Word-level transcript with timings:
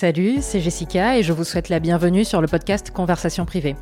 Salut, 0.00 0.38
c'est 0.40 0.60
Jessica 0.60 1.18
et 1.18 1.22
je 1.22 1.34
vous 1.34 1.44
souhaite 1.44 1.68
la 1.68 1.78
bienvenue 1.78 2.24
sur 2.24 2.40
le 2.40 2.46
podcast 2.46 2.90
Conversation 2.90 3.44
privée. 3.44 3.76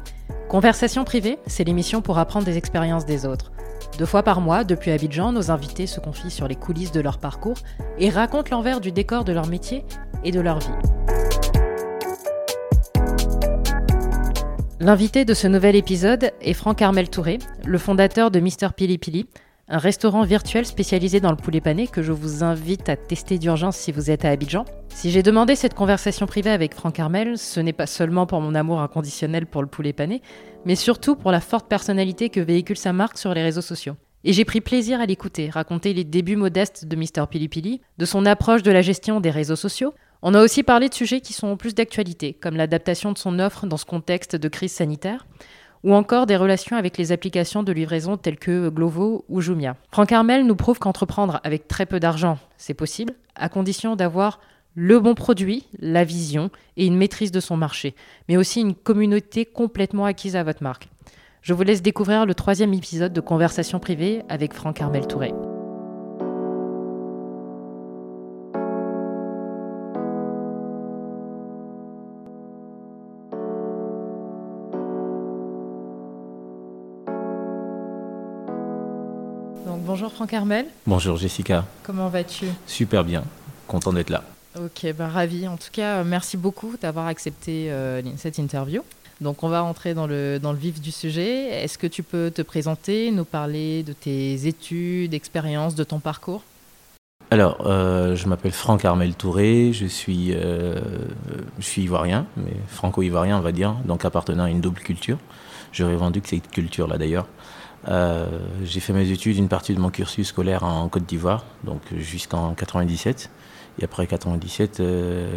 Conversation 0.48 1.05
privée, 1.05 1.39
c'est 1.46 1.62
l'émission 1.62 2.03
pour 2.03 2.18
apprendre 2.18 2.45
des 2.45 2.57
expériences 2.57 3.07
des 3.07 3.25
autres. 3.25 3.53
Deux 3.98 4.05
fois 4.05 4.25
par 4.25 4.41
mois, 4.41 4.64
depuis 4.64 4.91
Abidjan, 4.91 5.31
nos 5.31 5.53
invités 5.53 5.86
se 5.86 6.00
confient 6.00 6.32
sur 6.32 6.49
les 6.49 6.57
coulisses 6.57 6.91
de 6.91 7.00
leur 7.00 7.18
parcours 7.18 7.59
et 8.00 8.11
racontent 8.11 8.50
l'envers 8.50 8.81
du 8.81 8.91
décor 8.91 9.23
de 9.23 9.31
leur 9.31 9.46
métier 9.46 9.85
et 10.25 10.32
de 10.32 10.41
leur 10.41 10.59
vie. 10.59 10.67
L'invité 14.80 15.25
de 15.25 15.35
ce 15.35 15.46
nouvel 15.46 15.77
épisode 15.77 16.32
est 16.41 16.53
Franck 16.53 16.82
Armel 16.82 17.11
Touré, 17.11 17.39
le 17.64 17.79
fondateur 17.79 18.32
de 18.32 18.41
Mister 18.41 18.71
Pili 18.77 18.99
Pili, 18.99 19.29
un 19.71 19.79
restaurant 19.79 20.22
virtuel 20.22 20.64
spécialisé 20.64 21.21
dans 21.21 21.31
le 21.31 21.36
poulet 21.36 21.61
pané 21.61 21.86
que 21.86 22.03
je 22.03 22.13
vous 22.13 22.43
invite 22.43 22.89
à 22.89 22.96
tester 22.96 23.39
d'urgence 23.39 23.77
si 23.77 23.93
vous 23.93 24.11
êtes 24.11 24.25
à 24.25 24.31
Abidjan. 24.31 24.64
Si 24.89 25.11
j'ai 25.11 25.22
demandé 25.22 25.57
cette 25.57 25.75
conversation 25.75 26.27
privée 26.27 26.50
avec 26.50 26.75
Franck 26.75 26.99
Armel, 26.99 27.36
ce 27.36 27.61
n'est 27.61 27.75
pas 27.75 27.86
seulement 27.86 28.27
pour 28.27 28.41
mon 28.41 28.54
amour 28.54 28.81
inconditionnel 28.81 29.46
pour 29.46 29.61
le 29.61 29.68
poulet 29.68 29.93
pané, 29.93 30.22
mais 30.64 30.75
surtout 30.75 31.17
pour 31.17 31.32
la 31.32 31.41
forte 31.41 31.68
personnalité 31.68 32.31
que 32.31 32.41
véhicule 32.41 32.78
sa 32.78 32.94
marque 32.94 33.19
sur 33.19 33.34
les 33.34 33.42
réseaux 33.42 33.61
sociaux. 33.61 33.97
Et 34.25 34.33
j'ai 34.33 34.44
pris 34.44 34.61
plaisir 34.61 35.00
à 35.00 35.06
l'écouter, 35.06 35.50
raconter 35.50 35.92
les 35.92 36.05
débuts 36.05 36.36
modestes 36.36 36.86
de 36.86 36.97
Mister 36.97 37.25
Pili 37.30 37.48
Pili, 37.48 37.80
de 37.98 38.05
son 38.05 38.27
approche 38.27 38.62
de 38.62 38.72
la 38.72 38.83
gestion 38.83 39.20
des 39.20 39.30
réseaux 39.30 39.55
sociaux. 39.55 39.94
On 40.22 40.34
a 40.34 40.42
aussi 40.42 40.64
parlé 40.64 40.89
de 40.89 40.94
sujets 40.94 41.20
qui 41.20 41.33
sont 41.33 41.56
plus 41.56 41.75
d'actualité, 41.75 42.33
comme 42.33 42.56
l'adaptation 42.56 43.12
de 43.12 43.19
son 43.19 43.39
offre 43.39 43.66
dans 43.66 43.77
ce 43.77 43.84
contexte 43.84 44.34
de 44.34 44.48
crise 44.48 44.72
sanitaire, 44.72 45.27
ou 45.84 45.95
encore 45.95 46.27
des 46.27 46.37
relations 46.37 46.77
avec 46.77 46.98
les 46.98 47.12
applications 47.12 47.62
de 47.62 47.73
livraison 47.73 48.17
telles 48.17 48.39
que 48.39 48.69
Glovo 48.69 49.25
ou 49.28 49.41
Jumia. 49.41 49.77
Franck 49.91 50.12
Armel 50.12 50.47
nous 50.47 50.56
prouve 50.56 50.78
qu'entreprendre 50.78 51.41
avec 51.44 51.69
très 51.69 51.86
peu 51.86 52.00
d'argent, 52.00 52.39
c'est 52.56 52.75
possible, 52.75 53.14
à 53.34 53.48
condition 53.48 53.97
d'avoir 53.97 54.41
le 54.75 55.00
bon 55.00 55.14
produit, 55.14 55.67
la 55.80 56.05
vision 56.05 56.50
et 56.77 56.86
une 56.86 56.97
maîtrise 56.97 57.33
de 57.33 57.41
son 57.41 57.56
marché, 57.56 57.94
mais 58.28 58.36
aussi 58.36 58.61
une 58.61 58.75
communauté 58.75 59.44
complètement 59.44 60.05
acquise 60.05 60.36
à 60.36 60.44
votre 60.44 60.62
marque. 60.62 60.89
Je 61.42 61.55
vous 61.55 61.62
laisse 61.62 61.83
découvrir 61.83 62.27
le 62.27 62.34
troisième 62.34 62.74
épisode 62.74 63.12
de 63.12 63.20
Conversation 63.20 63.80
privée 63.80 64.22
avec 64.28 64.55
Franck 64.55 64.80
Armel 64.80 65.06
Touré. 65.06 65.33
Bonjour 79.98 80.12
Franck 80.12 80.32
Armel. 80.32 80.66
Bonjour 80.86 81.16
Jessica. 81.16 81.64
Comment 81.82 82.08
vas-tu? 82.08 82.46
Super 82.68 83.02
bien, 83.02 83.24
content 83.66 83.92
d'être 83.92 84.10
là. 84.10 84.22
Ok, 84.56 84.86
bah 84.96 85.08
ravi. 85.08 85.48
En 85.48 85.56
tout 85.56 85.70
cas, 85.72 86.05
merci 86.05 86.36
beaucoup 86.36 86.77
d'avoir 86.80 87.08
accepté 87.08 87.68
euh, 87.72 88.00
cette 88.16 88.38
interview. 88.38 88.82
Donc 89.20 89.42
on 89.42 89.48
va 89.48 89.60
rentrer 89.60 89.94
dans 89.94 90.06
le, 90.06 90.38
dans 90.38 90.52
le 90.52 90.58
vif 90.58 90.80
du 90.80 90.92
sujet. 90.92 91.64
Est-ce 91.64 91.78
que 91.78 91.88
tu 91.88 92.05
peux 92.05 92.30
te 92.32 92.42
présenter, 92.42 93.10
nous 93.10 93.24
parler 93.24 93.82
de 93.82 93.92
tes 93.92 94.46
études, 94.46 95.14
expériences, 95.14 95.74
de 95.74 95.82
ton 95.82 95.98
parcours? 95.98 96.44
Alors, 97.33 97.66
euh, 97.66 98.14
je 98.14 98.28
m'appelle 98.28 98.52
Franck 98.52 98.84
Armel 98.84 99.16
Touré, 99.16 99.72
je 99.72 99.86
suis, 99.86 100.28
euh, 100.33 100.80
je 101.58 101.64
suis 101.64 101.83
ivoirien, 101.83 102.24
mais 102.36 102.55
franco-ivoirien 102.68 103.36
on 103.36 103.42
va 103.42 103.50
dire, 103.50 103.72
donc 103.84 104.05
appartenant 104.05 104.44
à 104.44 104.48
une 104.48 104.60
double 104.60 104.78
culture. 104.78 105.18
J'aurais 105.72 105.96
vendu 105.96 106.20
que 106.20 106.28
cette 106.28 106.52
culture-là 106.52 106.98
d'ailleurs. 106.98 107.27
Euh, 107.89 108.27
j'ai 108.64 108.81
fait 108.81 108.92
mes 108.92 109.11
études, 109.11 109.36
une 109.36 109.48
partie 109.48 109.75
de 109.75 109.81
mon 109.81 109.91
cursus 109.91 110.28
scolaire 110.28 110.62
en 110.64 110.89
Côte 110.89 111.06
d'Ivoire, 111.06 111.44
donc 111.64 111.81
jusqu'en 111.97 112.55
97. 112.55 113.30
Et 113.80 113.85
après 113.85 114.07
97, 114.07 114.83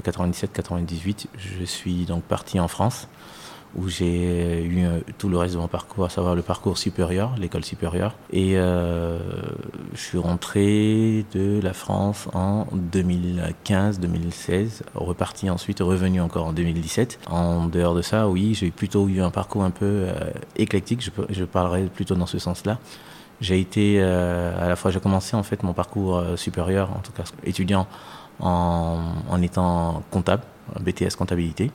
97, 0.04 0.52
98, 0.52 1.28
je 1.38 1.64
suis 1.64 2.06
donc 2.06 2.24
parti 2.24 2.60
en 2.60 2.68
France 2.68 3.08
où 3.76 3.88
j'ai 3.88 4.64
eu 4.64 4.86
euh, 4.86 5.00
tout 5.18 5.30
le 5.30 5.38
reste 5.38 5.54
de 5.54 5.60
mon 5.60 5.68
parcours, 5.68 6.06
à 6.06 6.10
savoir 6.10 6.36
le 6.36 6.42
parcours 6.42 6.78
supérieur, 6.78 7.36
l'école 7.38 7.64
supérieure. 7.64 8.16
Et 8.32 8.58
euh, 8.58 9.20
je 9.94 10.00
suis 10.00 10.18
rentré 10.18 11.26
de 11.34 11.62
la 11.62 11.74
France 11.74 12.28
en 12.34 12.68
2015-2016, 12.92 14.82
reparti 14.96 15.50
ensuite, 15.50 15.80
revenu 15.80 16.20
encore 16.22 16.48
en 16.48 16.54
2017. 16.54 17.20
En 17.28 17.68
dehors 17.68 17.96
de 17.96 18.02
ça, 18.02 18.28
oui, 18.28 18.54
j'ai 18.54 18.72
plutôt 18.72 19.08
eu 19.08 19.22
un 19.22 19.30
parcours 19.32 19.64
un 19.64 19.72
peu 19.72 19.86
euh, 19.86 20.32
éclectique, 20.58 21.02
je, 21.30 21.46
parlerai 21.46 21.84
plutôt 21.84 22.16
dans 22.16 22.26
ce 22.26 22.40
sens-là. 22.40 22.80
J'ai 23.40 23.60
été, 23.60 24.00
à 24.00 24.68
la 24.68 24.76
fois, 24.76 24.92
j'ai 24.92 25.00
commencé 25.00 25.36
en 25.36 25.42
fait 25.42 25.64
mon 25.64 25.74
parcours 25.74 26.24
supérieur, 26.36 26.92
en 26.92 27.00
tout 27.00 27.12
cas 27.12 27.24
étudiant, 27.44 27.88
en 28.40 29.42
étant 29.42 30.04
comptable, 30.12 30.44
BTS 30.80 31.16
comptabilité. 31.18 31.72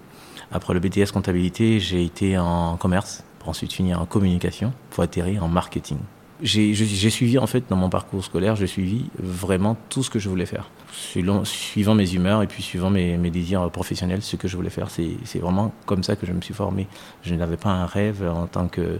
Après 0.52 0.74
le 0.74 0.80
BTS 0.80 1.12
comptabilité, 1.12 1.80
j'ai 1.80 2.04
été 2.04 2.38
en 2.38 2.76
commerce 2.76 3.24
pour 3.38 3.48
ensuite 3.48 3.72
finir 3.72 4.00
en 4.00 4.06
communication 4.06 4.72
pour 4.90 5.02
atterrir 5.02 5.44
en 5.44 5.48
marketing. 5.48 5.98
J'ai 6.42 7.10
suivi 7.10 7.38
en 7.38 7.46
fait 7.46 7.64
dans 7.70 7.76
mon 7.76 7.88
parcours 7.88 8.22
scolaire, 8.22 8.56
j'ai 8.56 8.66
suivi 8.66 9.06
vraiment 9.18 9.74
tout 9.88 10.02
ce 10.02 10.10
que 10.10 10.18
je 10.18 10.28
voulais 10.28 10.44
faire, 10.44 10.68
suivant 10.92 11.94
mes 11.94 12.12
humeurs 12.12 12.42
et 12.42 12.46
puis 12.46 12.62
suivant 12.62 12.90
mes, 12.90 13.16
désirs 13.30 13.70
professionnels, 13.70 14.20
ce 14.20 14.36
que 14.36 14.46
je 14.46 14.54
voulais 14.56 14.70
faire. 14.70 14.90
C'est 14.90 15.38
vraiment 15.38 15.72
comme 15.86 16.02
ça 16.02 16.14
que 16.14 16.26
je 16.26 16.32
me 16.32 16.42
suis 16.42 16.52
formé. 16.52 16.88
Je 17.22 17.34
n'avais 17.34 17.56
pas 17.56 17.70
un 17.70 17.86
rêve 17.86 18.22
en 18.22 18.46
tant 18.46 18.68
que 18.68 18.98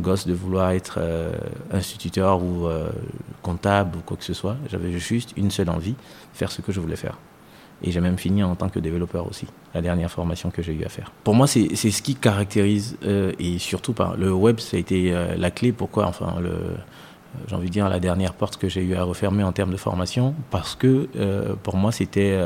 gosse 0.00 0.26
de 0.26 0.34
vouloir 0.34 0.70
être 0.70 0.98
euh, 0.98 1.32
instituteur 1.70 2.42
ou 2.42 2.66
euh, 2.66 2.90
comptable 3.42 3.98
ou 3.98 4.00
quoi 4.00 4.16
que 4.16 4.24
ce 4.24 4.34
soit. 4.34 4.56
J'avais 4.68 4.98
juste 4.98 5.34
une 5.36 5.50
seule 5.50 5.70
envie, 5.70 5.94
faire 6.32 6.50
ce 6.50 6.62
que 6.62 6.72
je 6.72 6.80
voulais 6.80 6.96
faire. 6.96 7.16
Et 7.82 7.90
j'ai 7.90 8.00
même 8.00 8.18
fini 8.18 8.42
en 8.42 8.54
tant 8.54 8.68
que 8.68 8.78
développeur 8.78 9.28
aussi, 9.28 9.46
la 9.74 9.82
dernière 9.82 10.10
formation 10.10 10.50
que 10.50 10.62
j'ai 10.62 10.72
eu 10.72 10.84
à 10.84 10.88
faire. 10.88 11.10
Pour 11.24 11.34
moi, 11.34 11.46
c'est 11.46 11.74
ce 11.74 12.02
qui 12.02 12.14
caractérise, 12.14 12.96
euh, 13.04 13.32
et 13.38 13.58
surtout 13.58 13.92
par 13.92 14.16
le 14.16 14.32
web, 14.32 14.60
ça 14.60 14.76
a 14.76 14.80
été 14.80 15.12
euh, 15.12 15.34
la 15.36 15.50
clé. 15.50 15.72
Pourquoi? 15.72 16.06
Enfin, 16.06 16.36
le, 16.40 16.52
j'ai 17.48 17.56
envie 17.56 17.68
de 17.68 17.72
dire 17.72 17.88
la 17.88 17.98
dernière 17.98 18.34
porte 18.34 18.56
que 18.56 18.68
j'ai 18.68 18.82
eu 18.82 18.94
à 18.94 19.02
refermer 19.02 19.42
en 19.42 19.52
termes 19.52 19.72
de 19.72 19.76
formation, 19.76 20.34
parce 20.50 20.74
que 20.76 21.08
euh, 21.16 21.54
pour 21.62 21.76
moi, 21.76 21.90
c'était 21.90 22.38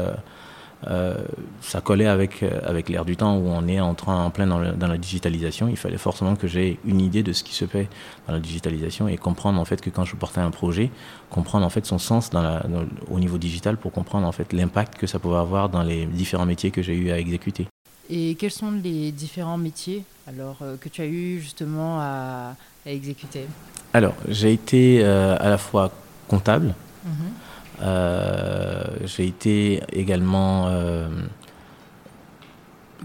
euh, 0.86 1.16
ça 1.62 1.80
collait 1.80 2.06
avec, 2.06 2.42
euh, 2.42 2.60
avec 2.64 2.88
l'air 2.88 3.04
du 3.04 3.16
temps 3.16 3.36
où 3.36 3.48
on 3.48 3.66
est 3.66 3.80
en, 3.80 3.94
train, 3.94 4.24
en 4.24 4.30
plein 4.30 4.46
dans, 4.46 4.60
dans, 4.72 4.86
la 4.86 4.98
digitalisation. 4.98 5.68
Il 5.68 5.76
fallait 5.76 5.96
forcément 5.96 6.36
que 6.36 6.46
j'ai 6.46 6.78
une 6.84 7.00
idée 7.00 7.22
de 7.22 7.32
ce 7.32 7.42
qui 7.42 7.54
se 7.54 7.64
fait 7.66 7.88
dans 8.26 8.34
la 8.34 8.40
digitalisation 8.40 9.08
et 9.08 9.16
comprendre 9.16 9.58
en 9.58 9.64
fait 9.64 9.80
que 9.80 9.90
quand 9.90 10.04
je 10.04 10.14
portais 10.16 10.40
un 10.40 10.50
projet, 10.50 10.90
comprendre 11.30 11.64
en 11.64 11.70
fait 11.70 11.86
son 11.86 11.98
sens 11.98 12.30
dans 12.30 12.42
la, 12.42 12.62
au 13.10 13.18
niveau 13.18 13.38
digital 13.38 13.78
pour 13.78 13.90
comprendre 13.90 14.26
en 14.26 14.32
fait 14.32 14.52
l'impact 14.52 14.96
que 14.96 15.06
ça 15.06 15.18
pouvait 15.18 15.38
avoir 15.38 15.70
dans 15.70 15.82
les 15.82 16.04
différents 16.06 16.46
métiers 16.46 16.70
que 16.70 16.82
j'ai 16.82 16.94
eu 16.94 17.10
à 17.10 17.18
exécuter. 17.18 17.66
Et 18.10 18.36
quels 18.36 18.52
sont 18.52 18.70
les 18.70 19.10
différents 19.10 19.58
métiers 19.58 20.04
alors 20.28 20.58
euh, 20.62 20.76
que 20.76 20.88
tu 20.88 21.00
as 21.00 21.06
eu 21.06 21.40
justement 21.40 21.98
à, 22.00 22.54
à 22.84 22.90
exécuter? 22.90 23.46
Alors 23.94 24.14
j'ai 24.28 24.52
été 24.52 25.02
à 25.02 25.48
la 25.48 25.58
fois 25.58 25.90
comptable. 26.28 26.74
Mm-hmm. 27.06 27.45
Euh, 27.82 28.84
j'ai 29.04 29.26
été 29.26 29.82
également 29.92 30.68
euh, 30.68 31.08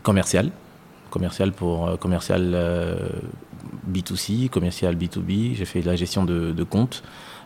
commercial, 0.03 0.51
commercial 1.09 1.51
pour 1.51 1.87
euh, 1.87 1.97
commercial 1.97 2.55
B2C, 3.91 4.49
commercial 4.49 4.95
B2B. 4.95 5.55
J'ai 5.55 5.65
fait 5.65 5.81
de 5.81 5.87
la 5.87 5.95
gestion 5.95 6.23
de, 6.23 6.63
comptes. 6.63 7.03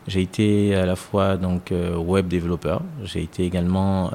J'ai 0.07 0.21
été 0.21 0.75
à 0.75 0.85
la 0.85 0.95
fois 0.95 1.37
donc 1.37 1.73
web 1.97 2.27
développeur. 2.27 2.81
J'ai 3.03 3.23
été 3.23 3.43
également 3.43 4.11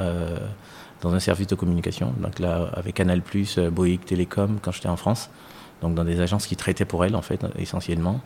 dans 1.00 1.15
un 1.15 1.19
service 1.19 1.48
de 1.48 1.54
communication, 1.56 2.12
donc 2.21 2.38
là 2.38 2.71
avec 2.75 2.94
Canal+, 2.94 3.22
Bouygues 3.72 4.04
Télécom 4.04 4.59
quand 4.62 4.71
j'étais 4.71 4.88
en 4.88 4.97
France 4.97 5.31
donc 5.81 5.94
dans 5.94 6.04
des 6.04 6.21
agences 6.21 6.47
qui 6.47 6.56
traitaient 6.56 6.84
pour 6.84 7.04
elle 7.04 7.16
en 7.16 7.22
fait 7.22 7.45
essentiellement. 7.59 8.21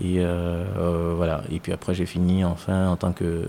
Et 0.00 0.18
euh, 0.18 0.64
euh, 0.76 1.14
voilà. 1.16 1.42
Et 1.50 1.60
puis 1.60 1.72
après 1.72 1.94
j'ai 1.94 2.06
fini 2.06 2.44
enfin 2.44 2.88
en 2.88 2.96
tant 2.96 3.12
que 3.12 3.48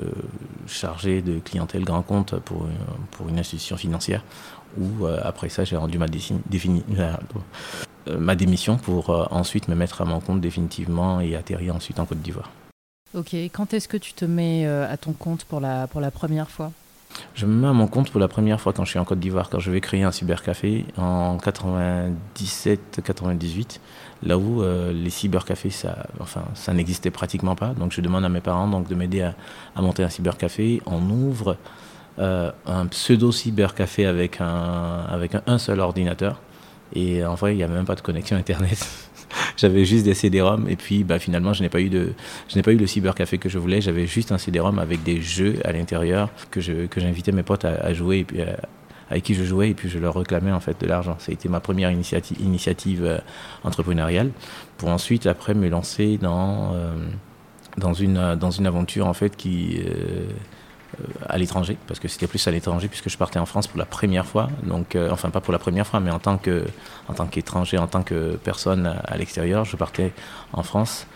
chargé 0.68 1.22
de 1.22 1.40
clientèle 1.40 1.84
grand 1.84 2.04
compte 2.04 2.36
pour 2.40 2.68
pour 3.12 3.30
une 3.30 3.40
institution 3.40 3.78
financière. 3.78 4.24
Où 4.78 5.06
euh, 5.06 5.20
après 5.24 5.50
ça 5.50 5.64
j'ai 5.64 5.76
rendu 5.76 5.98
ma, 5.98 6.08
défini, 6.08 6.84
ma 8.20 8.36
démission 8.36 8.78
pour 8.78 9.34
ensuite 9.34 9.68
me 9.68 9.76
mettre 9.76 10.02
à 10.02 10.06
mon 10.06 10.20
compte 10.20 10.42
définitivement 10.42 11.20
et 11.20 11.36
atterrir 11.36 11.76
ensuite 11.76 12.00
en 12.00 12.06
Côte 12.06 12.22
d'Ivoire. 12.22 12.52
Ok. 13.16 13.34
Quand 13.34 13.74
est-ce 13.74 13.88
que 13.88 13.98
tu 13.98 14.14
te 14.14 14.26
mets 14.26 14.68
à 14.68 14.98
ton 14.98 15.14
compte 15.14 15.46
pour 15.46 15.60
la 15.60 15.88
pour 15.88 16.02
la 16.02 16.12
première 16.12 16.52
fois? 16.52 16.72
Je 17.34 17.46
me 17.46 17.54
mets 17.54 17.68
à 17.68 17.74
mon 17.74 17.88
compte 17.88 18.12
pour 18.12 18.20
la 18.20 18.28
première 18.28 18.60
fois 18.62 18.74
quand 18.74 18.86
je 18.86 18.92
suis 18.92 19.00
en 19.00 19.06
Côte 19.06 19.20
d'Ivoire, 19.20 19.50
quand 19.50 19.60
je 19.60 19.72
vais 19.72 19.82
créer 19.82 20.04
un 20.04 20.12
cybercafé 20.12 20.86
en 20.98 21.38
97-98, 21.38 23.80
là 24.26 24.38
où 24.38 24.62
euh, 24.62 24.92
les 24.92 25.10
cybercafés, 25.10 25.70
ça, 25.70 26.08
enfin, 26.20 26.44
ça 26.54 26.74
n'existait 26.74 27.12
pratiquement 27.12 27.56
pas. 27.56 27.74
Donc 27.74 27.92
je 27.92 28.02
demande 28.02 28.26
à 28.26 28.30
mes 28.30 28.42
parents 28.42 28.68
donc, 28.68 28.88
de 28.88 28.96
m'aider 28.96 29.22
à, 29.22 29.36
monter 29.82 30.04
un 30.04 30.10
cybercafé. 30.10 30.82
On 30.86 31.10
ouvre 31.10 31.58
euh, 32.20 32.52
un 32.66 32.88
pseudo 32.88 33.32
cybercafé 33.32 34.06
avec 34.06 34.42
un, 34.42 35.06
avec 35.10 35.32
un 35.46 35.58
seul 35.58 35.80
ordinateur. 35.80 36.40
Et 36.94 37.26
en 37.26 37.36
vrai, 37.36 37.54
il 37.54 37.58
n'y 37.58 37.64
a 37.64 37.68
même 37.68 37.86
pas 37.86 37.96
de 37.96 38.02
connexion 38.02 38.38
Internet. 38.38 38.88
j'avais 39.58 39.86
juste 39.86 40.06
des 40.06 40.14
CD-ROM 40.14 40.68
et 40.70 40.76
puis 40.76 41.04
bah, 41.04 41.20
finalement 41.20 41.54
je 41.54 41.62
n'ai 41.62 41.70
pas 41.70 41.82
eu 41.82 41.90
de 41.90 42.14
je 42.48 42.56
n'ai 42.56 42.62
pas 42.62 42.72
eu 42.72 42.78
le 42.78 42.88
cybercafé 42.88 43.38
que 43.38 43.50
je 43.50 43.58
voulais 43.58 43.82
j'avais 43.82 44.08
juste 44.08 44.32
un 44.32 44.38
CD-ROM 44.38 44.80
avec 44.80 45.04
des 45.04 45.22
jeux 45.22 45.56
à 45.66 45.72
l'intérieur 45.72 46.30
que 46.52 46.62
je 46.62 46.86
que 46.86 47.02
j'invitais 47.02 47.32
mes 47.32 47.44
potes 47.44 47.66
à, 47.66 47.94
jouer 47.94 48.26
et 48.34 48.44
avec 49.10 49.24
qui 49.24 49.34
je 49.34 49.44
jouais 49.44 49.70
et 49.70 49.74
puis 49.74 49.90
je 49.90 50.00
leur 50.00 50.16
réclamais 50.16 50.52
en 50.52 50.60
fait 50.60 50.80
de 50.80 50.88
l'argent. 50.88 51.16
Ça 51.20 51.32
a 51.32 51.34
été 51.34 51.50
ma 51.50 51.60
première 51.60 51.92
initiative, 51.92 52.40
initiative 52.42 53.22
entrepreneuriale 53.64 54.32
pour 54.78 54.90
ensuite 54.90 55.28
après 55.28 55.54
me 55.54 55.70
lancer 55.70 56.18
dans 56.18 56.74
dans 57.78 57.94
une 57.94 58.36
dans 58.36 58.52
une 58.52 58.66
aventure 58.66 59.08
en 59.08 59.14
fait 59.14 59.36
qui 59.36 59.80
à 61.28 61.38
l'étranger, 61.38 61.78
parce 61.88 62.00
que 62.00 62.08
c'était 62.08 62.28
plus 62.28 62.46
à 62.48 62.52
l'étranger 62.52 62.88
puisque 62.88 63.10
je 63.10 63.18
partais 63.18 63.40
en 63.40 63.46
France 63.46 63.68
pour 63.68 63.78
la 63.78 63.86
première 63.86 64.26
fois. 64.26 64.50
Donc, 64.64 64.96
euh, 64.96 65.10
enfin 65.12 65.30
pas 65.30 65.42
pour 65.42 65.54
la 65.54 65.60
première 65.60 65.88
fois, 65.88 66.00
mais 66.00 66.12
en 66.12 66.20
tant 66.20 66.40
en 67.08 67.14
tant 67.14 67.28
qu'étranger, 67.28 67.78
en 67.78 67.88
tant 67.88 68.04
que 68.04 68.38
personne 68.44 68.86
à, 69.04 69.18
l'extérieur, 69.18 69.66
je 69.66 69.76
partais 69.76 70.12
en 70.54 70.64
France. 70.64 71.08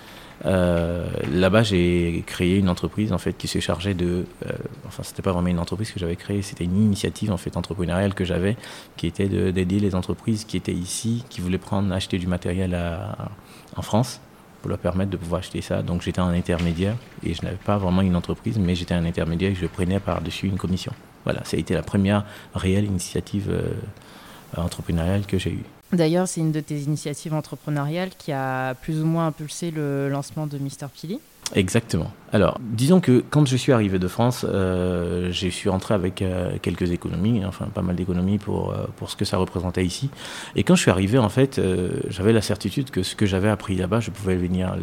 Euh, 0.45 1.09
là-bas, 1.31 1.63
j'ai 1.63 2.23
créé 2.25 2.57
une 2.57 2.69
entreprise 2.69 3.11
en 3.11 3.17
fait 3.17 3.33
qui 3.33 3.47
s'est 3.47 3.61
chargée 3.61 3.93
de, 3.93 4.25
euh, 4.45 4.51
enfin 4.87 5.03
c'était 5.03 5.21
pas 5.21 5.33
vraiment 5.33 5.49
une 5.49 5.59
entreprise 5.59 5.91
que 5.91 5.99
j'avais 5.99 6.15
créée, 6.15 6.41
c'était 6.41 6.63
une 6.63 6.77
initiative 6.77 7.31
en 7.31 7.37
fait 7.37 7.57
entrepreneuriale 7.57 8.13
que 8.13 8.23
j'avais, 8.23 8.55
qui 8.95 9.07
était 9.07 9.27
d'aider 9.27 9.79
les 9.79 9.95
entreprises 9.95 10.45
qui 10.45 10.55
étaient 10.55 10.71
ici, 10.71 11.25
qui 11.29 11.41
voulaient 11.41 11.57
prendre 11.57 11.91
acheter 11.93 12.17
du 12.17 12.27
matériel 12.27 12.77
en 13.75 13.81
France 13.81 14.21
pour 14.61 14.69
leur 14.69 14.79
permettre 14.79 15.11
de 15.11 15.17
pouvoir 15.17 15.39
acheter 15.39 15.61
ça. 15.61 15.81
Donc 15.81 16.01
j'étais 16.01 16.19
un 16.21 16.29
intermédiaire 16.29 16.95
et 17.23 17.33
je 17.33 17.43
n'avais 17.43 17.57
pas 17.57 17.77
vraiment 17.77 18.01
une 18.01 18.15
entreprise, 18.15 18.57
mais 18.57 18.75
j'étais 18.75 18.93
un 18.93 19.05
intermédiaire 19.05 19.51
et 19.51 19.55
je 19.55 19.65
prenais 19.65 19.99
par-dessus 19.99 20.47
une 20.47 20.57
commission. 20.57 20.93
Voilà, 21.23 21.43
ça 21.43 21.57
a 21.57 21.59
été 21.59 21.73
la 21.73 21.83
première 21.83 22.25
réelle 22.53 22.85
initiative 22.85 23.49
euh, 23.49 23.73
entrepreneuriale 24.57 25.25
que 25.25 25.37
j'ai 25.37 25.51
eue. 25.51 25.78
D'ailleurs, 25.91 26.27
c'est 26.27 26.41
une 26.41 26.51
de 26.51 26.59
tes 26.59 26.79
initiatives 26.81 27.33
entrepreneuriales 27.33 28.11
qui 28.17 28.31
a 28.31 28.75
plus 28.75 29.01
ou 29.01 29.05
moins 29.05 29.27
impulsé 29.27 29.71
le 29.71 30.07
lancement 30.09 30.45
de 30.45 30.57
Mister 30.59 30.85
Pili. 30.93 31.19
Exactement. 31.55 32.11
Alors, 32.31 32.59
disons 32.61 32.99
que 32.99 33.23
quand 33.27 33.47
je 33.47 33.57
suis 33.57 33.71
arrivé 33.71 33.97
de 33.97 34.07
France, 34.07 34.45
euh, 34.47 35.31
j'ai 35.31 35.49
suis 35.49 35.67
rentré 35.67 35.95
avec 35.95 36.21
euh, 36.21 36.57
quelques 36.61 36.91
économies, 36.91 37.43
enfin 37.43 37.65
pas 37.73 37.81
mal 37.81 37.95
d'économies 37.95 38.37
pour, 38.37 38.71
euh, 38.71 38.85
pour 38.97 39.09
ce 39.09 39.15
que 39.15 39.25
ça 39.25 39.37
représentait 39.37 39.83
ici. 39.83 40.11
Et 40.55 40.63
quand 40.63 40.75
je 40.75 40.81
suis 40.81 40.91
arrivé, 40.91 41.17
en 41.17 41.29
fait, 41.29 41.57
euh, 41.57 41.89
j'avais 42.09 42.33
la 42.33 42.41
certitude 42.41 42.91
que 42.91 43.01
ce 43.01 43.15
que 43.15 43.25
j'avais 43.25 43.49
appris 43.49 43.75
là-bas, 43.75 43.99
je 43.99 44.11
pouvais 44.11 44.35
venir 44.35 44.75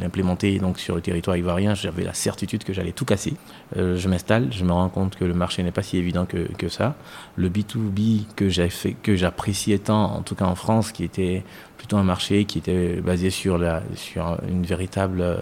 l'implémenter 0.00 0.58
donc 0.58 0.78
sur 0.78 0.94
le 0.94 1.02
territoire 1.02 1.36
ivoirien. 1.36 1.74
J'avais 1.74 2.02
la 2.02 2.14
certitude 2.14 2.64
que 2.64 2.72
j'allais 2.72 2.92
tout 2.92 3.04
casser. 3.04 3.34
je 3.76 4.08
m'installe, 4.08 4.48
je 4.50 4.64
me 4.64 4.72
rends 4.72 4.88
compte 4.88 5.16
que 5.16 5.24
le 5.24 5.34
marché 5.34 5.62
n'est 5.62 5.70
pas 5.70 5.82
si 5.82 5.98
évident 5.98 6.24
que, 6.24 6.50
que 6.56 6.68
ça. 6.68 6.96
Le 7.36 7.50
B2B 7.50 8.24
que 8.34 9.16
j'appréciais 9.16 9.78
tant, 9.78 10.16
en 10.16 10.22
tout 10.22 10.34
cas 10.34 10.46
en 10.46 10.54
France, 10.54 10.92
qui 10.92 11.04
était 11.04 11.44
plutôt 11.84 11.98
un 11.98 12.02
marché 12.02 12.46
qui 12.46 12.56
était 12.56 12.94
basé 13.02 13.28
sur, 13.28 13.58
la, 13.58 13.82
sur 13.94 14.38
une 14.48 14.64
véritable, 14.64 15.20
euh, 15.20 15.36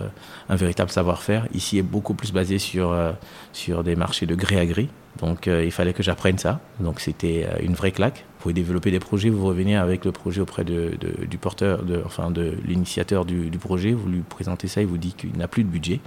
un 0.48 0.56
véritable 0.56 0.90
savoir-faire. 0.90 1.46
Ici 1.54 1.78
est 1.78 1.82
beaucoup 1.82 2.14
plus 2.14 2.32
basé 2.32 2.58
sur, 2.58 2.90
euh, 2.90 3.12
sur 3.52 3.84
des 3.84 3.94
marchés 3.94 4.26
de 4.26 4.34
gré 4.34 4.58
à 4.58 4.66
gré. 4.66 4.88
Donc 5.20 5.46
euh, 5.46 5.64
il 5.64 5.70
fallait 5.70 5.92
que 5.92 6.02
j'apprenne 6.02 6.38
ça. 6.38 6.58
Donc 6.80 6.98
c'était 6.98 7.46
une 7.62 7.74
vraie 7.74 7.92
claque. 7.92 8.24
Vous 8.38 8.42
pouvez 8.42 8.54
développer 8.54 8.90
des 8.90 8.98
projets, 8.98 9.28
vous 9.28 9.46
revenez 9.46 9.76
avec 9.76 10.04
le 10.04 10.10
projet 10.10 10.40
auprès 10.40 10.64
de, 10.64 10.98
du 11.30 11.38
porteur, 11.38 11.84
de, 11.84 12.02
enfin 12.04 12.32
de 12.32 12.54
l'initiateur 12.66 13.24
du, 13.24 13.48
projet, 13.60 13.92
vous 13.92 14.08
lui 14.08 14.22
présentez 14.28 14.66
ça, 14.66 14.80
il 14.80 14.88
vous 14.88 14.98
dit 14.98 15.12
qu'il 15.12 15.36
n'a 15.36 15.46
plus 15.46 15.62
de 15.62 15.68
budget. 15.68 16.00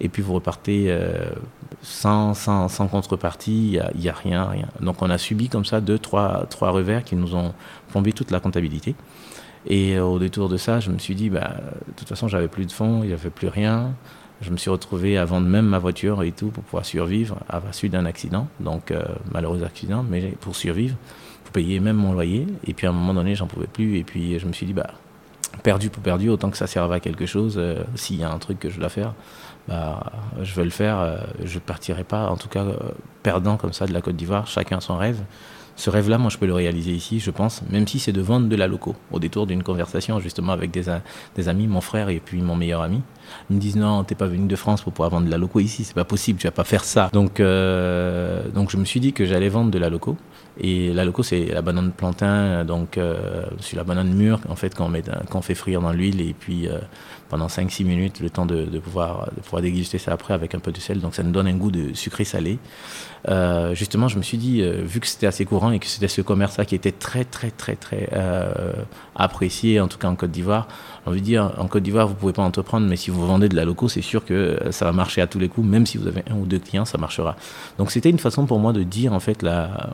Et 0.00 0.10
puis 0.10 0.20
vous 0.20 0.34
repartez 0.34 0.94
sans, 1.80 2.34
sans, 2.34 2.68
sans, 2.68 2.88
contrepartie, 2.88 3.80
il 3.94 4.00
n'y 4.00 4.08
a, 4.08 4.12
a, 4.12 4.16
rien, 4.16 4.44
rien. 4.44 4.68
Donc 4.80 5.00
on 5.00 5.08
a 5.08 5.16
subi 5.16 5.48
comme 5.48 5.64
ça 5.64 5.80
deux, 5.80 5.98
trois, 5.98 6.44
trois 6.50 6.70
revers 6.72 7.04
qui 7.04 7.16
nous 7.16 7.34
ont 7.34 7.54
plombé 7.88 8.12
toute 8.12 8.30
la 8.30 8.38
comptabilité. 8.38 8.94
Et 9.68 9.96
euh, 9.96 10.04
au 10.04 10.18
détour 10.18 10.48
de 10.48 10.56
ça, 10.56 10.80
je 10.80 10.90
me 10.90 10.98
suis 10.98 11.14
dit, 11.14 11.28
bah, 11.28 11.56
de 11.86 11.92
toute 11.94 12.08
façon, 12.08 12.26
j'avais 12.26 12.48
plus 12.48 12.64
de 12.64 12.72
fonds, 12.72 13.02
il 13.02 13.08
n'y 13.08 13.12
avait 13.12 13.30
plus 13.30 13.48
rien. 13.48 13.92
Je 14.40 14.50
me 14.50 14.56
suis 14.56 14.70
retrouvé 14.70 15.18
à 15.18 15.24
vendre 15.24 15.46
même 15.46 15.66
ma 15.66 15.78
voiture 15.78 16.22
et 16.22 16.32
tout 16.32 16.48
pour 16.48 16.64
pouvoir 16.64 16.86
survivre 16.86 17.38
à 17.48 17.60
la 17.64 17.72
suite 17.72 17.92
d'un 17.92 18.06
accident, 18.06 18.48
donc 18.60 18.90
euh, 18.90 19.02
malheureux 19.30 19.62
accident, 19.64 20.04
mais 20.08 20.32
pour 20.40 20.56
survivre, 20.56 20.96
pour 21.44 21.52
payer 21.52 21.80
même 21.80 21.96
mon 21.96 22.12
loyer. 22.12 22.46
Et 22.66 22.72
puis 22.72 22.86
à 22.86 22.90
un 22.90 22.92
moment 22.92 23.14
donné, 23.14 23.34
j'en 23.34 23.46
pouvais 23.46 23.66
plus. 23.66 23.98
Et 23.98 24.04
puis 24.04 24.38
je 24.38 24.46
me 24.46 24.52
suis 24.52 24.64
dit, 24.64 24.72
bah, 24.72 24.94
perdu 25.62 25.90
pour 25.90 26.02
perdu, 26.02 26.30
autant 26.30 26.50
que 26.50 26.56
ça 26.56 26.66
serve 26.66 26.90
à 26.92 27.00
quelque 27.00 27.26
chose. 27.26 27.56
Euh, 27.58 27.82
s'il 27.94 28.16
y 28.16 28.24
a 28.24 28.30
un 28.30 28.38
truc 28.38 28.58
que 28.58 28.70
je 28.70 28.80
dois 28.80 28.88
faire, 28.88 29.12
bah, 29.66 30.12
je 30.40 30.54
vais 30.54 30.64
le 30.64 30.70
faire. 30.70 31.26
je 31.44 31.56
ne 31.56 31.60
partirai 31.60 32.04
pas, 32.04 32.30
en 32.30 32.36
tout 32.38 32.48
cas, 32.48 32.64
perdant 33.22 33.58
comme 33.58 33.74
ça 33.74 33.86
de 33.86 33.92
la 33.92 34.00
Côte 34.00 34.16
d'Ivoire. 34.16 34.46
Chacun 34.46 34.80
son 34.80 34.96
rêve. 34.96 35.20
Ce 35.78 35.90
rêve-là, 35.90 36.18
moi, 36.18 36.28
je 36.28 36.38
peux 36.38 36.46
le 36.46 36.54
réaliser 36.54 36.90
ici, 36.90 37.20
je 37.20 37.30
pense, 37.30 37.62
même 37.70 37.86
si 37.86 38.00
c'est 38.00 38.10
de 38.10 38.20
vendre 38.20 38.48
de 38.48 38.56
la 38.56 38.66
loco, 38.66 38.96
au 39.12 39.20
détour 39.20 39.46
d'une 39.46 39.62
conversation 39.62 40.18
justement 40.18 40.50
avec 40.50 40.72
des, 40.72 40.86
des, 41.36 41.48
amis, 41.48 41.68
mon 41.68 41.80
frère 41.80 42.08
et 42.08 42.18
puis 42.18 42.42
mon 42.42 42.56
meilleur 42.56 42.82
ami. 42.82 43.00
Ils 43.48 43.54
me 43.56 43.60
disent 43.60 43.76
non, 43.76 44.02
t'es 44.02 44.16
pas 44.16 44.26
venu 44.26 44.48
de 44.48 44.56
France 44.56 44.82
pour 44.82 44.92
pouvoir 44.92 45.10
vendre 45.10 45.26
de 45.26 45.30
la 45.30 45.38
loco 45.38 45.60
ici, 45.60 45.84
c'est 45.84 45.94
pas 45.94 46.04
possible, 46.04 46.40
tu 46.40 46.48
vas 46.48 46.52
pas 46.52 46.64
faire 46.64 46.82
ça. 46.82 47.10
Donc, 47.12 47.38
euh, 47.38 48.48
donc 48.48 48.72
je 48.72 48.76
me 48.76 48.84
suis 48.84 48.98
dit 48.98 49.12
que 49.12 49.24
j'allais 49.24 49.48
vendre 49.48 49.70
de 49.70 49.78
la 49.78 49.88
loco. 49.88 50.16
Et 50.60 50.92
la 50.92 51.04
loco, 51.04 51.22
c'est 51.22 51.46
la 51.46 51.62
banane 51.62 51.92
plantain, 51.92 52.64
donc 52.64 52.98
euh, 52.98 53.44
c'est 53.60 53.76
la 53.76 53.84
banane 53.84 54.12
mûre 54.12 54.40
en 54.48 54.56
fait 54.56 54.74
qu'on 54.74 55.42
fait 55.42 55.54
frire 55.54 55.80
dans 55.80 55.92
l'huile 55.92 56.20
et 56.20 56.34
puis 56.34 56.66
euh, 56.66 56.78
pendant 57.28 57.46
5-6 57.46 57.84
minutes, 57.84 58.18
le 58.18 58.28
temps 58.28 58.44
de, 58.44 58.64
pouvoir 58.80 59.28
déguster 59.62 59.98
ça 59.98 60.12
après 60.12 60.34
avec 60.34 60.56
un 60.56 60.58
peu 60.58 60.72
de 60.72 60.78
sel. 60.80 61.00
Donc 61.00 61.14
ça 61.14 61.22
nous 61.22 61.30
donne 61.30 61.46
un 61.46 61.54
goût 61.54 61.70
de 61.70 61.94
sucré 61.94 62.24
salé. 62.24 62.58
Euh, 63.28 63.72
justement, 63.74 64.08
je 64.08 64.16
me 64.16 64.22
suis 64.22 64.38
dit, 64.38 64.62
euh, 64.62 64.82
vu 64.84 64.98
que 64.98 65.06
c'était 65.06 65.26
assez 65.28 65.44
courant 65.44 65.70
et 65.70 65.78
que 65.78 65.86
c'était 65.86 66.08
ce 66.08 66.22
commerce-là 66.22 66.64
qui 66.64 66.74
était 66.74 66.92
très, 66.92 67.24
très, 67.24 67.50
très, 67.52 67.76
très 67.76 68.08
apprécié, 69.14 69.80
en 69.80 69.86
tout 69.86 69.98
cas 69.98 70.08
en 70.08 70.16
Côte 70.16 70.32
d'Ivoire, 70.32 70.66
on 71.06 71.12
veut 71.12 71.20
dire, 71.20 71.52
en 71.58 71.68
Côte 71.68 71.84
d'Ivoire, 71.84 72.08
vous 72.08 72.14
pouvez 72.14 72.32
pas 72.32 72.42
entreprendre, 72.42 72.86
mais 72.88 72.96
si 72.96 73.10
vous 73.12 73.24
vendez 73.24 73.48
de 73.48 73.54
la 73.54 73.64
loco, 73.64 73.88
c'est 73.88 74.02
sûr 74.02 74.24
que 74.24 74.58
ça 74.72 74.86
va 74.86 74.92
marcher 74.92 75.20
à 75.20 75.28
tous 75.28 75.38
les 75.38 75.48
coups, 75.48 75.68
même 75.68 75.86
si 75.86 75.98
vous 75.98 76.08
avez 76.08 76.24
un 76.28 76.34
ou 76.34 76.46
deux 76.46 76.58
clients, 76.58 76.84
ça 76.84 76.98
marchera. 76.98 77.36
Donc 77.78 77.92
c'était 77.92 78.10
une 78.10 78.18
façon 78.18 78.46
pour 78.46 78.58
moi 78.58 78.72
de 78.72 78.82
dire, 78.82 79.12
en 79.12 79.20
fait, 79.20 79.42
la, 79.42 79.90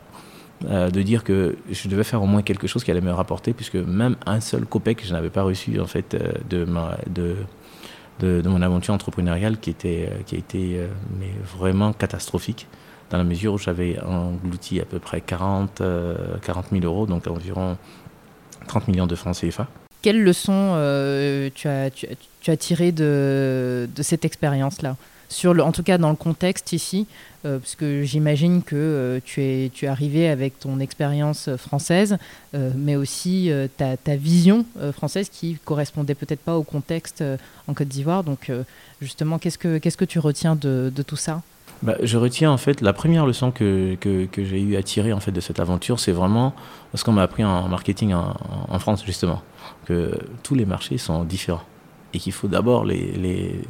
euh, 0.65 0.89
de 0.89 1.01
dire 1.01 1.23
que 1.23 1.57
je 1.69 1.87
devais 1.89 2.03
faire 2.03 2.23
au 2.23 2.25
moins 2.25 2.41
quelque 2.41 2.67
chose 2.67 2.83
qui 2.83 2.91
allait 2.91 3.01
me 3.01 3.11
rapporter, 3.11 3.53
puisque 3.53 3.75
même 3.75 4.15
un 4.25 4.39
seul 4.39 4.65
copec, 4.65 5.05
je 5.05 5.11
n'avais 5.13 5.29
pas 5.29 5.43
reçu, 5.43 5.79
en 5.79 5.87
fait, 5.87 6.15
de 6.49 6.63
ma, 6.65 6.97
de, 7.07 7.35
de, 8.19 8.41
de, 8.41 8.49
mon 8.49 8.61
aventure 8.61 8.93
entrepreneuriale 8.93 9.59
qui, 9.59 9.69
était, 9.69 10.09
qui 10.25 10.35
a 10.35 10.37
été 10.37 10.79
mais 11.19 11.31
vraiment 11.57 11.93
catastrophique 11.93 12.67
dans 13.11 13.17
la 13.17 13.23
mesure 13.23 13.53
où 13.53 13.57
j'avais 13.57 13.99
englouti 13.99 14.79
à 14.79 14.85
peu 14.85 14.99
près 14.99 15.21
40, 15.21 15.83
40 16.41 16.65
000 16.71 16.85
euros, 16.85 17.05
donc 17.05 17.27
environ 17.27 17.77
30 18.67 18.87
millions 18.87 19.07
de 19.07 19.15
francs 19.15 19.35
CFA. 19.35 19.67
Quelle 20.01 20.23
leçon 20.23 20.73
euh, 20.75 21.49
tu, 21.55 21.67
as, 21.67 21.89
tu, 21.89 22.07
tu, 22.41 22.51
as 22.51 22.57
tiré 22.57 22.91
de, 22.91 23.89
de 23.93 24.03
cette 24.03 24.23
expérience-là? 24.23 24.97
Sur 25.29 25.53
le, 25.53 25.63
en 25.63 25.71
tout 25.71 25.83
cas 25.83 25.97
dans 25.97 26.09
le 26.09 26.15
contexte 26.15 26.73
ici, 26.73 27.07
euh, 27.45 27.59
parce 27.59 27.75
que 27.75 28.03
j'imagine 28.03 28.63
que 28.63 28.75
euh, 28.75 29.19
tu, 29.23 29.41
es, 29.41 29.69
tu 29.73 29.85
es 29.85 29.87
arrivé 29.87 30.27
avec 30.27 30.59
ton 30.59 30.79
expérience 30.79 31.49
française, 31.57 32.17
euh, 32.53 32.71
mais 32.75 32.95
aussi 32.95 33.51
ta, 33.77 33.97
ta, 33.97 34.15
vision 34.15 34.65
française 34.93 35.29
qui 35.29 35.57
correspondait 35.65 36.15
peut-être 36.15 36.39
pas 36.39 36.57
au 36.57 36.63
contexte 36.63 37.23
en 37.67 37.73
Côte 37.73 37.87
d'Ivoire. 37.87 38.23
Donc 38.23 38.51
justement, 39.01 39.39
qu'est-ce 39.39 39.57
que, 39.57 39.77
qu'est-ce 39.77 39.97
que 39.97 40.05
tu 40.05 40.19
retiens 40.19 40.55
de, 40.55 40.91
de 40.93 41.03
tout 41.03 41.17
ça? 41.17 41.41
Bah, 41.83 41.95
je 42.01 42.17
retiens 42.17 42.51
en 42.51 42.57
fait 42.57 42.79
la 42.81 42.93
première 42.93 43.25
leçon 43.25 43.51
que, 43.51 43.95
que, 43.99 44.25
que 44.25 44.45
j'ai 44.45 44.61
eu 44.61 44.77
à 44.77 44.83
tirer 44.83 45.11
en 45.11 45.19
fait 45.19 45.31
de 45.31 45.41
cette 45.41 45.59
aventure, 45.59 45.99
c'est 45.99 46.13
vraiment 46.13 46.53
ce 46.93 47.03
qu'on 47.03 47.11
m'a 47.11 47.23
appris 47.23 47.43
en 47.43 47.67
marketing 47.67 48.13
en, 48.13 48.35
en, 48.69 48.79
France 48.79 49.03
justement, 49.05 49.41
que 49.85 50.17
tous 50.41 50.55
les 50.55 50.65
marchés 50.65 50.97
sont 50.97 51.25
différents 51.25 51.63
et 52.15 52.19
qu'il 52.19 52.31
faut 52.31 52.47
d'abord 52.47 52.85
les, 52.85 53.61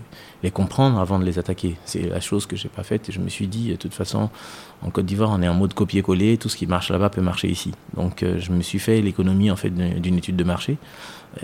comprendre 0.53 0.99
avant 0.99 1.17
de 1.17 1.25
les 1.25 1.39
attaquer. 1.39 1.75
C'est 1.85 2.03
la 2.03 2.19
chose 2.19 2.45
que 2.45 2.55
j'ai 2.55 2.69
pas 2.69 2.83
faite 2.83 3.09
et 3.09 3.11
je 3.11 3.19
me 3.19 3.29
suis 3.29 3.47
dit 3.47 3.71
de 3.71 3.75
toute 3.75 3.95
façon 3.95 4.29
en 4.83 4.91
Côte 4.91 5.07
d'Ivoire 5.07 5.31
on 5.33 5.41
est 5.41 5.47
en 5.47 5.55
mode 5.55 5.73
copier-coller, 5.73 6.37
tout 6.37 6.49
ce 6.49 6.55
qui 6.55 6.67
marche 6.67 6.91
là-bas 6.91 7.09
peut 7.09 7.21
marcher 7.21 7.49
ici. 7.49 7.71
Donc 7.95 8.21
euh, 8.21 8.39
je 8.39 8.51
me 8.51 8.61
suis 8.61 8.77
fait 8.77 9.01
l'économie 9.01 9.49
en 9.49 9.55
fait 9.55 9.71
d'une 9.71 10.17
étude 10.17 10.35
de 10.35 10.43
marché 10.43 10.77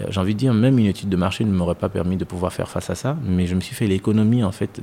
j'ai 0.10 0.20
envie 0.20 0.34
de 0.34 0.40
dire, 0.40 0.54
même 0.54 0.80
une 0.80 0.86
étude 0.86 1.10
de 1.10 1.16
marché 1.16 1.44
ne 1.44 1.52
m'aurait 1.52 1.76
pas 1.76 1.90
permis 1.90 2.18
de 2.18 2.26
pouvoir 2.26 2.54
faire 2.54 2.70
face 2.70 2.90
à 2.90 2.96
ça, 2.96 3.18
mais 3.24 3.48
je 3.48 3.56
me 3.56 3.62
suis 3.62 3.76
fait 3.76 3.88
l'économie 3.88 4.44
en 4.44 4.52
fait 4.52 4.82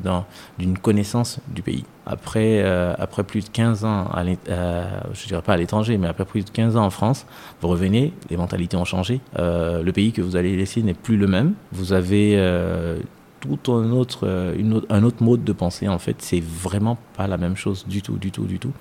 d'une 0.59 0.79
connaissance 0.79 1.41
du 1.49 1.62
pays. 1.62 1.85
Après, 2.07 2.62
euh, 2.62 2.95
après 2.99 3.23
plus 3.23 3.45
de 3.45 3.50
15 3.50 3.85
ans, 3.85 4.07
à 4.12 4.23
euh, 4.49 5.00
je 5.12 5.27
dirais 5.27 5.43
pas 5.43 5.55
à 5.55 5.57
l'étranger, 5.57 5.99
mais 5.99 6.09
après 6.09 6.25
plus 6.25 6.45
de 6.45 6.50
15 6.50 6.77
ans 6.77 6.85
en 6.85 6.91
France, 6.91 7.27
vous 7.61 7.69
revenez, 7.69 8.12
les 8.31 8.37
mentalités 8.37 8.77
ont 8.77 8.85
changé, 8.85 9.21
euh, 9.38 9.83
le 9.83 9.93
pays 9.93 10.12
que 10.12 10.23
vous 10.23 10.37
allez 10.37 10.57
laisser 10.57 10.83
n'est 10.83 10.95
plus 10.95 11.17
le 11.17 11.27
même, 11.27 11.55
vous 11.73 11.93
avez 11.93 12.35
euh, 12.37 12.99
tout 13.41 13.73
un 13.73 13.91
autre, 13.93 14.55
un 14.91 15.03
autre 15.05 15.23
mode 15.23 15.45
de 15.45 15.53
pensée 15.53 15.87
en 15.87 15.99
fait, 15.99 16.17
c'est 16.21 16.43
vraiment 16.43 16.99
pas 17.17 17.27
la 17.27 17.37
même 17.37 17.57
chose 17.57 17.87
du 17.87 18.03
tout, 18.03 18.17
du 18.17 18.31
tout, 18.31 18.47
du 18.47 18.59
tout. 18.59 18.73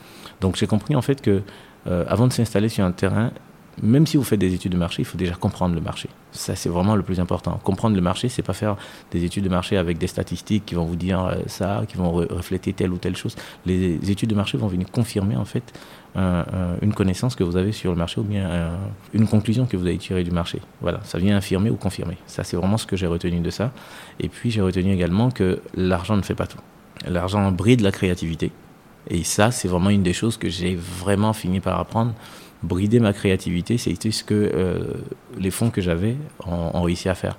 Donc 0.41 0.55
j'ai 0.55 0.67
compris 0.67 0.95
en 0.95 1.01
fait 1.01 1.21
que 1.21 1.41
avant 1.85 2.27
de 2.27 2.33
s'installer 2.33 2.67
sur 2.67 2.83
un 2.83 2.91
terrain, 2.91 3.31
même 3.81 4.07
si 4.07 4.17
vous 4.17 4.23
faites 4.23 4.39
des 4.39 4.53
études 4.53 4.71
de 4.71 4.77
marché, 4.77 5.01
il 5.01 5.05
faut 5.05 5.17
déjà 5.17 5.35
comprendre 5.35 5.75
le 5.75 5.81
marché. 5.81 6.09
Ça, 6.31 6.55
c'est 6.55 6.69
vraiment 6.69 6.95
le 6.95 7.03
plus 7.03 7.19
important. 7.19 7.59
Comprendre 7.63 7.95
le 7.95 8.01
marché, 8.01 8.29
c'est 8.29 8.41
pas 8.41 8.53
faire 8.53 8.75
des 9.11 9.23
études 9.23 9.43
de 9.43 9.49
marché 9.49 9.77
avec 9.77 9.97
des 9.97 10.07
statistiques 10.07 10.65
qui 10.65 10.75
vont 10.75 10.85
vous 10.85 10.95
dire 10.95 11.23
euh, 11.23 11.35
ça, 11.47 11.83
qui 11.87 11.97
vont 11.97 12.11
re 12.11 12.27
refléter 12.29 12.73
telle 12.73 12.91
ou 12.91 12.97
telle 12.97 13.15
chose. 13.15 13.35
Les 13.65 14.11
études 14.11 14.29
de 14.29 14.35
marché 14.35 14.57
vont 14.57 14.67
venir 14.67 14.89
confirmer 14.91 15.35
en 15.35 15.45
fait 15.45 15.63
un, 16.15 16.39
un, 16.39 16.45
une 16.81 16.93
connaissance 16.93 17.35
que 17.35 17.43
vous 17.43 17.55
avez 17.55 17.71
sur 17.71 17.91
le 17.91 17.97
marché 17.97 18.19
ou 18.19 18.23
bien 18.23 18.49
un, 18.49 18.77
une 19.13 19.27
conclusion 19.27 19.65
que 19.65 19.77
vous 19.77 19.85
avez 19.85 19.97
tirée 19.97 20.23
du 20.23 20.31
marché. 20.31 20.59
Voilà, 20.81 20.99
ça 21.03 21.17
vient 21.17 21.37
infirmer 21.37 21.69
ou 21.69 21.75
confirmer. 21.75 22.17
Ça, 22.25 22.43
c'est 22.43 22.57
vraiment 22.57 22.77
ce 22.77 22.87
que 22.87 22.95
j'ai 22.95 23.07
retenu 23.07 23.39
de 23.39 23.49
ça. 23.49 23.71
Et 24.19 24.29
puis, 24.29 24.51
j'ai 24.51 24.61
retenu 24.61 24.91
également 24.91 25.29
que 25.31 25.61
l'argent 25.75 26.17
ne 26.17 26.23
fait 26.23 26.35
pas 26.35 26.47
tout. 26.47 26.59
L'argent 27.07 27.51
bride 27.51 27.81
la 27.81 27.91
créativité 27.91 28.51
Et 29.09 29.23
ça, 29.23 29.51
c'est 29.51 29.67
vraiment 29.67 29.91
une 29.91 30.01
des 30.01 30.13
choses 30.13 30.37
que 30.37 30.49
j'ai 30.49 30.75
vraiment 30.75 31.33
fini 31.33 31.59
par 31.59 31.79
apprendre. 31.79 32.13
Brider 32.63 32.99
ma 32.99 33.13
créativité, 33.13 33.77
c'était 33.77 34.11
ce 34.11 34.23
que 34.23 34.33
euh, 34.33 34.93
les 35.37 35.51
fonds 35.51 35.69
que 35.69 35.81
j'avais 35.81 36.15
ont, 36.45 36.81
réussi 36.81 37.07
à 37.07 37.15
faire. 37.15 37.37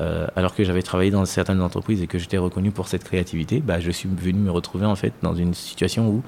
Euh, 0.00 0.26
alors 0.36 0.54
que 0.54 0.64
j'avais 0.64 0.82
travaillé 0.82 1.10
dans 1.10 1.24
certaines 1.24 1.60
entreprises 1.60 2.02
et 2.02 2.06
que 2.06 2.18
j'étais 2.18 2.38
reconnu 2.38 2.70
pour 2.70 2.88
cette 2.88 3.04
créativité, 3.04 3.60
bah, 3.60 3.80
je 3.80 3.90
suis 3.90 4.08
venu 4.08 4.38
me 4.38 4.50
retrouver 4.50 4.86
en 4.86 4.96
fait 4.96 5.12
dans 5.22 5.34
une 5.34 5.54
situation 5.54 6.08
où 6.08 6.22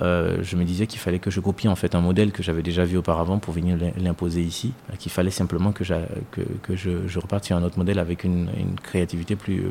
euh, 0.00 0.38
je 0.42 0.56
me 0.56 0.64
disais 0.64 0.86
qu'il 0.86 1.00
fallait 1.00 1.18
que 1.18 1.30
je 1.30 1.40
copie 1.40 1.68
en 1.68 1.76
fait 1.76 1.94
un 1.94 2.00
modèle 2.00 2.32
que 2.32 2.42
j'avais 2.42 2.62
déjà 2.62 2.84
vu 2.84 2.96
auparavant 2.96 3.38
pour 3.38 3.52
venir 3.52 3.76
l'imposer 3.96 4.42
ici, 4.42 4.72
qu'il 4.98 5.12
fallait 5.12 5.30
simplement 5.30 5.72
que, 5.72 5.84
je, 5.84 7.18
reparte 7.18 7.44
sur 7.44 7.56
un 7.56 7.62
autre 7.62 7.78
modèle 7.78 7.98
avec 7.98 8.24
une, 8.24 8.48
créativité 8.82 9.36
plus, 9.36 9.64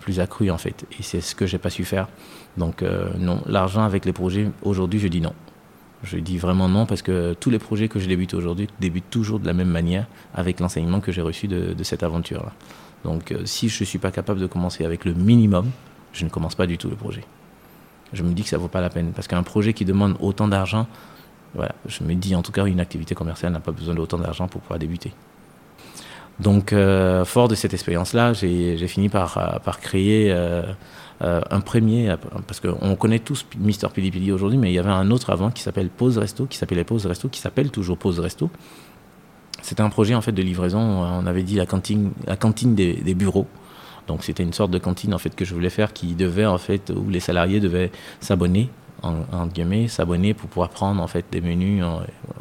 plus, 0.00 0.20
accrue 0.20 0.50
en 0.50 0.58
fait. 0.58 0.86
Et 0.98 1.02
c'est 1.02 1.20
ce 1.20 1.34
que 1.34 1.46
j'ai 1.46 1.58
pas 1.58 1.70
su 1.70 1.84
faire. 1.84 2.08
Donc 2.56 2.82
non, 3.18 3.42
l'argent 3.46 3.82
avec 3.82 4.04
les 4.06 4.14
projets, 4.14 4.48
aujourd'hui 4.62 4.98
je 4.98 5.08
dis 5.08 5.20
non. 5.20 5.34
Je 6.02 6.18
dis 6.18 6.38
vraiment 6.38 6.68
non 6.68 6.86
parce 6.86 7.02
que 7.02 7.34
tous 7.34 7.50
les 7.50 7.58
projets 7.58 7.88
que 7.88 7.98
je 7.98 8.08
débute 8.08 8.34
aujourd'hui 8.34 8.68
débutent 8.80 9.10
toujours 9.10 9.40
de 9.40 9.46
la 9.46 9.52
même 9.52 9.68
manière 9.68 10.06
avec 10.34 10.60
l'enseignement 10.60 11.00
que 11.00 11.10
j'ai 11.10 11.22
reçu 11.22 11.48
de, 11.48 11.74
cette 11.82 12.02
aventure-là. 12.02 12.52
Donc 13.04 13.32
euh, 13.32 13.44
si 13.44 13.68
je 13.68 13.82
ne 13.82 13.86
suis 13.86 13.98
pas 13.98 14.10
capable 14.10 14.40
de 14.40 14.46
commencer 14.46 14.84
avec 14.84 15.04
le 15.04 15.14
minimum, 15.14 15.70
je 16.12 16.24
ne 16.24 16.30
commence 16.30 16.54
pas 16.54 16.66
du 16.66 16.78
tout 16.78 16.88
le 16.88 16.96
projet 16.96 17.24
je 18.12 18.22
me 18.22 18.32
dis 18.32 18.42
que 18.42 18.48
ça 18.48 18.58
vaut 18.58 18.68
pas 18.68 18.80
la 18.80 18.90
peine. 18.90 19.12
Parce 19.14 19.28
qu'un 19.28 19.42
projet 19.42 19.72
qui 19.72 19.84
demande 19.84 20.16
autant 20.20 20.48
d'argent, 20.48 20.86
voilà, 21.54 21.72
je 21.86 22.02
me 22.04 22.14
dis 22.14 22.34
en 22.34 22.42
tout 22.42 22.52
cas 22.52 22.64
une 22.66 22.80
activité 22.80 23.14
commerciale 23.14 23.52
n'a 23.52 23.60
pas 23.60 23.72
besoin 23.72 23.94
d'autant 23.94 24.18
d'argent 24.18 24.48
pour 24.48 24.60
pouvoir 24.60 24.78
débuter. 24.78 25.12
Donc, 26.40 26.72
euh, 26.72 27.24
fort 27.24 27.48
de 27.48 27.56
cette 27.56 27.74
expérience-là, 27.74 28.32
j'ai 28.32 28.86
fini 28.86 29.08
par, 29.08 29.38
euh, 29.38 29.72
créer 29.80 30.32
un 31.20 31.60
premier, 31.60 32.14
parce 32.46 32.60
qu'on 32.60 32.94
connaît 32.96 33.18
tous 33.18 33.44
Mister 33.58 33.88
Pili 33.92 34.30
aujourd'hui, 34.30 34.58
mais 34.58 34.70
il 34.70 34.74
y 34.74 34.78
avait 34.78 34.90
un 34.90 35.10
autre 35.10 35.30
avant 35.30 35.50
qui 35.50 35.62
s'appelle 35.62 35.88
Pause 35.88 36.18
Resto, 36.18 36.46
qui 36.46 36.56
s'appelait 36.56 36.84
Pause 36.84 37.06
Resto, 37.06 37.28
qui 37.28 37.40
s'appelle 37.40 37.70
toujours 37.70 37.98
Pause 37.98 38.20
Resto. 38.20 38.50
C'était 39.60 39.82
un 39.82 39.90
projet 39.90 40.14
en 40.14 40.20
fait 40.20 40.32
de 40.32 40.42
livraison. 40.42 40.78
On 40.78 41.26
avait 41.26 41.42
dit 41.42 41.56
la 41.56 41.66
cantine, 41.66 42.12
des 42.74 43.14
bureaux. 43.14 43.46
Donc 44.06 44.24
c'était 44.24 44.42
une 44.42 44.52
sorte 44.52 44.70
de 44.70 44.78
cantine 44.78 45.12
en 45.12 45.18
fait 45.18 45.34
que 45.34 45.44
je 45.44 45.52
voulais 45.52 45.70
faire 45.70 45.92
qui 45.92 46.14
devait 46.14 46.46
en 46.46 46.56
fait 46.56 46.90
où 46.90 47.10
les 47.10 47.20
salariés 47.20 47.60
devaient 47.60 47.90
s'abonner 48.20 48.70
en, 49.02 49.46
guillemets 49.46 49.88
s'abonner 49.88 50.34
pour 50.34 50.48
pouvoir 50.48 50.70
prendre 50.70 51.02
en 51.02 51.06
fait 51.06 51.24
des 51.30 51.40
menus 51.40 51.84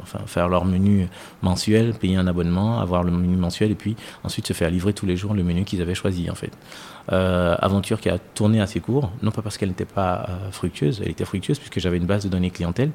enfin 0.02 0.20
faire 0.26 0.50
leur 0.50 0.66
menu 0.66 1.08
mensuel 1.42 1.94
payer 1.94 2.16
un 2.16 2.28
abonnement 2.28 2.80
avoir 2.80 3.04
le 3.04 3.12
menu 3.12 3.36
mensuel 3.36 3.72
et 3.72 3.76
puis 3.76 3.96
ensuite 4.24 4.48
se 4.48 4.54
faire 4.54 4.70
livrer 4.70 4.94
tous 4.94 5.06
les 5.06 5.16
jours 5.16 5.34
le 5.34 5.44
menu 5.44 5.64
qu'ils 5.64 5.82
avaient 5.82 5.96
choisi 5.96 6.30
en 6.30 6.36
fait. 6.36 6.52
Euh, 7.12 7.56
aventure 7.60 8.02
qui 8.02 8.10
a 8.10 8.18
tourné 8.20 8.60
assez 8.60 8.80
court 8.80 9.12
non 9.22 9.32
pas 9.32 9.42
parce 9.42 9.58
qu'elle 9.58 9.70
n'était 9.70 9.86
pas 9.86 10.26
euh, 10.30 10.52
fructueuse 10.52 11.02
elle 11.04 11.12
était 11.12 11.26
fructueuse 11.26 11.58
puisque 11.58 11.80
j'avais 11.80 11.98
une 11.98 12.06
base 12.06 12.24
de 12.24 12.30
données 12.30 12.52
clientèle 12.52 12.92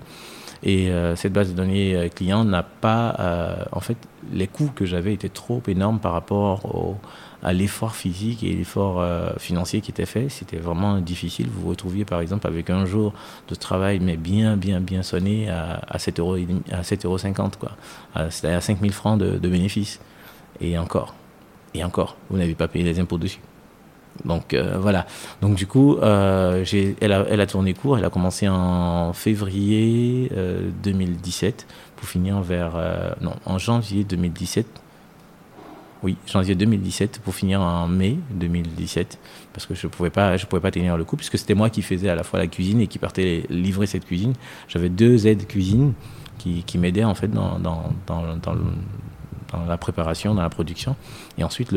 et 0.62 0.90
euh, 0.90 1.16
cette 1.16 1.32
base 1.32 1.50
de 1.50 1.54
données 1.54 2.10
client 2.14 2.44
n'a 2.44 2.62
pas 2.62 3.66
en 3.72 3.80
fait 3.80 3.96
les 4.32 4.46
coûts 4.46 4.70
que 4.74 4.84
j'avais 4.84 5.14
étaient 5.14 5.28
trop 5.28 5.62
énormes 5.66 5.98
par 5.98 6.12
rapport 6.12 6.66
au 6.74 6.96
à 7.42 7.52
l'effort 7.52 7.96
physique 7.96 8.44
et 8.44 8.52
l'effort 8.52 9.00
euh, 9.00 9.30
financier 9.38 9.80
qui 9.80 9.90
était 9.90 10.06
fait. 10.06 10.28
C'était 10.28 10.58
vraiment 10.58 10.98
difficile. 10.98 11.48
Vous 11.52 11.62
vous 11.62 11.68
retrouviez 11.70 12.04
par 12.04 12.20
exemple 12.20 12.46
avec 12.46 12.70
un 12.70 12.86
jour 12.86 13.12
de 13.48 13.54
travail, 13.54 13.98
mais 14.00 14.16
bien, 14.16 14.56
bien, 14.56 14.80
bien 14.80 15.02
sonné 15.02 15.50
à, 15.50 15.82
à 15.88 15.98
7,50 15.98 16.20
euros, 16.20 16.36
à 16.70 16.82
7 16.82 17.04
euros 17.04 17.18
quoi. 17.58 17.72
C'était 18.30 18.48
à 18.48 18.60
5000 18.60 18.92
francs 18.92 19.18
de, 19.18 19.48
bénéfices. 19.48 20.00
Et 20.60 20.78
encore. 20.78 21.14
Et 21.74 21.82
encore. 21.82 22.16
Vous 22.30 22.36
n'avez 22.36 22.54
pas 22.54 22.68
payé 22.68 22.84
les 22.84 23.00
impôts 23.00 23.18
dessus. 23.18 23.40
Donc 24.24 24.54
euh, 24.54 24.76
voilà. 24.78 25.06
Donc 25.40 25.56
du 25.56 25.66
coup, 25.66 25.96
euh, 25.96 26.64
elle, 27.00 27.12
a, 27.12 27.24
elle, 27.28 27.40
a, 27.40 27.46
tourné 27.46 27.74
court. 27.74 27.98
Elle 27.98 28.04
a 28.04 28.10
commencé 28.10 28.48
en 28.48 29.12
février 29.12 30.30
2017 30.84 31.66
pour 31.96 32.06
finir 32.06 32.40
vers 32.40 32.74
non 33.20 33.34
en 33.46 33.58
janvier 33.58 34.04
2017 34.04 34.81
oui, 36.02 36.16
janvier 36.26 36.56
2017 36.56 37.20
pour 37.22 37.34
finir 37.34 37.60
en 37.60 37.86
mai 37.86 38.18
2017 38.32 39.18
parce 39.52 39.66
que 39.66 39.74
je 39.74 39.86
pouvais 39.86 40.10
pouvais 40.10 40.60
pas 40.60 40.70
tenir 40.70 40.96
le 40.96 41.04
coup 41.04 41.16
puisque 41.16 41.38
c'était 41.38 41.54
moi 41.54 41.70
qui 41.70 41.82
faisais 41.82 42.08
à 42.08 42.16
la 42.16 42.24
fois 42.24 42.40
la 42.40 42.48
cuisine 42.48 42.80
et 42.80 42.88
qui 42.88 42.98
partait 42.98 43.44
livrer 43.48 43.86
cette 43.86 44.04
cuisine. 44.04 44.32
J'avais 44.68 44.88
deux 44.88 45.28
aides 45.28 45.46
cuisine 45.46 45.92
qui, 46.38 46.64
qui 46.64 46.78
m'aidaient 46.78 47.04
en 47.04 47.14
fait 47.14 47.28
dans, 47.28 47.60
la 49.68 49.76
préparation, 49.76 50.34
dans 50.34 50.42
la 50.42 50.50
production 50.50 50.96
et 51.38 51.44
ensuite 51.44 51.72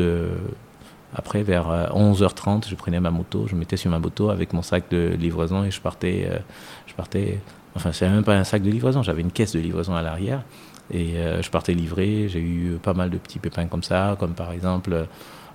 après 1.14 1.44
vers 1.44 1.68
11h30, 1.94 2.48
euh, 2.48 2.60
je 2.68 2.74
prenais 2.74 2.98
ma 2.98 3.12
moto, 3.12 3.46
je 3.46 3.54
mettais 3.54 3.76
sur 3.76 3.90
ma 3.92 4.00
moto 4.00 4.30
avec 4.30 4.52
mon 4.52 4.62
sac 4.62 4.90
de 4.90 5.14
livraison 5.18 5.62
et 5.62 5.70
je 5.70 5.80
partais 5.80 6.28
euh, 6.28 6.38
je 6.86 6.94
partais 6.94 7.40
enfin 7.76 7.92
c'est 7.92 8.08
même 8.08 8.24
pas 8.24 8.34
un 8.34 8.44
sac 8.44 8.62
de 8.62 8.70
livraison, 8.70 9.04
j'avais 9.04 9.22
une 9.22 9.30
caisse 9.30 9.52
de 9.52 9.60
livraison 9.60 9.94
à 9.94 10.02
l'arrière 10.02 10.42
et 10.90 11.16
euh, 11.16 11.42
je 11.42 11.50
partais 11.50 11.74
livrer. 11.74 12.28
J'ai 12.28 12.40
eu 12.40 12.78
pas 12.82 12.94
mal 12.94 13.10
de 13.10 13.18
petits 13.18 13.38
pépins 13.38 13.66
comme 13.66 13.82
ça, 13.82 14.16
comme 14.18 14.34
par 14.34 14.52
exemple 14.52 15.06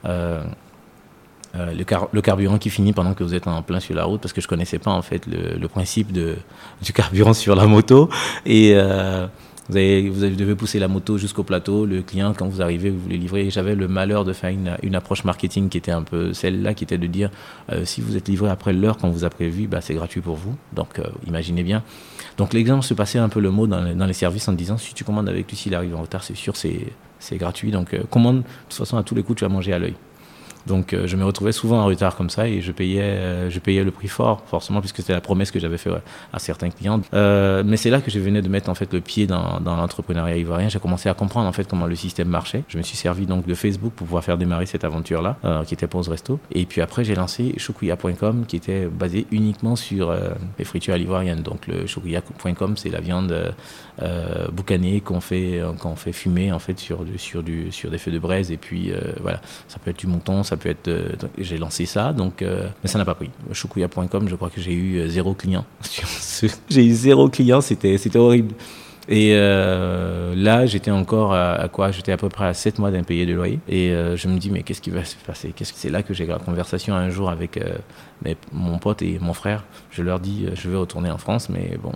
euh, 0.05 0.43
euh, 1.55 1.73
le, 1.73 1.85
le, 2.11 2.21
carburant 2.21 2.57
qui 2.57 2.69
finit 2.69 2.93
pendant 2.93 3.13
que 3.13 3.23
vous 3.23 3.33
êtes 3.33 3.47
en 3.47 3.61
plein 3.61 3.79
sur 3.79 3.95
la 3.95 4.05
route, 4.05 4.21
parce 4.21 4.33
que 4.33 4.41
je 4.41 4.47
connaissais 4.47 4.79
pas 4.79 4.91
en 4.91 5.01
fait 5.01 5.25
le, 5.27 5.57
le 5.57 5.67
principe 5.67 6.11
de, 6.11 6.35
du 6.81 6.93
carburant 6.93 7.33
sur 7.33 7.55
la 7.55 7.65
moto. 7.65 8.09
Et 8.45 8.75
vous, 9.71 9.77
devez 9.77 10.55
pousser 10.55 10.79
la 10.79 10.89
moto 10.89 11.17
jusqu'au 11.17 11.43
plateau. 11.43 11.85
Le 11.85 12.01
client, 12.01 12.33
quand 12.37 12.47
vous 12.47 12.61
arrivez, 12.61 12.89
vous 12.89 12.99
voulez 12.99 13.17
livrer. 13.17 13.49
J'avais 13.49 13.73
le 13.73 13.87
malheur 13.87 14.25
de 14.25 14.33
faire 14.33 14.49
une, 14.49 14.95
approche 14.95 15.23
marketing 15.23 15.69
qui 15.69 15.77
était 15.77 15.91
un 15.91 16.03
peu 16.03 16.33
celle-là, 16.33 16.73
qui 16.73 16.83
était 16.83 16.97
de 16.97 17.07
dire 17.07 17.31
euh, 17.71 17.85
si 17.85 18.01
vous 18.01 18.17
êtes 18.17 18.27
livré 18.27 18.49
après 18.49 18.73
l'heure 18.73 18.97
qu'on 18.97 19.09
vous 19.09 19.23
a 19.23 19.29
prévu, 19.29 19.67
bah, 19.67 19.79
c'est 19.79 19.93
gratuit 19.93 20.19
pour 20.19 20.35
vous. 20.35 20.55
Donc, 20.73 20.99
euh, 20.99 21.03
imaginez 21.25 21.63
bien. 21.63 21.83
Donc, 22.37 22.53
l'exemple 22.53 22.83
se 22.83 22.93
passait 22.93 23.19
un 23.19 23.29
peu 23.29 23.39
le 23.39 23.49
mot 23.49 23.65
dans, 23.65 23.95
dans, 23.95 24.05
les 24.05 24.13
services 24.13 24.47
en 24.49 24.53
disant 24.53 24.77
si 24.77 24.93
tu 24.93 25.05
commandes 25.05 25.29
avec 25.29 25.49
lui, 25.49 25.55
s'il 25.55 25.73
arrive 25.73 25.95
en 25.95 26.01
retard, 26.01 26.23
c'est 26.23 26.35
sûr, 26.35 26.55
c'est 26.57 27.37
gratuit. 27.37 27.71
Donc, 27.71 27.93
euh, 27.93 28.03
commande. 28.09 28.39
De 28.39 28.43
toute 28.69 28.77
façon, 28.77 28.97
à 28.97 29.03
tous 29.03 29.15
les 29.15 29.23
coups, 29.23 29.39
tu 29.39 29.45
vas 29.45 29.49
manger 29.49 29.71
à 29.71 29.79
l'œil. 29.79 29.95
Donc 30.67 30.93
euh, 30.93 31.07
je 31.07 31.15
me 31.15 31.25
retrouvais 31.25 31.51
souvent 31.51 31.81
en 31.81 31.85
retard 31.85 32.15
comme 32.15 32.29
ça 32.29 32.47
et 32.47 32.61
je 32.61 32.71
payais, 32.71 33.01
euh, 33.01 33.49
je 33.49 33.59
payais 33.59 33.83
le 33.83 33.91
prix 33.91 34.07
fort, 34.07 34.43
forcément, 34.47 34.79
puisque 34.79 34.97
c'était 34.97 35.13
la 35.13 35.21
promesse 35.21 35.51
que 35.51 35.59
j'avais 35.59 35.77
fait 35.77 35.91
à 36.33 36.39
certains 36.39 36.69
clients. 36.69 37.01
Euh, 37.13 37.63
mais 37.65 37.77
c'est 37.77 37.89
là 37.89 38.01
que 38.01 38.11
je 38.11 38.19
venais 38.19 38.41
de 38.41 38.49
mettre 38.49 38.69
en 38.69 38.75
fait 38.75 38.91
le 38.93 39.01
pied 39.01 39.27
dans, 39.27 39.59
l'entrepreneuriat 39.63 40.37
ivoirien. 40.37 40.69
J'ai 40.69 40.79
commencé 40.79 41.09
à 41.09 41.13
comprendre 41.13 41.47
en 41.47 41.51
fait 41.51 41.67
comment 41.67 41.87
le 41.87 41.95
système 41.95 42.27
marchait. 42.27 42.63
Je 42.67 42.77
me 42.77 42.83
suis 42.83 42.97
servi 42.97 43.25
donc 43.25 43.47
de 43.47 43.53
Facebook 43.53 43.93
pour 43.93 44.07
pouvoir 44.07 44.23
faire 44.23 44.37
démarrer 44.37 44.65
cette 44.65 44.83
aventure-là, 44.83 45.37
qui 45.65 45.73
était 45.73 45.87
Pause 45.87 46.09
Resto. 46.09 46.39
Et 46.51 46.65
puis 46.65 46.81
après, 46.81 47.03
j'ai 47.03 47.15
lancé 47.15 47.53
choukouya.com, 47.57 48.45
qui 48.47 48.55
était 48.55 48.87
basé 48.87 49.25
uniquement 49.31 49.75
sur 49.75 50.13
les 50.57 50.65
fritures 50.65 50.93
à 50.93 50.97
l'ivoirienne. 50.97 51.41
Donc 51.41 51.67
le 51.67 51.87
choukouya.com, 51.87 52.77
c'est 52.77 52.89
la 52.89 52.99
viande 52.99 53.53
boucanée 54.51 55.01
qu'on 55.01 55.21
fait, 55.21 55.61
qu'on 55.79 55.95
fait 55.95 56.13
fumer 56.13 56.51
en 56.51 56.59
fait 56.59 56.79
sur, 56.79 57.05
sur, 57.17 57.43
du, 57.43 57.71
sur 57.71 57.89
des 57.89 57.97
feux 57.97 58.11
de 58.11 58.19
braise. 58.19 58.51
Et 58.51 58.57
puis 58.57 58.91
voilà, 59.21 59.41
ça 59.67 59.79
peut 59.79 59.91
être 59.91 59.99
du 59.99 60.07
mouton, 60.07 60.43
ça 60.51 60.57
peut 60.57 60.69
être. 60.69 60.89
Euh, 60.89 61.13
j'ai 61.37 61.57
lancé 61.57 61.85
ça, 61.85 62.11
donc, 62.11 62.41
euh, 62.41 62.67
mais 62.83 62.89
ça 62.89 62.97
n'a 62.97 63.05
pas 63.05 63.15
pris. 63.15 63.29
Choukouya.com, 63.53 64.27
je 64.27 64.35
crois 64.35 64.49
que 64.49 64.59
j'ai 64.59 64.73
eu 64.73 64.97
euh, 64.97 65.07
zéro 65.07 65.33
client. 65.33 65.63
j'ai 66.69 66.85
eu 66.85 66.91
zéro 66.91 67.29
client, 67.29 67.61
c'était 67.61 68.17
horrible. 68.17 68.53
Et 69.07 69.33
là, 69.33 70.65
j'étais 70.65 70.91
encore 70.91 71.33
à, 71.33 71.67
quoi? 71.69 71.91
J'étais 71.91 72.11
à 72.11 72.17
peu 72.17 72.29
près 72.29 72.45
à 72.45 72.53
7 72.53 72.79
mois 72.79 72.91
d'impayé 72.91 73.25
de 73.25 73.33
loyer. 73.33 73.59
Et 73.67 73.89
je 73.89 74.27
me 74.27 74.37
dis, 74.37 74.49
mais 74.51 74.63
qu'est-ce 74.63 74.79
qui 74.79 74.91
va 74.91 75.03
se 75.03 75.15
passer? 75.15 75.53
C'est 75.59 75.89
là 75.89 76.01
que 76.01 76.13
j'ai 76.13 76.25
la 76.25 76.37
conversation 76.37 76.93
un 76.93 77.09
jour 77.09 77.29
avec 77.29 77.59
mon 78.53 78.77
pote 78.77 79.01
et 79.01 79.17
mon 79.19 79.33
frère. 79.33 79.65
Je 79.89 80.01
leur 80.03 80.19
dis, 80.19 80.45
je 80.53 80.69
vais 80.69 80.77
retourner 80.77 81.09
en 81.09 81.17
France, 81.17 81.49
mais 81.49 81.77
bon, 81.81 81.91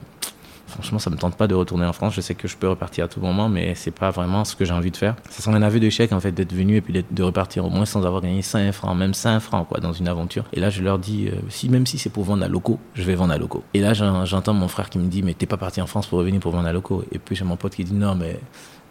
franchement, 0.68 1.00
ça 1.00 1.10
me 1.10 1.18
tente 1.18 1.36
pas 1.36 1.48
de 1.48 1.56
retourner 1.56 1.86
en 1.86 1.94
France. 1.94 2.14
Je 2.16 2.22
sais 2.22 2.36
que 2.36 2.48
je 2.48 2.58
peux 2.58 2.68
repartir 2.68 3.06
à 3.06 3.08
tout 3.08 3.20
moment, 3.20 3.50
mais 3.50 3.76
c'est 3.76 3.92
pas 3.92 4.10
vraiment 4.12 4.46
ce 4.46 4.56
que 4.56 4.66
j'ai 4.66 4.74
envie 4.74 4.92
de 4.92 4.98
faire. 4.98 5.16
Ça 5.30 5.42
sent 5.42 5.52
un 5.52 5.62
aveu 5.62 5.80
d'échec, 5.80 6.12
en 6.12 6.20
fait, 6.20 6.32
d'être 6.32 6.54
venu 6.54 6.78
et 6.78 6.82
puis 6.82 7.04
de 7.10 7.24
repartir 7.24 7.66
au 7.66 7.70
moins 7.70 7.86
sans 7.86 8.06
avoir 8.06 8.22
gagné 8.22 8.42
5 8.42 8.72
francs, 8.72 8.98
même 8.98 9.14
5 9.14 9.40
francs, 9.40 9.68
quoi, 9.68 9.80
dans 9.80 9.94
une 9.94 10.08
aventure. 10.08 10.46
Et 10.54 10.60
là, 10.60 10.70
je 10.70 10.82
leur 10.82 11.00
dis, 11.00 11.28
euh, 11.28 11.36
si, 11.50 11.70
même 11.70 11.86
si 11.86 11.98
c'est 11.98 12.10
pour 12.10 12.24
vendre 12.24 12.44
à 12.44 12.48
locaux, 12.48 12.80
je 12.94 13.04
vais 13.04 13.16
vendre 13.16 13.34
à 13.34 13.38
locaux. 13.38 13.64
Et 13.74 13.80
là, 13.80 13.94
j'entends 13.94 14.54
mon 14.54 14.68
frère 14.68 14.90
qui 14.90 15.00
me 15.00 15.08
dit, 15.08 15.24
mais 15.24 15.34
t'es 15.34 15.46
pas 15.46 15.58
parti 15.58 15.82
en 15.82 15.88
France 15.88 16.08
pour 16.08 16.20
revenir 16.20 16.40
pour 16.40 16.52
vendre 16.52 16.68
à 16.68 16.74
locaux. 16.74 17.04
Et 17.12 17.20
puis, 17.20 17.36
j'ai 17.36 17.46
mon 17.46 17.58
pote 17.58 17.76
qui 17.76 17.84
dit, 17.84 17.94
non, 17.94 18.16
mais, 18.16 18.40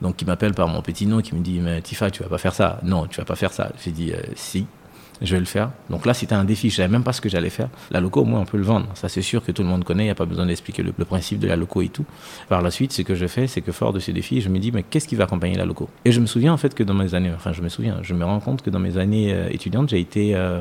donc, 0.00 0.16
qui 0.16 0.24
m'appelle 0.24 0.54
par 0.54 0.68
mon 0.68 0.82
petit 0.82 1.06
nom, 1.06 1.20
qui 1.20 1.34
me 1.34 1.40
dit, 1.40 1.60
mais 1.60 1.82
Tifa, 1.82 2.10
tu 2.10 2.22
vas 2.22 2.28
pas 2.28 2.38
faire 2.38 2.54
ça. 2.54 2.80
Non, 2.82 3.06
tu 3.06 3.18
vas 3.18 3.24
pas 3.24 3.36
faire 3.36 3.52
ça. 3.52 3.72
J'ai 3.82 3.90
dit, 3.90 4.12
euh, 4.12 4.20
si 4.34 4.66
je 5.22 5.32
vais 5.34 5.40
le 5.40 5.46
faire. 5.46 5.70
Donc 5.90 6.06
là, 6.06 6.14
c'était 6.14 6.34
un 6.34 6.44
défi. 6.44 6.70
Je 6.70 6.76
savais 6.76 6.88
même 6.88 7.04
pas 7.04 7.12
ce 7.12 7.20
que 7.20 7.28
j'allais 7.28 7.50
faire. 7.50 7.68
La 7.90 8.00
loco, 8.00 8.22
au 8.22 8.24
moins, 8.24 8.40
on 8.40 8.44
peut 8.44 8.56
le 8.56 8.64
vendre. 8.64 8.86
Ça, 8.94 9.08
c'est 9.08 9.22
sûr 9.22 9.44
que 9.44 9.52
tout 9.52 9.62
le 9.62 9.68
monde 9.68 9.84
connaît. 9.84 10.04
Il 10.04 10.06
n'y 10.06 10.12
a 10.12 10.16
pas 10.16 10.26
besoin 10.26 10.46
d'expliquer 10.46 10.82
le, 10.82 10.92
principe 10.92 11.38
de 11.38 11.46
la 11.46 11.56
loco 11.56 11.82
et 11.82 11.88
tout. 11.88 12.04
Par 12.48 12.62
la 12.62 12.70
suite, 12.70 12.92
ce 12.92 13.02
que 13.02 13.14
je 13.14 13.26
fais, 13.26 13.46
c'est 13.46 13.60
que 13.60 13.72
fort 13.72 13.92
de 13.92 14.00
ce 14.00 14.10
défi, 14.10 14.40
je 14.40 14.48
me 14.48 14.58
dis, 14.58 14.72
mais 14.72 14.82
qu'est-ce 14.82 15.06
qui 15.06 15.14
va 15.14 15.24
accompagner 15.24 15.56
la 15.56 15.64
loco? 15.64 15.88
Et 16.04 16.12
je 16.12 16.20
me 16.20 16.26
souviens, 16.26 16.52
en 16.52 16.56
fait, 16.56 16.74
que 16.74 16.82
dans 16.82 16.94
mes 16.94 17.14
années, 17.14 17.32
enfin, 17.34 17.52
je 17.52 17.62
me 17.62 17.68
souviens, 17.68 17.98
je 18.02 18.14
me 18.14 18.24
rends 18.24 18.40
compte 18.40 18.62
que 18.62 18.70
dans 18.70 18.80
mes 18.80 18.98
années 18.98 19.32
euh, 19.32 19.48
étudiantes, 19.50 19.90
j'ai 19.90 20.00
été, 20.00 20.34
euh, 20.34 20.60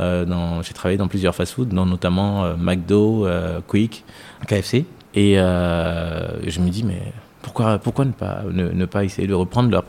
euh, 0.00 0.24
dans, 0.24 0.62
j'ai 0.62 0.72
travaillé 0.72 0.98
dans 0.98 1.08
plusieurs 1.08 1.34
fast-foods, 1.34 1.72
notamment 1.72 2.56
McDo, 2.56 3.26
Quick, 3.68 4.04
KFC. 4.46 4.84
Et 5.14 5.34
je 5.34 6.60
me 6.60 6.70
dis, 6.70 6.82
mais 6.84 7.00
pourquoi, 7.42 7.78
pourquoi 7.78 8.04
ne 8.04 8.12
pas, 8.12 8.42
ne, 8.50 8.68
ne 8.68 8.84
pas 8.84 9.04
essayer 9.04 9.28
de 9.28 9.34
reprendre 9.34 9.70
leur 9.70 9.84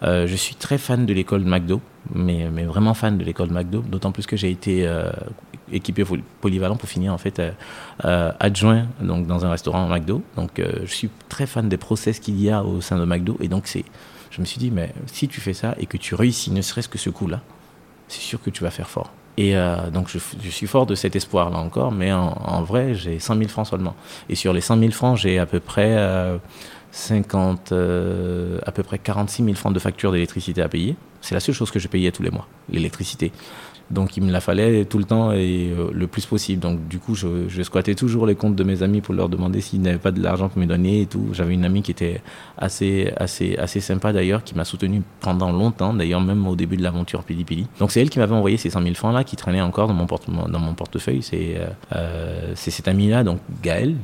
principe 0.00 0.28
je 0.28 0.36
suis 0.36 0.54
très 0.54 0.78
fan 0.78 1.06
de 1.06 1.12
l'école 1.12 1.44
McDo, 1.44 1.80
mais, 2.14 2.46
vraiment 2.64 2.94
fan 2.94 3.18
de 3.18 3.24
l'école 3.24 3.50
McDo, 3.50 3.80
d'autant 3.80 4.12
plus 4.12 4.26
que 4.26 4.36
j'ai 4.36 4.50
été 4.50 4.88
équipé 5.70 6.04
polyvalent 6.40 6.76
pour 6.76 6.88
finir 6.88 7.12
en 7.12 7.18
fait 7.18 7.42
adjoint 8.00 8.86
donc 9.00 9.26
dans 9.26 9.44
un 9.44 9.50
restaurant 9.50 9.88
McDo. 9.88 10.22
Donc 10.36 10.60
je 10.60 10.92
suis 10.92 11.10
très 11.28 11.46
fan 11.46 11.68
des 11.68 11.76
process 11.76 12.20
qu'il 12.20 12.40
y 12.40 12.50
a 12.50 12.62
au 12.62 12.80
sein 12.80 12.98
de 12.98 13.04
McDo 13.04 13.36
et 13.40 13.48
donc 13.48 13.68
je 14.30 14.40
me 14.40 14.46
suis 14.46 14.58
dit 14.58 14.70
mais 14.70 14.92
si 15.06 15.28
tu 15.28 15.40
fais 15.40 15.54
ça 15.54 15.74
et 15.78 15.86
que 15.86 15.96
tu 15.96 16.14
réussis 16.14 16.50
ne 16.50 16.62
serait-ce 16.62 16.88
que 16.88 16.98
ce 16.98 17.10
coup-là, 17.10 17.40
c'est 18.08 18.20
sûr 18.20 18.40
que 18.42 18.50
tu 18.50 18.62
vas 18.62 18.70
faire 18.70 18.88
fort. 18.88 19.12
Et 19.38 19.56
euh, 19.56 19.88
donc 19.90 20.08
je, 20.08 20.18
suis 20.50 20.66
fort 20.66 20.84
de 20.84 20.96
cet 20.96 21.14
espoir-là 21.14 21.58
encore, 21.58 21.92
mais 21.92 22.12
en, 22.12 22.62
vrai, 22.64 22.94
j'ai 22.94 23.20
100 23.20 23.36
000 23.36 23.48
francs 23.48 23.68
seulement. 23.68 23.94
Et 24.28 24.34
sur 24.34 24.52
les 24.52 24.60
100 24.60 24.80
000 24.80 24.90
francs, 24.90 25.16
j'ai 25.16 25.38
à 25.38 25.46
peu 25.46 25.60
près 25.60 25.96
50, 26.90 27.72
euh, 27.72 28.58
à 28.66 28.72
peu 28.72 28.82
près 28.82 28.98
46 28.98 29.44
000 29.44 29.54
francs 29.56 29.72
de 29.72 29.78
facture 29.78 30.12
d'électricité 30.12 30.62
à 30.62 30.68
payer. 30.68 30.96
C'est 31.20 31.34
la 31.34 31.40
seule 31.40 31.54
chose 31.54 31.70
que 31.70 31.78
je 31.78 31.88
payais 31.88 32.12
tous 32.12 32.22
les 32.22 32.30
mois, 32.30 32.46
l'électricité. 32.70 33.32
Donc 33.90 34.16
il 34.16 34.22
me 34.22 34.30
la 34.30 34.40
fallait 34.40 34.84
tout 34.84 34.98
le 34.98 35.04
temps 35.04 35.32
et 35.32 35.72
euh, 35.76 35.90
le 35.92 36.06
plus 36.06 36.26
possible. 36.26 36.60
Donc 36.60 36.86
du 36.88 36.98
coup, 36.98 37.14
je, 37.14 37.62
squattais 37.62 37.94
toujours 37.94 38.26
les 38.26 38.34
comptes 38.34 38.54
de 38.54 38.64
mes 38.64 38.82
amis 38.82 39.00
pour 39.00 39.14
leur 39.14 39.28
demander 39.28 39.60
s'ils 39.60 39.80
n'avaient 39.80 39.98
pas 39.98 40.10
de 40.10 40.22
l'argent 40.22 40.48
pour 40.48 40.60
me 40.60 40.66
donner 40.66 41.02
et 41.02 41.06
tout. 41.06 41.28
J'avais 41.32 41.54
une 41.54 41.64
amie 41.64 41.82
qui 41.82 41.90
était 41.90 42.20
assez, 42.58 43.12
assez, 43.16 43.56
assez 43.56 43.80
sympa 43.80 44.12
d'ailleurs, 44.12 44.44
qui 44.44 44.54
m'a 44.54 44.64
soutenu 44.64 45.02
pendant 45.20 45.52
longtemps, 45.52 45.94
d'ailleurs 45.94 46.20
même 46.20 46.46
au 46.46 46.56
début 46.56 46.76
de 46.76 46.82
l'aventure 46.82 47.24
Pili 47.24 47.44
Pili. 47.44 47.66
Donc 47.78 47.90
c'est 47.90 48.00
elle 48.00 48.10
qui 48.10 48.18
m'avait 48.18 48.34
envoyé 48.34 48.56
ces 48.56 48.70
100 48.70 48.82
000 48.82 48.94
francs 48.94 49.14
là, 49.14 49.24
qui 49.24 49.36
traînaient 49.36 49.60
encore 49.60 49.88
dans 49.88 49.94
mon, 49.94 50.74
portefeuille. 50.74 51.22
C'est 51.22 51.56
euh, 51.56 51.66
euh 51.94 52.52
cette 52.54 52.86
amie-là, 52.86 53.24
donc 53.24 53.40
Gaëlle, 53.62 53.96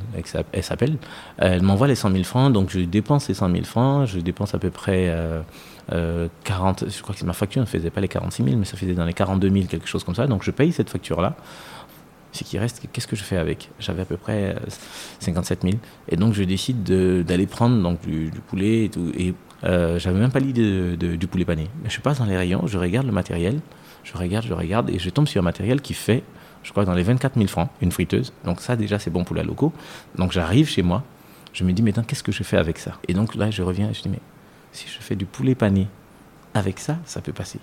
elle 0.51 0.63
s'appelle. 0.63 0.97
Elle 1.37 1.61
m'envoie 1.61 1.87
les 1.87 1.95
100 1.95 2.11
000 2.11 2.23
francs, 2.23 2.51
donc 2.51 2.69
je 2.71 2.79
dépense 2.79 3.25
ces 3.25 3.35
100 3.35 3.51
000 3.51 3.63
francs. 3.63 4.07
Je 4.07 4.19
dépense 4.19 4.55
à 4.55 4.59
peu 4.59 4.71
près... 4.71 5.13
40, 5.89 6.83
euh, 6.83 6.89
je 6.89 7.01
crois 7.01 7.13
que 7.13 7.23
ma 7.25 7.33
facture 7.33 7.61
ne 7.61 7.67
faisait 7.67 7.89
pas 7.89 8.01
les 8.01 8.07
46 8.07 8.43
000, 8.43 8.57
mais 8.57 8.65
ça 8.65 8.77
faisait 8.77 8.93
dans 8.93 9.05
les 9.05 9.13
42 9.13 9.49
000, 9.49 9.65
quelque 9.65 9.87
chose 9.87 10.03
comme 10.03 10.15
ça. 10.15 10.27
Donc 10.27 10.43
je 10.43 10.51
paye 10.51 10.71
cette 10.71 10.89
facture-là. 10.89 11.35
Ce 12.31 12.43
qui 12.43 12.57
reste, 12.57 12.81
qu'est-ce 12.91 13.07
que 13.07 13.15
je 13.15 13.23
fais 13.23 13.37
avec? 13.37 13.69
J'avais 13.79 14.01
à 14.01 14.05
peu 14.05 14.17
près 14.17 14.55
57 15.19 15.63
euh, 15.63 15.69
000. 15.69 15.81
Et 16.09 16.17
donc 16.17 16.33
je 16.33 16.43
décide 16.43 16.83
d'aller 16.83 17.47
prendre 17.47 17.81
donc, 17.81 18.01
du, 18.01 18.31
poulet 18.47 18.85
et 18.85 18.89
tout. 18.89 19.11
Et 19.17 19.33
euh, 19.63 19.99
j'avais 19.99 20.19
même 20.19 20.31
pas 20.31 20.39
l'idée 20.39 20.97
du 20.97 21.27
poulet 21.27 21.45
pané. 21.45 21.69
Je 21.87 21.99
passe 22.01 22.19
dans 22.19 22.25
les 22.25 22.35
rayons, 22.35 22.67
je 22.67 22.77
regarde 22.77 23.05
le 23.05 23.13
matériel, 23.13 23.59
je 24.03 24.17
regarde, 24.17 24.45
je 24.45 24.53
regarde, 24.53 24.89
et 24.89 24.99
je 24.99 25.09
tombe 25.09 25.27
sur 25.27 25.39
un 25.39 25.45
matériel 25.45 25.81
qui 25.81 25.93
fait, 25.93 26.23
je 26.63 26.71
crois, 26.71 26.83
dans 26.83 26.93
les 26.93 27.03
24 27.03 27.35
000 27.35 27.47
francs, 27.47 27.69
une 27.81 27.91
friteuse. 27.91 28.33
Donc 28.43 28.59
ça, 28.59 28.75
déjà, 28.75 28.99
c'est 28.99 29.11
bon 29.11 29.23
pour 29.23 29.35
la 29.35 29.43
loco. 29.43 29.71
Donc 30.17 30.33
j'arrive 30.33 30.67
chez 30.67 30.81
moi, 30.81 31.03
je 31.53 31.63
me 31.63 31.71
dis, 31.71 31.81
maintenant, 31.81 32.03
qu'est-ce 32.03 32.23
que 32.23 32.33
je 32.33 32.43
fais 32.43 32.57
avec 32.57 32.79
ça? 32.79 32.91
Et 33.07 33.13
donc 33.13 33.35
là, 33.35 33.49
je 33.49 33.63
reviens 33.63 33.89
et 33.89 33.93
je 33.93 34.01
dis, 34.01 34.09
mais 34.09 34.19
si 34.75 34.87
je 34.87 34.99
fais 34.99 35.15
du 35.15 35.25
poulet 35.25 35.55
pané 35.55 35.87
avec 36.53 36.79
ça, 36.79 36.97
ça 37.05 37.21
peut 37.21 37.33
passer. 37.33 37.59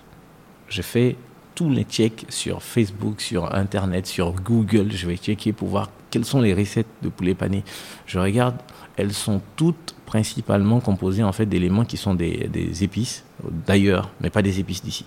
Je 0.68 0.82
fais 0.82 1.16
tous 1.54 1.68
les 1.68 1.84
checks 1.84 2.24
sur 2.28 2.62
Facebook, 2.62 3.20
sur 3.20 3.54
Internet, 3.54 4.06
sur 4.06 4.32
Google. 4.32 4.90
Je 4.90 5.06
vais 5.06 5.16
checker 5.16 5.52
pour 5.52 5.68
voir 5.68 5.90
quelles 6.10 6.24
sont 6.24 6.40
les 6.40 6.54
recettes 6.54 6.86
de 7.02 7.08
poulet 7.08 7.34
pané. 7.34 7.64
Je 8.06 8.18
regarde, 8.18 8.56
elles 8.96 9.12
sont 9.12 9.40
toutes 9.56 9.94
principalement 10.06 10.80
composées 10.80 11.22
en 11.22 11.32
fait 11.32 11.46
d'éléments 11.46 11.84
qui 11.84 11.96
sont 11.96 12.14
des, 12.14 12.84
épices 12.84 13.24
d'ailleurs, 13.66 14.10
mais 14.20 14.30
pas 14.30 14.42
des 14.42 14.60
épices 14.60 14.82
d'ici. 14.82 15.04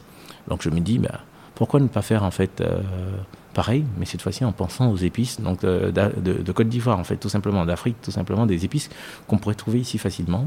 Donc 0.47 0.61
je 0.61 0.69
me 0.69 0.79
dis, 0.79 0.99
bah, 0.99 1.21
pourquoi 1.53 1.79
ne 1.79 1.87
pas 1.87 2.01
faire 2.01 2.23
en 2.23 2.31
fait 2.31 2.61
euh, 2.61 2.81
pareil, 3.55 3.85
mais 3.97 4.05
cette 4.05 4.21
fois-ci 4.21 4.43
en 4.43 4.51
pensant 4.51 4.91
aux 4.91 4.97
épices 4.97 5.39
donc 5.39 5.63
euh, 5.63 5.89
de, 5.89 6.51
Côte 6.51 6.67
d'Ivoire, 6.67 6.99
en 6.99 7.03
fait, 7.03 7.15
tout 7.15 7.29
simplement, 7.29 7.65
d'Afrique, 7.65 7.95
tout 8.03 8.11
simplement, 8.11 8.45
des 8.45 8.65
épices 8.65 8.89
qu'on 9.27 9.37
pourrait 9.37 9.55
trouver 9.55 9.79
ici 9.79 9.97
facilement. 9.97 10.45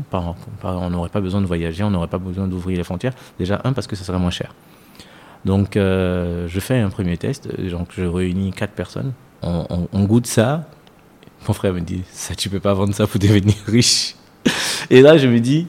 on 0.62 0.90
n'aurait 0.90 1.08
pas 1.08 1.22
besoin 1.22 1.40
de 1.40 1.46
voyager, 1.46 1.82
on 1.82 1.90
n'aurait 1.90 2.06
pas 2.06 2.18
besoin 2.18 2.46
d'ouvrir 2.46 2.76
les 2.76 2.84
frontières. 2.84 3.14
Déjà, 3.38 3.60
un, 3.64 3.72
parce 3.72 3.86
que 3.86 3.96
ça 3.96 4.04
serait 4.04 4.18
moins 4.18 4.30
cher. 4.30 4.54
Donc, 5.44 5.76
euh, 5.76 6.46
je 6.48 6.60
fais 6.60 6.78
un 6.78 6.90
premier 6.90 7.16
test, 7.16 7.48
donc 7.70 7.88
je 7.96 8.04
réunis 8.04 8.52
quatre 8.52 8.74
personnes, 8.74 9.12
on, 9.42 10.04
goûte 10.04 10.26
ça. 10.26 10.68
Mon 11.46 11.54
frère 11.54 11.72
me 11.72 11.80
dit, 11.80 12.02
ça, 12.12 12.34
tu 12.34 12.50
peux 12.50 12.60
pas 12.60 12.74
vendre 12.74 12.94
ça 12.94 13.06
pour 13.06 13.18
devenir 13.18 13.54
riche. 13.66 14.16
Et 14.90 15.00
là, 15.00 15.16
je 15.16 15.28
me 15.28 15.40
dis, 15.40 15.66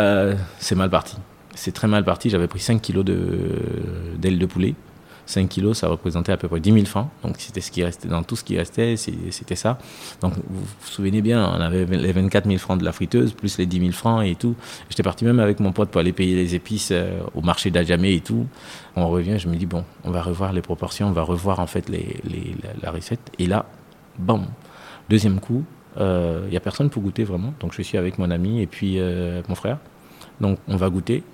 euh, 0.00 0.34
c'est 0.58 0.76
mal 0.76 0.90
parti. 0.90 1.16
C'est 1.54 1.72
très 1.72 1.88
mal 1.88 2.04
parti. 2.04 2.30
J'avais 2.30 2.46
pris 2.48 2.60
5 2.60 2.80
kilos 2.80 3.04
d'ailes 3.04 4.38
de 4.38 4.46
poulet. 4.46 4.74
5 5.26 5.48
kilos, 5.48 5.78
ça 5.78 5.88
représentait 5.88 6.32
à 6.32 6.36
peu 6.36 6.48
près 6.48 6.60
10 6.60 6.72
000 6.72 6.86
francs. 6.86 7.08
Donc 7.22 7.36
c'était 7.38 7.60
ce 7.60 7.70
qui 7.70 7.82
restait 7.84 8.08
dans 8.08 8.22
tout 8.22 8.36
ce 8.36 8.44
qui 8.44 8.56
restait, 8.56 8.96
c'était 8.96 9.56
ça. 9.56 9.78
Donc 10.20 10.34
vous 10.34 10.60
vous 10.60 10.86
souvenez 10.86 11.20
bien, 11.20 11.44
on 11.44 11.60
avait 11.60 11.84
les 11.84 12.12
24 12.12 12.46
000 12.46 12.58
francs 12.58 12.78
de 12.78 12.84
la 12.84 12.92
friteuse, 12.92 13.32
plus 13.32 13.58
les 13.58 13.66
10 13.66 13.80
000 13.80 13.92
francs 13.92 14.24
et 14.24 14.36
tout. 14.36 14.54
J'étais 14.88 15.02
parti 15.02 15.24
même 15.24 15.40
avec 15.40 15.60
mon 15.60 15.72
pote 15.72 15.90
pour 15.90 16.00
aller 16.00 16.12
payer 16.12 16.36
les 16.36 16.54
épices 16.54 16.90
euh, 16.92 17.20
au 17.34 17.42
marché 17.42 17.70
d'Adjamé 17.70 18.14
et 18.14 18.20
tout. 18.20 18.46
On 18.94 19.08
revient, 19.08 19.38
je 19.38 19.48
me 19.48 19.56
dis, 19.56 19.66
bon, 19.66 19.84
on 20.04 20.10
va 20.10 20.22
revoir 20.22 20.52
les 20.52 20.62
proportions, 20.62 21.08
on 21.08 21.12
va 21.12 21.22
revoir 21.22 21.58
en 21.58 21.66
fait 21.66 21.88
les, 21.88 22.20
la, 22.80 22.90
recette. 22.90 23.32
Et 23.38 23.46
là, 23.46 23.66
bam, 24.18 24.46
deuxième 25.08 25.40
coup, 25.40 25.64
il 25.96 26.02
euh, 26.02 26.48
n'y 26.48 26.56
a 26.56 26.60
personne 26.60 26.88
pour 26.88 27.02
goûter 27.02 27.24
vraiment. 27.24 27.52
Donc 27.60 27.72
je 27.74 27.82
suis 27.82 27.98
avec 27.98 28.18
mon 28.18 28.30
ami 28.30 28.62
et 28.62 28.66
puis 28.66 28.98
euh, 28.98 29.42
mon 29.48 29.54
frère. 29.54 29.78
Donc 30.40 30.58
on 30.68 30.76
va 30.76 30.88
goûter. 30.88 31.24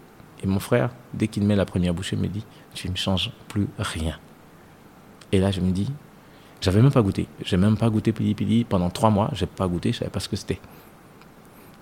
Et 0.42 0.46
mon 0.46 0.58
frère, 0.58 0.90
dès 1.14 1.28
qu'il 1.28 1.44
met 1.44 1.54
la 1.54 1.64
première 1.64 1.94
bouchée, 1.94 2.16
me 2.16 2.26
dit 2.26 2.44
Tu 2.74 2.88
ne 2.88 2.96
changes 2.96 3.30
plus 3.48 3.68
rien. 3.78 4.18
Et 5.32 5.38
là, 5.38 5.50
je 5.50 5.60
me 5.60 5.70
dis 5.70 5.90
J'avais 6.60 6.82
même 6.82 6.92
pas 6.92 7.02
goûté. 7.02 7.26
J'ai 7.44 7.56
même 7.56 7.76
pas 7.76 7.90
goûté 7.90 8.12
Pili 8.12 8.34
Pili 8.34 8.64
pendant 8.64 8.90
trois 8.90 9.10
mois. 9.10 9.30
J'ai 9.34 9.46
pas 9.46 9.66
goûté, 9.66 9.92
je 9.92 9.98
savais 9.98 10.10
pas 10.10 10.20
ce 10.20 10.28
que 10.28 10.36
c'était. 10.36 10.60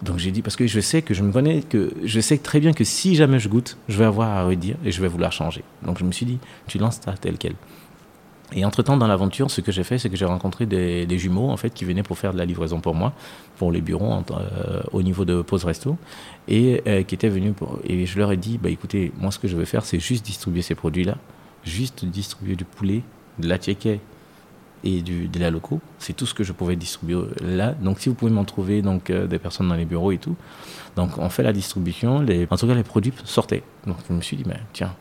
Donc 0.03 0.17
j'ai 0.19 0.31
dit 0.31 0.41
parce 0.41 0.57
que 0.57 0.67
je 0.67 0.81
sais 0.81 1.03
que 1.03 1.13
je 1.13 1.23
me 1.23 1.31
connais, 1.31 1.63
que 1.63 1.93
je 2.05 2.21
sais 2.21 2.39
très 2.39 2.59
bien 2.59 2.73
que 2.73 2.85
si 2.85 3.15
jamais 3.17 3.39
je 3.39 3.49
goûte, 3.49 3.77
je 3.89 3.99
vais 3.99 4.07
avoir 4.07 4.31
à 4.31 4.45
redire 4.45 4.77
et 4.85 4.93
je 4.93 5.03
vais 5.03 5.09
vouloir 5.09 5.31
changer. 5.31 5.63
Donc 5.83 5.99
je 5.99 6.05
me 6.05 6.13
suis 6.13 6.25
dit, 6.25 6.39
tu 6.67 6.79
lances 6.79 7.01
ça 7.05 7.13
tel 7.21 7.37
quel. 7.37 7.55
Et 8.53 8.65
entre-temps, 8.65 8.97
dans 8.97 9.07
l'aventure, 9.07 9.51
ce 9.51 9.61
que 9.61 9.71
j'ai 9.71 9.85
fait, 9.85 9.99
c'est 9.99 10.11
que 10.11 10.17
j'ai 10.17 10.25
rencontré 10.25 10.67
des, 10.67 11.19
jumeaux 11.19 11.51
en 11.51 11.57
fait 11.57 11.71
qui 11.71 11.85
venaient 11.85 12.03
pour 12.03 12.19
faire 12.19 12.33
de 12.33 12.39
la 12.39 12.45
livraison 12.45 12.81
pour 12.81 12.95
moi, 12.95 13.13
pour 13.57 13.71
les 13.71 13.81
bureaux 13.81 14.13
euh, 14.13 14.83
au 14.93 15.03
niveau 15.03 15.25
de 15.25 15.43
Pause 15.43 15.65
Resto, 15.65 15.97
et 16.49 16.83
euh, 16.87 17.03
qui 17.03 17.15
étaient 17.15 17.29
venus. 17.29 17.55
Et 17.85 18.07
je 18.07 18.19
leur 18.19 18.33
ai 18.33 18.37
dit, 18.37 18.59
bah 18.59 18.71
écoutez, 18.71 19.13
moi 19.19 19.31
ce 19.31 19.39
que 19.39 19.49
je 19.49 19.57
veux 19.57 19.65
faire, 19.65 19.85
c'est 19.85 20.01
juste 20.01 20.25
distribuer 20.25 20.63
ces 20.63 20.75
produits-là, 20.75 21.17
juste 21.65 22.05
distribuer 22.05 22.57
du 22.57 22.65
poulet, 22.65 23.03
de 23.39 23.49
la 23.49 23.59
tchéké 23.59 24.01
et 24.83 25.03
du, 25.03 25.29
de 25.29 25.39
la 25.39 25.51
loco. 25.51 25.81
C'est 25.99 26.15
tout 26.15 26.27
ce 26.27 26.35
que 26.35 26.43
je 26.43 26.53
pouvais 26.53 26.77
distribuer 26.77 27.23
là. 27.43 27.73
Donc 27.73 28.01
si 28.01 28.09
vous 28.09 28.15
pouvez 28.15 28.33
m'en 28.33 28.45
trouver 28.45 28.83
donc 28.83 29.11
euh, 29.11 29.27
des 29.27 29.39
personnes 29.39 29.69
dans 29.69 29.75
les 29.75 29.85
bureaux 29.85 30.11
et 30.11 30.19
tout, 30.19 30.37
donc 30.97 31.19
on 31.19 31.29
fait 31.29 31.43
la 31.43 31.53
distribution. 31.53 32.25
En 32.51 32.57
tout 32.57 32.67
cas, 32.67 32.75
les 32.75 32.83
produits 32.83 33.13
sortaient. 33.25 33.63
Donc 33.87 33.97
je 34.09 34.15
me 34.15 34.21
suis 34.21 34.37
dit, 34.37 34.45
ben 34.45 34.59
tiens 34.73 34.95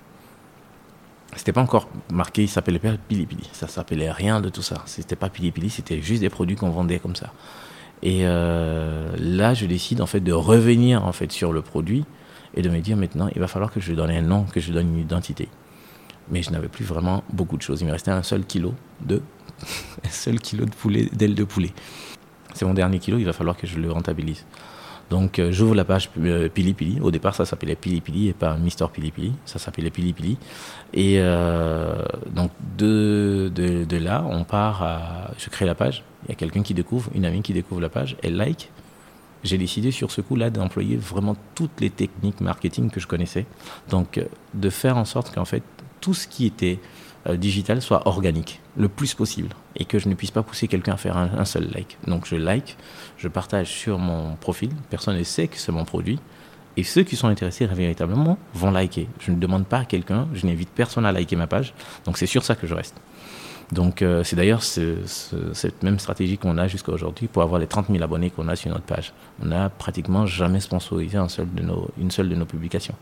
c'était 1.35 1.53
pas 1.53 1.61
encore 1.61 1.89
marqué, 2.11 2.43
il 2.43 2.47
s'appelait 2.47 2.79
pas 2.79 2.93
Pili 3.07 3.25
Pili. 3.25 3.49
Ça 3.53 3.67
s'appelait 3.67 4.11
rien 4.11 4.41
de 4.41 4.49
tout 4.49 4.61
ça. 4.61 4.81
C'était 4.85 5.15
pas 5.15 5.29
Pili 5.29 5.51
Pili, 5.51 5.69
c'était 5.69 6.01
juste 6.01 6.21
des 6.21 6.29
produits 6.29 6.55
qu'on 6.55 6.69
vendait 6.69 6.99
comme 6.99 7.15
ça. 7.15 7.31
Et 8.01 8.21
euh, 8.23 9.15
là, 9.17 9.53
je 9.53 9.65
décide 9.65 10.01
en 10.01 10.05
fait 10.05 10.21
de 10.21 10.31
revenir 10.31 11.05
en 11.05 11.11
fait 11.11 11.31
sur 11.31 11.51
le 11.51 11.61
produit 11.61 12.05
et 12.55 12.61
de 12.61 12.69
me 12.69 12.79
dire 12.79 12.97
maintenant, 12.97 13.29
il 13.35 13.39
va 13.39 13.47
falloir 13.47 13.71
que 13.71 13.79
je 13.79 13.93
donne 13.93 14.09
un 14.09 14.21
nom, 14.21 14.43
que 14.43 14.59
je 14.59 14.71
donne 14.71 14.95
une 14.95 15.01
identité. 15.01 15.49
Mais 16.31 16.41
je 16.41 16.51
n'avais 16.51 16.67
plus 16.67 16.85
vraiment 16.85 17.23
beaucoup 17.31 17.57
de 17.57 17.61
choses. 17.61 17.81
Il 17.81 17.87
me 17.87 17.91
restait 17.91 18.11
un 18.11 18.23
seul 18.23 18.45
kilo 18.45 18.73
de, 19.01 19.21
seul 20.09 20.39
kilo 20.39 20.65
de 20.65 20.71
poulet, 20.71 21.09
d'ailes 21.11 21.35
de 21.35 21.43
poulet. 21.43 21.71
C'est 22.53 22.65
mon 22.65 22.73
dernier 22.73 22.99
kilo, 22.99 23.17
il 23.17 23.25
va 23.25 23.33
falloir 23.33 23.57
que 23.57 23.67
je 23.67 23.77
le 23.77 23.91
rentabilise. 23.91 24.45
Donc 25.09 25.39
euh, 25.39 25.51
j'ouvre 25.51 25.75
la 25.75 25.85
page 25.85 26.09
euh, 26.19 26.49
Pili 26.49 26.73
Pili. 26.73 26.99
Au 27.01 27.11
départ, 27.11 27.33
ça 27.33 27.45
s'appelait 27.45 27.75
Pili 27.75 28.01
Pili 28.01 28.27
et 28.27 28.33
pas 28.33 28.55
Mister 28.57 28.85
Pili 28.91 29.11
Pili. 29.11 29.33
Ça 29.45 29.57
s'appelait 29.57 29.89
Pili 29.89 30.13
Pili. 30.13 30.37
Et 30.93 31.15
euh, 31.19 32.03
donc 32.31 32.51
de, 32.77 33.51
de, 33.53 33.85
de, 33.85 33.97
là, 33.97 34.25
on 34.29 34.43
part 34.43 34.83
à... 34.83 35.31
Je 35.37 35.49
crée 35.49 35.65
la 35.65 35.75
page. 35.75 36.03
Il 36.25 36.29
y 36.29 36.31
a 36.33 36.35
quelqu'un 36.35 36.61
qui 36.61 36.73
découvre, 36.73 37.09
une 37.15 37.25
amie 37.25 37.41
qui 37.41 37.53
découvre 37.53 37.81
la 37.81 37.89
page. 37.89 38.17
Elle 38.21 38.35
like. 38.35 38.69
J'ai 39.43 39.57
décidé 39.57 39.91
sur 39.91 40.11
ce 40.11 40.19
coup-là 40.21 40.49
d'employer 40.49 40.97
vraiment 40.97 41.35
toutes 41.55 41.79
les 41.79 41.89
techniques 41.89 42.41
marketing 42.41 42.89
que 42.91 42.99
je 42.99 43.07
connaissais. 43.07 43.45
Donc 43.89 44.19
de 44.53 44.69
faire 44.69 44.97
en 44.97 45.05
sorte 45.05 45.33
qu'en 45.33 45.45
fait, 45.45 45.63
tout 46.01 46.13
ce 46.13 46.27
qui 46.27 46.45
était 46.45 46.79
euh, 47.27 47.35
digital 47.35 47.81
soit 47.81 48.07
organique 48.07 48.61
le 48.77 48.87
plus 48.87 49.13
possible 49.13 49.49
et 49.75 49.85
que 49.85 49.99
je 49.99 50.07
ne 50.07 50.13
puisse 50.13 50.31
pas 50.31 50.43
pousser 50.43 50.67
quelqu'un 50.67 50.93
à 50.93 50.97
faire 50.97 51.17
un, 51.17 51.45
seul 51.45 51.69
like. 51.73 51.97
Donc 52.07 52.25
je 52.25 52.35
like, 52.35 52.77
je 53.17 53.27
partage 53.27 53.67
sur 53.67 53.99
mon 53.99 54.35
profil, 54.35 54.69
personne 54.89 55.17
ne 55.17 55.23
sait 55.23 55.47
que 55.47 55.57
c'est 55.57 55.71
mon 55.71 55.83
produit 55.83 56.19
et 56.77 56.83
ceux 56.83 57.03
qui 57.03 57.17
sont 57.17 57.27
intéressés 57.27 57.65
véritablement 57.65 58.37
vont 58.53 58.71
liker. 58.71 59.09
Je 59.19 59.31
ne 59.31 59.37
demande 59.37 59.65
pas 59.65 59.79
à 59.79 59.85
quelqu'un, 59.85 60.27
je 60.33 60.45
n'invite 60.45 60.69
personne 60.69 61.05
à 61.05 61.11
liker 61.11 61.35
ma 61.35 61.47
page, 61.47 61.73
donc 62.05 62.17
c'est 62.17 62.25
sur 62.25 62.45
ça 62.45 62.55
que 62.55 62.67
je 62.67 62.73
reste. 62.73 62.95
Donc 63.73 64.01
euh, 64.01 64.23
c'est 64.23 64.35
d'ailleurs 64.35 64.63
cette 64.63 65.83
même 65.83 65.99
stratégie 65.99 66.37
qu'on 66.37 66.57
a 66.57 66.67
jusqu'à 66.67 66.91
aujourd'hui 66.91 67.27
pour 67.27 67.43
avoir 67.43 67.59
les 67.59 67.67
30 67.67 67.87
000 67.91 68.01
abonnés 68.01 68.29
qu'on 68.31 68.47
a 68.47 68.55
sur 68.55 68.71
notre 68.71 68.85
page. 68.85 69.13
On 69.43 69.47
n'a 69.47 69.69
pratiquement 69.69 70.25
jamais 70.25 70.59
sponsorisé 70.59 71.17
une 71.17 72.11
seule 72.11 72.29
de 72.29 72.35
nos 72.35 72.45
publications. 72.45 72.95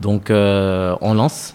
Donc 0.00 0.30
euh, 0.30 0.96
on 1.00 1.14
lance 1.14 1.54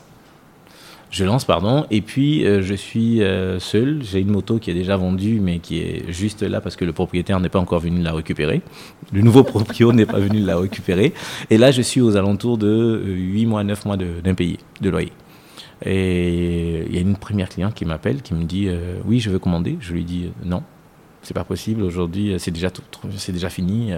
Je 1.15 1.23
lance, 1.23 1.45
pardon, 1.45 1.86
et 1.91 2.01
puis 2.01 2.45
euh, 2.45 2.62
je 2.62 2.73
suis 2.73 3.23
euh, 3.23 3.58
seul. 3.58 4.04
J'ai 4.04 4.19
une 4.19 4.32
moto 4.32 4.60
qui 4.60 4.69
est 4.69 4.73
déjà 4.73 4.97
vendue, 4.97 5.39
mais 5.39 5.60
qui 5.60 5.80
est 5.80 6.12
juste 6.12 6.43
là 6.43 6.60
parce 6.60 6.75
que 6.75 6.84
le 6.84 6.91
propriétaire 6.91 7.39
n'est 7.39 7.47
pas 7.47 7.60
encore 7.60 7.80
venu 7.80 8.01
la 8.01 8.12
récupérer. 8.12 8.62
Le 9.13 9.21
nouveau 9.21 9.43
propriétaire 9.45 9.93
n'est 9.93 10.06
pas 10.06 10.19
venu 10.19 10.41
la 10.41 10.58
récupérer. 10.58 11.13
Et 11.49 11.58
là, 11.58 11.71
je 11.71 11.82
suis 11.82 12.01
aux 12.01 12.17
alentours 12.17 12.58
de 12.58 13.01
8 13.06 13.45
mois, 13.45 13.63
9 13.63 13.86
mois 13.86 13.95
d'impayé 13.95 14.60
de, 14.82 14.84
de 14.84 14.89
loyer. 14.89 15.13
Et 15.86 16.84
il 16.86 16.93
y 16.93 16.97
a 16.97 17.01
une 17.01 17.15
première 17.15 17.47
cliente 17.47 17.75
qui 17.75 17.86
m'appelle, 17.86 18.21
qui 18.21 18.34
me 18.34 18.43
dit 18.43 18.67
Oui, 19.06 19.21
je 19.21 19.30
veux 19.30 19.39
commander. 19.39 19.78
Je 19.80 19.93
lui 19.93 20.04
dis 20.04 20.32
Non, 20.43 20.63
c'est 21.21 21.34
pas 21.34 21.45
possible. 21.45 21.84
Aujourd'hui, 21.84 22.36
c'est 22.39 22.51
déjà, 22.51 22.67
déjà 23.30 23.49
fini. 23.49 23.93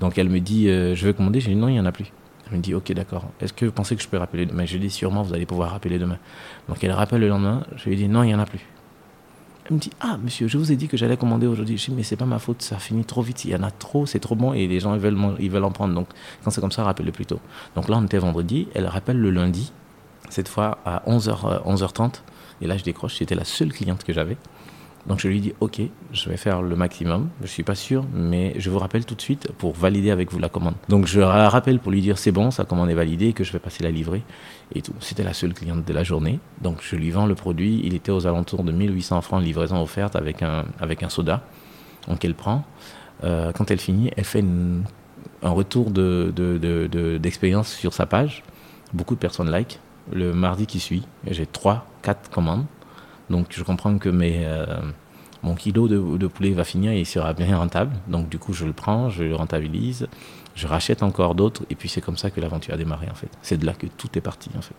Donc 0.00 0.16
elle 0.16 0.30
me 0.30 0.40
dit 0.40 0.68
Je 0.68 1.04
veux 1.04 1.12
commander. 1.12 1.38
J'ai 1.38 1.50
dit 1.50 1.56
Non, 1.56 1.68
il 1.68 1.72
n'y 1.72 1.80
en 1.80 1.86
a 1.86 1.92
plus. 1.92 2.10
Elle 2.50 2.58
me 2.58 2.62
dit, 2.62 2.74
ok, 2.74 2.92
d'accord. 2.92 3.24
Est-ce 3.40 3.52
que 3.52 3.66
vous 3.66 3.72
pensez 3.72 3.96
que 3.96 4.02
je 4.02 4.08
peux 4.08 4.18
rappeler 4.18 4.46
demain? 4.46 4.64
Je 4.64 4.74
lui 4.74 4.80
dis, 4.80 4.90
sûrement, 4.90 5.22
vous 5.22 5.34
allez 5.34 5.46
pouvoir 5.46 5.70
rappeler 5.70 5.98
demain. 5.98 6.18
Donc 6.68 6.82
elle 6.84 6.92
rappelle 6.92 7.20
le 7.20 7.28
lendemain. 7.28 7.64
Je 7.76 7.88
lui 7.88 7.96
dis, 7.96 8.08
non, 8.08 8.22
il 8.22 8.28
n'y 8.28 8.34
en 8.34 8.38
a 8.38 8.46
plus. 8.46 8.64
Elle 9.68 9.74
me 9.74 9.80
dit, 9.80 9.90
ah, 10.00 10.16
monsieur, 10.22 10.46
je 10.46 10.58
vous 10.58 10.70
ai 10.70 10.76
dit 10.76 10.86
que 10.86 10.96
j'allais 10.96 11.16
commander 11.16 11.48
aujourd'hui. 11.48 11.76
Je 11.76 11.86
dis, 11.86 11.92
mais 11.96 12.04
c'est 12.04 12.16
pas 12.16 12.24
ma 12.24 12.38
faute, 12.38 12.62
ça 12.62 12.78
finit 12.78 13.04
trop 13.04 13.22
vite. 13.22 13.44
Il 13.44 13.50
y 13.50 13.56
en 13.56 13.64
a 13.64 13.72
trop, 13.72 14.06
c'est 14.06 14.20
trop 14.20 14.36
bon 14.36 14.52
et 14.52 14.68
les 14.68 14.78
gens, 14.78 14.94
ils 14.94 15.00
veulent, 15.00 15.18
ils 15.40 15.50
veulent 15.50 15.64
en 15.64 15.72
prendre. 15.72 15.92
Donc 15.92 16.06
quand 16.44 16.50
c'est 16.50 16.60
comme 16.60 16.70
ça, 16.70 16.84
rappelez-le 16.84 17.10
plus 17.10 17.26
tôt. 17.26 17.40
Donc 17.74 17.88
là, 17.88 17.96
on 17.98 18.04
était 18.04 18.18
vendredi. 18.18 18.68
Elle 18.74 18.86
rappelle 18.86 19.18
le 19.18 19.30
lundi, 19.30 19.72
cette 20.30 20.48
fois 20.48 20.78
à 20.84 21.02
11h, 21.08 21.64
11h30. 21.64 22.22
Et 22.60 22.68
là, 22.68 22.76
je 22.76 22.84
décroche. 22.84 23.16
C'était 23.16 23.34
la 23.34 23.44
seule 23.44 23.72
cliente 23.72 24.04
que 24.04 24.12
j'avais. 24.12 24.36
Donc 25.08 25.20
je 25.20 25.28
lui 25.28 25.40
dis 25.40 25.54
ok, 25.60 25.80
je 26.12 26.28
vais 26.28 26.36
faire 26.36 26.62
le 26.62 26.74
maximum. 26.74 27.28
Je 27.42 27.46
suis 27.46 27.62
pas 27.62 27.74
sûr, 27.74 28.04
mais 28.12 28.54
je 28.58 28.70
vous 28.70 28.78
rappelle 28.78 29.04
tout 29.04 29.14
de 29.14 29.20
suite 29.20 29.52
pour 29.58 29.72
valider 29.74 30.10
avec 30.10 30.32
vous 30.32 30.38
la 30.38 30.48
commande. 30.48 30.74
Donc 30.88 31.06
je 31.06 31.20
la 31.20 31.48
rappelle 31.48 31.78
pour 31.78 31.92
lui 31.92 32.00
dire 32.00 32.18
c'est 32.18 32.32
bon, 32.32 32.50
sa 32.50 32.64
commande 32.64 32.90
est 32.90 32.94
validée, 32.94 33.32
que 33.32 33.44
je 33.44 33.52
vais 33.52 33.58
passer 33.60 33.84
la 33.84 33.90
livrer 33.90 34.22
et 34.74 34.82
tout. 34.82 34.94
C'était 35.00 35.22
la 35.22 35.32
seule 35.32 35.54
cliente 35.54 35.84
de 35.84 35.92
la 35.92 36.02
journée. 36.02 36.40
Donc 36.60 36.78
je 36.82 36.96
lui 36.96 37.10
vends 37.10 37.26
le 37.26 37.34
produit. 37.34 37.80
Il 37.84 37.94
était 37.94 38.10
aux 38.10 38.26
alentours 38.26 38.64
de 38.64 38.72
1800 38.72 39.20
francs 39.20 39.42
livraison 39.42 39.80
offerte 39.80 40.16
avec 40.16 40.42
un 40.42 40.64
avec 40.80 41.02
un 41.02 41.08
soda. 41.08 41.42
Donc 42.08 42.24
elle 42.24 42.34
prend. 42.34 42.64
Euh, 43.24 43.52
quand 43.52 43.70
elle 43.70 43.78
finit, 43.78 44.10
elle 44.16 44.24
fait 44.24 44.44
un 45.42 45.50
retour 45.50 45.90
de, 45.90 47.18
d'expérience 47.18 47.68
sur 47.68 47.92
sa 47.92 48.06
page. 48.06 48.42
Beaucoup 48.92 49.14
de 49.14 49.20
personnes 49.20 49.50
like. 49.50 49.80
Le 50.12 50.32
mardi 50.32 50.66
qui 50.66 50.78
suit, 50.78 51.02
j'ai 51.26 51.46
3, 51.46 51.84
4 52.02 52.30
commandes. 52.30 52.64
Donc 53.30 53.46
je 53.50 53.62
comprends 53.62 53.98
que 53.98 54.08
mes, 54.08 54.44
euh, 54.44 54.66
mon 55.42 55.54
kilo 55.54 55.88
de, 55.88 56.26
poulet 56.26 56.50
va 56.50 56.64
finir 56.64 56.92
et 56.92 57.00
il 57.00 57.06
sera 57.06 57.32
bien 57.32 57.56
rentable. 57.56 57.94
Donc 58.08 58.28
du 58.28 58.38
coup, 58.38 58.52
je 58.52 58.64
le 58.64 58.72
prends, 58.72 59.10
je 59.10 59.24
le 59.24 59.34
rentabilise, 59.34 60.08
je 60.54 60.66
rachète 60.66 61.02
encore 61.02 61.34
d'autres 61.34 61.64
et 61.70 61.74
puis 61.74 61.88
c'est 61.88 62.00
comme 62.00 62.16
ça 62.16 62.30
que 62.30 62.40
l'aventure 62.40 62.74
a 62.74 62.76
démarré 62.76 63.08
en 63.10 63.14
fait. 63.14 63.28
C'est 63.42 63.58
de 63.58 63.66
là 63.66 63.72
que 63.72 63.86
tout 63.86 64.08
est 64.16 64.20
parti 64.20 64.50
en 64.56 64.62
fait. 64.62 64.74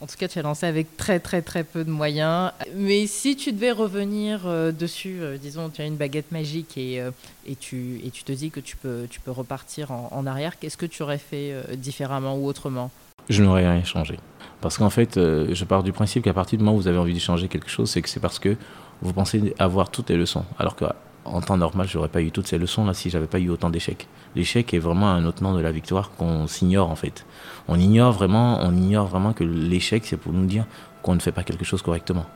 En 0.00 0.06
tout 0.06 0.16
cas, 0.18 0.26
tu 0.26 0.36
as 0.40 0.42
lancé 0.42 0.66
avec 0.66 0.96
très 0.96 1.20
très 1.20 1.42
très 1.42 1.62
peu 1.62 1.84
de 1.84 1.90
moyens. 1.90 2.50
Mais 2.74 3.06
si 3.06 3.36
tu 3.36 3.52
devais 3.52 3.70
revenir 3.70 4.46
euh, 4.46 4.72
dessus, 4.72 5.18
euh, 5.20 5.38
disons, 5.38 5.68
tu 5.68 5.80
as 5.80 5.86
une 5.86 5.94
baguette 5.94 6.32
magique 6.32 6.76
et, 6.76 7.00
et, 7.46 7.54
tu, 7.54 8.00
et 8.04 8.10
tu 8.10 8.24
te 8.24 8.32
dis 8.32 8.50
que 8.50 8.58
tu 8.58 8.76
peux, 8.76 9.06
tu 9.08 9.20
peux 9.20 9.30
repartir 9.30 9.92
en, 9.92 10.08
en 10.10 10.26
arrière, 10.26 10.58
qu'est-ce 10.58 10.76
que 10.76 10.86
tu 10.86 11.04
aurais 11.04 11.18
fait 11.18 11.54
différemment 11.76 12.36
ou 12.36 12.46
autrement? 12.46 12.90
Je 13.28 13.42
n'aurais 13.42 13.68
rien 13.68 13.84
changé. 13.84 14.18
Parce 14.60 14.78
qu'en 14.78 14.90
fait, 14.90 15.16
euh, 15.16 15.48
je 15.52 15.64
pars 15.64 15.82
du 15.82 15.92
principe 15.92 16.24
qu'à 16.24 16.32
partir 16.32 16.58
du 16.58 16.64
moment 16.64 16.76
où 16.76 16.80
vous 16.80 16.88
avez 16.88 16.98
envie 16.98 17.14
de 17.14 17.18
changer 17.18 17.48
quelque 17.48 17.68
chose, 17.68 17.90
c'est 17.90 18.02
que 18.02 18.08
c'est 18.08 18.20
parce 18.20 18.38
que 18.38 18.56
vous 19.02 19.12
pensez 19.12 19.54
avoir 19.58 19.90
toutes 19.90 20.10
les 20.10 20.16
leçons. 20.16 20.44
Alors 20.58 20.76
qu'en 20.76 21.40
temps 21.40 21.56
normal, 21.56 21.88
je 21.88 21.96
n'aurais 21.96 22.08
pas 22.08 22.22
eu 22.22 22.30
toutes 22.30 22.46
ces 22.46 22.58
leçons-là 22.58 22.94
si 22.94 23.10
j'avais 23.10 23.26
pas 23.26 23.40
eu 23.40 23.48
autant 23.50 23.70
d'échecs. 23.70 24.06
L'échec 24.36 24.72
est 24.72 24.78
vraiment 24.78 25.10
un 25.10 25.24
autre 25.24 25.42
nom 25.42 25.54
de 25.54 25.60
la 25.60 25.72
victoire 25.72 26.12
qu'on 26.12 26.46
s'ignore 26.46 26.90
en 26.90 26.96
fait. 26.96 27.26
On 27.66 27.78
ignore 27.78 28.12
vraiment, 28.12 28.60
on 28.62 28.74
ignore 28.76 29.06
vraiment 29.06 29.32
que 29.32 29.42
l'échec, 29.42 30.04
c'est 30.06 30.16
pour 30.16 30.32
nous 30.32 30.46
dire 30.46 30.64
qu'on 31.02 31.14
ne 31.16 31.20
fait 31.20 31.32
pas 31.32 31.42
quelque 31.42 31.64
chose 31.64 31.82
correctement. 31.82 32.26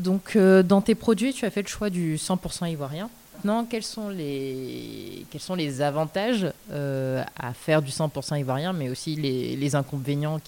Donc, 0.00 0.36
euh, 0.36 0.62
dans 0.62 0.82
tes 0.82 0.94
produits, 0.94 1.32
tu 1.32 1.46
as 1.46 1.50
fait 1.50 1.62
le 1.62 1.68
choix 1.68 1.90
du 1.90 2.16
100% 2.16 2.70
ivoirien 2.70 3.08
maintenant, 3.36 3.66
quels 3.68 3.82
sont 3.82 4.08
les, 4.08 5.82
avantages 5.82 6.46
euh, 6.72 7.22
à 7.38 7.52
faire 7.52 7.82
du 7.82 7.90
100% 7.90 8.38
ivoirien, 8.40 8.72
mais 8.72 8.90
aussi 8.90 9.14
les, 9.16 9.76
inconvénients 9.76 10.40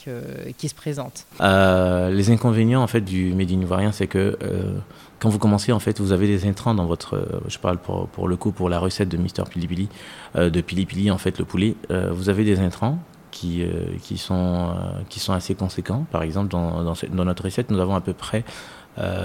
qui 0.56 0.68
se 0.68 0.74
présentent? 0.74 1.26
Euh, 1.40 2.10
Les 2.10 2.30
inconvénients 2.30 2.82
en 2.82 2.86
fait 2.86 3.00
du 3.00 3.34
Made 3.34 3.50
in 3.50 3.60
ivoirien, 3.60 3.92
c'est 3.92 4.06
que 4.06 4.38
euh, 4.42 4.78
quand 5.18 5.28
vous 5.28 5.38
commencez, 5.38 5.72
en 5.72 5.78
fait, 5.78 6.00
vous 6.00 6.12
avez 6.12 6.26
des 6.26 6.46
intrants 6.48 6.74
dans 6.74 6.86
votre. 6.86 7.42
je 7.48 7.58
parle 7.58 7.78
pour, 7.78 8.28
le 8.28 8.36
coup 8.36 8.52
pour 8.52 8.68
la 8.68 8.78
recette 8.78 9.08
de 9.08 9.16
Mister 9.16 9.42
Pili 9.50 9.66
Pili, 9.66 9.88
de 10.36 10.60
Pili 10.60 10.86
Pili, 10.86 11.10
en 11.10 11.18
fait, 11.18 11.38
le 11.38 11.44
poulet. 11.44 11.74
vous 11.90 12.28
avez 12.28 12.44
des 12.44 12.60
intrants 12.60 12.98
qui, 13.30 13.64
sont, 14.16 14.72
assez 15.28 15.54
conséquents. 15.54 16.06
Par 16.12 16.22
exemple, 16.22 16.48
dans, 16.48 16.82
notre 16.84 17.44
recette, 17.44 17.70
nous 17.70 17.80
avons 17.80 17.96
à 17.96 18.00
peu 18.00 18.12
près 18.12 18.44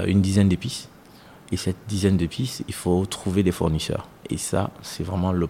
une 0.08 0.22
dizaine 0.22 0.50
d'épices. 0.50 0.90
Et 1.54 1.56
cette 1.56 1.78
dizaine 1.88 2.18
de 2.18 2.26
pistes, 2.26 2.64
il 2.68 2.74
faut 2.74 3.06
trouver 3.06 3.44
des 3.44 3.52
fournisseurs. 3.52 4.08
Et 4.32 4.38
ça, 4.38 4.72
c'est 4.82 5.04
vraiment 5.04 5.32
le, 5.32 5.48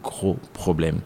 gros 0.00 0.36
problème. 0.52 1.00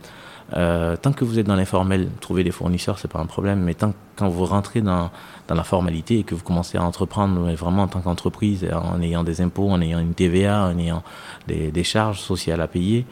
Euh, 0.53 0.97
tant 0.97 1.15
que 1.15 1.25
vous 1.25 1.39
êtes 1.39 1.47
dans 1.47 1.57
l'informel, 1.57 2.11
trouver 2.21 2.45
des 2.45 2.51
fournisseurs, 2.51 2.99
c'est 2.99 3.11
pas 3.11 3.21
un 3.21 3.25
problème. 3.25 3.61
Mais 3.61 3.73
tant 3.73 3.95
quand 4.17 4.29
vous 4.29 4.45
rentrez 4.45 4.83
dans, 4.83 5.11
la 5.49 5.65
formalité 5.65 6.19
et 6.19 6.25
que 6.25 6.35
vous 6.35 6.43
commencez 6.43 6.77
à 6.77 6.85
entreprendre 6.85 7.41
vraiment 7.55 7.85
en 7.85 7.89
tant 7.89 8.03
qu'entreprise, 8.03 8.69
en 8.71 9.01
ayant 9.01 9.25
des 9.25 9.41
impôts, 9.41 9.71
en 9.71 9.81
ayant 9.81 9.99
une 9.99 10.13
TVA, 10.13 10.67
en 10.67 10.79
ayant 10.79 11.03
des, 11.49 11.85
charges 11.85 12.21
sociales 12.21 12.61
à 12.61 12.69
payer, 12.69 13.07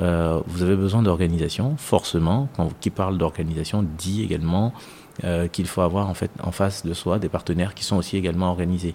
euh, 0.00 0.40
vous 0.46 0.62
avez 0.62 0.74
besoin 0.74 1.02
d'organisation. 1.02 1.76
Forcément, 1.76 2.48
quand 2.56 2.70
qui 2.80 2.88
parle 2.88 3.18
d'organisation 3.18 3.84
dit 3.98 4.22
également 4.22 4.72
euh, 5.24 5.48
qu'il 5.48 5.66
faut 5.66 5.82
avoir 5.82 6.08
en 6.08 6.14
en 6.42 6.50
face 6.50 6.86
de 6.86 6.94
soi 6.94 7.18
des 7.18 7.28
partenaires 7.28 7.74
qui 7.74 7.84
sont 7.84 7.96
aussi 7.96 8.16
également 8.16 8.48
organisés. 8.48 8.94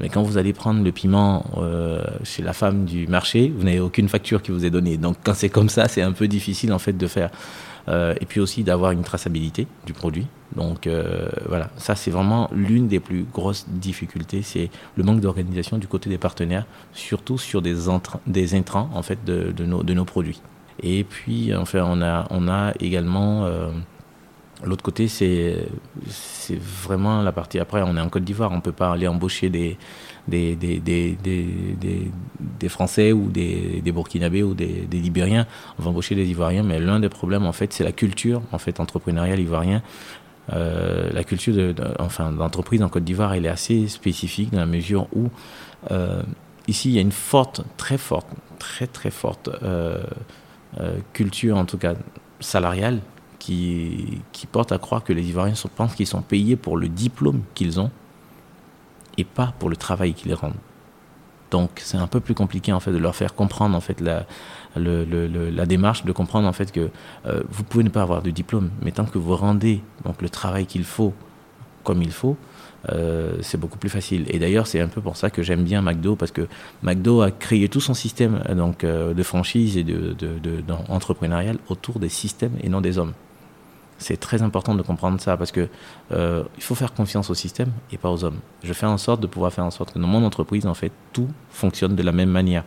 Mais 0.00 0.08
quand 0.08 0.22
vous 0.22 0.38
allez 0.38 0.52
prendre 0.52 0.82
le 0.82 0.92
piment 0.92 1.44
euh, 1.56 2.02
chez 2.24 2.42
la 2.42 2.52
femme 2.52 2.84
du 2.84 3.06
marché, 3.06 3.52
vous 3.56 3.64
n'avez 3.64 3.80
aucune 3.80 4.08
facture 4.08 4.42
qui 4.42 4.50
vous 4.50 4.64
est 4.64 4.70
donnée. 4.70 4.96
Donc 4.96 5.16
quand 5.22 5.34
c'est 5.34 5.48
comme 5.48 5.68
ça, 5.68 5.88
c'est 5.88 6.02
un 6.02 6.12
peu 6.12 6.26
difficile 6.26 6.72
en 6.72 6.78
fait 6.78 6.96
de 6.96 7.06
faire. 7.06 7.30
Euh, 7.86 8.14
et 8.20 8.24
puis 8.24 8.40
aussi 8.40 8.64
d'avoir 8.64 8.92
une 8.92 9.02
traçabilité 9.02 9.66
du 9.86 9.92
produit. 9.92 10.26
Donc 10.56 10.86
euh, 10.86 11.28
voilà, 11.48 11.70
ça 11.76 11.94
c'est 11.94 12.10
vraiment 12.10 12.48
l'une 12.52 12.88
des 12.88 12.98
plus 12.98 13.26
grosses 13.30 13.66
difficultés, 13.68 14.40
c'est 14.42 14.70
le 14.96 15.04
manque 15.04 15.20
d'organisation 15.20 15.76
du 15.76 15.86
côté 15.86 16.08
des 16.08 16.16
partenaires, 16.16 16.64
surtout 16.94 17.36
sur 17.36 17.60
des, 17.60 17.74
des 18.26 18.54
intrants 18.54 18.88
en 18.94 19.02
fait 19.02 19.22
de, 19.26 19.52
nos, 19.64 20.04
produits. 20.06 20.40
Et 20.82 21.04
puis 21.04 21.54
enfin 21.54 21.84
on 21.86 22.00
a, 22.00 22.26
on 22.30 22.48
a 22.48 22.72
également 22.80 23.46
L'autre 24.62 24.84
côté, 24.84 25.08
c'est 25.08 25.66
vraiment 26.50 27.22
la 27.22 27.32
partie. 27.32 27.58
Après, 27.58 27.82
on 27.82 27.96
est 27.96 28.00
en 28.00 28.08
Côte 28.08 28.24
d'Ivoire, 28.24 28.52
on 28.52 28.56
ne 28.56 28.60
peut 28.60 28.72
pas 28.72 28.92
aller 28.92 29.08
embaucher 29.08 29.50
des, 29.50 29.76
des, 30.28 30.54
des, 30.54 30.78
des, 30.78 31.18
des 32.60 32.68
Français 32.68 33.12
ou 33.12 33.30
des, 33.30 33.82
Burkinabés 33.92 34.42
ou 34.42 34.54
des, 34.54 34.86
Libériens. 34.90 35.46
On 35.78 35.82
va 35.82 35.90
embaucher 35.90 36.14
des 36.14 36.28
Ivoiriens, 36.28 36.62
mais 36.62 36.78
l'un 36.78 37.00
des 37.00 37.08
problèmes, 37.08 37.46
en 37.46 37.52
fait, 37.52 37.72
c'est 37.72 37.84
la 37.84 37.92
culture 37.92 38.42
en 38.52 38.58
fait, 38.58 38.80
entrepreneuriale 38.80 39.40
ivoirienne. 39.40 39.82
Euh, 40.52 41.10
la 41.12 41.24
culture 41.24 41.74
enfin, 41.98 42.30
d'entreprise 42.30 42.82
en 42.82 42.88
Côte 42.88 43.04
d'Ivoire, 43.04 43.34
elle 43.34 43.46
est 43.46 43.50
assez 43.50 43.88
spécifique 43.88 44.52
dans 44.52 44.60
la 44.60 44.66
mesure 44.66 45.08
où 45.14 45.30
euh, 45.90 46.22
ici, 46.68 46.90
il 46.90 46.94
y 46.94 46.98
a 46.98 47.02
une 47.02 47.12
forte, 47.12 47.62
très 47.76 47.98
forte, 47.98 48.28
très 48.58 48.86
très 48.86 49.10
forte 49.10 49.50
euh, 49.62 50.02
culture, 51.12 51.56
en 51.56 51.64
tout 51.64 51.78
cas 51.78 51.94
salariale, 52.40 53.00
qui, 53.44 54.22
qui 54.32 54.46
porte 54.46 54.72
à 54.72 54.78
croire 54.78 55.04
que 55.04 55.12
les 55.12 55.28
Ivoiriens 55.28 55.52
pensent 55.76 55.94
qu'ils 55.94 56.06
sont 56.06 56.22
payés 56.22 56.56
pour 56.56 56.78
le 56.78 56.88
diplôme 56.88 57.42
qu'ils 57.52 57.78
ont 57.78 57.90
et 59.18 59.24
pas 59.24 59.52
pour 59.58 59.68
le 59.68 59.76
travail 59.76 60.14
qu'ils 60.14 60.32
rendent. 60.32 60.62
Donc 61.50 61.70
c'est 61.76 61.98
un 61.98 62.06
peu 62.06 62.20
plus 62.20 62.32
compliqué 62.32 62.72
en 62.72 62.80
fait 62.80 62.90
de 62.90 62.96
leur 62.96 63.14
faire 63.14 63.34
comprendre 63.34 63.76
en 63.76 63.82
fait 63.82 64.00
la, 64.00 64.24
démarche, 65.66 66.06
de 66.06 66.12
comprendre 66.12 66.48
en 66.48 66.54
fait 66.54 66.72
que 66.72 66.88
euh, 67.26 67.42
vous 67.50 67.64
pouvez 67.64 67.84
ne 67.84 67.90
pas 67.90 68.00
avoir 68.00 68.22
de 68.22 68.30
diplôme, 68.30 68.70
mais 68.80 68.92
tant 68.92 69.04
que 69.04 69.18
vous 69.18 69.36
rendez 69.36 69.82
donc 70.06 70.22
le 70.22 70.30
travail 70.30 70.64
qu'il 70.64 70.84
faut 70.84 71.12
comme 71.82 72.02
il 72.02 72.12
faut, 72.12 72.38
euh, 72.88 73.36
c'est 73.42 73.60
beaucoup 73.60 73.76
plus 73.76 73.90
facile. 73.90 74.24
Et 74.28 74.38
d'ailleurs, 74.38 74.66
c'est 74.66 74.80
un 74.80 74.88
peu 74.88 75.02
pour 75.02 75.18
ça 75.18 75.28
que 75.28 75.42
j'aime 75.42 75.64
bien 75.64 75.82
McDo, 75.82 76.16
parce 76.16 76.32
que 76.32 76.48
McDo 76.82 77.20
a 77.20 77.30
créé 77.30 77.68
tout 77.68 77.82
son 77.82 77.92
système 77.92 78.42
donc, 78.56 78.84
euh, 78.84 79.12
de 79.12 79.22
franchise 79.22 79.76
et 79.76 79.84
de, 79.84 80.14
de, 80.14 80.38
de, 80.38 80.62
entrepreneurial 80.88 81.58
autour 81.68 81.98
des 81.98 82.08
systèmes 82.08 82.56
et 82.62 82.70
non 82.70 82.80
des 82.80 82.96
hommes. 82.96 83.12
C'est 83.98 84.18
très 84.18 84.42
important 84.42 84.74
de 84.74 84.82
comprendre 84.82 85.20
ça 85.20 85.36
parce 85.36 85.52
que 85.52 85.68
euh, 86.12 86.44
il 86.56 86.62
faut 86.62 86.74
faire 86.74 86.92
confiance 86.92 87.30
au 87.30 87.34
système 87.34 87.70
et 87.92 87.98
pas 87.98 88.10
aux 88.10 88.24
hommes. 88.24 88.38
Je 88.62 88.72
fais 88.72 88.86
en 88.86 88.98
sorte 88.98 89.20
de 89.20 89.26
pouvoir 89.26 89.52
faire 89.52 89.64
en 89.64 89.70
sorte 89.70 89.92
que 89.92 89.98
dans 89.98 90.06
mon 90.06 90.24
entreprise, 90.24 90.66
en 90.66 90.74
fait, 90.74 90.92
tout 91.12 91.28
fonctionne 91.50 91.94
de 91.94 92.02
la 92.02 92.12
même 92.12 92.30
manière. 92.30 92.64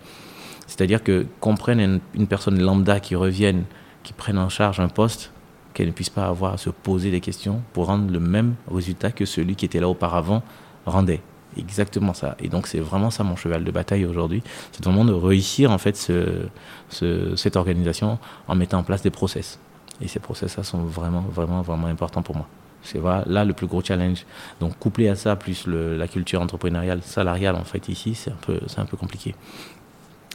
C'est-à-dire 0.67 1.03
que 1.03 1.25
qu'on 1.39 1.55
prenne 1.55 2.01
une, 2.13 2.27
personne 2.27 2.61
lambda 2.61 2.99
qui 2.99 3.15
revienne, 3.15 3.63
qui 4.03 4.13
prenne 4.13 4.37
en 4.37 4.49
charge 4.49 4.79
un 4.79 4.89
poste, 4.89 5.31
qu'elle 5.73 5.87
ne 5.87 5.93
puisse 5.93 6.09
pas 6.09 6.25
avoir 6.25 6.53
à 6.53 6.57
se 6.57 6.69
poser 6.69 7.11
des 7.11 7.21
questions 7.21 7.61
pour 7.73 7.85
rendre 7.85 8.11
le 8.11 8.19
même 8.19 8.55
résultat 8.69 9.11
que 9.11 9.25
celui 9.25 9.55
qui 9.55 9.65
était 9.65 9.79
là 9.79 9.87
auparavant 9.87 10.43
rendait 10.85 11.21
exactement 11.57 12.13
ça. 12.13 12.35
Et 12.39 12.49
donc 12.49 12.67
c'est 12.67 12.79
vraiment 12.79 13.11
ça 13.11 13.23
mon 13.23 13.35
cheval 13.35 13.63
de 13.63 13.71
bataille 13.71 14.05
aujourd'hui. 14.05 14.43
C'est 14.71 14.83
vraiment 14.83 15.05
de 15.05 15.13
réussir 15.13 15.71
en 15.71 15.77
fait 15.77 15.95
ce, 15.95 16.47
ce, 16.89 17.35
cette 17.35 17.55
organisation 17.55 18.19
en 18.47 18.55
mettant 18.55 18.79
en 18.79 18.83
place 18.83 19.01
des 19.01 19.09
process. 19.09 19.59
Et 20.01 20.07
ces 20.07 20.19
process-là 20.19 20.63
sont 20.63 20.79
vraiment, 20.79 21.21
vraiment, 21.21 21.61
vraiment 21.61 21.87
importants 21.87 22.21
pour 22.21 22.35
moi. 22.35 22.47
C'est 22.83 23.01
là 23.25 23.43
le 23.43 23.53
plus 23.53 23.67
gros 23.67 23.83
challenge. 23.83 24.25
Donc 24.59 24.77
couplé 24.79 25.09
à 25.09 25.15
ça, 25.15 25.35
plus 25.35 25.67
la 25.67 26.07
culture 26.07 26.41
entrepreneuriale, 26.41 27.01
salariale, 27.01 27.55
en 27.55 27.63
fait, 27.63 27.89
ici, 27.89 28.15
c'est 28.15 28.31
un 28.31 28.37
peu, 28.41 28.59
un 28.77 28.85
peu 28.85 28.97
compliqué. 28.97 29.35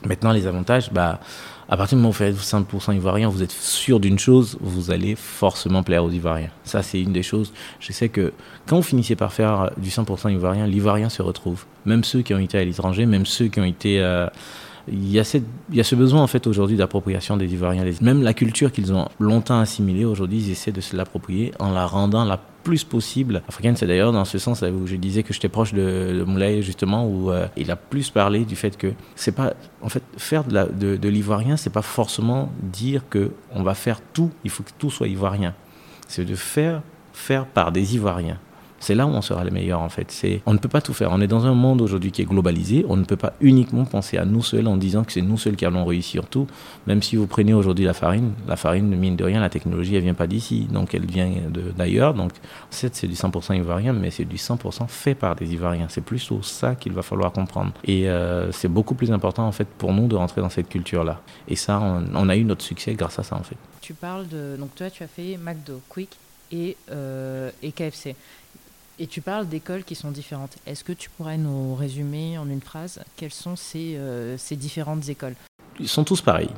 Maintenant, 0.04 0.32
les 0.32 0.46
avantages, 0.46 0.90
bah, 0.92 1.20
à 1.68 1.76
partir 1.76 1.96
du 1.96 2.02
moment 2.02 2.08
où 2.08 2.12
vous 2.12 2.18
faites 2.18 2.36
5% 2.36 2.94
ivoirien, 2.94 3.28
vous 3.28 3.42
êtes 3.42 3.52
sûr 3.52 4.00
d'une 4.00 4.18
chose, 4.18 4.58
vous 4.60 4.90
allez 4.90 5.14
forcément 5.14 5.82
plaire 5.84 6.04
aux 6.04 6.10
Ivoiriens. 6.10 6.50
Ça, 6.64 6.82
c'est 6.82 7.00
une 7.00 7.12
des 7.12 7.22
choses. 7.22 7.52
Je 7.78 7.92
sais 7.92 8.08
que 8.08 8.32
quand 8.66 8.76
vous 8.76 8.82
finissez 8.82 9.14
par 9.14 9.32
faire 9.32 9.70
du 9.76 9.90
100% 9.90 10.32
ivoirien, 10.32 10.66
l'Ivoirien 10.66 11.08
se 11.08 11.22
retrouve. 11.22 11.64
Même 11.86 12.02
ceux 12.02 12.22
qui 12.22 12.34
ont 12.34 12.38
été 12.38 12.58
à 12.58 12.64
l'étranger, 12.64 13.06
même 13.06 13.26
ceux 13.26 13.46
qui 13.46 13.60
ont 13.60 13.64
été... 13.64 14.00
Euh, 14.00 14.26
il 14.88 15.10
y, 15.10 15.20
a 15.20 15.38
il 15.70 15.76
y 15.76 15.80
a 15.80 15.84
ce 15.84 15.94
besoin 15.94 16.22
en 16.22 16.26
fait 16.26 16.46
aujourd'hui 16.46 16.76
d'appropriation 16.76 17.36
des 17.36 17.52
Ivoiriens. 17.52 17.84
Même 18.00 18.22
la 18.22 18.34
culture 18.34 18.72
qu'ils 18.72 18.92
ont 18.92 19.08
longtemps 19.20 19.60
assimilée, 19.60 20.04
aujourd'hui 20.04 20.38
ils 20.38 20.50
essaient 20.50 20.72
de 20.72 20.80
se 20.80 20.96
l'approprier 20.96 21.52
en 21.58 21.70
la 21.70 21.86
rendant 21.86 22.24
la 22.24 22.38
plus 22.62 22.84
possible 22.84 23.42
africaine. 23.48 23.76
C'est 23.76 23.86
d'ailleurs 23.86 24.12
dans 24.12 24.24
ce 24.24 24.38
sens 24.38 24.62
où 24.62 24.86
je 24.86 24.96
disais 24.96 25.22
que 25.22 25.32
j'étais 25.32 25.48
proche 25.48 25.72
de, 25.72 26.14
de, 26.18 26.24
Moulay 26.24 26.62
justement, 26.62 27.06
où 27.06 27.30
euh, 27.30 27.46
il 27.56 27.70
a 27.70 27.76
plus 27.76 28.10
parlé 28.10 28.44
du 28.44 28.56
fait 28.56 28.76
que 28.76 28.92
c'est 29.14 29.32
pas, 29.32 29.54
en 29.82 29.88
fait, 29.88 30.02
faire 30.16 30.44
de, 30.44 30.54
la, 30.54 30.66
de, 30.66 30.96
de 30.96 31.56
c'est 31.56 31.72
pas 31.72 31.82
forcément 31.82 32.50
dire 32.62 33.02
que 33.08 33.30
on 33.54 33.62
va 33.62 33.74
faire 33.74 34.00
tout, 34.12 34.30
il 34.44 34.50
faut 34.50 34.62
que 34.62 34.70
tout 34.78 34.90
soit 34.90 35.08
ivoirien. 35.08 35.54
C'est 36.08 36.24
de 36.24 36.34
faire 36.34 36.82
faire 37.12 37.46
par 37.46 37.72
des 37.72 37.94
Ivoiriens. 37.94 38.38
C'est 38.82 38.96
là 38.96 39.06
où 39.06 39.10
on 39.10 39.22
sera 39.22 39.44
les 39.44 39.52
meilleurs 39.52 39.80
en 39.80 39.88
fait. 39.88 40.12
On 40.44 40.54
ne 40.54 40.58
peut 40.58 40.68
pas 40.68 40.80
tout 40.80 40.92
faire. 40.92 41.10
On 41.12 41.20
est 41.20 41.28
dans 41.28 41.46
un 41.46 41.54
monde 41.54 41.80
aujourd'hui 41.80 42.10
qui 42.10 42.20
est 42.20 42.24
globalisé. 42.24 42.84
On 42.88 42.96
ne 42.96 43.04
peut 43.04 43.16
pas 43.16 43.34
uniquement 43.40 43.84
penser 43.84 44.18
à 44.18 44.24
nous 44.24 44.42
seuls 44.42 44.66
en 44.66 44.76
disant 44.76 45.04
que 45.04 45.12
c'est 45.12 45.22
nous 45.22 45.38
seuls 45.38 45.54
qui 45.54 45.64
allons 45.64 45.84
réussir 45.84 46.26
tout. 46.26 46.48
Même 46.88 47.00
si 47.00 47.14
vous 47.14 47.28
prenez 47.28 47.54
aujourd'hui 47.54 47.84
la 47.84 47.94
farine, 47.94 48.32
la 48.48 48.56
farine, 48.56 48.94
mine 48.96 49.14
de 49.14 49.22
rien, 49.22 49.40
la 49.40 49.50
technologie, 49.50 49.94
elle 49.94 50.02
vient 50.02 50.14
pas 50.14 50.26
d'ici. 50.26 50.66
Donc 50.68 50.94
elle 50.94 51.06
vient 51.06 51.30
d'ailleurs. 51.76 52.14
Donc 52.14 52.32
c'est 52.70 53.06
du 53.06 53.14
100% 53.14 53.56
ivoirien, 53.56 53.92
mais 53.92 54.10
c'est 54.10 54.24
du 54.24 54.36
100% 54.36 54.88
fait 54.88 55.14
par 55.14 55.36
des 55.36 55.52
Ivoiriens. 55.52 55.86
C'est 55.88 56.00
plutôt 56.00 56.42
ça 56.42 56.74
qu'il 56.74 56.92
va 56.92 57.02
falloir 57.02 57.30
comprendre. 57.30 57.72
Et 57.84 58.08
euh, 58.08 58.50
c'est 58.50 58.68
beaucoup 58.68 58.96
plus 58.96 59.12
important 59.12 59.46
en 59.46 59.52
fait 59.52 59.68
pour 59.68 59.92
nous 59.92 60.08
de 60.08 60.16
rentrer 60.16 60.40
dans 60.40 60.50
cette 60.50 60.68
culture-là. 60.68 61.20
Et 61.46 61.54
ça, 61.54 61.80
on, 61.80 62.28
a 62.28 62.36
eu 62.36 62.44
notre 62.44 62.64
succès 62.64 62.94
grâce 62.94 63.18
à 63.20 63.22
ça 63.22 63.36
en 63.36 63.44
fait. 63.44 63.56
Tu 63.80 63.94
parles 63.94 64.26
de. 64.26 64.56
Donc 64.58 64.74
toi, 64.74 64.90
tu 64.90 65.04
as 65.04 65.08
fait 65.08 65.36
McDo, 65.36 65.80
Quick 65.88 66.10
et, 66.50 66.76
euh, 66.90 67.50
et 67.62 67.72
KFC. 67.72 68.16
Et 69.02 69.08
tu 69.08 69.20
parles 69.20 69.48
d'écoles 69.48 69.82
qui 69.82 69.96
sont 69.96 70.12
différentes. 70.12 70.58
Est-ce 70.64 70.84
que 70.84 70.92
tu 70.92 71.10
pourrais 71.10 71.36
nous 71.36 71.74
résumer 71.74 72.38
en 72.38 72.48
une 72.48 72.60
phrase 72.60 73.00
quelles 73.16 73.32
sont 73.32 73.56
ces, 73.56 73.96
euh, 73.96 74.38
ces 74.38 74.54
différentes 74.54 75.08
écoles? 75.08 75.34
Ils 75.80 75.88
sont 75.88 76.04
tous 76.04 76.20
pareils. 76.20 76.50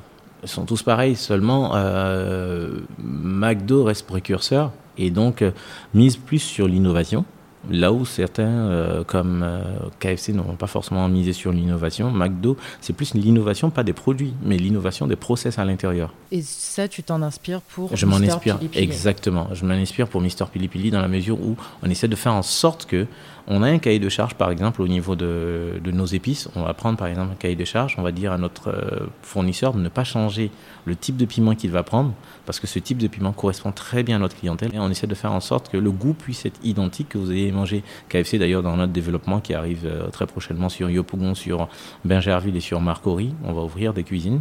Ils 0.42 0.48
sont 0.50 0.66
tous 0.66 0.82
pareils, 0.82 1.16
seulement 1.16 1.74
euh, 1.74 2.80
McDo 2.98 3.84
reste 3.84 4.06
précurseur 4.06 4.72
et 4.98 5.10
donc 5.10 5.40
euh, 5.40 5.52
mise 5.94 6.18
plus 6.18 6.40
sur 6.40 6.68
l'innovation. 6.68 7.24
Là 7.70 7.92
où 7.92 8.04
certains, 8.04 8.42
euh, 8.42 9.04
comme 9.04 9.42
euh, 9.42 9.62
KFC, 10.00 10.32
n'ont 10.32 10.56
pas 10.56 10.66
forcément 10.66 11.08
misé 11.08 11.32
sur 11.32 11.52
l'innovation, 11.52 12.10
McDo, 12.10 12.56
c'est 12.80 12.92
plus 12.92 13.14
l'innovation, 13.14 13.70
pas 13.70 13.82
des 13.82 13.92
produits, 13.92 14.34
mais 14.42 14.56
l'innovation 14.56 15.06
des 15.06 15.16
process 15.16 15.58
à 15.58 15.64
l'intérieur. 15.64 16.12
Et 16.30 16.42
ça, 16.42 16.88
tu 16.88 17.02
t'en 17.02 17.22
inspires 17.22 17.60
pour 17.60 17.94
Je 17.94 18.06
m'en 18.06 18.16
inspire, 18.16 18.58
exactement. 18.74 19.48
Je 19.52 19.64
m'en 19.64 19.74
inspire 19.74 20.08
pour 20.08 20.20
Mister 20.20 20.44
Pili 20.52 20.68
Pili 20.68 20.90
dans 20.90 21.00
la 21.00 21.08
mesure 21.08 21.40
où 21.40 21.56
on 21.82 21.90
essaie 21.90 22.08
de 22.08 22.16
faire 22.16 22.34
en 22.34 22.42
sorte 22.42 22.86
que 22.86 23.06
on 23.46 23.62
a 23.62 23.68
un 23.68 23.78
cahier 23.78 23.98
de 23.98 24.08
charge, 24.08 24.34
par 24.34 24.50
exemple, 24.50 24.80
au 24.80 24.88
niveau 24.88 25.16
de, 25.16 25.80
nos 25.84 26.06
épices. 26.06 26.48
On 26.56 26.62
va 26.62 26.72
prendre, 26.72 26.96
par 26.96 27.08
exemple, 27.08 27.32
un 27.32 27.36
cahier 27.36 27.56
de 27.56 27.64
charge. 27.64 27.94
On 27.98 28.02
va 28.02 28.10
dire 28.10 28.32
à 28.32 28.38
notre 28.38 28.68
euh, 28.68 29.06
fournisseur 29.22 29.74
de 29.74 29.80
ne 29.80 29.88
pas 29.88 30.04
changer 30.04 30.50
le 30.86 30.96
type 30.96 31.16
de 31.16 31.26
piment 31.26 31.54
qu'il 31.54 31.70
va 31.70 31.82
prendre, 31.82 32.14
parce 32.46 32.58
que 32.58 32.66
ce 32.66 32.78
type 32.78 32.98
de 32.98 33.06
piment 33.06 33.32
correspond 33.32 33.72
très 33.72 34.02
bien 34.02 34.16
à 34.16 34.18
notre 34.18 34.36
clientèle. 34.36 34.74
Et 34.74 34.78
on 34.78 34.88
essaie 34.88 35.06
de 35.06 35.14
faire 35.14 35.32
en 35.32 35.40
sorte 35.40 35.70
que 35.70 35.76
le 35.76 35.90
goût 35.90 36.14
puisse 36.14 36.46
être 36.46 36.58
identique, 36.64 37.10
que 37.10 37.18
vous 37.18 37.32
ayez 37.32 37.52
mangé 37.52 37.82
KFC, 38.08 38.38
d'ailleurs, 38.38 38.62
dans 38.62 38.76
notre 38.76 38.92
développement 38.92 39.40
qui 39.40 39.52
arrive 39.52 39.84
euh, 39.84 40.08
très 40.08 40.26
prochainement 40.26 40.70
sur 40.70 40.88
Yopougon, 40.88 41.34
sur 41.34 41.68
Bingerville 42.04 42.56
et 42.56 42.60
sur 42.60 42.80
Marcory. 42.80 43.34
On 43.44 43.52
va 43.52 43.62
ouvrir 43.62 43.92
des 43.92 44.04
cuisines. 44.04 44.40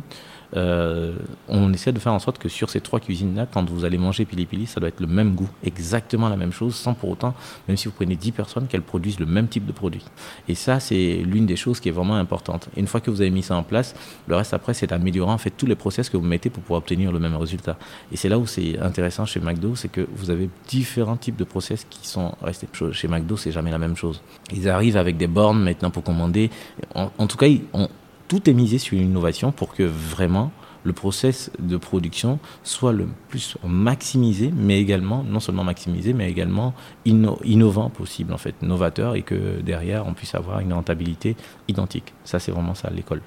Euh, 0.55 1.13
on 1.47 1.73
essaie 1.73 1.91
de 1.91 1.99
faire 1.99 2.13
en 2.13 2.19
sorte 2.19 2.37
que 2.37 2.49
sur 2.49 2.69
ces 2.69 2.81
trois 2.81 2.99
cuisines-là, 2.99 3.47
quand 3.51 3.69
vous 3.69 3.85
allez 3.85 3.97
manger 3.97 4.25
Pili 4.25 4.45
Pili, 4.45 4.67
ça 4.67 4.79
doit 4.79 4.89
être 4.89 4.99
le 4.99 5.07
même 5.07 5.33
goût, 5.35 5.49
exactement 5.63 6.29
la 6.29 6.37
même 6.37 6.51
chose, 6.51 6.75
sans 6.75 6.93
pour 6.93 7.09
autant, 7.09 7.33
même 7.67 7.77
si 7.77 7.87
vous 7.87 7.93
prenez 7.93 8.15
10 8.15 8.31
personnes, 8.31 8.67
qu'elles 8.67 8.81
produisent 8.81 9.19
le 9.19 9.25
même 9.25 9.47
type 9.47 9.65
de 9.65 9.71
produit. 9.71 10.03
Et 10.47 10.55
ça, 10.55 10.79
c'est 10.79 11.21
l'une 11.25 11.45
des 11.45 11.55
choses 11.55 11.79
qui 11.79 11.89
est 11.89 11.93
vraiment 11.93 12.15
importante. 12.15 12.69
Une 12.77 12.87
fois 12.87 13.01
que 13.01 13.09
vous 13.09 13.21
avez 13.21 13.31
mis 13.31 13.43
ça 13.43 13.55
en 13.55 13.63
place, 13.63 13.95
le 14.27 14.35
reste 14.35 14.53
après, 14.53 14.73
c'est 14.73 14.87
d'améliorer 14.87 15.31
en 15.31 15.37
fait 15.37 15.51
tous 15.51 15.65
les 15.65 15.75
process 15.75 16.09
que 16.09 16.17
vous 16.17 16.25
mettez 16.25 16.49
pour 16.49 16.63
pouvoir 16.63 16.79
obtenir 16.79 17.11
le 17.11 17.19
même 17.19 17.35
résultat. 17.35 17.77
Et 18.11 18.17
c'est 18.17 18.29
là 18.29 18.37
où 18.37 18.45
c'est 18.45 18.79
intéressant 18.79 19.25
chez 19.25 19.39
McDo, 19.39 19.75
c'est 19.75 19.89
que 19.89 20.07
vous 20.15 20.29
avez 20.29 20.49
différents 20.67 21.17
types 21.17 21.35
de 21.35 21.43
process 21.43 21.85
qui 21.89 22.07
sont 22.07 22.33
restés. 22.41 22.67
Chez 22.91 23.07
McDo, 23.07 23.37
c'est 23.37 23.51
jamais 23.51 23.71
la 23.71 23.77
même 23.77 23.95
chose. 23.95 24.21
Ils 24.51 24.69
arrivent 24.69 24.97
avec 24.97 25.17
des 25.17 25.27
bornes 25.27 25.63
maintenant 25.63 25.89
pour 25.89 26.03
commander. 26.03 26.49
En, 26.95 27.11
en 27.17 27.27
tout 27.27 27.37
cas, 27.37 27.47
on, 27.73 27.87
tout 28.27 28.49
est 28.49 28.53
misé 28.53 28.77
sur 28.77 28.97
l'innovation 28.97 29.51
pour 29.51 29.73
que 29.73 29.83
vraiment 29.83 30.51
le 30.83 30.93
process 30.93 31.49
de 31.59 31.77
production 31.77 32.39
soit 32.63 32.91
le 32.91 33.07
plus 33.29 33.57
maximisé, 33.63 34.51
mais 34.55 34.79
également, 34.79 35.23
non 35.23 35.39
seulement 35.39 35.63
maximisé, 35.63 36.13
mais 36.13 36.29
également 36.29 36.73
innovant 37.05 37.89
possible, 37.89 38.33
en 38.33 38.37
fait, 38.37 38.61
novateur, 38.61 39.15
et 39.15 39.21
que 39.21 39.61
derrière, 39.61 40.05
on 40.07 40.13
puisse 40.13 40.35
avoir 40.35 40.59
une 40.59 40.73
rentabilité 40.73 41.35
identique. 41.67 42.13
Ça, 42.25 42.39
c'est 42.39 42.51
vraiment 42.51 42.75
ça, 42.75 42.89
l'école. 42.89 43.21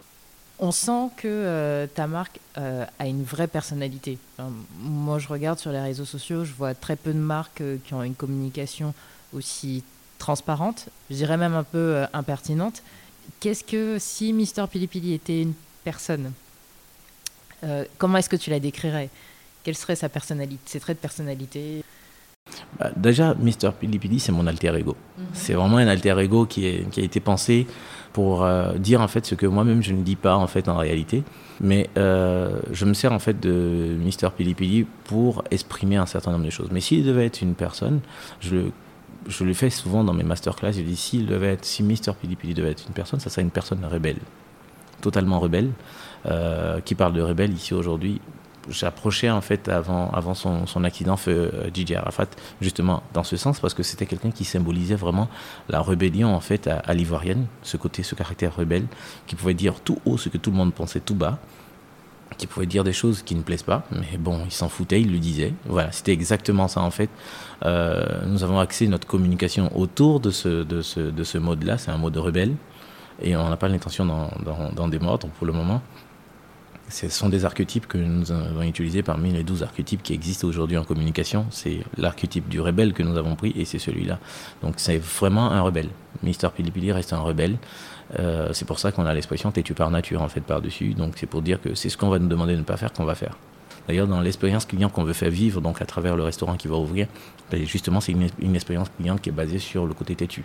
On 0.58 0.72
sent 0.72 1.10
que 1.16 1.28
euh, 1.28 1.86
ta 1.86 2.06
marque 2.06 2.40
euh, 2.56 2.86
a 2.98 3.06
une 3.06 3.24
vraie 3.24 3.46
personnalité. 3.46 4.18
moi, 4.80 5.18
je 5.18 5.28
regarde 5.28 5.58
sur 5.58 5.70
les 5.70 5.80
réseaux 5.80 6.06
sociaux, 6.06 6.44
je 6.44 6.52
vois 6.54 6.74
très 6.74 6.96
peu 6.96 7.12
de 7.12 7.18
marques 7.18 7.60
euh, 7.60 7.76
qui 7.84 7.92
ont 7.92 8.02
une 8.02 8.14
communication 8.14 8.94
aussi 9.34 9.84
transparente, 10.18 10.88
je 11.10 11.16
dirais 11.16 11.36
même 11.36 11.54
un 11.54 11.62
peu 11.62 12.04
impertinente 12.14 12.82
qu'est-ce 13.40 13.64
que 13.64 13.98
si 13.98 14.32
Mister 14.32 14.64
Pilipili 14.70 15.14
était 15.14 15.42
une 15.42 15.54
personne, 15.84 16.32
euh, 17.64 17.84
comment 17.98 18.18
est-ce 18.18 18.28
que 18.28 18.36
tu 18.36 18.50
la 18.50 18.60
décrirais? 18.60 19.10
Quelle 19.64 19.76
serait 19.76 19.96
sa 19.96 20.08
personnalité, 20.08 20.62
ses 20.66 20.80
traits 20.80 20.98
de 20.98 21.02
personnalité? 21.02 21.82
Bah, 22.78 22.90
Déjà, 22.96 23.34
Mister 23.34 23.70
Pilipili, 23.78 24.20
c'est 24.20 24.32
mon 24.32 24.46
alter 24.46 24.74
ego. 24.76 24.96
Mhm. 25.18 25.24
C'est 25.32 25.54
vraiment 25.54 25.78
un 25.78 25.88
alter 25.88 26.16
ego 26.20 26.46
qui, 26.46 26.66
est, 26.66 26.88
qui 26.90 27.00
a 27.00 27.04
été 27.04 27.20
pensé 27.20 27.66
pour 28.12 28.44
euh, 28.44 28.74
dire 28.78 29.00
en 29.00 29.08
fait 29.08 29.26
ce 29.26 29.34
que 29.34 29.46
moi-même 29.46 29.82
je 29.82 29.92
ne 29.92 30.02
dis 30.02 30.16
pas 30.16 30.36
en 30.36 30.46
fait 30.46 30.68
en 30.68 30.76
réalité. 30.76 31.22
Mais 31.60 31.88
euh, 31.96 32.60
je 32.72 32.84
me 32.84 32.94
sers 32.94 33.12
en 33.12 33.18
fait 33.18 33.40
de 33.40 33.96
Mister 33.98 34.28
Pilipili 34.36 34.86
pour 35.04 35.42
exprimer 35.50 35.96
un 35.96 36.06
certain 36.06 36.30
nombre 36.32 36.44
de 36.44 36.50
choses. 36.50 36.68
Mais 36.70 36.80
s'il 36.80 37.04
devait 37.04 37.26
être 37.26 37.42
une 37.42 37.54
personne, 37.54 38.00
je 38.40 38.54
le 38.54 38.72
je 39.28 39.44
le 39.44 39.54
fais 39.54 39.70
souvent 39.70 40.04
dans 40.04 40.12
mes 40.12 40.24
masterclass, 40.24 40.72
je 40.72 40.82
dis 40.82 40.96
s'il 40.96 41.26
devait 41.26 41.54
être, 41.54 41.64
si 41.64 41.82
Mister 41.82 42.12
Pili 42.12 42.54
devait 42.54 42.70
être 42.70 42.84
une 42.86 42.94
personne, 42.94 43.20
ça 43.20 43.30
serait 43.30 43.42
une 43.42 43.50
personne 43.50 43.84
rebelle, 43.84 44.18
totalement 45.00 45.40
rebelle, 45.40 45.70
euh, 46.26 46.80
qui 46.80 46.94
parle 46.94 47.12
de 47.12 47.22
rebelle 47.22 47.52
ici 47.52 47.74
aujourd'hui. 47.74 48.20
J'approchais 48.68 49.30
en 49.30 49.40
fait 49.40 49.68
avant, 49.68 50.10
avant 50.10 50.34
son, 50.34 50.66
son 50.66 50.82
accident 50.82 51.16
feu 51.16 51.52
DJ 51.72 51.92
Arafat 51.92 52.26
justement 52.60 53.04
dans 53.14 53.22
ce 53.22 53.36
sens 53.36 53.60
parce 53.60 53.74
que 53.74 53.84
c'était 53.84 54.06
quelqu'un 54.06 54.32
qui 54.32 54.44
symbolisait 54.44 54.96
vraiment 54.96 55.28
la 55.68 55.80
rébellion 55.80 56.34
en 56.34 56.40
fait 56.40 56.66
à, 56.66 56.78
à 56.78 56.92
l'ivoirienne, 56.92 57.46
ce 57.62 57.76
côté, 57.76 58.02
ce 58.02 58.16
caractère 58.16 58.56
rebelle, 58.56 58.86
qui 59.28 59.36
pouvait 59.36 59.54
dire 59.54 59.74
tout 59.80 59.98
haut 60.04 60.18
ce 60.18 60.28
que 60.28 60.38
tout 60.38 60.50
le 60.50 60.56
monde 60.56 60.74
pensait 60.74 60.98
tout 60.98 61.14
bas, 61.14 61.38
qui 62.38 62.46
pouvait 62.46 62.66
dire 62.66 62.84
des 62.84 62.92
choses 62.92 63.22
qui 63.22 63.34
ne 63.34 63.42
plaisent 63.42 63.62
pas, 63.62 63.84
mais 63.92 64.18
bon, 64.18 64.40
il 64.44 64.50
s'en 64.52 64.68
foutait, 64.68 65.00
il 65.00 65.12
le 65.12 65.18
disait. 65.18 65.54
Voilà, 65.66 65.92
c'était 65.92 66.12
exactement 66.12 66.68
ça 66.68 66.80
en 66.82 66.90
fait. 66.90 67.08
Euh, 67.64 68.04
nous 68.26 68.42
avons 68.42 68.58
axé 68.58 68.88
notre 68.88 69.06
communication 69.06 69.70
autour 69.76 70.20
de 70.20 70.30
ce, 70.30 70.64
de 70.64 70.82
ce, 70.82 71.00
de 71.00 71.24
ce 71.24 71.38
mode-là, 71.38 71.78
c'est 71.78 71.90
un 71.90 71.98
mode 71.98 72.16
rebelle, 72.16 72.54
et 73.22 73.36
on 73.36 73.48
n'a 73.48 73.56
pas 73.56 73.68
l'intention 73.68 74.04
d'en 74.04 74.88
démordre 74.88 75.28
pour 75.28 75.46
le 75.46 75.52
moment. 75.52 75.80
Ce 76.88 77.08
sont 77.08 77.28
des 77.28 77.44
archétypes 77.44 77.88
que 77.88 77.98
nous 77.98 78.30
avons 78.30 78.62
utilisés 78.62 79.02
parmi 79.02 79.32
les 79.32 79.42
12 79.42 79.64
archétypes 79.64 80.02
qui 80.02 80.14
existent 80.14 80.46
aujourd'hui 80.46 80.78
en 80.78 80.84
communication. 80.84 81.46
C'est 81.50 81.80
l'archétype 81.96 82.48
du 82.48 82.60
rebelle 82.60 82.92
que 82.92 83.02
nous 83.02 83.16
avons 83.16 83.34
pris 83.34 83.52
et 83.56 83.64
c'est 83.64 83.80
celui-là. 83.80 84.18
Donc 84.62 84.74
c'est 84.76 84.98
vraiment 84.98 85.50
un 85.50 85.60
rebelle. 85.62 85.88
Mister 86.22 86.48
Pilipili 86.54 86.92
reste 86.92 87.12
un 87.12 87.18
rebelle. 87.18 87.56
Euh, 88.20 88.50
c'est 88.52 88.66
pour 88.66 88.78
ça 88.78 88.92
qu'on 88.92 89.04
a 89.04 89.12
l'expression 89.12 89.50
têtu 89.50 89.74
par 89.74 89.90
nature 89.90 90.22
en 90.22 90.28
fait 90.28 90.40
par-dessus. 90.40 90.94
Donc 90.94 91.14
c'est 91.16 91.26
pour 91.26 91.42
dire 91.42 91.60
que 91.60 91.74
c'est 91.74 91.88
ce 91.88 91.96
qu'on 91.96 92.08
va 92.08 92.20
nous 92.20 92.28
demander 92.28 92.52
de 92.52 92.60
ne 92.60 92.64
pas 92.64 92.76
faire 92.76 92.92
qu'on 92.92 93.04
va 93.04 93.16
faire. 93.16 93.36
D'ailleurs, 93.88 94.06
dans 94.06 94.20
l'expérience 94.20 94.64
client 94.64 94.88
qu'on 94.88 95.04
veut 95.04 95.12
faire 95.12 95.30
vivre, 95.30 95.60
donc 95.60 95.80
à 95.80 95.86
travers 95.86 96.16
le 96.16 96.22
restaurant 96.22 96.56
qui 96.56 96.68
va 96.68 96.76
ouvrir, 96.76 97.06
ben, 97.50 97.64
justement, 97.64 98.00
c'est 98.00 98.12
une, 98.12 98.54
expérience 98.54 98.88
client 98.96 99.16
qui 99.16 99.28
est 99.28 99.32
basée 99.32 99.58
sur 99.58 99.86
le 99.86 99.94
côté 99.94 100.16
têtu. 100.16 100.44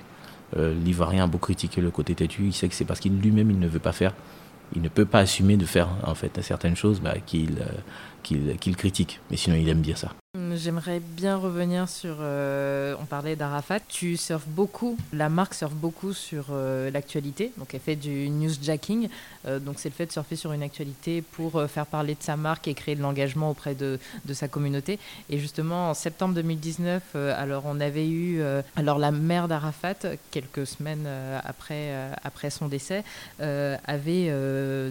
Euh, 0.58 0.74
L'Ivoirien 0.74 1.24
a 1.24 1.28
beau 1.28 1.38
critiquer 1.38 1.82
le 1.82 1.92
côté 1.92 2.14
têtu, 2.14 2.44
il 2.46 2.54
sait 2.54 2.68
que 2.68 2.76
c'est 2.76 2.86
parce 2.86 3.00
qu'il 3.00 3.18
lui-même 3.20 3.50
il 3.50 3.60
ne 3.60 3.68
veut 3.68 3.80
pas 3.80 3.94
faire, 3.94 4.14
il 4.76 4.82
ne 4.82 4.90
peut 4.90 5.06
pas 5.06 5.20
assumer 5.20 5.58
de 5.58 5.66
faire 5.66 5.90
en 6.04 6.16
fait 6.16 6.42
certaines 6.42 6.76
choses 6.76 7.02
bah, 7.02 7.16
qu'il 7.26 7.58
euh, 7.60 8.56
qu'il 8.60 8.76
critique. 8.76 9.20
Mais 9.30 9.38
sinon, 9.38 9.56
il 9.56 9.68
aime 9.70 9.82
bien 9.82 9.96
ça. 9.96 10.14
J'aimerais 10.56 11.02
bien 11.02 11.36
revenir 11.36 11.90
sur. 11.90 12.16
Euh, 12.22 12.96
on 13.02 13.06
parlait 13.06 13.36
d'Arafat. 13.36 13.82
Tu 13.90 14.16
surfes 14.16 14.48
beaucoup, 14.48 14.96
la 15.12 15.28
marque 15.28 15.54
surfe 15.54 15.74
beaucoup 15.74 16.14
sur 16.14 16.46
euh, 16.52 16.90
l'actualité. 16.90 17.52
Donc, 17.58 17.74
elle 17.74 17.82
fait 17.82 17.98
du 17.98 18.30
newsjacking. 18.30 19.10
Euh, 19.46 19.60
donc, 19.60 19.76
c'est 19.78 19.90
le 19.90 19.94
fait 19.94 20.06
de 20.06 20.14
surfer 20.14 20.38
sur 20.38 20.54
une 20.54 20.64
actualité 20.64 21.22
pour 21.22 21.62
faire 21.68 21.86
parler 21.86 22.16
de 22.16 22.24
sa 22.24 22.38
marque 22.38 22.70
et 22.70 22.74
créer 22.74 22.96
de 22.96 23.02
l'engagement 23.02 23.52
auprès 23.52 23.76
de, 23.76 24.00
de, 24.24 24.34
sa 24.34 24.48
communauté. 24.48 25.00
Et 25.30 25.38
justement, 25.38 25.90
en 25.90 25.94
septembre 25.94 26.34
2019, 26.36 27.14
alors 27.36 27.64
on 27.66 27.82
avait 27.82 28.08
eu. 28.08 28.42
alors, 28.78 29.00
la 29.00 29.12
mère 29.12 29.50
d'Arafat, 29.50 30.16
quelques 30.32 30.66
semaines 30.66 31.10
après, 31.44 31.94
après 32.24 32.50
son 32.50 32.70
décès, 32.70 33.04
avait 33.40 34.34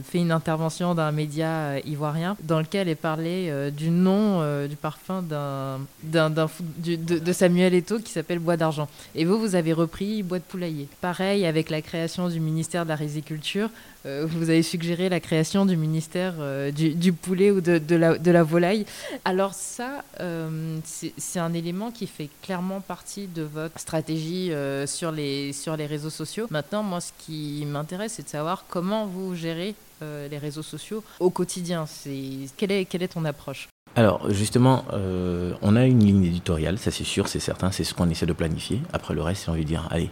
fait 0.02 0.18
une 0.18 0.32
intervention 0.32 0.94
d'un 0.94 1.12
média 1.12 1.78
ivoirien 1.86 2.36
dans 2.42 2.58
lequel 2.58 2.90
elle 2.90 2.96
parlait 2.96 3.70
du 3.70 3.88
nom 3.88 4.66
du 4.66 4.76
parfum 4.76 5.22
d'un, 5.30 6.30
de, 6.30 7.32
Samuel 7.32 7.74
Eto'o 7.74 7.98
qui 7.98 8.12
s'appelle 8.12 8.38
Bois 8.38 8.56
d'argent. 8.56 8.88
Et 9.14 9.24
vous, 9.24 9.38
vous 9.38 9.54
avez 9.54 9.72
repris 9.72 10.22
Bois 10.22 10.38
de 10.38 10.44
poulailler. 10.44 10.88
Pareil, 11.00 11.46
avec 11.46 11.70
la 11.70 11.82
création 11.82 12.28
du 12.28 12.40
ministère 12.40 12.84
de 12.84 12.90
la 12.90 12.96
riziculture, 12.96 13.70
euh, 14.06 14.26
vous 14.28 14.48
avez 14.48 14.62
suggéré 14.62 15.08
la 15.08 15.20
création 15.20 15.66
du 15.66 15.76
ministère 15.76 16.34
euh, 16.38 16.70
du, 16.70 17.12
poulet 17.12 17.50
ou 17.50 17.60
de, 17.60 17.96
la, 17.96 18.16
de 18.16 18.30
la 18.30 18.42
volaille. 18.42 18.86
Alors 19.24 19.54
ça, 19.54 20.04
euh, 20.20 20.78
c'est, 20.84 21.40
un 21.40 21.52
élément 21.52 21.90
qui 21.90 22.06
fait 22.06 22.28
clairement 22.42 22.80
partie 22.80 23.26
de 23.26 23.42
votre 23.42 23.78
stratégie 23.78 24.52
sur, 24.86 25.12
les, 25.12 25.52
sur 25.52 25.76
les 25.76 25.86
réseaux 25.86 26.10
sociaux. 26.10 26.46
Maintenant, 26.50 26.82
moi, 26.82 27.00
ce 27.00 27.12
qui 27.18 27.64
m'intéresse, 27.66 28.14
c'est 28.14 28.24
de 28.24 28.28
savoir 28.28 28.64
comment 28.68 29.06
vous 29.06 29.34
gérez 29.34 29.74
les 30.02 30.38
réseaux 30.38 30.62
sociaux 30.62 31.04
au 31.18 31.30
quotidien. 31.30 31.86
C'est, 31.86 32.48
quelle, 32.56 32.72
est, 32.72 32.84
quelle 32.86 33.02
est 33.02 33.08
ton 33.08 33.24
approche? 33.24 33.68
Alors 33.96 34.30
justement, 34.30 34.84
euh, 34.92 35.52
on 35.62 35.74
a 35.74 35.84
une 35.84 36.04
ligne 36.04 36.24
éditoriale, 36.24 36.78
ça 36.78 36.90
c'est 36.90 37.04
sûr, 37.04 37.26
c'est 37.28 37.40
certain, 37.40 37.70
c'est 37.72 37.84
ce 37.84 37.92
qu'on 37.92 38.08
essaie 38.08 38.26
de 38.26 38.32
planifier. 38.32 38.80
Après 38.92 39.14
le 39.14 39.22
reste, 39.22 39.44
c'est 39.44 39.50
envie 39.50 39.64
de 39.64 39.68
dire, 39.68 39.88
allez, 39.90 40.10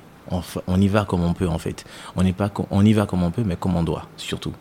on, 0.66 0.80
y 0.80 0.88
va 0.88 1.04
comme 1.04 1.22
on 1.22 1.32
peut 1.32 1.48
en 1.48 1.58
fait. 1.58 1.84
On, 2.16 2.22
n'est 2.22 2.32
pas, 2.32 2.50
on 2.70 2.84
y 2.84 2.92
va 2.92 3.06
comme 3.06 3.22
on 3.22 3.30
peut, 3.30 3.44
mais 3.46 3.56
comme 3.56 3.76
on 3.76 3.82
doit, 3.82 4.06
surtout. 4.16 4.52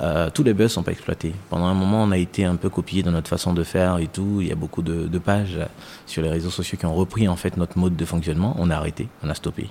Euh, 0.00 0.30
tous 0.30 0.42
les 0.42 0.54
buzz 0.54 0.72
sont 0.72 0.82
pas 0.82 0.92
exploités. 0.92 1.34
Pendant 1.50 1.66
un 1.66 1.74
moment, 1.74 2.02
on 2.02 2.10
a 2.10 2.18
été 2.18 2.44
un 2.44 2.56
peu 2.56 2.70
copié 2.70 3.02
dans 3.02 3.12
notre 3.12 3.28
façon 3.28 3.52
de 3.52 3.62
faire 3.62 3.98
et 3.98 4.08
tout. 4.08 4.38
Il 4.40 4.48
y 4.48 4.52
a 4.52 4.56
beaucoup 4.56 4.82
de, 4.82 5.06
de 5.06 5.18
pages 5.18 5.60
sur 6.06 6.22
les 6.22 6.30
réseaux 6.30 6.50
sociaux 6.50 6.78
qui 6.78 6.86
ont 6.86 6.94
repris 6.94 7.28
en 7.28 7.36
fait 7.36 7.56
notre 7.56 7.78
mode 7.78 7.94
de 7.94 8.04
fonctionnement. 8.04 8.56
On 8.58 8.70
a 8.70 8.76
arrêté, 8.76 9.08
on 9.22 9.28
a 9.28 9.34
stoppé. 9.34 9.68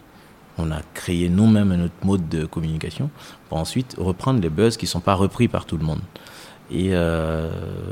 On 0.57 0.71
a 0.71 0.81
créé 0.93 1.29
nous-mêmes 1.29 1.75
notre 1.75 2.05
mode 2.05 2.27
de 2.29 2.45
communication 2.45 3.09
pour 3.49 3.57
ensuite 3.57 3.95
reprendre 3.97 4.41
les 4.41 4.49
buzz 4.49 4.77
qui 4.77 4.85
ne 4.85 4.89
sont 4.89 4.99
pas 4.99 5.15
repris 5.15 5.47
par 5.47 5.65
tout 5.65 5.77
le 5.77 5.85
monde. 5.85 6.01
Et 6.73 6.95
euh, 6.95 7.49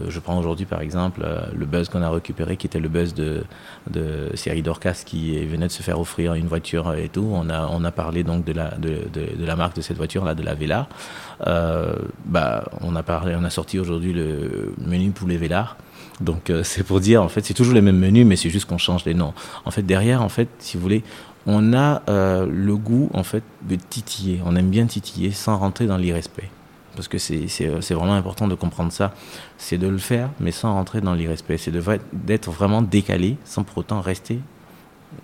je 0.08 0.20
prends 0.20 0.38
aujourd'hui 0.40 0.66
par 0.66 0.82
exemple 0.82 1.22
euh, 1.26 1.42
le 1.54 1.66
buzz 1.66 1.90
qu'on 1.90 2.02
a 2.02 2.10
récupéré, 2.10 2.56
qui 2.56 2.66
était 2.66 2.80
le 2.80 2.88
buzz 2.88 3.14
de, 3.14 3.44
de 3.90 4.30
Thierry 4.36 4.62
Dorcas 4.62 5.04
qui 5.06 5.46
venait 5.46 5.68
de 5.68 5.72
se 5.72 5.84
faire 5.84 6.00
offrir 6.00 6.34
une 6.36 6.48
voiture 6.48 6.94
et 6.94 7.10
tout. 7.10 7.30
On 7.32 7.50
a, 7.50 7.68
on 7.72 7.84
a 7.84 7.92
parlé 7.92 8.24
donc 8.24 8.46
de 8.46 8.54
la, 8.54 8.76
de, 8.76 9.02
de, 9.14 9.46
la 9.46 9.56
marque 9.58 9.76
de 9.76 9.82
cette 9.82 9.98
voiture 9.98 10.24
là, 10.24 10.34
de 10.34 10.44
la 10.44 10.56
Vela. 10.56 10.88
Euh, 11.46 11.94
bah, 12.26 12.64
on 12.82 12.96
a 12.96 13.04
parlé, 13.04 13.36
on 13.38 13.44
a 13.44 13.50
sorti 13.50 13.80
aujourd'hui 13.80 14.14
le 14.14 14.74
menu 14.78 15.12
poulet 15.12 15.36
Vélard. 15.36 15.76
Donc 16.22 16.52
c'est 16.64 16.84
pour 16.84 17.00
dire 17.00 17.24
en 17.24 17.30
fait 17.30 17.46
c'est 17.46 17.54
toujours 17.54 17.74
les 17.74 17.82
mêmes 17.82 18.00
menus, 18.00 18.26
mais 18.26 18.36
c'est 18.36 18.50
juste 18.50 18.66
qu'on 18.66 18.78
change 18.78 19.06
les 19.06 19.14
noms. 19.14 19.34
En 19.64 19.72
fait 19.72 19.84
derrière 19.84 20.22
en 20.22 20.28
fait 20.28 20.50
si 20.60 20.76
vous 20.76 20.84
voulez 20.84 21.04
on 21.46 21.74
a 21.74 22.02
le 22.10 22.76
goût 22.76 23.10
en 23.14 23.24
fait 23.24 23.44
de 23.62 23.76
titiller. 23.76 24.42
On 24.46 24.56
aime 24.58 24.70
bien 24.70 24.86
titiller 24.86 25.32
sans 25.32 25.58
rentrer 25.58 25.86
dans 25.86 25.96
l'irrespect 25.96 26.50
parce 26.96 27.08
que 27.08 27.18
c'est 27.18 27.94
vraiment 27.94 28.14
important 28.14 28.48
de 28.48 28.56
comprendre 28.56 28.92
ça, 28.92 29.14
c'est 29.58 29.78
de 29.78 29.88
le 29.88 29.98
faire, 29.98 30.30
mais 30.40 30.52
sans 30.52 30.74
rentrer 30.74 31.02
dans 31.02 31.14
l'irrespect. 31.14 31.58
C'est 31.58 31.72
d'être 31.72 32.52
vraiment 32.52 32.82
décalé, 32.82 33.38
sans 33.46 33.64
pour 33.64 33.80
autant 33.80 34.02
rester, 34.02 34.40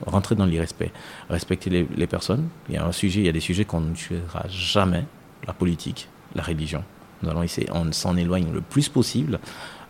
rentrer 0.06 0.36
dans 0.36 0.46
l'irrespect. 0.46 0.92
Respecter 1.30 1.88
les, 1.96 2.08
personnes. 2.08 2.48
Il 2.70 2.76
y 2.76 2.78
a 2.78 2.86
un 2.86 2.92
sujet, 2.92 3.22
il 3.22 3.26
y 3.26 3.30
a 3.30 3.34
des 3.34 3.40
sujets 3.40 3.66
qu'on 3.66 3.82
n'utilisera 3.82 4.46
jamais, 4.50 5.06
la 5.48 5.54
politique, 5.54 6.10
la 6.34 6.44
religion. 6.44 6.84
Nous 7.22 7.30
allons 7.30 7.44
essayer, 7.44 7.68
on 7.74 7.92
s'en 7.92 8.18
éloigne 8.18 8.52
le 8.54 8.62
plus 8.62 8.90
possible. 8.90 9.40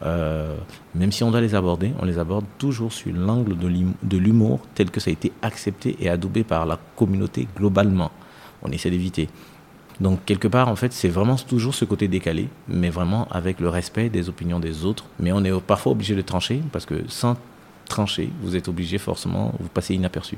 Euh, 0.03 0.55
même 0.93 1.11
si 1.11 1.23
on 1.23 1.31
doit 1.31 1.41
les 1.41 1.55
aborder, 1.55 1.93
on 1.99 2.05
les 2.05 2.19
aborde 2.19 2.45
toujours 2.57 2.93
sur 2.93 3.13
l'angle 3.13 3.55
de 3.57 4.17
l'humour 4.17 4.59
tel 4.75 4.91
que 4.91 4.99
ça 4.99 5.09
a 5.09 5.13
été 5.13 5.31
accepté 5.41 5.95
et 5.99 6.09
adoubé 6.09 6.43
par 6.43 6.65
la 6.65 6.79
communauté 6.95 7.47
globalement. 7.55 8.11
On 8.61 8.71
essaie 8.71 8.89
d'éviter. 8.89 9.29
Donc 9.99 10.25
quelque 10.25 10.47
part, 10.47 10.67
en 10.67 10.75
fait, 10.75 10.91
c'est 10.91 11.07
vraiment 11.07 11.35
toujours 11.35 11.73
ce 11.73 11.85
côté 11.85 12.07
décalé, 12.07 12.49
mais 12.67 12.89
vraiment 12.89 13.27
avec 13.31 13.59
le 13.59 13.69
respect 13.69 14.09
des 14.09 14.27
opinions 14.29 14.59
des 14.59 14.85
autres. 14.85 15.05
Mais 15.19 15.31
on 15.31 15.43
est 15.43 15.61
parfois 15.61 15.93
obligé 15.93 16.15
de 16.15 16.21
trancher, 16.21 16.61
parce 16.71 16.85
que 16.85 17.03
sans 17.07 17.37
trancher, 17.85 18.29
vous 18.41 18.55
êtes 18.55 18.67
obligé 18.67 18.97
forcément, 18.97 19.53
vous 19.59 19.69
passez 19.69 19.95
inaperçu. 19.95 20.37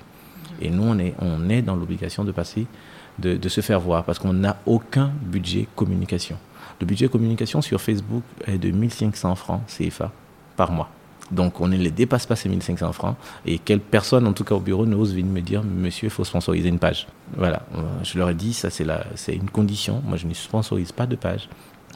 Et 0.61 0.69
nous, 0.69 0.83
on 0.83 0.99
est, 0.99 1.15
on 1.19 1.49
est 1.49 1.61
dans 1.61 1.75
l'obligation 1.75 2.23
de 2.23 2.31
passer, 2.31 2.67
de, 3.19 3.35
de, 3.35 3.49
se 3.49 3.61
faire 3.61 3.79
voir, 3.79 4.03
parce 4.03 4.19
qu'on 4.19 4.33
n'a 4.33 4.57
aucun 4.65 5.11
budget 5.23 5.67
communication. 5.75 6.37
Le 6.79 6.85
budget 6.85 7.07
communication 7.07 7.61
sur 7.61 7.81
Facebook 7.81 8.23
est 8.45 8.59
de 8.59 8.69
1500 8.69 9.35
francs 9.35 9.61
CFA 9.67 10.11
par 10.55 10.71
mois. 10.71 10.89
Donc 11.31 11.59
on 11.61 11.67
ne 11.67 11.77
les 11.77 11.91
dépasse 11.91 12.25
pas 12.25 12.35
ces 12.35 12.49
1500 12.49 12.91
francs. 12.93 13.15
Et 13.45 13.59
quelle 13.59 13.79
personne, 13.79 14.27
en 14.27 14.33
tout 14.33 14.43
cas 14.43 14.55
au 14.55 14.59
bureau, 14.59 14.85
n'ose 14.85 15.13
venir 15.13 15.31
me 15.31 15.41
dire, 15.41 15.63
monsieur, 15.63 16.07
il 16.07 16.11
faut 16.11 16.23
sponsoriser 16.23 16.69
une 16.69 16.79
page. 16.79 17.07
Voilà, 17.35 17.63
euh, 17.75 17.81
je 18.03 18.17
leur 18.17 18.29
ai 18.29 18.35
dit, 18.35 18.53
ça 18.53 18.69
c'est 18.69 19.35
une 19.35 19.49
condition. 19.49 20.01
Moi, 20.05 20.17
je 20.17 20.27
ne 20.27 20.33
sponsorise 20.33 20.91
pas 20.91 21.05
de 21.05 21.15
page. 21.15 21.49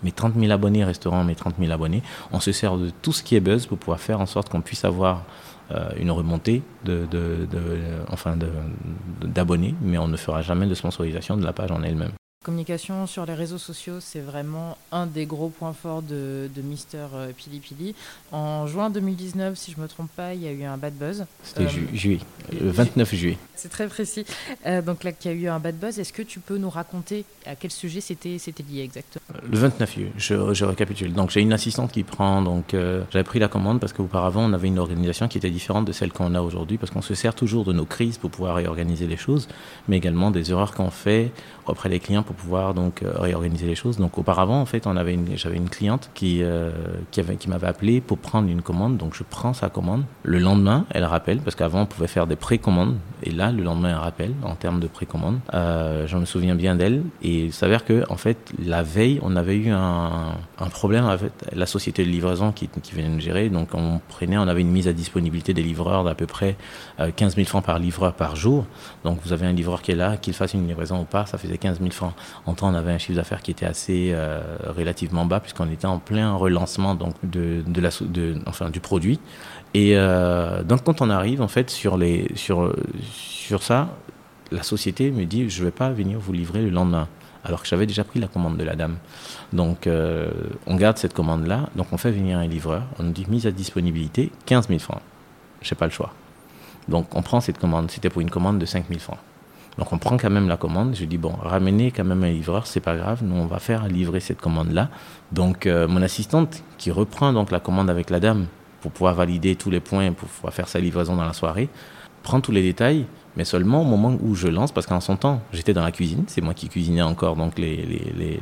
Mes 0.04 0.12
30 0.12 0.34
000 0.40 0.52
abonnés 0.52 0.84
resteront 0.84 1.24
mes 1.24 1.36
30 1.36 1.56
000 1.60 1.72
abonnés. 1.72 2.02
On 2.32 2.40
se 2.40 2.52
sert 2.52 2.78
de 2.78 2.90
tout 3.02 3.14
ce 3.14 3.22
qui 3.22 3.36
est 3.36 3.40
buzz 3.40 3.68
pour 3.68 3.78
pouvoir 3.78 4.00
faire 4.00 4.20
en 4.20 4.26
sorte 4.26 4.50
qu'on 4.50 4.62
puisse 4.62 4.84
avoir 4.84 5.24
euh, 5.72 5.90
une 5.98 6.12
remontée 6.12 6.64
de, 6.86 7.06
de, 7.10 7.48
de 7.52 7.78
enfin 8.10 8.36
d'abonnés, 9.22 9.76
mais 9.82 9.98
on 9.98 10.08
ne 10.08 10.18
fera 10.18 10.42
jamais 10.42 10.66
de 10.66 10.74
sponsorisation 10.74 11.38
de 11.38 11.44
la 11.44 11.54
page 11.54 11.72
en 11.72 11.84
elle-même. 11.84 12.12
Communication 12.44 13.06
sur 13.06 13.28
les 13.28 13.36
réseaux 13.36 13.60
sociaux, 13.60 14.00
c'est 14.00 14.20
vraiment 14.20 14.76
un 14.92 15.06
des 15.06 15.28
gros 15.28 15.50
points 15.50 15.74
forts 15.74 16.02
de, 16.02 16.50
de 16.56 16.62
Mister 16.64 17.06
euh, 17.14 17.32
Pili 17.38 17.60
Pili. 17.60 17.94
En 18.32 18.66
juin 18.66 18.90
2019, 18.90 19.56
si 19.56 19.72
je 19.72 19.78
ne 19.78 19.84
me 19.84 19.88
trompe 19.88 20.10
pas, 20.16 20.34
il 20.34 20.42
y 20.42 20.48
a 20.48 20.52
eu 20.52 20.64
un 20.64 20.76
bad 20.76 20.96
buzz. 20.96 21.26
C'était 21.44 21.66
euh, 21.66 21.94
juillet, 21.94 22.18
le 22.52 22.72
29 22.72 23.14
juillet. 23.14 23.38
C'est 23.56 23.70
très 23.70 23.86
précis. 23.86 24.26
Euh, 24.66 24.82
donc 24.82 25.04
là, 25.04 25.12
il 25.24 25.28
y 25.28 25.32
a 25.32 25.38
eu 25.38 25.48
un 25.50 25.60
bad 25.60 25.78
buzz. 25.78 26.00
Est-ce 26.00 26.14
que 26.14 26.24
tu 26.24 26.40
peux 26.40 26.58
nous 26.58 26.72
raconter 26.72 27.26
à 27.46 27.56
quel 27.56 27.70
sujet 27.70 28.02
c'était 28.02 28.40
lié 28.68 28.82
exactement? 28.82 29.40
Le 29.48 29.56
29 29.60 29.94
juillet, 29.94 30.12
je, 30.18 30.56
je 30.56 30.66
récapitule. 30.66 31.14
Donc 31.14 31.30
j'ai 31.30 31.42
une 31.42 31.54
assistante 31.54 31.92
qui 31.92 32.02
prend. 32.02 32.42
Donc 32.42 32.72
j'avais 32.72 33.24
pris 33.24 33.38
la 33.38 33.50
commande 33.50 33.80
parce 33.80 33.94
qu'auparavant, 33.94 34.50
on 34.50 34.54
avait 34.54 34.68
une 34.68 34.80
organisation 34.80 35.28
qui 35.28 35.38
était 35.38 35.52
différente 35.52 35.86
de 35.86 35.92
celle 35.92 36.12
qu'on 36.12 36.34
a 36.34 36.42
aujourd'hui 36.42 36.80
parce 36.80 36.92
qu'on 36.92 37.04
se 37.04 37.14
sert 37.14 37.36
toujours 37.36 37.64
de 37.64 37.72
nos 37.72 37.86
crises 37.86 38.18
pour 38.18 38.32
pouvoir 38.32 38.56
réorganiser 38.56 39.06
les 39.06 39.18
choses, 39.18 39.48
mais 39.88 39.98
également 39.98 40.32
des 40.32 40.50
erreurs 40.50 40.74
qu'on 40.74 40.90
fait 40.90 41.32
auprès 41.68 41.90
des 41.90 42.00
clients 42.00 42.24
pour 42.24 42.31
pouvoir 42.34 42.74
donc 42.74 43.04
euh, 43.04 43.12
réorganiser 43.16 43.66
les 43.66 43.76
choses. 43.76 43.98
Donc 43.98 44.18
auparavant, 44.18 44.62
en 44.62 44.66
fait, 44.66 44.88
on 44.88 44.96
avait 44.96 45.18
j'avais 45.36 45.58
une 45.58 45.70
cliente 45.70 46.10
qui 46.14 46.44
euh, 46.44 46.72
qui 47.12 47.20
avait 47.20 47.36
qui 47.36 47.50
m'avait 47.50 47.68
appelé 47.68 48.02
pour 48.02 48.18
prendre 48.18 48.50
une 48.50 48.62
commande. 48.62 48.98
Donc 48.98 49.14
je 49.16 49.24
prends 49.24 49.54
sa 49.54 49.70
commande. 49.70 50.04
Le 50.24 50.40
lendemain, 50.40 50.86
elle 50.92 51.06
rappelle 51.06 51.40
parce 51.40 51.56
qu'avant 51.56 51.82
on 51.82 51.86
pouvait 51.86 52.08
faire 52.08 52.28
des 52.28 52.36
précommandes 52.36 52.98
et 53.24 53.32
là 53.32 53.52
le 53.52 53.64
lendemain 53.64 53.90
elle 53.90 53.96
rappelle 53.96 54.34
en 54.44 54.56
termes 54.56 54.80
de 54.80 54.88
précommande. 54.88 55.40
Euh, 55.54 56.08
je 56.08 56.18
me 56.18 56.26
souviens 56.26 56.56
bien 56.56 56.76
d'elle 56.76 57.04
et 57.22 57.46
il 57.46 57.54
s'avère 57.54 57.86
que 57.86 58.04
en 58.10 58.18
fait 58.18 58.38
la 58.64 58.84
veille 58.84 59.20
on 59.22 59.36
avait 59.36 59.56
eu 59.56 59.72
un, 59.72 60.36
un 60.60 60.70
problème 60.70 61.06
avec 61.06 61.32
la 61.54 61.66
société 61.66 62.04
de 62.04 62.10
livraison 62.10 62.52
qui, 62.52 62.68
qui 62.68 62.94
venait 62.94 63.10
nous 63.10 63.20
gérer. 63.20 63.50
Donc 63.50 63.70
on 63.74 64.00
prenait, 64.10 64.38
on 64.38 64.48
avait 64.48 64.62
une 64.62 64.72
mise 64.72 64.88
à 64.88 64.94
disponibilité 64.94 65.54
des 65.54 65.64
livreurs 65.64 66.04
d'à 66.04 66.16
peu 66.16 66.26
près 66.26 66.56
15 67.16 67.36
000 67.36 67.48
francs 67.48 67.66
par 67.66 67.80
livreur 67.80 68.14
par 68.14 68.36
jour. 68.36 68.66
Donc 69.04 69.20
vous 69.24 69.34
avez 69.34 69.46
un 69.46 69.54
livreur 69.54 69.82
qui 69.82 69.92
est 69.92 69.96
là, 69.96 70.18
qu'il 70.18 70.34
fasse 70.34 70.54
une 70.54 70.68
livraison 70.68 71.02
ou 71.02 71.06
pas, 71.06 71.26
ça 71.26 71.38
faisait 71.38 71.58
15 71.58 71.80
000 71.80 71.92
francs. 71.92 72.14
En 72.46 72.54
temps, 72.54 72.70
on 72.70 72.74
avait 72.74 72.92
un 72.92 72.98
chiffre 72.98 73.16
d'affaires 73.16 73.42
qui 73.42 73.52
était 73.52 73.66
assez 73.66 74.12
euh, 74.14 74.42
relativement 74.68 75.26
bas 75.26 75.40
puisqu'on 75.40 75.70
était 75.70 75.86
en 75.86 76.00
plein 76.00 76.34
relancement 76.34 76.96
donc 76.96 77.16
de, 77.24 77.64
de 77.66 77.82
la, 77.82 77.90
de, 78.02 78.38
enfin 78.46 78.70
du 78.70 78.80
produit. 78.80 79.20
Et 79.74 79.94
euh, 79.96 80.64
donc 80.64 80.84
quand 80.84 81.02
on 81.02 81.10
arrive 81.10 81.42
en 81.42 81.48
fait 81.48 81.70
sur 81.70 81.98
les 81.98 82.32
sur 82.36 82.76
sur 83.12 83.64
ça, 83.64 83.90
la 84.52 84.64
société 84.64 85.12
me 85.12 85.26
dit 85.26 85.50
je 85.50 85.64
vais 85.64 85.72
pas 85.72 85.90
venir 85.92 86.20
vous 86.20 86.34
livrer 86.34 86.62
le 86.62 86.70
lendemain 86.70 87.08
alors 87.44 87.62
que 87.62 87.68
j'avais 87.68 87.86
déjà 87.86 88.04
pris 88.04 88.20
la 88.20 88.28
commande 88.28 88.58
de 88.58 88.64
la 88.64 88.76
dame. 88.76 88.98
Donc, 89.54 89.88
euh, 89.88 90.30
on 90.68 90.76
garde 90.76 90.98
cette 90.98 91.14
commande-là. 91.14 91.70
Donc, 91.76 91.88
on 91.92 91.98
fait 91.98 92.12
venir 92.12 92.38
un 92.38 92.48
livreur. 92.48 92.84
On 93.00 93.04
nous 93.04 93.12
dit 93.12 93.26
mise 93.28 93.48
à 93.48 93.52
disponibilité 93.52 94.32
15 94.46 94.68
000 94.68 94.80
francs. 94.80 95.02
Je 95.62 95.74
n'ai 95.74 95.78
pas 95.78 95.86
le 95.86 95.92
choix. 95.92 96.14
Donc, 96.88 97.16
on 97.16 97.22
prend 97.22 97.42
cette 97.42 97.58
commande. 97.58 97.90
C'était 97.92 98.10
pour 98.10 98.22
une 98.22 98.30
commande 98.30 98.60
de 98.60 98.66
5 98.66 98.86
000 98.88 99.00
francs. 99.00 99.18
Donc 99.78 99.94
on 99.94 99.98
prend 99.98 100.18
quand 100.18 100.30
même 100.30 100.48
la 100.48 100.58
commande. 100.58 100.96
Je 100.96 101.06
dis 101.06 101.18
bon, 101.18 101.34
ramenez 101.42 101.92
quand 101.92 102.04
même 102.04 102.24
un 102.24 102.30
livreur, 102.30 102.68
c'est 102.68 102.80
pas 102.80 102.96
grave. 102.96 103.24
Nous 103.24 103.36
on 103.36 103.46
va 103.46 103.60
faire 103.60 103.88
livrer 103.88 104.20
cette 104.20 104.42
commande 104.42 104.72
là. 104.72 104.90
Donc 105.32 105.66
euh, 105.66 105.88
mon 105.88 106.02
assistante 106.02 106.64
qui 106.78 106.92
reprend 106.92 107.34
donc 107.34 107.52
la 107.52 107.60
commande 107.60 107.90
avec 107.90 108.10
la 108.10 108.20
dame 108.20 108.48
pour 108.82 108.92
pouvoir 108.92 109.16
valider 109.16 109.56
tous 109.56 109.70
les 109.70 109.80
points 109.80 110.12
pour 110.12 110.28
pouvoir 110.28 110.54
faire 110.54 110.68
sa 110.68 110.80
livraison 110.80 111.16
dans 111.16 111.26
la 111.26 111.34
soirée 111.34 111.70
prend 112.24 112.42
tous 112.42 112.52
les 112.52 112.62
détails, 112.62 113.06
mais 113.38 113.46
seulement 113.46 113.82
au 113.82 113.86
moment 113.86 114.18
où 114.22 114.36
je 114.36 114.48
lance, 114.48 114.72
parce 114.72 114.88
qu'en 114.88 115.00
son 115.00 115.16
temps, 115.16 115.42
j'étais 115.54 115.74
dans 115.74 115.84
la 115.84 115.92
cuisine, 115.92 116.26
c'est 116.28 116.42
moi 116.42 116.54
qui 116.54 116.68
cuisinais 116.68 117.02
encore 117.02 117.36
donc 117.36 117.58
les, 117.58 117.86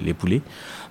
les, 0.03 0.13
poulets. 0.13 0.41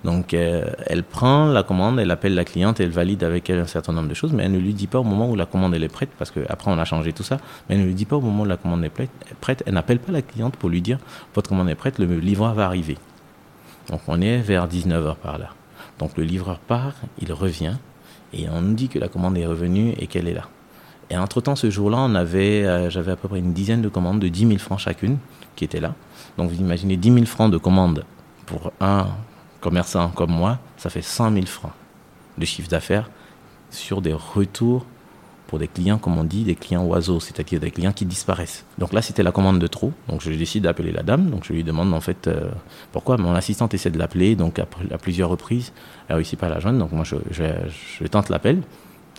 Donc 0.03 0.33
euh, 0.33 0.71
elle 0.85 1.03
prend 1.03 1.47
la 1.47 1.63
commande, 1.63 1.99
elle 1.99 2.11
appelle 2.11 2.33
la 2.33 2.45
cliente, 2.45 2.79
elle 2.79 2.91
valide 2.91 3.23
avec 3.23 3.49
elle 3.49 3.59
un 3.59 3.67
certain 3.67 3.93
nombre 3.93 4.07
de 4.07 4.13
choses, 4.13 4.31
mais 4.31 4.43
elle 4.43 4.53
ne 4.53 4.59
lui 4.59 4.73
dit 4.73 4.87
pas 4.87 4.99
au 4.99 5.03
moment 5.03 5.29
où 5.29 5.35
la 5.35 5.45
commande 5.45 5.75
est 5.75 5.87
prête, 5.89 6.09
parce 6.17 6.31
qu'après 6.31 6.71
on 6.71 6.77
a 6.77 6.85
changé 6.85 7.11
tout 7.11 7.23
ça, 7.23 7.37
mais 7.67 7.75
elle 7.75 7.81
ne 7.81 7.87
lui 7.87 7.93
dit 7.93 8.05
pas 8.05 8.15
au 8.15 8.21
moment 8.21 8.43
où 8.43 8.47
la 8.47 8.57
commande 8.57 8.83
est 8.85 8.91
prête, 9.41 9.63
elle 9.65 9.73
n'appelle 9.73 9.99
pas 9.99 10.11
la 10.11 10.21
cliente 10.21 10.55
pour 10.55 10.69
lui 10.69 10.81
dire 10.81 10.99
votre 11.35 11.49
commande 11.49 11.69
est 11.69 11.75
prête, 11.75 11.99
le 11.99 12.05
livreur 12.19 12.53
va 12.53 12.65
arriver. 12.65 12.97
Donc 13.89 14.01
on 14.07 14.21
est 14.21 14.37
vers 14.37 14.67
19h 14.67 15.15
par 15.15 15.37
là. 15.37 15.49
Donc 15.97 16.15
le 16.15 16.23
livreur 16.23 16.59
part, 16.59 16.93
il 17.21 17.33
revient, 17.33 17.75
et 18.33 18.47
on 18.49 18.61
nous 18.61 18.73
dit 18.73 18.87
que 18.87 18.99
la 18.99 19.09
commande 19.09 19.37
est 19.37 19.45
revenue 19.45 19.93
et 19.99 20.07
qu'elle 20.07 20.27
est 20.27 20.33
là. 20.33 20.47
Et 21.09 21.17
entre-temps, 21.17 21.55
ce 21.55 21.69
jour-là, 21.69 21.97
on 21.99 22.15
avait, 22.15 22.65
euh, 22.65 22.89
j'avais 22.89 23.11
à 23.11 23.15
peu 23.15 23.27
près 23.27 23.39
une 23.39 23.53
dizaine 23.53 23.81
de 23.81 23.89
commandes 23.89 24.19
de 24.19 24.27
10 24.27 24.47
000 24.47 24.59
francs 24.59 24.79
chacune 24.79 25.17
qui 25.55 25.65
étaient 25.65 25.79
là. 25.79 25.95
Donc 26.37 26.51
vous 26.51 26.59
imaginez 26.59 26.97
10 26.97 27.13
000 27.13 27.25
francs 27.25 27.51
de 27.51 27.57
commandes 27.57 28.05
pour 28.45 28.71
un 28.79 29.07
commerçant 29.59 30.09
comme 30.09 30.31
moi, 30.31 30.59
ça 30.77 30.89
fait 30.89 31.01
100 31.01 31.33
000 31.33 31.45
francs 31.45 31.73
de 32.37 32.45
chiffre 32.45 32.69
d'affaires 32.69 33.09
sur 33.69 34.01
des 34.01 34.13
retours 34.13 34.85
pour 35.49 35.57
des 35.57 35.67
clients, 35.67 35.97
comme 35.97 36.15
on 36.17 36.23
dit, 36.23 36.43
des 36.43 36.53
clients 36.53 36.85
oiseaux, 36.85 37.19
c'est-à-dire 37.19 37.59
des 37.59 37.71
clients 37.71 37.91
qui 37.91 38.05
disparaissent. 38.05 38.65
Donc 38.77 38.93
là, 38.93 39.01
c'était 39.01 39.23
la 39.23 39.31
commande 39.31 39.57
de 39.57 39.65
trop. 39.65 39.91
Donc 40.07 40.21
je 40.21 40.29
décide 40.29 40.63
d'appeler 40.63 40.91
la 40.91 41.01
dame. 41.01 41.31
Donc 41.31 41.43
je 41.43 41.53
lui 41.53 41.63
demande 41.63 41.91
en 41.91 42.01
fait 42.01 42.27
euh, 42.27 42.51
pourquoi. 42.91 43.17
Mon 43.17 43.33
assistante 43.33 43.73
essaie 43.73 43.89
de 43.89 43.97
l'appeler, 43.97 44.35
donc 44.35 44.59
à, 44.59 44.67
plusieurs 44.99 45.29
reprises, 45.29 45.73
elle 46.07 46.13
ne 46.13 46.17
réussit 46.17 46.39
pas 46.39 46.45
à 46.45 46.49
la 46.49 46.59
joindre. 46.59 46.77
Donc 46.77 46.91
moi, 46.91 47.03
je, 47.03 48.07
tente 48.07 48.29
l'appel 48.29 48.61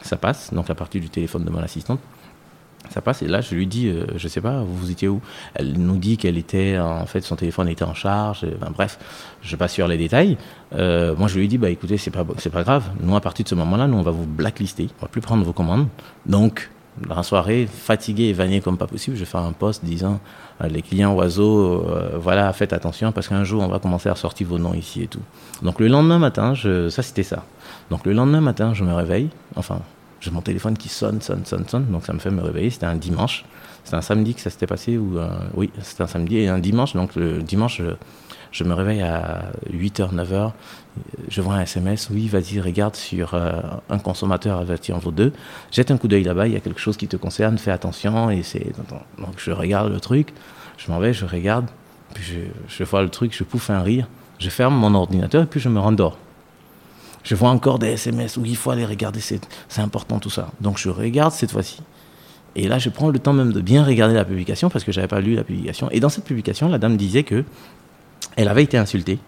ça 0.03 0.17
passe, 0.17 0.53
donc 0.53 0.71
à 0.71 0.75
partir 0.75 1.01
du 1.01 1.09
téléphone 1.09 1.45
de 1.45 1.51
mon 1.51 1.61
assistante. 1.61 2.01
Ça 2.89 3.03
passe 3.03 3.21
et 3.21 3.29
là 3.29 3.43
je 3.43 3.55
lui 3.55 3.67
dis, 3.67 3.89
euh, 3.89 4.07
je 4.17 4.27
sais 4.27 4.41
pas, 4.41 4.63
vous 4.63 4.91
étiez 4.91 5.07
où? 5.07 5.21
Elle 5.55 5.75
nous 5.75 5.99
dit 5.99 6.17
qu'elle 6.17 6.39
était, 6.39 6.79
en 6.79 7.05
fait, 7.05 7.21
son 7.21 7.37
téléphone 7.37 7.69
était 7.69 7.85
en 7.85 7.95
charge. 7.95 8.47
bref, 8.75 8.99
je 9.43 9.55
passe 9.55 9.75
sur 9.75 9.87
les 9.87 9.99
détails. 9.99 10.39
Euh, 10.73 11.15
moi 11.15 11.29
je 11.29 11.39
lui 11.39 11.47
dis, 11.47 11.59
bah 11.59 11.69
écoutez, 11.69 11.99
c'est 11.99 12.11
pas, 12.11 12.25
c'est 12.39 12.51
pas 12.51 12.63
grave. 12.63 12.85
Nous 13.01 13.15
à 13.15 13.21
partir 13.21 13.45
de 13.45 13.49
ce 13.49 13.55
moment-là, 13.55 13.87
nous 13.87 13.99
on 13.99 14.03
va 14.03 14.11
vous 14.11 14.27
blacklister, 14.27 14.89
on 14.99 15.03
va 15.03 15.09
plus 15.09 15.21
prendre 15.21 15.45
vos 15.45 15.53
commandes. 15.53 15.89
Donc 16.25 16.71
dans 17.07 17.15
la 17.15 17.23
soirée, 17.23 17.67
fatigué 17.67 18.25
et 18.25 18.33
vanné 18.33 18.61
comme 18.61 18.79
pas 18.79 18.87
possible, 18.87 19.17
je 19.17 19.25
faire 19.25 19.41
un 19.41 19.53
post 19.53 19.85
disant 19.85 20.21
euh, 20.63 20.69
les 20.69 20.83
clients 20.83 21.15
oiseaux, 21.15 21.87
voilà, 22.21 22.53
faites 22.53 22.73
attention 22.73 23.13
parce 23.13 23.29
qu'un 23.29 23.45
jour 23.45 23.63
on 23.63 23.69
va 23.69 23.79
commencer 23.79 24.09
à 24.09 24.15
sortir 24.15 24.49
vos 24.49 24.59
noms 24.59 24.75
ici 24.75 25.03
et 25.03 25.07
tout. 25.07 25.23
Donc 25.63 25.81
le 25.81 25.89
lendemain 25.89 26.19
matin, 26.19 26.55
ça 26.55 27.03
c'était 27.03 27.23
ça. 27.23 27.45
Donc 27.91 28.07
le 28.07 28.13
lendemain 28.13 28.41
matin, 28.41 28.75
je 28.75 28.85
me 28.85 28.93
réveille, 28.93 29.31
enfin, 29.57 29.81
j'ai 30.21 30.31
mon 30.31 30.43
téléphone 30.43 30.77
qui 30.77 30.89
sonne, 30.89 31.21
sonne, 31.21 31.45
sonne, 31.45 31.67
sonne, 31.67 31.87
donc 31.87 32.05
ça 32.05 32.13
me 32.13 32.19
fait 32.19 32.31
me 32.31 32.43
réveiller. 32.43 32.71
C'était 32.71 32.87
un 32.87 32.97
dimanche, 32.97 33.45
c'était 33.85 33.97
un 33.97 34.03
samedi 34.03 34.35
que 34.35 34.41
ça 34.41 34.51
s'était 34.51 34.67
passé, 34.67 34.99
ou 34.99 35.19
euh, 35.19 35.29
oui, 35.55 35.71
c'était 35.81 36.03
un 36.03 36.07
samedi 36.07 36.39
et 36.39 36.49
un 36.49 36.59
dimanche, 36.59 36.95
donc 36.95 37.17
le 37.17 37.43
dimanche, 37.43 37.81
me 38.65 38.75
réveille 38.75 39.03
à 39.03 39.53
8h, 39.73 40.15
9h, 40.15 40.53
je 41.29 41.41
vois 41.41 41.55
un 41.55 41.63
SMS, 41.63 42.09
oui, 42.11 42.29
vas-y, 42.29 42.61
regarde 42.61 42.97
sur 42.97 43.35
euh, 43.35 43.53
un 43.89 43.99
consommateur 43.99 44.59
averti 44.59 44.93
en 44.93 44.99
vaut 44.99 45.13
deux, 45.13 45.33
jette 45.71 45.91
un 45.91 45.97
coup 45.97 46.09
d'œil 46.09 46.25
là-bas, 46.25 46.49
il 46.49 46.55
y 46.55 46.57
a 46.57 46.61
quelque 46.61 46.81
chose 46.81 46.97
qui 46.97 47.07
te 47.07 47.17
concerne, 47.17 47.59
fais 47.59 47.71
attention, 47.71 48.31
et 48.31 48.43
c'est. 48.43 48.73
Donc 49.19 49.35
je 49.37 49.53
regarde 49.53 49.93
le 49.93 50.01
truc, 50.01 50.35
je 50.79 50.91
m'en 50.91 50.99
vais, 50.99 51.13
je 51.13 51.27
regarde, 51.27 51.67
puis 52.15 52.25
je, 52.25 52.41
je 52.69 52.85
vois 52.85 53.03
le 53.03 53.09
truc, 53.09 53.35
je 53.37 53.45
pouffe 53.45 53.71
un 53.71 53.83
rire, 53.83 54.09
je 54.39 54.51
ferme 54.51 54.75
mon 54.75 54.95
ordinateur 54.95 55.45
et 55.45 55.47
puis 55.47 55.61
je 55.61 55.69
me 55.69 55.79
rendors. 55.79 56.19
Je 57.23 57.35
vois 57.35 57.51
encore 57.51 57.79
des 57.79 57.89
SMS 57.89 58.37
où 58.37 58.45
il 58.45 58.57
faut 58.57 58.71
aller 58.71 58.87
regarder, 58.87 59.21
c'est 59.21 59.41
important 59.79 60.19
tout 60.19 60.31
ça. 60.31 60.51
Donc 60.61 60.79
je 60.79 60.89
regarde 60.89 61.33
cette 61.33 61.51
fois-ci. 61.53 61.83
Et 62.57 62.67
là, 62.67 62.79
je 62.79 62.89
prends 62.89 63.11
le 63.11 63.19
temps 63.19 63.33
même 63.33 63.53
de 63.53 63.61
bien 63.61 63.85
regarder 63.85 64.15
la 64.15 64.25
publication 64.25 64.71
parce 64.71 64.85
que 64.85 64.91
j'avais 64.91 65.07
pas 65.07 65.21
lu 65.21 65.35
la 65.35 65.45
publication. 65.45 65.89
Et 65.91 66.01
dans 66.01 66.09
cette 66.09 66.25
publication, 66.25 66.69
la 66.69 66.79
dame 66.79 66.97
disait 66.97 67.23
que 67.23 67.45
elle 68.41 68.49
avait 68.49 68.63
été 68.63 68.79
insultée 68.79 69.19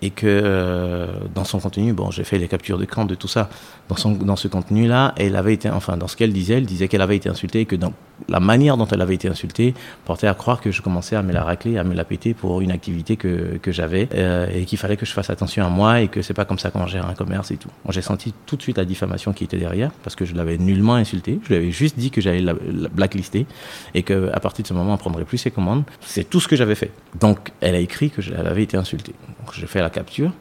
et 0.00 0.10
que 0.10 0.26
euh, 0.26 1.06
dans 1.32 1.44
son 1.44 1.60
contenu, 1.60 1.92
bon, 1.92 2.10
j'ai 2.10 2.24
fait 2.24 2.38
les 2.38 2.48
captures 2.48 2.76
d'écran 2.76 3.04
de 3.04 3.14
tout 3.14 3.28
ça, 3.28 3.48
dans 3.88 4.36
ce 4.36 4.48
contenu-là, 4.48 5.14
elle 5.16 5.36
avait 5.36 5.54
été, 5.54 5.70
enfin, 5.70 5.96
dans 5.96 6.08
ce 6.08 6.16
qu'elle 6.16 6.32
disait, 6.32 6.54
elle 6.54 6.66
disait 6.66 6.88
qu'elle 6.88 7.02
avait 7.02 7.16
été 7.16 7.28
insultée 7.28 7.60
et 7.60 7.66
que 7.66 7.76
dans 7.76 7.92
la 8.28 8.40
manière 8.40 8.76
dont 8.76 8.86
elle 8.86 9.00
avait 9.00 9.14
été 9.14 9.28
insultée 9.28 9.74
portait 10.04 10.26
à 10.26 10.34
croire 10.34 10.60
que 10.60 10.70
je 10.70 10.82
commençais 10.82 11.16
à 11.16 11.22
me 11.22 11.32
la 11.32 11.42
racler, 11.42 11.78
à 11.78 11.84
me 11.84 11.94
la 11.94 12.04
péter 12.04 12.34
pour 12.34 12.60
une 12.60 12.70
activité 12.70 13.16
que, 13.16 13.58
que 13.60 13.72
j'avais 13.72 14.08
euh, 14.14 14.46
et 14.54 14.64
qu'il 14.64 14.78
fallait 14.78 14.96
que 14.96 15.06
je 15.06 15.12
fasse 15.12 15.30
attention 15.30 15.64
à 15.64 15.68
moi 15.68 16.00
et 16.00 16.08
que 16.08 16.22
c'est 16.22 16.34
pas 16.34 16.44
comme 16.44 16.58
ça 16.58 16.70
qu'on 16.70 16.86
gère 16.86 17.08
un 17.08 17.14
commerce 17.14 17.50
et 17.50 17.56
tout. 17.56 17.70
J'ai 17.90 18.02
senti 18.02 18.34
tout 18.46 18.56
de 18.56 18.62
suite 18.62 18.78
la 18.78 18.84
diffamation 18.84 19.32
qui 19.32 19.44
était 19.44 19.58
derrière 19.58 19.90
parce 20.02 20.16
que 20.16 20.24
je 20.24 20.34
l'avais 20.34 20.58
nullement 20.58 20.94
insultée, 20.94 21.40
je 21.42 21.48
lui 21.48 21.56
avais 21.56 21.70
juste 21.70 21.98
dit 21.98 22.10
que 22.10 22.20
j'allais 22.20 22.40
la, 22.40 22.54
blacklister 22.54 23.46
et 23.94 24.02
qu'à 24.02 24.40
partir 24.40 24.62
de 24.62 24.68
ce 24.68 24.74
moment, 24.74 24.94
on 24.94 24.98
prendrait 24.98 25.24
plus 25.24 25.38
ses 25.38 25.50
commandes. 25.50 25.84
C'est 26.00 26.28
tout 26.28 26.40
ce 26.40 26.48
que 26.48 26.56
j'avais 26.56 26.74
fait. 26.74 26.92
Donc, 27.18 27.52
elle 27.60 27.74
a 27.74 27.78
écrit 27.78 28.10
que 28.10 28.22
j'avais 28.22 28.52
avait 28.52 28.62
été 28.62 28.76
insultée. 28.76 29.14
J'ai 29.54 29.66
fait 29.66 29.80
la 29.80 29.90
capture. 29.90 30.32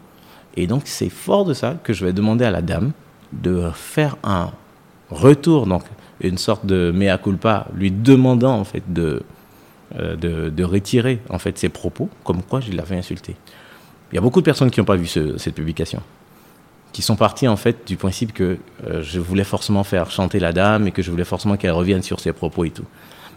Et 0.55 0.67
donc, 0.67 0.83
c'est 0.85 1.09
fort 1.09 1.45
de 1.45 1.53
ça 1.53 1.77
que 1.83 1.93
je 1.93 2.05
vais 2.05 2.13
demander 2.13 2.45
à 2.45 2.51
la 2.51 2.61
dame 2.61 2.91
de 3.31 3.69
faire 3.73 4.17
un 4.23 4.51
retour, 5.09 5.65
donc 5.65 5.83
une 6.23 6.37
sorte 6.37 6.65
de 6.65 6.91
mea 6.93 7.17
culpa, 7.17 7.67
lui 7.75 7.91
demandant 7.91 8.57
en 8.57 8.63
fait 8.63 8.83
de, 8.87 9.23
euh, 9.99 10.15
de, 10.15 10.63
retirer 10.63 11.19
en 11.29 11.39
fait 11.39 11.57
ses 11.57 11.69
propos, 11.69 12.09
comme 12.23 12.43
quoi 12.43 12.61
je 12.61 12.71
l'avais 12.71 12.95
insulté. 12.95 13.35
Il 14.11 14.15
y 14.15 14.17
a 14.17 14.21
beaucoup 14.21 14.39
de 14.39 14.45
personnes 14.45 14.71
qui 14.71 14.79
n'ont 14.79 14.85
pas 14.85 14.95
vu 14.95 15.07
cette 15.07 15.55
publication, 15.55 16.01
qui 16.93 17.01
sont 17.01 17.15
parties 17.15 17.47
en 17.47 17.57
fait 17.57 17.87
du 17.87 17.97
principe 17.97 18.33
que 18.33 18.57
euh, 18.87 19.01
je 19.01 19.19
voulais 19.19 19.43
forcément 19.43 19.83
faire 19.83 20.09
chanter 20.11 20.39
la 20.39 20.53
dame 20.53 20.87
et 20.87 20.91
que 20.91 21.01
je 21.01 21.11
voulais 21.11 21.25
forcément 21.25 21.57
qu'elle 21.57 21.71
revienne 21.71 22.03
sur 22.03 22.19
ses 22.19 22.33
propos 22.33 22.63
et 22.65 22.69
tout. 22.69 22.85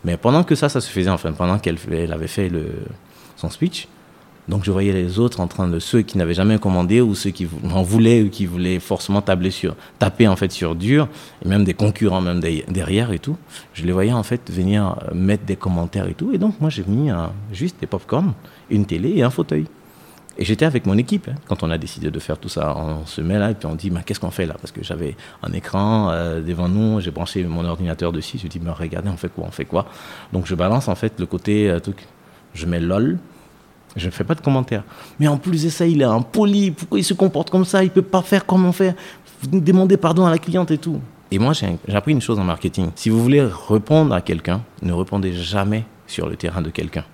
Mais 0.04 0.16
pendant 0.16 0.44
que 0.44 0.54
ça, 0.54 0.68
ça 0.68 0.80
se 0.80 0.90
faisait, 0.90 1.10
enfin 1.10 1.32
pendant 1.32 1.58
qu'elle 1.58 1.78
avait 2.12 2.26
fait 2.26 2.52
son 3.36 3.50
speech, 3.50 3.88
donc 4.48 4.64
je 4.64 4.70
voyais 4.70 4.92
les 4.92 5.18
autres 5.18 5.40
en 5.40 5.46
train 5.46 5.68
de 5.68 5.78
ceux 5.78 6.02
qui 6.02 6.18
n'avaient 6.18 6.34
jamais 6.34 6.58
commandé 6.58 7.00
ou 7.00 7.14
ceux 7.14 7.30
qui 7.30 7.48
en 7.72 7.82
voulaient 7.82 8.22
ou 8.22 8.30
qui 8.30 8.46
voulaient 8.46 8.78
forcément 8.78 9.22
tabler 9.22 9.50
sur 9.50 9.74
taper 9.98 10.28
en 10.28 10.36
fait 10.36 10.52
sur 10.52 10.74
dur 10.74 11.08
et 11.44 11.48
même 11.48 11.64
des 11.64 11.74
concurrents 11.74 12.20
même 12.20 12.40
derrière 12.40 13.12
et 13.12 13.18
tout. 13.18 13.36
Je 13.72 13.84
les 13.84 13.92
voyais 13.92 14.12
en 14.12 14.22
fait 14.22 14.50
venir 14.50 14.96
euh, 15.08 15.14
mettre 15.14 15.44
des 15.44 15.56
commentaires 15.56 16.08
et 16.08 16.14
tout 16.14 16.32
et 16.32 16.38
donc 16.38 16.60
moi 16.60 16.70
j'ai 16.70 16.84
mis 16.86 17.10
juste 17.52 17.76
des 17.80 17.86
popcorn, 17.86 18.34
une 18.70 18.86
télé 18.86 19.14
et 19.16 19.22
un 19.22 19.30
fauteuil. 19.30 19.66
Et 20.36 20.44
j'étais 20.44 20.64
avec 20.64 20.84
mon 20.84 20.98
équipe 20.98 21.28
hein, 21.28 21.36
quand 21.46 21.62
on 21.62 21.70
a 21.70 21.78
décidé 21.78 22.10
de 22.10 22.18
faire 22.18 22.38
tout 22.38 22.48
ça. 22.48 22.76
On 22.76 23.06
se 23.06 23.20
met 23.20 23.38
là 23.38 23.52
et 23.52 23.54
puis 23.54 23.66
on 23.66 23.76
dit 23.76 23.90
mais 23.90 24.02
qu'est-ce 24.04 24.18
qu'on 24.18 24.32
fait 24.32 24.46
là? 24.46 24.56
Parce 24.60 24.72
que 24.72 24.82
j'avais 24.82 25.16
un 25.42 25.52
écran 25.52 26.10
euh, 26.10 26.40
devant 26.40 26.68
nous, 26.68 27.00
j'ai 27.00 27.12
branché 27.12 27.44
mon 27.44 27.64
ordinateur 27.64 28.12
dessus. 28.12 28.38
Je 28.42 28.48
dis 28.48 28.60
mais 28.60 28.72
regardez 28.72 29.08
on 29.08 29.16
fait 29.16 29.28
quoi? 29.28 29.44
On 29.46 29.52
fait 29.52 29.64
quoi? 29.64 29.86
Donc 30.32 30.46
je 30.46 30.54
balance 30.54 30.88
en 30.88 30.96
fait 30.96 31.20
le 31.20 31.26
côté 31.26 31.70
euh, 31.70 31.78
truc. 31.78 32.06
Je 32.52 32.66
mets 32.66 32.80
LOL, 32.80 33.18
je 33.96 34.06
ne 34.06 34.10
fais 34.10 34.24
pas 34.24 34.34
de 34.34 34.40
commentaires. 34.40 34.84
Mais 35.20 35.28
en 35.28 35.36
plus 35.36 35.68
ça, 35.70 35.86
il 35.86 36.00
est 36.02 36.04
impoli. 36.04 36.70
Pourquoi 36.70 36.98
il 36.98 37.04
se 37.04 37.14
comporte 37.14 37.50
comme 37.50 37.64
ça? 37.64 37.82
Il 37.82 37.86
ne 37.86 37.92
peut 37.92 38.02
pas 38.02 38.22
faire 38.22 38.46
comme 38.46 38.64
on 38.64 38.72
fait. 38.72 38.96
Demander 39.50 39.96
pardon 39.96 40.26
à 40.26 40.30
la 40.30 40.38
cliente 40.38 40.70
et 40.70 40.78
tout. 40.78 41.00
Et 41.30 41.38
moi, 41.38 41.52
j'ai 41.52 41.78
appris 41.94 42.12
une 42.12 42.20
chose 42.20 42.38
en 42.38 42.44
marketing. 42.44 42.90
Si 42.94 43.08
vous 43.08 43.22
voulez 43.22 43.42
répondre 43.42 44.14
à 44.14 44.20
quelqu'un, 44.20 44.62
ne 44.82 44.92
répondez 44.92 45.32
jamais 45.32 45.84
sur 46.06 46.28
le 46.28 46.36
terrain 46.36 46.62
de 46.62 46.70
quelqu'un. 46.70 47.04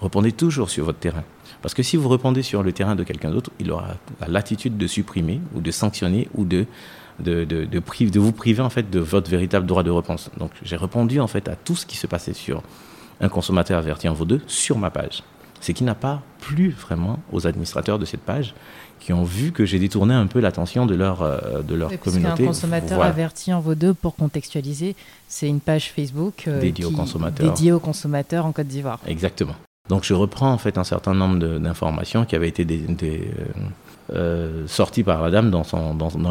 Répondez 0.00 0.32
toujours 0.32 0.70
sur 0.70 0.84
votre 0.84 0.98
terrain. 0.98 1.24
Parce 1.62 1.74
que 1.74 1.82
si 1.82 1.96
vous 1.96 2.08
répondez 2.08 2.42
sur 2.42 2.62
le 2.62 2.72
terrain 2.72 2.94
de 2.94 3.02
quelqu'un 3.02 3.30
d'autre, 3.30 3.50
il 3.58 3.72
aura 3.72 3.96
la 4.20 4.28
latitude 4.28 4.76
de 4.76 4.86
supprimer 4.86 5.40
ou 5.54 5.60
de 5.60 5.70
sanctionner 5.70 6.28
ou 6.36 6.44
de 6.44 6.66
vous 7.20 8.32
priver 8.32 8.62
en 8.62 8.70
fait 8.70 8.88
de 8.90 9.00
votre 9.00 9.28
véritable 9.28 9.66
droit 9.66 9.82
de 9.82 9.90
réponse. 9.90 10.30
Donc 10.38 10.52
j'ai 10.62 10.76
répondu 10.76 11.18
en 11.18 11.26
fait 11.26 11.48
à 11.48 11.56
tout 11.56 11.74
ce 11.74 11.84
qui 11.84 11.96
se 11.96 12.06
passait 12.06 12.34
sur 12.34 12.62
un 13.20 13.28
consommateur 13.28 13.78
averti 13.78 14.08
en 14.08 14.14
vaut 14.14 14.24
deux 14.24 14.40
sur 14.46 14.78
ma 14.78 14.90
page 14.90 15.24
c'est 15.60 15.72
qu'il 15.72 15.86
n'a 15.86 15.94
pas 15.94 16.22
plu 16.40 16.70
vraiment 16.70 17.18
aux 17.32 17.46
administrateurs 17.46 17.98
de 17.98 18.04
cette 18.04 18.20
page 18.20 18.54
qui 19.00 19.12
ont 19.12 19.24
vu 19.24 19.52
que 19.52 19.64
j'ai 19.64 19.78
détourné 19.78 20.14
un 20.14 20.26
peu 20.26 20.40
l'attention 20.40 20.86
de 20.86 20.94
leur, 20.94 21.22
euh, 21.22 21.62
de 21.62 21.74
leur 21.74 21.96
communauté. 22.00 22.44
Un 22.44 22.46
consommateur 22.46 23.02
averti 23.02 23.52
en 23.52 23.60
vaut 23.60 23.74
deux, 23.74 23.94
pour 23.94 24.16
contextualiser, 24.16 24.96
c'est 25.28 25.48
une 25.48 25.60
page 25.60 25.92
Facebook 25.92 26.44
euh, 26.48 26.60
dédiée, 26.60 26.84
aux 26.84 26.90
consommateurs. 26.90 27.48
dédiée 27.48 27.72
aux 27.72 27.80
consommateurs 27.80 28.46
en 28.46 28.52
Côte 28.52 28.66
d'Ivoire. 28.66 28.98
Exactement. 29.06 29.54
Donc 29.88 30.04
je 30.04 30.14
reprends 30.14 30.52
en 30.52 30.58
fait 30.58 30.78
un 30.78 30.84
certain 30.84 31.14
nombre 31.14 31.58
d'informations 31.58 32.24
qui 32.24 32.36
avaient 32.36 32.48
été 32.48 32.64
des, 32.64 32.84
euh, 34.12 34.66
sorties 34.66 35.02
par 35.02 35.22
la 35.22 35.30
dame 35.30 35.50
dans, 35.50 35.62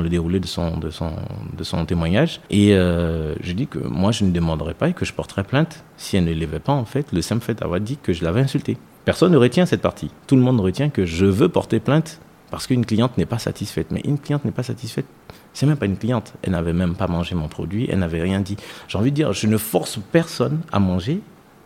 le 0.02 0.10
déroulé 0.10 0.40
de 0.40 0.48
son, 0.48 1.86
témoignage. 1.88 2.42
Et 2.50 2.70
je 2.72 3.52
dis 3.52 3.68
que 3.68 3.80
moi 3.80 4.12
je 4.12 4.24
ne 4.24 4.32
demanderais 4.32 4.74
pas 4.74 4.90
et 4.90 4.94
que 4.94 5.06
je 5.06 5.14
porterais 5.14 5.44
plainte 5.44 5.84
si 5.98 6.18
elle 6.18 6.26
ne 6.26 6.34
l'avait 6.34 6.60
pas 6.60 6.74
en 6.74 6.86
fait, 6.86 7.12
le 7.12 7.22
simple 7.22 7.44
fait 7.44 7.56
d'avoir 7.56 7.80
dit 7.80 7.98
que 8.02 8.14
je 8.14 8.24
l'avais 8.24 8.42
insultée. 8.42 8.78
Personne 9.06 9.32
ne 9.32 9.38
retient 9.38 9.66
cette 9.66 9.82
partie. 9.82 10.12
Tout 10.28 10.36
le 10.36 10.42
monde 10.42 10.60
retient 10.60 10.90
que 10.90 11.06
je 11.06 11.26
veux 11.26 11.48
porter 11.48 11.80
plainte 11.80 12.20
parce 12.52 12.68
qu'une 12.68 12.86
cliente 12.86 13.18
n'est 13.18 13.26
pas 13.26 13.40
satisfaite. 13.40 13.88
Mais 13.92 14.02
une 14.04 14.20
cliente 14.20 14.46
n'est 14.46 14.52
pas 14.52 14.64
satisfaite. 14.64 15.06
C'est 15.54 15.66
même 15.66 15.78
pas 15.78 15.86
une 15.86 15.98
cliente. 15.98 16.34
Elle 16.42 16.52
n'avait 16.52 16.74
même 16.74 16.96
pas 16.96 17.08
mangé 17.08 17.36
mon 17.36 17.48
produit. 17.48 17.88
Elle 17.90 18.00
n'avait 18.00 18.22
rien 18.22 18.42
dit. 18.42 18.58
J'ai 18.88 18.98
envie 18.98 19.12
de 19.12 19.16
dire, 19.16 19.34
je 19.34 19.48
ne 19.48 19.58
force 19.58 20.00
personne 20.12 20.60
à 20.72 20.80
manger 20.80 21.22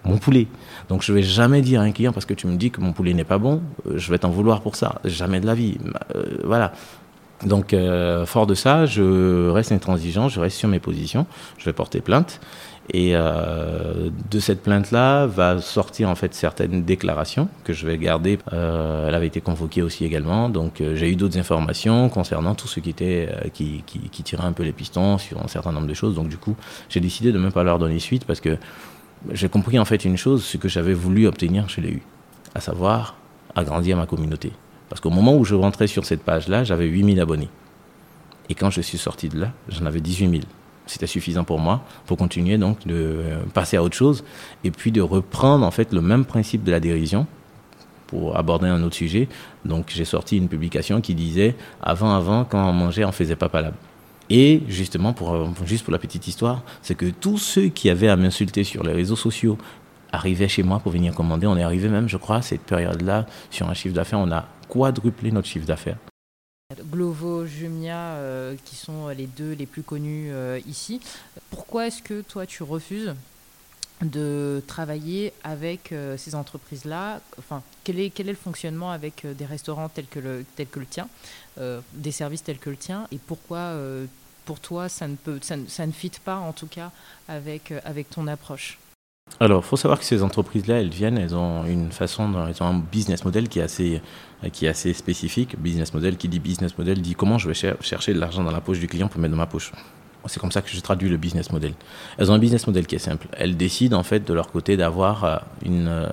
mon 0.06 0.18
poulet. 0.18 0.48
Donc 0.90 1.04
je 1.04 1.14
vais 1.14 1.24
jamais 1.24 1.62
dire 1.62 1.82
à 1.82 1.84
un 1.84 1.92
client 1.92 2.12
parce 2.12 2.26
que 2.26 2.34
tu 2.34 2.48
me 2.48 2.56
dis 2.56 2.72
que 2.72 2.82
mon 2.82 2.94
poulet 2.94 3.14
n'est 3.14 3.24
pas 3.24 3.38
bon, 3.38 3.62
euh, 3.88 3.98
je 3.98 4.12
vais 4.12 4.20
t'en 4.20 4.30
vouloir 4.30 4.62
pour 4.62 4.76
ça. 4.76 5.00
Jamais 5.06 5.40
de 5.40 5.46
la 5.46 5.56
vie. 5.56 5.78
Euh, 6.16 6.24
voilà. 6.44 6.74
Donc, 7.46 7.74
euh, 7.74 8.28
fort 8.28 8.46
de 8.46 8.54
ça, 8.54 8.86
je 8.86 9.50
reste 9.50 9.72
intransigeant, 9.72 10.30
je 10.30 10.40
reste 10.40 10.58
sur 10.58 10.70
mes 10.70 10.80
positions, 10.80 11.26
je 11.58 11.66
vais 11.66 11.74
porter 11.74 12.00
plainte. 12.00 12.40
Et 12.94 13.14
de 13.14 14.40
cette 14.40 14.64
plainte-là 14.64 15.26
va 15.26 15.62
sortir 15.62 16.10
en 16.10 16.16
fait 16.16 16.34
certaines 16.34 16.84
déclarations 16.84 17.48
que 17.64 17.72
je 17.72 17.88
vais 17.88 17.98
garder. 17.98 18.38
Elle 18.52 19.16
avait 19.16 19.28
été 19.28 19.40
convoquée 19.40 19.82
aussi 19.82 20.04
également, 20.04 20.50
donc 20.50 20.84
j'ai 20.96 21.10
eu 21.10 21.16
d'autres 21.16 21.38
informations 21.38 22.10
concernant 22.10 22.54
tout 22.54 22.68
ce 22.68 22.82
qui 22.82 22.90
était 22.90 23.30
qui, 23.54 23.84
qui, 23.86 24.24
tirait 24.24 24.44
un 24.44 24.52
peu 24.52 24.64
les 24.64 24.74
pistons 24.74 25.18
sur 25.20 25.42
un 25.42 25.48
certain 25.48 25.72
nombre 25.72 25.88
de 25.88 25.94
choses. 25.94 26.16
Donc 26.16 26.28
du 26.28 26.38
coup, 26.38 26.56
j'ai 26.90 27.00
décidé 27.00 27.32
de 27.32 27.38
ne 27.38 27.44
même 27.44 27.54
pas 27.54 27.64
leur 27.64 27.80
donner 27.80 28.00
suite 28.00 28.26
parce 28.26 28.42
que 28.42 28.58
j'ai 29.32 29.50
compris 29.50 29.80
en 29.80 29.86
fait 29.86 30.06
une 30.06 30.18
chose, 30.18 30.44
ce 30.44 30.58
que 30.58 30.68
j'avais 30.68 30.94
voulu 30.94 31.28
obtenir, 31.28 31.70
je 31.70 31.82
l'ai 31.82 31.92
eu, 31.92 32.02
à 32.56 32.62
savoir 32.62 33.16
agrandir 33.56 33.98
ma 33.98 34.06
communauté. 34.06 34.52
Parce 34.90 35.00
qu'au 35.00 35.10
moment 35.10 35.36
où 35.36 35.46
je 35.46 35.56
rentrais 35.56 35.88
sur 35.88 36.06
cette 36.06 36.24
page-là, 36.24 36.64
j'avais 36.64 36.86
8000 36.86 37.20
abonnés. 37.20 37.50
Et 38.50 38.56
quand 38.56 38.70
je 38.70 38.82
suis 38.82 38.98
sorti 38.98 39.30
de 39.30 39.40
là, 39.40 39.54
j'en 39.70 39.86
avais 39.86 40.02
18 40.02 40.30
000. 40.30 40.42
C'était 40.86 41.08
suffisant 41.08 41.44
pour 41.44 41.60
moi 41.60 41.82
pour 42.06 42.18
continuer 42.18 42.58
donc 42.58 42.86
de 42.86 42.96
euh, 42.96 43.44
passer 43.54 43.78
à 43.78 43.84
autre 43.84 43.96
chose 43.96 44.26
et 44.64 44.72
puis 44.72 44.92
de 44.92 45.00
reprendre 45.00 45.66
en 45.66 45.72
fait 45.72 45.94
le 45.94 46.02
même 46.02 46.26
principe 46.26 46.64
de 46.64 46.72
la 46.72 46.82
dérision 46.82 47.28
pour 48.08 48.36
aborder 48.36 48.68
un 48.68 48.84
autre 48.84 48.96
sujet. 48.96 49.30
Donc 49.64 49.86
j'ai 49.88 50.04
sorti 50.04 50.38
une 50.38 50.50
publication 50.50 51.00
qui 51.00 51.16
disait 51.16 51.56
avant 51.82 52.14
avant 52.14 52.44
quand 52.44 52.68
on 52.68 52.74
mangeait 52.74 53.06
on 53.06 53.14
faisait 53.14 53.38
pas 53.38 53.48
palabre. 53.48 53.78
Et 54.34 54.64
justement 54.70 55.12
pour 55.12 55.34
euh, 55.34 55.50
juste 55.66 55.84
pour 55.84 55.92
la 55.92 56.00
petite 56.00 56.26
histoire, 56.26 56.64
c'est 56.82 56.96
que 56.96 57.08
tous 57.08 57.38
ceux 57.38 57.68
qui 57.68 57.90
avaient 57.90 58.08
à 58.08 58.16
m'insulter 58.16 58.64
sur 58.64 58.82
les 58.82 58.94
réseaux 58.94 59.18
sociaux 59.18 59.58
arrivaient 60.14 60.48
chez 60.48 60.64
moi 60.64 60.80
pour 60.80 60.94
venir 60.94 61.14
commander. 61.14 61.48
On 61.48 61.58
est 61.58 61.64
arrivé 61.64 61.90
même, 61.90 62.08
je 62.08 62.16
crois, 62.16 62.38
à 62.38 62.42
cette 62.42 62.62
période-là 62.62 63.26
sur 63.50 63.70
un 63.70 63.74
chiffre 63.74 63.94
d'affaires, 63.94 64.20
on 64.20 64.32
a 64.32 64.48
quadruplé 64.70 65.34
notre 65.34 65.50
chiffre 65.50 65.66
d'affaires. 65.66 65.98
Glovo, 66.90 67.46
Jumia, 67.46 67.98
euh, 67.98 68.56
qui 68.64 68.78
sont 68.78 69.10
les 69.10 69.28
deux 69.28 69.52
les 69.52 69.66
plus 69.66 69.84
connus 69.84 70.30
euh, 70.32 70.62
ici. 70.66 71.02
Pourquoi 71.50 71.88
est-ce 71.88 72.02
que 72.02 72.22
toi 72.22 72.46
tu 72.46 72.64
refuses 72.64 73.14
de 74.02 74.64
travailler 74.66 75.34
avec 75.44 75.94
ces 76.18 76.36
entreprises-là? 76.36 77.20
Enfin, 77.38 77.62
quel 77.84 78.00
est, 78.00 78.18
le 78.18 78.34
fonctionnement 78.34 78.92
avec 78.92 79.28
des 79.28 79.46
restaurants 79.46 79.90
tels 79.90 80.08
que 80.08 80.20
le 80.20 80.86
tien, 80.90 81.08
des 81.58 82.12
services 82.12 82.44
tels 82.44 82.58
que 82.58 82.70
le 82.70 82.78
tien, 82.78 83.08
et 83.12 83.18
pourquoi 83.18 83.74
pour 84.46 84.60
toi 84.60 84.90
ça 84.90 85.08
ne, 85.08 85.16
peut, 85.16 85.40
ça, 85.42 85.56
ça 85.68 85.86
fit 85.88 86.12
pas 86.24 86.38
en 86.38 86.52
tout 86.54 86.68
cas 86.68 86.92
avec, 87.28 87.74
avec 87.86 88.10
ton 88.10 88.28
approche? 88.28 88.80
Alors, 89.40 89.64
il 89.64 89.68
faut 89.68 89.78
savoir 89.78 90.00
que 90.00 90.06
ces 90.06 90.24
entreprises-là, 90.24 90.82
elles 90.82 90.90
viennent, 90.90 91.18
elles 91.18 91.36
ont 91.36 91.66
une 91.66 91.92
façon, 91.92 92.30
elles 92.48 92.62
ont 92.62 92.68
un 92.68 92.80
business 92.80 93.24
model 93.26 93.48
qui 93.50 93.60
est 93.60 93.64
assez, 93.64 94.02
qui 94.52 94.66
est 94.66 94.70
assez 94.70 94.94
spécifique. 94.94 95.58
Business 95.60 95.94
model, 95.94 96.18
qui 96.18 96.28
dit 96.28 96.40
business 96.40 96.78
model, 96.78 97.02
dit 97.02 97.16
comment 97.16 97.38
je 97.38 97.50
vais 97.50 97.76
chercher 97.82 98.14
de 98.14 98.20
l'argent 98.20 98.44
dans 98.44 98.52
la 98.52 98.62
poche 98.62 98.80
du 98.80 98.88
client 98.88 99.08
pour 99.08 99.20
mettre 99.20 99.32
dans 99.32 99.38
ma 99.38 99.48
poche. 99.48 99.72
C'est 100.28 100.40
comme 100.40 100.52
ça 100.52 100.62
que 100.62 100.70
je 100.70 100.80
traduis 100.82 101.10
le 101.10 101.18
business 101.18 101.52
model. 101.52 101.74
Elles 102.18 102.30
ont 102.30 102.36
un 102.36 102.40
business 102.40 102.68
model 102.68 102.86
qui 102.86 102.96
est 102.96 103.00
simple. 103.00 103.28
Elles 103.32 103.58
décident 103.58 103.98
en 103.98 104.04
fait 104.04 104.20
de 104.20 104.34
leur 104.34 104.52
côté 104.52 104.78
d'avoir 104.78 105.24
euh, 105.24 105.38
une, 105.66 105.88
euh, 105.88 106.06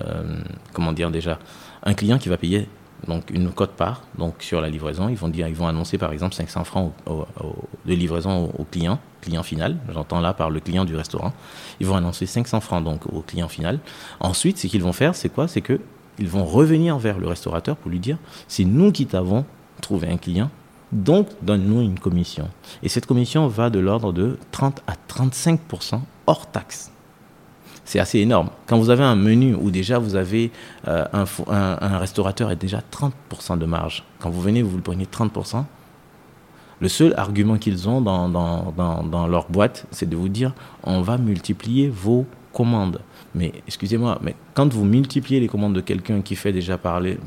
comment 0.73 0.93
dire 0.93 1.11
déjà, 1.11 1.37
un 1.83 1.93
client 1.93 2.17
qui 2.17 2.29
va 2.29 2.37
payer 2.37 2.67
donc 3.07 3.29
une 3.31 3.51
cote 3.51 3.71
part 3.71 4.03
donc 4.17 4.35
sur 4.39 4.61
la 4.61 4.69
livraison. 4.69 5.09
Ils 5.09 5.17
vont 5.17 5.27
dire, 5.27 5.47
ils 5.47 5.55
vont 5.55 5.67
annoncer 5.67 5.97
par 5.97 6.11
exemple 6.11 6.35
500 6.35 6.63
francs 6.63 6.93
de 7.85 7.93
livraison 7.93 8.51
au, 8.57 8.63
client, 8.63 8.99
client 9.21 9.43
final. 9.43 9.77
J'entends 9.93 10.21
là 10.21 10.33
par 10.33 10.49
le 10.49 10.59
client 10.59 10.85
du 10.85 10.95
restaurant. 10.95 11.33
Ils 11.79 11.87
vont 11.87 11.95
annoncer 11.95 12.25
500 12.25 12.59
francs 12.59 12.83
donc 12.83 13.05
au 13.11 13.21
client 13.21 13.47
final. 13.47 13.79
Ensuite, 14.19 14.57
ce 14.57 14.67
qu'ils 14.67 14.83
vont 14.83 14.93
faire, 14.93 15.15
c'est 15.15 15.29
quoi? 15.29 15.47
C'est 15.47 15.61
que 15.61 15.79
ils 16.19 16.27
vont 16.27 16.45
revenir 16.45 16.97
vers 16.97 17.17
le 17.17 17.27
restaurateur 17.27 17.77
pour 17.77 17.89
lui 17.89 17.99
dire, 17.99 18.17
c'est 18.47 18.65
nous 18.65 18.91
qui 18.91 19.05
t'avons 19.05 19.45
trouvé 19.81 20.09
un 20.09 20.17
client. 20.17 20.49
Donc, 20.91 21.27
donne-nous 21.41 21.81
une 21.81 21.99
commission. 21.99 22.49
Et 22.83 22.89
cette 22.89 23.05
commission 23.05 23.47
va 23.47 23.69
de 23.69 23.79
l'ordre 23.79 24.11
de 24.11 24.37
30 24.51 24.81
à 24.87 24.95
35% 25.07 26.01
hors 26.27 26.47
taxe 26.51 26.91
c'est 27.89 27.97
assez 27.99 28.19
énorme. 28.19 28.51
Quand 28.67 28.77
vous 28.77 28.91
avez 28.91 29.03
un 29.03 29.15
menu 29.15 29.55
où 29.55 29.71
déjà 29.71 29.97
vous 29.97 30.15
avez 30.15 30.51
euh, 30.87 31.05
un, 31.11 31.97
restaurateur 31.97 32.51
et 32.51 32.55
déjà 32.55 32.83
30% 32.91 33.57
de 33.57 33.65
marge, 33.65 34.03
quand 34.19 34.29
vous 34.29 34.41
venez, 34.41 34.61
vous 34.61 34.77
le 34.77 34.83
prenez 34.83 35.05
30%, 35.05 35.63
le 36.81 36.87
seul 36.87 37.15
argument 37.17 37.57
qu'ils 37.57 37.89
ont 37.89 37.99
dans 37.99 39.27
leur 39.27 39.49
boîte, 39.49 39.87
c'est 39.89 40.07
de 40.07 40.15
vous 40.15 40.29
dire 40.29 40.53
on 40.83 41.01
va 41.01 41.17
multiplier 41.17 41.89
vos 41.89 42.27
commandes. 42.53 43.01
Mais 43.35 43.51
excusez-moi, 43.67 44.19
mais 44.21 44.35
quand 44.53 44.73
vous 44.73 44.85
multipliez 44.85 45.39
les 45.39 45.47
commandes 45.47 45.75
de 45.75 45.81
quelqu'un 45.81 46.21
qui 46.21 46.35
fait 46.35 46.51
déjà 46.51 46.77
parler 46.77 47.17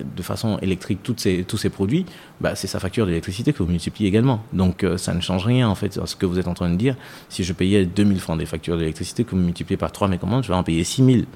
de 0.00 0.22
façon 0.22 0.58
électrique 0.58 1.00
toutes 1.02 1.20
ces, 1.20 1.44
tous 1.44 1.56
ces 1.56 1.70
produits, 1.70 2.04
bah, 2.40 2.54
c'est 2.54 2.66
sa 2.66 2.80
facture 2.80 3.06
d'électricité 3.06 3.52
que 3.52 3.62
vous 3.62 3.70
multipliez 3.70 4.08
également. 4.08 4.42
Donc 4.52 4.82
euh, 4.82 4.96
ça 4.96 5.14
ne 5.14 5.20
change 5.20 5.44
rien 5.46 5.68
en 5.68 5.74
fait 5.74 6.00
ce 6.04 6.16
que 6.16 6.26
vous 6.26 6.38
êtes 6.38 6.48
en 6.48 6.54
train 6.54 6.70
de 6.70 6.76
dire. 6.76 6.96
Si 7.28 7.44
je 7.44 7.52
payais 7.52 7.84
2000 7.84 8.20
francs 8.20 8.38
des 8.38 8.46
factures 8.46 8.76
d'électricité 8.76 9.24
que 9.24 9.30
vous 9.30 9.36
multipliez 9.36 9.76
par 9.76 9.92
3 9.92 10.08
mes 10.08 10.18
commandes, 10.18 10.42
je 10.42 10.48
vais 10.48 10.54
en 10.54 10.64
payer 10.64 10.84
6000 10.84 11.26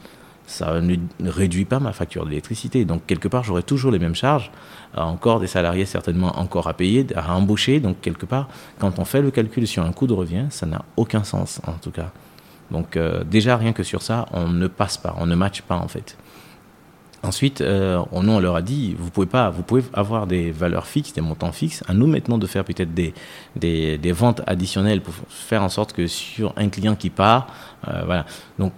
ça 0.50 0.80
ne 0.80 0.96
réduit 1.24 1.64
pas 1.64 1.78
ma 1.78 1.92
facture 1.92 2.26
d'électricité. 2.26 2.84
Donc 2.84 3.06
quelque 3.06 3.28
part, 3.28 3.44
j'aurai 3.44 3.62
toujours 3.62 3.92
les 3.92 4.00
mêmes 4.00 4.16
charges, 4.16 4.50
encore 4.96 5.38
des 5.38 5.46
salariés 5.46 5.86
certainement 5.86 6.38
encore 6.38 6.66
à 6.66 6.74
payer, 6.74 7.06
à 7.14 7.36
embaucher. 7.36 7.78
Donc 7.78 8.00
quelque 8.00 8.26
part, 8.26 8.48
quand 8.80 8.98
on 8.98 9.04
fait 9.04 9.22
le 9.22 9.30
calcul 9.30 9.66
sur 9.66 9.84
un 9.84 9.92
coût 9.92 10.08
de 10.08 10.12
revient, 10.12 10.46
ça 10.50 10.66
n'a 10.66 10.84
aucun 10.96 11.22
sens 11.22 11.60
en 11.66 11.74
tout 11.74 11.92
cas. 11.92 12.10
Donc 12.70 12.96
euh, 12.96 13.24
déjà, 13.24 13.56
rien 13.56 13.72
que 13.72 13.82
sur 13.82 14.02
ça, 14.02 14.26
on 14.32 14.48
ne 14.48 14.66
passe 14.66 14.96
pas, 14.96 15.14
on 15.18 15.26
ne 15.26 15.34
matche 15.34 15.62
pas 15.62 15.76
en 15.76 15.88
fait. 15.88 16.16
Ensuite, 17.22 17.60
euh, 17.60 18.02
on, 18.12 18.40
leur 18.40 18.56
a 18.56 18.62
dit, 18.62 18.94
vous 18.98 19.10
pouvez 19.10 19.26
pas, 19.26 19.50
vous 19.50 19.62
pouvez 19.62 19.82
avoir 19.92 20.26
des 20.26 20.50
valeurs 20.52 20.86
fixes, 20.86 21.12
des 21.12 21.20
montants 21.20 21.52
fixes. 21.52 21.84
À 21.86 21.92
nous 21.92 22.06
maintenant 22.06 22.38
de 22.38 22.46
faire 22.46 22.64
peut-être 22.64 22.94
des, 22.94 23.12
des, 23.56 24.12
ventes 24.12 24.40
additionnelles 24.46 25.02
pour 25.02 25.12
faire 25.28 25.62
en 25.62 25.68
sorte 25.68 25.92
que 25.92 26.06
sur 26.06 26.54
un 26.56 26.70
client 26.70 26.96
qui 26.96 27.10
part, 27.10 27.48
euh, 27.88 28.04
voilà. 28.06 28.24
Donc 28.58 28.72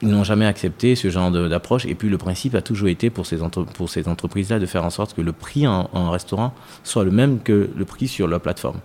ils 0.00 0.08
n'ont 0.08 0.24
jamais 0.24 0.46
accepté 0.46 0.94
ce 0.94 1.10
genre 1.10 1.30
d'approche. 1.30 1.84
Et 1.84 1.94
puis 1.94 2.08
le 2.08 2.16
principe 2.16 2.54
a 2.54 2.62
toujours 2.62 2.88
été 2.88 3.10
pour 3.10 3.26
ces, 3.26 3.36
pour 3.74 3.90
ces 3.90 4.08
entreprises-là 4.08 4.60
de 4.60 4.66
faire 4.66 4.84
en 4.84 4.90
sorte 4.90 5.14
que 5.14 5.20
le 5.20 5.32
prix 5.32 5.66
en, 5.66 5.90
en, 5.92 6.10
restaurant 6.10 6.54
soit 6.84 7.04
le 7.04 7.10
même 7.10 7.40
que 7.40 7.68
le 7.76 7.84
prix 7.84 8.08
sur 8.08 8.28
leur 8.28 8.40
plateforme. 8.40 8.78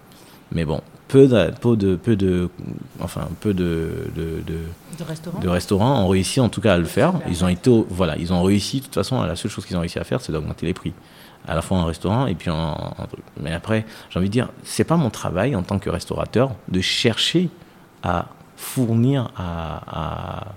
Mais 0.51 0.65
bon, 0.65 0.81
peu 1.13 1.27
de, 1.27 1.51
peu 1.61 1.77
de, 1.77 1.95
peu 1.95 2.15
de, 2.15 2.49
enfin, 2.99 3.27
peu 3.39 3.53
de, 3.53 4.07
de, 4.15 4.41
de, 5.39 5.47
restaurants. 5.47 6.05
ont 6.05 6.07
réussi 6.07 6.39
en 6.39 6.49
tout 6.49 6.59
cas 6.59 6.73
à 6.73 6.77
le 6.79 6.85
faire. 6.85 7.13
Ils 7.29 7.45
ont 7.45 7.47
été, 7.47 7.69
voilà, 7.89 8.17
ils 8.17 8.33
ont 8.33 8.41
réussi. 8.41 8.79
De 8.79 8.85
toute 8.85 8.95
façon, 8.95 9.21
la 9.21 9.35
seule 9.35 9.51
chose 9.51 9.63
qu'ils 9.63 9.77
ont 9.77 9.81
réussi 9.81 9.99
à 9.99 10.03
faire, 10.05 10.21
c'est 10.21 10.31
d'augmenter 10.31 10.65
les 10.65 10.73
prix. 10.73 10.91
À 11.47 11.53
la 11.53 11.61
fois 11.61 11.77
en 11.77 11.85
restaurant 11.85 12.25
et 12.25 12.33
puis 12.33 12.49
en, 12.49 12.95
Mais 13.39 13.53
après, 13.53 13.85
j'ai 14.09 14.17
envie 14.17 14.29
de 14.29 14.33
dire, 14.33 14.49
c'est 14.63 14.85
pas 14.85 14.97
mon 14.97 15.11
travail 15.11 15.55
en 15.55 15.61
tant 15.61 15.77
que 15.77 15.91
restaurateur 15.91 16.55
de 16.67 16.81
chercher 16.81 17.49
à 18.01 18.29
fournir 18.55 19.29
à, 19.37 20.47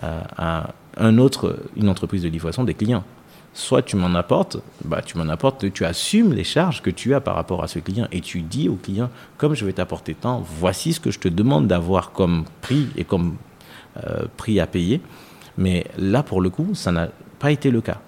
à, 0.00 0.20
à 0.36 0.70
un 0.96 1.18
autre, 1.18 1.58
une 1.74 1.88
entreprise 1.88 2.22
de 2.22 2.28
livraison 2.28 2.62
des 2.62 2.74
clients 2.74 3.02
soit 3.58 3.82
tu 3.82 3.96
m'en 3.96 4.14
apportes, 4.14 4.58
bah, 4.84 5.02
tu 5.04 5.18
m'en 5.18 5.28
apportes, 5.28 5.72
tu 5.72 5.84
assumes 5.84 6.32
les 6.32 6.44
charges 6.44 6.80
que 6.80 6.90
tu 6.90 7.12
as 7.14 7.20
par 7.20 7.34
rapport 7.34 7.64
à 7.64 7.66
ce 7.66 7.80
client 7.80 8.06
et 8.12 8.20
tu 8.20 8.40
dis 8.40 8.68
au 8.68 8.76
client, 8.76 9.10
comme 9.36 9.54
je 9.56 9.64
vais 9.64 9.72
t'apporter 9.72 10.14
tant, 10.14 10.40
voici 10.60 10.92
ce 10.92 11.00
que 11.00 11.10
je 11.10 11.18
te 11.18 11.26
demande 11.26 11.66
d'avoir 11.66 12.12
comme 12.12 12.44
prix 12.60 12.86
et 12.96 13.02
comme 13.02 13.34
euh, 13.96 14.26
prix 14.36 14.60
à 14.60 14.68
payer. 14.68 15.00
Mais 15.56 15.86
là, 15.98 16.22
pour 16.22 16.40
le 16.40 16.50
coup, 16.50 16.68
ça 16.74 16.92
n'a 16.92 17.08
pas 17.40 17.50
été 17.50 17.72
le 17.72 17.80
cas. 17.80 18.00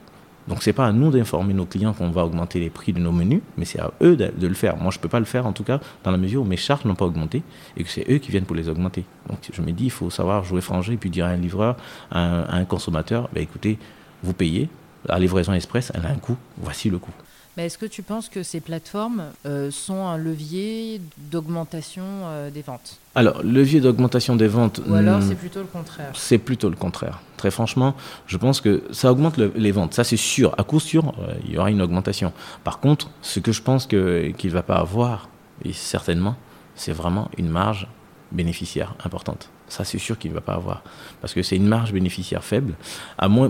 Donc, 0.47 0.63
ce 0.63 0.71
n'est 0.71 0.75
pas 0.75 0.87
à 0.87 0.93
nous 0.93 1.11
d'informer 1.11 1.53
nos 1.53 1.67
clients 1.67 1.95
qu'on 1.95 2.11
va 2.11 2.25
augmenter 2.25 2.61
les 2.61 2.71
prix 2.71 2.93
de 2.93 3.01
nos 3.01 3.13
menus, 3.13 3.43
mais 3.57 3.65
c'est 3.65 3.81
à 3.81 3.91
eux 4.03 4.17
de, 4.17 4.47
le 4.47 4.55
faire. 4.55 4.77
Moi, 4.77 4.93
je 4.93 4.99
ne 4.99 5.03
peux 5.03 5.09
pas 5.09 5.19
le 5.19 5.25
faire, 5.25 5.47
en 5.49 5.53
tout 5.53 5.65
cas, 5.65 5.81
dans 6.05 6.13
la 6.13 6.17
mesure 6.17 6.43
où 6.43 6.45
mes 6.47 6.57
charges 6.57 6.85
n'ont 6.85 6.95
pas 6.95 7.07
augmenté 7.07 7.43
et 7.77 7.83
que 7.83 7.91
c'est 7.91 8.09
eux 8.09 8.19
qui 8.19 8.31
viennent 8.31 8.45
pour 8.45 8.57
les 8.57 8.69
augmenter. 8.69 9.05
Donc, 9.29 9.39
je 9.53 9.63
me 9.63 9.73
dis, 9.73 9.87
il 9.87 9.91
faut 9.91 10.11
savoir 10.11 10.45
jouer 10.45 10.61
frangé 10.61 10.93
et 10.93 10.97
puis 10.97 11.11
dire 11.11 11.27
à 11.27 11.31
un 11.31 11.37
livreur, 11.37 11.77
à 12.13 12.21
un, 12.21 12.43
à 12.45 12.55
un 12.55 12.65
consommateur, 12.65 13.29
bah, 13.35 13.41
écoutez, 13.41 13.79
vous 14.23 14.33
payez, 14.33 14.69
la 15.15 15.19
livraison 15.19 15.53
express, 15.53 15.93
elle 15.95 16.07
a 16.07 16.11
un 16.11 16.17
coût. 16.17 16.37
Voici 16.59 16.91
le 16.91 16.99
coût. 16.99 17.13
Mais 17.57 17.67
est-ce 17.67 17.79
que 17.79 17.87
tu 17.87 18.03
penses 18.03 18.29
que 18.29 18.43
ces 18.45 18.61
plateformes 18.61 19.25
euh, 19.45 19.71
sont 19.73 20.07
un 20.07 20.17
levier 20.17 21.01
d'augmentation 21.19 22.05
euh, 22.05 22.51
des 22.51 22.63
ventes? 22.63 22.99
Alors, 23.17 23.43
levier 23.43 23.81
d'augmentation 23.81 24.37
des 24.37 24.47
ventes. 24.47 24.81
Ou 24.87 24.95
alors 24.95 25.19
hmm, 25.19 25.29
c'est 25.29 25.35
plutôt 25.35 25.61
le 25.61 25.67
contraire? 25.67 26.13
C'est 26.15 26.39
plutôt 26.39 26.71
le 26.71 26.77
contraire. 26.77 27.21
Très 27.37 27.51
franchement, 27.51 27.97
je 28.27 28.37
pense 28.37 28.61
que 28.61 28.85
ça 28.93 29.11
augmente 29.11 29.37
les 29.37 29.73
ventes. 29.73 29.95
Ça, 29.95 30.05
c'est 30.05 30.17
sûr. 30.17 30.55
À 30.59 30.63
coup 30.63 30.79
sûr, 30.79 31.13
euh, 31.19 31.35
il 31.45 31.55
y 31.55 31.59
aura 31.59 31.71
une 31.71 31.83
augmentation. 31.83 32.33
Par 32.63 32.79
contre, 32.79 33.11
ce 33.21 33.41
que 33.41 33.51
je 33.51 33.63
pense 33.63 33.87
qu'il 33.87 33.99
ne 33.99 34.51
va 34.51 34.63
pas 34.63 34.77
avoir, 34.77 35.29
et 35.65 35.73
certainement, 35.73 36.37
c'est 36.77 36.93
vraiment 36.93 37.31
une 37.37 37.49
marge 37.49 37.89
bénéficiaire 38.31 38.95
importante. 39.05 39.51
Ça, 39.71 39.85
c'est 39.85 39.99
sûr 39.99 40.19
qu'il 40.19 40.31
ne 40.31 40.35
va 40.35 40.41
pas 40.41 40.55
avoir. 40.55 40.83
Parce 41.21 41.33
que 41.33 41.43
c'est 41.43 41.57
une 41.57 41.67
marge 41.67 41.93
bénéficiaire 41.93 42.45
faible. 42.45 42.75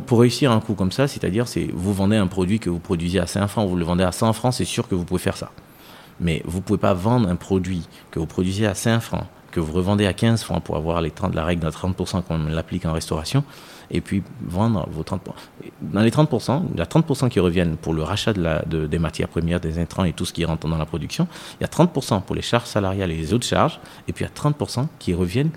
Pour 0.07 0.21
réussir 0.21 0.53
un 0.53 0.61
coup 0.61 0.75
comme 0.75 0.93
ça, 0.93 1.09
c'est-à-dire, 1.09 1.49
c'est 1.49 1.69
vous 1.73 1.93
vendez 1.93 2.17
un 2.17 2.27
produit 2.29 2.61
que 2.61 2.71
vous 2.71 2.79
produisez 2.79 3.19
à 3.19 3.27
5 3.27 3.47
francs, 3.49 3.69
vous 3.69 3.77
le 3.77 3.85
vendez 3.85 4.05
à 4.05 4.13
100 4.13 4.33
francs, 4.35 4.55
c'est 4.55 4.65
sûr 4.65 4.87
que 4.87 4.95
vous 4.95 5.05
pouvez 5.05 5.21
faire 5.21 5.37
ça. 5.37 5.51
Mais 6.21 6.43
vous 6.45 6.59
ne 6.59 6.63
pouvez 6.63 6.79
pas 6.79 6.95
vendre 6.95 7.29
un 7.29 7.37
produit 7.37 7.89
que 8.11 8.19
vous 8.19 8.27
produisez 8.27 8.67
à 8.67 8.75
5 8.75 9.01
francs 9.01 9.25
que 9.51 9.61
vous 9.61 9.73
revendez 9.73 10.07
à 10.07 10.13
15 10.13 10.43
francs 10.43 10.63
pour 10.63 10.77
avoir 10.77 11.01
les 11.01 11.11
30, 11.11 11.35
la 11.35 11.45
règle 11.45 11.65
de 11.65 11.71
30% 11.71 12.23
qu'on 12.23 12.39
l'applique 12.45 12.87
en 12.87 12.93
restauration, 12.93 13.45
et 13.91 14.01
puis 14.01 14.23
vendre 14.43 14.89
vos 14.91 15.03
30%. 15.03 15.19
Dans 15.83 16.01
les 16.01 16.11
30%, 16.11 16.63
il 16.73 16.79
y 16.79 16.83
a 16.83 16.85
30% 16.85 17.29
qui 17.29 17.41
reviennent 17.41 17.77
pour 17.77 17.93
le 17.93 18.03
rachat 18.03 18.33
de, 18.33 18.87
des 18.87 18.99
matières 18.99 19.29
premières, 19.29 19.61
des 19.61 19.79
intrants 19.79 20.05
et 20.05 20.13
tout 20.13 20.25
ce 20.25 20.33
qui 20.33 20.45
rentre 20.45 20.69
dans 20.69 20.79
la 20.79 20.87
production. 20.87 21.27
Il 21.61 21.63
y 21.63 21.65
a 21.65 21.69
30% 21.69 22.23
pour 22.23 22.37
les 22.37 22.43
charges 22.43 22.67
salariales 22.67 23.11
et 23.11 23.17
les 23.17 23.35
autres 23.35 23.47
charges, 23.47 23.81
et 24.07 24.13
puis 24.13 24.25
il 24.25 24.29
y 24.29 24.31
a 24.31 24.51
30% 24.51 24.87
qui 24.99 25.15
reviennent. 25.15 25.51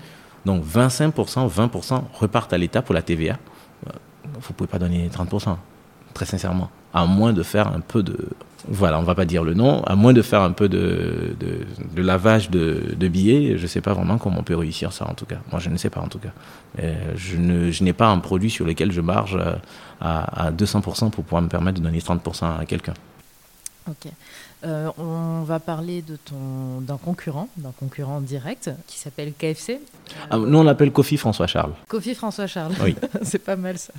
Donc 0.44 0.64
25%, 0.64 1.48
20% 1.48 2.02
repartent 2.12 2.52
à 2.52 2.58
l'État 2.58 2.82
pour 2.82 2.94
la 2.94 3.02
TVA. 3.02 3.38
Vous 3.84 4.50
ne 4.50 4.54
pouvez 4.54 4.68
pas 4.68 4.78
donner 4.78 5.08
30%, 5.08 5.56
très 6.12 6.26
sincèrement, 6.26 6.70
à 6.92 7.06
moins 7.06 7.32
de 7.32 7.42
faire 7.42 7.68
un 7.68 7.80
peu 7.80 8.02
de 8.02 8.16
voilà, 8.66 8.98
on 8.98 9.02
va 9.02 9.14
pas 9.14 9.26
dire 9.26 9.44
le 9.44 9.52
nom, 9.52 9.82
à 9.84 9.94
moins 9.94 10.14
de 10.14 10.22
faire 10.22 10.40
un 10.40 10.52
peu 10.52 10.70
de, 10.70 11.36
de, 11.38 12.02
lavage 12.02 12.48
de, 12.48 13.08
billets, 13.08 13.58
je 13.58 13.62
ne 13.62 13.66
sais 13.66 13.82
pas 13.82 13.92
vraiment 13.92 14.16
comment 14.16 14.38
on 14.40 14.42
peut 14.42 14.56
réussir 14.56 14.92
ça 14.92 15.06
en 15.06 15.12
tout 15.12 15.26
cas. 15.26 15.36
Moi, 15.52 15.60
je 15.60 15.68
ne 15.68 15.76
sais 15.76 15.90
pas 15.90 16.00
en 16.00 16.08
tout 16.08 16.18
cas. 16.18 16.30
je, 17.14 17.36
ne, 17.36 17.70
je 17.70 17.84
n'ai 17.84 17.92
pas 17.92 18.08
un 18.08 18.18
produit 18.20 18.48
sur 18.48 18.64
lequel 18.64 18.90
je 18.90 19.02
marge 19.02 19.38
à, 20.00 20.46
à 20.46 20.50
200% 20.50 21.10
pour 21.10 21.24
pouvoir 21.24 21.42
me 21.42 21.48
permettre 21.48 21.78
de 21.78 21.84
donner 21.84 21.98
30% 21.98 22.60
à 22.60 22.64
quelqu'un. 22.64 22.94
Ok. 23.88 24.10
Euh, 24.64 24.90
on 24.98 25.42
va 25.42 25.60
parler 25.60 26.02
de 26.02 26.16
ton 26.16 26.80
d'un 26.80 26.96
concurrent, 26.96 27.48
d'un 27.56 27.72
concurrent 27.78 28.20
direct 28.20 28.70
qui 28.86 28.98
s'appelle 28.98 29.32
KFC. 29.36 29.80
Ah, 30.30 30.38
nous 30.38 30.58
on 30.58 30.62
l'appelle 30.62 30.90
Kofi 30.90 31.16
François 31.16 31.46
Charles. 31.46 31.72
Kofi 31.88 32.14
François 32.14 32.46
Charles. 32.46 32.72
Oui. 32.82 32.94
c'est 33.22 33.38
pas 33.38 33.56
mal 33.56 33.78
ça. 33.78 33.92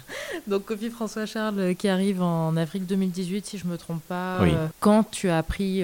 Donc 0.47 0.65
Kofi 0.65 0.89
François 0.89 1.25
Charles 1.25 1.59
euh, 1.59 1.73
qui 1.73 1.87
arrive 1.87 2.21
en 2.21 2.55
avril 2.57 2.85
2018 2.85 3.45
si 3.45 3.57
je 3.57 3.67
me 3.67 3.77
trompe 3.77 4.01
pas. 4.07 4.39
Oui. 4.41 4.51
Euh, 4.53 4.67
quand 4.79 5.03
tu 5.11 5.29
as 5.29 5.37
appris 5.37 5.83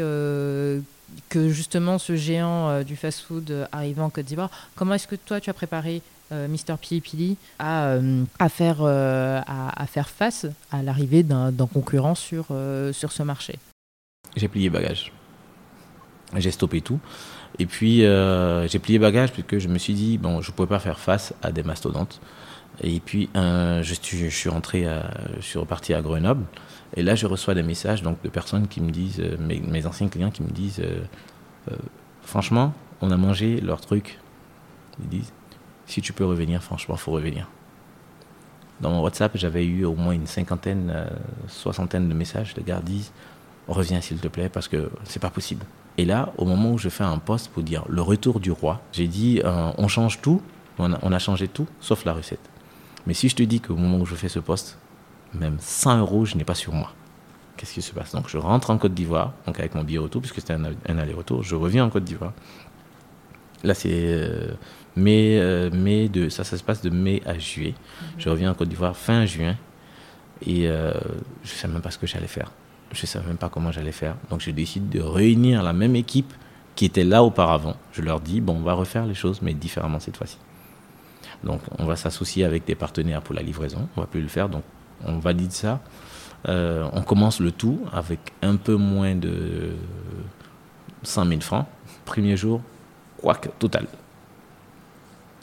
que 1.29 1.49
justement 1.49 1.97
ce 1.99 2.15
géant 2.15 2.83
du 2.83 2.95
fast-food 2.95 3.67
arrivait 3.71 4.01
en 4.01 4.09
Côte 4.09 4.25
d'Ivoire, 4.25 4.49
comment 4.75 4.95
est-ce 4.95 5.07
que 5.07 5.15
toi 5.15 5.39
tu 5.39 5.49
as 5.49 5.53
préparé 5.53 6.01
Mister 6.31 6.73
Pili 6.79 7.01
Pili 7.01 7.37
à, 7.59 7.97
à, 8.39 8.49
faire, 8.49 8.81
à, 8.83 9.81
à, 9.81 9.85
faire 9.87 10.09
face 10.09 10.45
à 10.71 10.81
l'arrivée 10.81 11.23
d'un 11.23 11.51
concurrent 11.71 12.15
sur, 12.15 12.45
sur 12.93 13.11
ce 13.11 13.23
marché? 13.23 13.59
J'ai 14.35 14.47
plié 14.47 14.69
bagage. 14.69 15.11
J'ai 16.37 16.51
stoppé 16.51 16.81
tout. 16.81 16.99
Et 17.59 17.65
puis, 17.65 18.05
euh, 18.05 18.67
j'ai 18.67 18.79
plié 18.79 18.99
bagage 18.99 19.31
puisque 19.31 19.57
je 19.57 19.67
me 19.67 19.77
suis 19.77 19.93
dit, 19.93 20.17
bon, 20.17 20.41
je 20.41 20.51
ne 20.51 20.55
pouvais 20.55 20.69
pas 20.69 20.79
faire 20.79 20.99
face 20.99 21.33
à 21.41 21.51
des 21.51 21.63
mastodontes. 21.63 22.21
Et 22.81 22.99
puis, 22.99 23.29
je, 23.35 24.29
suis, 24.29 24.49
rentré, 24.49 24.87
je 25.37 25.45
suis 25.45 25.59
reparti 25.59 25.93
à 25.93 26.01
Grenoble. 26.01 26.45
Et 26.95 27.03
là, 27.03 27.15
je 27.15 27.25
reçois 27.25 27.53
des 27.53 27.63
messages 27.63 28.01
donc, 28.01 28.21
de 28.21 28.29
personnes 28.29 28.67
qui 28.67 28.81
me 28.81 28.91
disent, 28.91 29.19
euh, 29.19 29.37
mes, 29.39 29.85
anciens 29.85 30.07
clients 30.09 30.31
qui 30.31 30.43
me 30.43 30.49
disent, 30.49 30.81
euh, 30.81 31.75
franchement, 32.21 32.73
on 33.01 33.11
a 33.11 33.17
mangé 33.17 33.61
leur 33.61 33.81
truc. 33.81 34.19
Ils 35.01 35.09
disent, 35.09 35.33
si 35.85 36.01
tu 36.01 36.13
peux 36.13 36.25
revenir, 36.25 36.61
franchement, 36.61 36.95
il 36.95 37.01
faut 37.01 37.11
revenir. 37.11 37.47
Dans 38.81 38.89
mon 38.89 39.01
WhatsApp, 39.01 39.31
j'avais 39.35 39.65
eu 39.65 39.85
au 39.85 39.95
moins 39.95 40.13
une 40.13 40.27
cinquantaine, 40.27 41.07
soixantaine 41.47 42.09
de 42.09 42.13
messages. 42.15 42.55
Les 42.57 42.63
gars 42.63 42.81
reviens 43.73 44.01
s'il 44.01 44.17
te 44.17 44.27
plaît 44.27 44.49
parce 44.49 44.67
que 44.67 44.89
c'est 45.03 45.21
pas 45.21 45.29
possible. 45.29 45.65
Et 45.97 46.05
là, 46.05 46.31
au 46.37 46.45
moment 46.45 46.71
où 46.71 46.77
je 46.77 46.89
fais 46.89 47.03
un 47.03 47.17
poste 47.17 47.49
pour 47.49 47.63
dire 47.63 47.83
le 47.89 48.01
retour 48.01 48.39
du 48.39 48.51
roi, 48.51 48.81
j'ai 48.91 49.07
dit 49.07 49.41
euh, 49.43 49.71
on 49.77 49.87
change 49.87 50.21
tout, 50.21 50.41
on 50.79 50.93
a, 50.93 50.99
on 51.01 51.11
a, 51.11 51.19
changé 51.19 51.47
tout 51.47 51.67
sauf 51.79 52.05
la 52.05 52.13
recette. 52.13 52.39
Mais 53.05 53.13
si 53.13 53.29
je 53.29 53.35
te 53.35 53.43
dis 53.43 53.59
qu'au 53.59 53.75
moment 53.75 53.99
où 53.99 54.05
je 54.05 54.15
fais 54.15 54.29
ce 54.29 54.39
poste, 54.39 54.77
même 55.33 55.57
100 55.59 55.99
euros, 55.99 56.25
je 56.25 56.35
n'ai 56.37 56.43
pas 56.43 56.55
sur 56.55 56.73
moi. 56.73 56.93
Qu'est-ce 57.57 57.73
qui 57.73 57.81
se 57.81 57.93
passe? 57.93 58.13
Donc 58.13 58.29
je 58.29 58.37
rentre 58.37 58.69
en 58.69 58.77
Côte 58.77 58.93
d'Ivoire, 58.93 59.33
donc 59.45 59.59
avec 59.59 59.75
mon 59.75 59.83
billet 59.83 59.99
retour, 59.99 60.21
puisque 60.21 60.39
c'était 60.39 60.53
un, 60.53 60.63
un 60.63 60.97
aller-retour, 60.97 61.43
je 61.43 61.55
reviens 61.55 61.85
en 61.85 61.89
Côte 61.89 62.03
d'Ivoire. 62.03 62.33
Là, 63.63 63.73
c'est 63.73 63.89
euh, 63.91 64.53
mai, 64.95 65.37
euh, 65.39 65.69
mai 65.71 66.09
de, 66.09 66.29
ça, 66.29 66.43
ça 66.43 66.57
se 66.57 66.63
passe 66.63 66.81
de 66.81 66.89
mai 66.89 67.21
à 67.25 67.37
juillet. 67.37 67.71
Mm 67.71 68.05
-hmm. 68.05 68.21
Je 68.21 68.29
reviens 68.29 68.51
en 68.51 68.55
Côte 68.55 68.69
d'Ivoire 68.69 68.95
fin 68.95 69.25
juin 69.25 69.55
et 70.45 70.67
euh, 70.67 70.93
je 71.43 71.51
ne 71.53 71.57
sais 71.57 71.67
même 71.67 71.81
pas 71.81 71.91
ce 71.91 71.97
que 71.99 72.07
j'allais 72.07 72.27
faire 72.27 72.51
je 72.91 73.03
ne 73.03 73.07
savais 73.07 73.27
même 73.27 73.37
pas 73.37 73.49
comment 73.49 73.71
j'allais 73.71 73.91
faire. 73.91 74.15
Donc 74.29 74.41
je 74.41 74.51
décide 74.51 74.89
de 74.89 75.01
réunir 75.01 75.63
la 75.63 75.73
même 75.73 75.95
équipe 75.95 76.33
qui 76.75 76.85
était 76.85 77.03
là 77.03 77.23
auparavant. 77.23 77.75
Je 77.91 78.01
leur 78.01 78.19
dis, 78.19 78.41
bon, 78.41 78.57
on 78.57 78.61
va 78.61 78.73
refaire 78.73 79.05
les 79.05 79.13
choses, 79.13 79.41
mais 79.41 79.53
différemment 79.53 79.99
cette 79.99 80.17
fois-ci. 80.17 80.37
Donc 81.43 81.61
on 81.79 81.85
va 81.85 81.95
s'associer 81.95 82.45
avec 82.45 82.65
des 82.65 82.75
partenaires 82.75 83.21
pour 83.21 83.35
la 83.35 83.41
livraison. 83.41 83.87
On 83.95 84.01
va 84.01 84.07
plus 84.07 84.21
le 84.21 84.27
faire, 84.27 84.49
donc 84.49 84.63
on 85.05 85.19
valide 85.19 85.51
ça. 85.51 85.79
Euh, 86.47 86.87
on 86.93 87.01
commence 87.01 87.39
le 87.39 87.51
tout 87.51 87.79
avec 87.93 88.19
un 88.41 88.55
peu 88.55 88.75
moins 88.75 89.15
de 89.15 89.75
100 91.03 91.25
000 91.25 91.41
francs. 91.41 91.65
Premier 92.05 92.35
jour, 92.35 92.61
quoique, 93.17 93.49
total. 93.59 93.87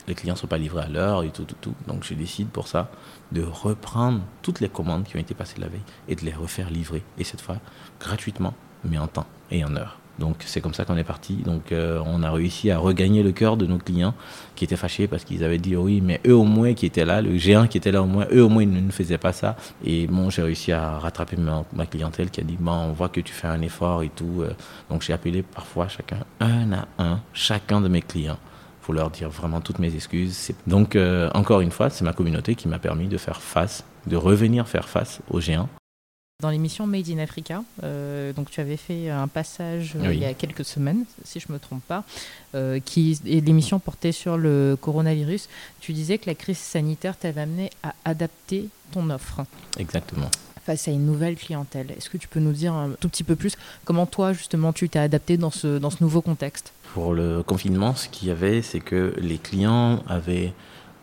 Les 0.09 0.15
clients 0.15 0.35
ne 0.35 0.39
sont 0.39 0.47
pas 0.47 0.59
livrés 0.59 0.83
à 0.83 0.89
l'heure 0.89 1.23
et 1.23 1.29
tout, 1.29 1.45
tout, 1.45 1.57
tout. 1.61 1.75
Donc 1.87 2.03
je 2.03 2.15
décide 2.15 2.49
pour 2.49 2.67
ça 2.67 2.91
de 3.31 3.43
reprendre 3.43 4.23
toutes 4.43 4.61
les 4.61 4.71
commandes 4.71 5.05
qui 5.05 5.17
ont 5.17 5.21
été 5.21 5.35
passées 5.35 5.61
la 5.61 5.69
veille 5.69 5.83
et 6.09 6.17
de 6.17 6.25
les 6.25 6.33
refaire 6.33 6.71
livrer. 6.71 7.03
Et 7.19 7.25
cette 7.25 7.43
fois, 7.43 7.59
gratuitement, 8.01 8.55
mais 8.85 8.99
en 8.99 9.07
temps 9.07 9.27
et 9.51 9.65
en 9.65 9.77
heure. 9.77 9.99
Donc 10.19 10.37
c'est 10.47 10.61
comme 10.61 10.75
ça 10.75 10.85
qu'on 10.85 10.97
est 10.97 11.05
parti. 11.05 11.35
Donc 11.37 11.73
euh, 11.73 12.03
on 12.05 12.23
a 12.23 12.31
réussi 12.31 12.71
à 12.71 12.79
regagner 12.79 13.23
le 13.23 13.33
cœur 13.33 13.57
de 13.57 13.67
nos 13.67 13.79
clients 13.79 14.15
qui 14.57 14.65
étaient 14.65 14.77
fâchés 14.77 15.07
parce 15.07 15.25
qu'ils 15.25 15.45
avaient 15.45 15.59
dit 15.59 15.77
oui, 15.77 16.01
mais 16.01 16.21
eux 16.27 16.35
au 16.35 16.45
moins 16.45 16.75
qui 16.75 16.87
étaient 16.87 17.05
là, 17.05 17.23
le 17.23 17.37
géant 17.37 17.67
qui 17.67 17.79
était 17.79 17.93
là 17.93 18.03
au 18.03 18.07
moins, 18.07 18.27
eux 18.33 18.43
au 18.43 18.49
moins 18.49 18.67
ne 18.67 18.91
faisaient 18.91 19.19
pas 19.19 19.33
ça. 19.33 19.57
Et 19.85 20.07
bon, 20.07 20.31
j'ai 20.31 20.43
réussi 20.43 20.73
à 20.73 20.99
rattraper 20.99 21.37
ma, 21.37 21.65
ma, 21.73 21.87
clientèle 21.87 22.31
qui 22.31 22.41
a 22.41 22.45
dit 22.45 22.57
bon, 22.59 22.73
on 22.73 22.93
voit 22.93 23.11
que 23.11 23.21
tu 23.21 23.33
fais 23.33 23.49
un 23.49 23.61
effort 23.63 24.03
et 24.03 24.09
tout. 24.09 24.43
Donc 24.91 25.03
j'ai 25.03 25.13
appelé 25.13 25.43
parfois 25.43 25.87
chacun, 25.89 26.19
un 26.41 26.73
à 26.73 26.89
un, 26.99 27.21
chacun 27.33 27.81
de 27.81 27.89
mes 27.89 28.03
clients 28.03 28.39
pour 28.89 28.95
leur 28.95 29.11
dire 29.11 29.29
vraiment 29.29 29.61
toutes 29.61 29.81
mes 29.81 29.95
excuses. 29.95 30.53
Donc, 30.67 30.97
euh, 30.97 31.29
encore 31.35 31.61
une 31.61 31.71
fois, 31.71 31.91
c'est 31.91 32.05
ma 32.05 32.15
communauté 32.15 32.55
qui 32.55 32.69
m'a 32.69 32.79
permis 32.79 33.07
de 33.07 33.19
faire 33.19 33.43
face, 33.43 33.85
de 34.07 34.17
revenir 34.17 34.67
faire 34.67 34.89
face 34.89 35.21
aux 35.29 35.41
géants. 35.41 35.69
Dans 36.41 36.49
l'émission 36.49 36.87
Made 36.87 37.11
in 37.11 37.19
Africa, 37.19 37.63
euh, 37.83 38.33
donc 38.33 38.51
tu 38.51 38.63
avais 38.63 38.79
fait 38.79 39.11
un 39.11 39.29
passage 39.29 39.93
euh, 39.97 40.09
Oui. 40.09 40.15
il 40.17 40.23
y 40.23 40.25
a 40.25 40.33
quelques 40.33 40.65
semaines, 40.65 41.05
si 41.23 41.39
je 41.39 41.49
ne 41.51 41.53
me 41.53 41.59
trompe 41.59 41.83
pas, 41.83 42.03
euh, 42.55 42.81
qui 42.83 43.21
et 43.27 43.43
l'émission 43.43 43.79
portait 43.79 44.13
sur 44.13 44.39
le 44.39 44.75
coronavirus. 44.81 45.51
Tu 45.81 45.93
disais 45.93 46.17
que 46.17 46.25
la 46.25 46.35
crise 46.35 46.57
sanitaire 46.57 47.15
t'avait 47.19 47.43
amené 47.43 47.69
à 47.83 47.93
adapter 48.07 48.71
ton 48.93 49.11
offre 49.11 49.45
Exactement. 49.79 50.31
face 50.65 50.89
à 50.89 50.93
une 50.93 51.05
nouvelle 51.05 51.37
clientèle. 51.37 51.91
Est-ce 51.91 52.09
que 52.09 52.17
tu 52.17 52.27
peux 52.29 52.41
nous 52.41 52.53
dire 52.53 52.73
un 52.73 52.93
tout 52.99 53.11
petit 53.11 53.25
peu 53.25 53.37
plus 53.37 53.53
comment 53.85 54.07
toi, 54.07 54.33
justement, 54.33 54.73
tu 54.73 54.89
t'es 54.89 54.99
adapté 54.99 55.37
dans 55.37 55.51
ce, 55.51 55.77
dans 55.79 55.91
ce 55.91 56.03
nouveau 56.03 56.23
contexte? 56.23 56.73
Pour 56.95 57.15
le 57.15 57.43
confinement, 57.43 57.95
ce 57.95 58.09
qu'il 58.09 58.29
y 58.29 58.31
avait, 58.31 58.63
c'est 58.63 58.81
que 58.81 59.15
les 59.19 59.39
clients 59.39 60.03
avaient 60.09 60.53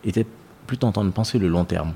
été 0.04 0.26
plutôt 0.66 0.86
en 0.86 0.92
train 0.92 1.04
de 1.04 1.10
penser 1.10 1.38
le 1.38 1.48
long 1.48 1.64
terme. 1.64 1.94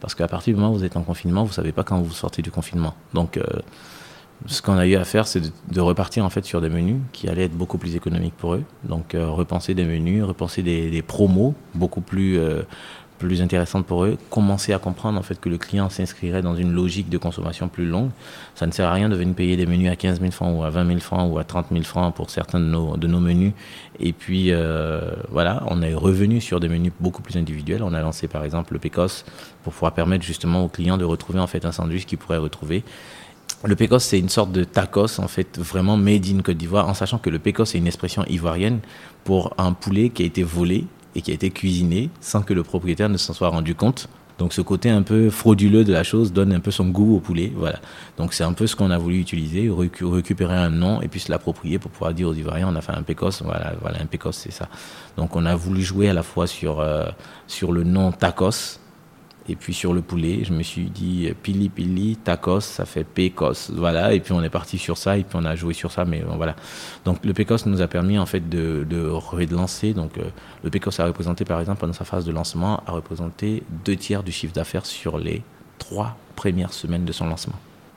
Parce 0.00 0.14
qu'à 0.14 0.28
partir 0.28 0.54
du 0.54 0.60
moment 0.60 0.72
où 0.72 0.78
vous 0.78 0.84
êtes 0.84 0.96
en 0.96 1.02
confinement, 1.02 1.42
vous 1.44 1.50
ne 1.50 1.54
savez 1.54 1.72
pas 1.72 1.84
quand 1.84 2.00
vous 2.00 2.12
sortez 2.12 2.42
du 2.42 2.50
confinement. 2.50 2.94
Donc, 3.14 3.36
euh, 3.36 3.44
ce 4.46 4.60
qu'on 4.60 4.76
a 4.76 4.86
eu 4.86 4.96
à 4.96 5.04
faire, 5.04 5.26
c'est 5.26 5.40
de, 5.40 5.80
repartir 5.80 6.24
en 6.24 6.30
fait 6.30 6.44
sur 6.44 6.60
des 6.60 6.68
menus 6.68 7.00
qui 7.12 7.28
allaient 7.28 7.44
être 7.44 7.56
beaucoup 7.56 7.78
plus 7.78 7.96
économiques 7.96 8.36
pour 8.36 8.54
eux. 8.54 8.64
Donc, 8.84 9.14
euh, 9.14 9.30
repenser 9.30 9.74
des 9.74 9.84
menus, 9.84 10.22
repenser 10.24 10.62
des, 10.62 10.90
des 10.90 11.02
promos 11.02 11.54
beaucoup 11.74 12.02
plus, 12.02 12.38
euh, 12.38 12.62
plus 13.18 13.42
intéressantes 13.42 13.86
pour 13.86 14.04
eux. 14.04 14.16
Commencer 14.30 14.72
à 14.72 14.78
comprendre 14.78 15.18
en 15.18 15.22
fait 15.22 15.40
que 15.40 15.48
le 15.48 15.58
client 15.58 15.88
s'inscrirait 15.90 16.42
dans 16.42 16.54
une 16.54 16.72
logique 16.72 17.08
de 17.08 17.18
consommation 17.18 17.68
plus 17.68 17.86
longue. 17.86 18.10
Ça 18.54 18.66
ne 18.66 18.72
sert 18.72 18.88
à 18.88 18.92
rien 18.92 19.08
de 19.08 19.16
venir 19.16 19.34
payer 19.34 19.56
des 19.56 19.66
menus 19.66 19.90
à 19.90 19.96
15 19.96 20.20
000 20.20 20.32
francs 20.32 20.56
ou 20.56 20.62
à 20.62 20.70
20 20.70 20.86
000 20.86 21.00
francs 21.00 21.32
ou 21.32 21.38
à 21.38 21.44
30 21.44 21.66
000 21.72 21.82
francs 21.84 22.14
pour 22.14 22.30
certains 22.30 22.60
de 22.60 22.64
nos, 22.64 22.96
de 22.96 23.06
nos 23.06 23.20
menus. 23.20 23.52
Et 24.00 24.12
puis, 24.12 24.52
euh, 24.52 25.10
voilà, 25.30 25.62
on 25.68 25.82
est 25.82 25.94
revenu 25.94 26.40
sur 26.40 26.60
des 26.60 26.68
menus 26.68 26.92
beaucoup 27.00 27.22
plus 27.22 27.36
individuels. 27.36 27.82
On 27.82 27.92
a 27.92 28.00
lancé 28.00 28.28
par 28.28 28.44
exemple 28.44 28.72
le 28.72 28.78
Pécos 28.78 29.24
pour 29.64 29.72
pouvoir 29.72 29.92
permettre 29.92 30.24
justement 30.24 30.64
aux 30.64 30.68
clients 30.68 30.98
de 30.98 31.04
retrouver 31.04 31.40
en 31.40 31.46
fait 31.46 31.64
un 31.64 31.72
sandwich 31.72 32.06
qu'ils 32.06 32.18
pourraient 32.18 32.36
retrouver. 32.36 32.84
Le 33.64 33.74
pécos, 33.74 33.98
c'est 34.00 34.18
une 34.18 34.28
sorte 34.28 34.52
de 34.52 34.64
tacos, 34.64 35.18
en 35.18 35.28
fait, 35.28 35.58
vraiment 35.58 35.96
made 35.96 36.26
in 36.26 36.42
Côte 36.42 36.58
d'Ivoire, 36.58 36.88
en 36.88 36.94
sachant 36.94 37.18
que 37.18 37.30
le 37.30 37.38
pécos, 37.38 37.64
c'est 37.64 37.78
une 37.78 37.86
expression 37.86 38.24
ivoirienne 38.26 38.80
pour 39.24 39.54
un 39.56 39.72
poulet 39.72 40.10
qui 40.10 40.22
a 40.22 40.26
été 40.26 40.42
volé 40.42 40.84
et 41.16 41.22
qui 41.22 41.30
a 41.32 41.34
été 41.34 41.50
cuisiné 41.50 42.10
sans 42.20 42.42
que 42.42 42.54
le 42.54 42.62
propriétaire 42.62 43.08
ne 43.08 43.16
s'en 43.16 43.32
soit 43.32 43.48
rendu 43.48 43.74
compte. 43.74 44.08
Donc 44.38 44.52
ce 44.52 44.60
côté 44.60 44.90
un 44.90 45.00
peu 45.00 45.30
frauduleux 45.30 45.82
de 45.82 45.92
la 45.92 46.02
chose 46.02 46.30
donne 46.30 46.52
un 46.52 46.60
peu 46.60 46.70
son 46.70 46.88
goût 46.88 47.16
au 47.16 47.20
poulet. 47.20 47.50
Voilà. 47.56 47.80
Donc 48.18 48.34
c'est 48.34 48.44
un 48.44 48.52
peu 48.52 48.66
ce 48.66 48.76
qu'on 48.76 48.90
a 48.90 48.98
voulu 48.98 49.18
utiliser, 49.18 49.70
récu 49.70 50.04
récupérer 50.04 50.54
un 50.54 50.68
nom 50.68 51.00
et 51.00 51.08
puis 51.08 51.20
se 51.20 51.32
l'approprier 51.32 51.78
pour 51.78 51.90
pouvoir 51.90 52.12
dire 52.12 52.28
aux 52.28 52.34
Ivoiriens 52.34 52.68
on 52.70 52.76
a 52.76 52.82
fait 52.82 52.92
un 52.92 53.02
pécos. 53.02 53.42
Voilà, 53.42 53.72
voilà 53.80 54.00
un 54.00 54.06
pécos, 54.06 54.32
c'est 54.32 54.52
ça. 54.52 54.68
Donc 55.16 55.36
on 55.36 55.46
a 55.46 55.54
voulu 55.54 55.82
jouer 55.82 56.10
à 56.10 56.12
la 56.12 56.22
fois 56.22 56.46
sur, 56.46 56.80
euh, 56.80 57.06
sur 57.46 57.72
le 57.72 57.82
nom 57.82 58.12
tacos, 58.12 58.78
et 59.48 59.56
puis 59.56 59.74
sur 59.74 59.92
le 59.92 60.02
poulet, 60.02 60.44
je 60.44 60.52
me 60.52 60.62
suis 60.62 60.84
dit 60.84 61.28
pili 61.42 61.68
pili, 61.68 62.16
tacos, 62.16 62.60
ça 62.60 62.84
fait 62.84 63.04
pécos. 63.04 63.70
Voilà, 63.72 64.12
et 64.12 64.20
puis 64.20 64.32
on 64.32 64.42
est 64.42 64.50
parti 64.50 64.78
sur 64.78 64.96
ça, 64.98 65.16
et 65.16 65.24
puis 65.24 65.36
on 65.40 65.44
a 65.44 65.54
joué 65.54 65.74
sur 65.74 65.92
ça, 65.92 66.04
mais 66.04 66.20
bon, 66.20 66.36
voilà. 66.36 66.56
Donc 67.04 67.24
le 67.24 67.32
pécos 67.32 67.66
nous 67.66 67.82
a 67.82 67.86
permis 67.86 68.18
en 68.18 68.26
fait 68.26 68.48
de, 68.48 68.86
de 68.88 69.06
relancer. 69.08 69.92
Donc 69.92 70.18
euh, 70.18 70.24
le 70.64 70.70
pécos 70.70 71.00
a 71.00 71.04
représenté 71.04 71.44
par 71.44 71.60
exemple 71.60 71.80
pendant 71.80 71.92
sa 71.92 72.04
phase 72.04 72.24
de 72.24 72.32
lancement, 72.32 72.82
a 72.86 72.92
représenté 72.92 73.62
deux 73.84 73.96
tiers 73.96 74.22
du 74.22 74.32
chiffre 74.32 74.54
d'affaires 74.54 74.86
sur 74.86 75.18
les 75.18 75.42
trois 75.78 76.16
premières 76.34 76.72
semaines 76.72 77.04
de 77.04 77.12
son 77.12 77.26
lancement. 77.26 77.56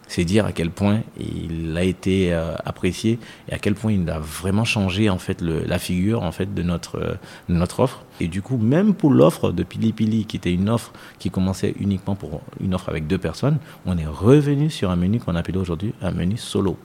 C'est 0.09 0.25
dire 0.25 0.47
à 0.47 0.51
quel 0.51 0.71
point 0.71 1.01
il 1.19 1.77
a 1.77 1.83
été 1.83 2.33
euh, 2.33 2.55
apprécié 2.65 3.19
et 3.47 3.53
à 3.53 3.59
quel 3.59 3.75
point 3.75 3.91
il 3.91 4.09
a 4.09 4.17
vraiment 4.17 4.65
changé 4.65 5.07
en 5.07 5.19
fait 5.19 5.39
la 5.41 5.77
figure 5.77 6.23
en 6.23 6.31
fait 6.31 6.51
de 6.51 6.63
notre 6.63 6.97
euh, 6.97 7.13
de 7.47 7.53
notre 7.53 7.81
offre. 7.81 8.03
Et 8.19 8.27
du 8.27 8.41
coup, 8.41 8.57
même 8.57 8.95
pour 8.95 9.11
l'offre 9.11 9.51
de 9.51 9.61
Pili 9.61 9.93
Pili, 9.93 10.25
qui 10.25 10.35
était 10.37 10.51
une 10.51 10.67
offre 10.67 10.91
qui 11.19 11.29
commençait 11.29 11.75
uniquement 11.79 12.15
pour 12.15 12.41
une 12.59 12.73
offre 12.73 12.89
avec 12.89 13.05
deux 13.05 13.19
personnes, 13.19 13.59
on 13.85 13.99
est 13.99 14.07
revenu 14.07 14.71
sur 14.71 14.89
un 14.89 14.95
menu 14.95 15.19
qu'on 15.19 15.35
appelle 15.35 15.57
aujourd'hui 15.59 15.93
un 16.01 16.11
menu 16.11 16.37
solo 16.37 16.75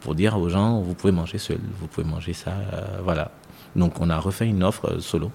pour 0.00 0.16
dire 0.16 0.36
aux 0.36 0.48
gens 0.48 0.80
vous 0.80 0.94
pouvez 0.94 1.12
manger 1.12 1.38
seul, 1.38 1.60
vous 1.80 1.86
pouvez 1.86 2.06
manger 2.06 2.32
ça, 2.32 2.50
euh, 2.50 2.98
voilà. 3.04 3.30
Donc 3.76 4.00
on 4.00 4.10
a 4.10 4.18
refait 4.18 4.48
une 4.48 4.64
offre 4.64 5.00
solo. 5.00 5.30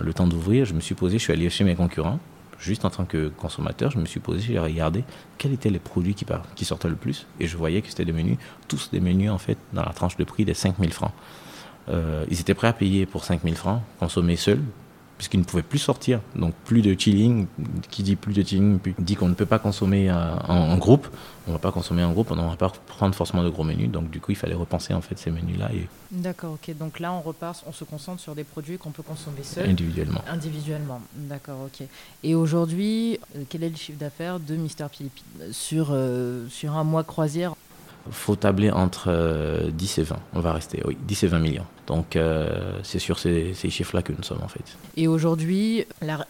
Le 0.00 0.14
temps 0.14 0.28
d'ouvrir, 0.28 0.64
je 0.64 0.74
me 0.74 0.80
suis 0.80 0.94
posé, 0.94 1.18
je 1.18 1.24
suis 1.24 1.32
allé 1.32 1.50
chez 1.50 1.64
mes 1.64 1.74
concurrents 1.74 2.20
juste 2.62 2.84
en 2.84 2.90
tant 2.90 3.04
que 3.04 3.28
consommateur, 3.28 3.90
je 3.90 3.98
me 3.98 4.06
suis 4.06 4.20
posé, 4.20 4.40
j'ai 4.40 4.58
regardé 4.58 5.04
quels 5.36 5.52
étaient 5.52 5.70
les 5.70 5.78
produits 5.78 6.14
qui, 6.14 6.64
sortaient 6.64 6.88
le 6.88 6.96
plus. 6.96 7.26
Et 7.40 7.46
je 7.46 7.56
voyais 7.56 7.82
que 7.82 7.88
c'était 7.88 8.04
des 8.04 8.12
menus, 8.12 8.38
tous 8.68 8.90
des 8.90 9.00
menus 9.00 9.30
en 9.30 9.38
fait, 9.38 9.58
dans 9.72 9.82
la 9.82 9.92
tranche 9.92 10.16
de 10.16 10.24
prix 10.24 10.44
des 10.44 10.54
5000 10.54 10.92
francs. 10.92 11.12
Euh, 11.88 12.24
ils 12.30 12.40
étaient 12.40 12.54
prêts 12.54 12.68
à 12.68 12.72
payer 12.72 13.06
pour 13.06 13.24
5000 13.24 13.56
francs, 13.56 13.82
consommer 13.98 14.36
seuls, 14.36 14.62
puisqu'ils 15.18 15.40
ne 15.40 15.44
pouvaient 15.44 15.62
plus 15.62 15.78
sortir. 15.78 16.20
Donc 16.36 16.54
plus 16.64 16.82
de 16.82 16.98
chilling, 16.98 17.46
qui 17.90 18.02
dit 18.02 18.16
plus 18.16 18.34
de 18.34 18.42
chilling, 18.42 18.78
dit 18.98 19.16
qu'on 19.16 19.28
ne 19.28 19.34
peut 19.34 19.46
pas 19.46 19.58
consommer 19.58 20.10
euh, 20.10 20.34
en, 20.48 20.54
en, 20.54 20.76
groupe. 20.78 21.08
On 21.46 21.50
ne 21.50 21.56
va 21.56 21.60
pas 21.60 21.72
consommer 21.72 22.04
en 22.04 22.12
groupe, 22.12 22.30
on 22.30 22.36
ne 22.36 22.42
va 22.42 22.56
pas 22.56 22.72
prendre 22.86 23.14
forcément 23.14 23.42
de 23.42 23.48
gros 23.48 23.64
menus. 23.64 23.90
Donc 23.90 24.10
du 24.10 24.20
coup, 24.20 24.32
il 24.32 24.36
fallait 24.36 24.54
repenser 24.54 24.94
en 24.94 25.00
fait 25.00 25.18
ces 25.18 25.30
menus-là. 25.30 25.70
Et... 25.74 25.88
D'accord, 26.10 26.54
ok. 26.54 26.76
Donc 26.76 27.00
là, 27.00 27.12
on 27.12 27.20
repart, 27.20 27.62
on 27.66 27.72
se 27.72 27.84
concentre 27.84 28.20
sur 28.20 28.34
des 28.34 28.44
produits 28.44 28.78
qu'on 28.78 28.90
peut 28.90 29.02
consommer 29.02 29.42
seul. 29.42 29.68
Individuellement. 29.68 30.22
Individuellement, 30.28 31.00
d'accord, 31.14 31.60
ok. 31.66 31.86
Et 32.22 32.34
aujourd'hui, 32.34 33.18
euh, 33.36 33.42
quel 33.48 33.62
est 33.64 33.70
le 33.70 33.76
chiffre 33.76 33.98
d'affaires 33.98 34.40
de 34.40 34.56
Mister 34.56 34.86
Philippe 34.90 35.18
sur, 35.50 35.88
euh, 35.90 36.46
sur 36.48 36.76
un 36.76 36.84
mois 36.84 37.04
croisière? 37.04 37.54
Faut 38.10 38.36
tabler 38.36 38.70
entre 38.70 39.04
euh, 39.08 39.70
10 39.70 39.98
et 39.98 40.02
20. 40.02 40.16
On 40.34 40.40
va 40.40 40.52
rester, 40.52 40.82
oui, 40.84 40.96
10 41.00 41.22
et 41.22 41.26
20 41.28 41.38
millions. 41.38 41.66
Donc 41.86 42.16
euh, 42.16 42.78
c'est 42.84 42.98
sur 42.98 43.18
ces, 43.18 43.54
chiffres-là 43.54 44.02
que 44.02 44.12
nous 44.12 44.22
sommes 44.22 44.42
en 44.42 44.48
fait. 44.48 44.64
Et 44.96 45.08
aujourd'hui, 45.08 45.84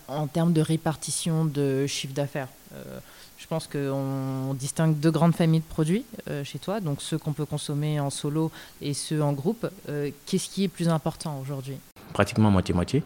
en 0.08 0.26
termes 0.26 0.52
de 0.52 0.60
répartition 0.60 1.44
de 1.44 1.86
chiffre 1.86 2.14
d'affaires, 2.14 2.48
euh, 2.74 2.98
je 3.38 3.46
pense 3.46 3.66
qu'on 3.66 4.54
distingue 4.54 4.98
deux 4.98 5.10
grandes 5.10 5.34
familles 5.34 5.60
de 5.60 5.66
produits 5.66 6.04
euh, 6.28 6.44
chez 6.44 6.58
toi, 6.58 6.80
donc 6.80 7.02
ceux 7.02 7.18
qu'on 7.18 7.32
peut 7.32 7.44
consommer 7.44 8.00
en 8.00 8.08
solo 8.08 8.50
et 8.80 8.94
ceux 8.94 9.22
en 9.22 9.32
groupe. 9.32 9.68
Qu'est-ce 10.26 10.48
qui 10.48 10.64
est 10.64 10.68
plus 10.68 10.88
important 10.88 11.38
aujourd'hui? 11.40 11.76
Pratiquement 12.12 12.50
moitié-moitié. 12.50 13.02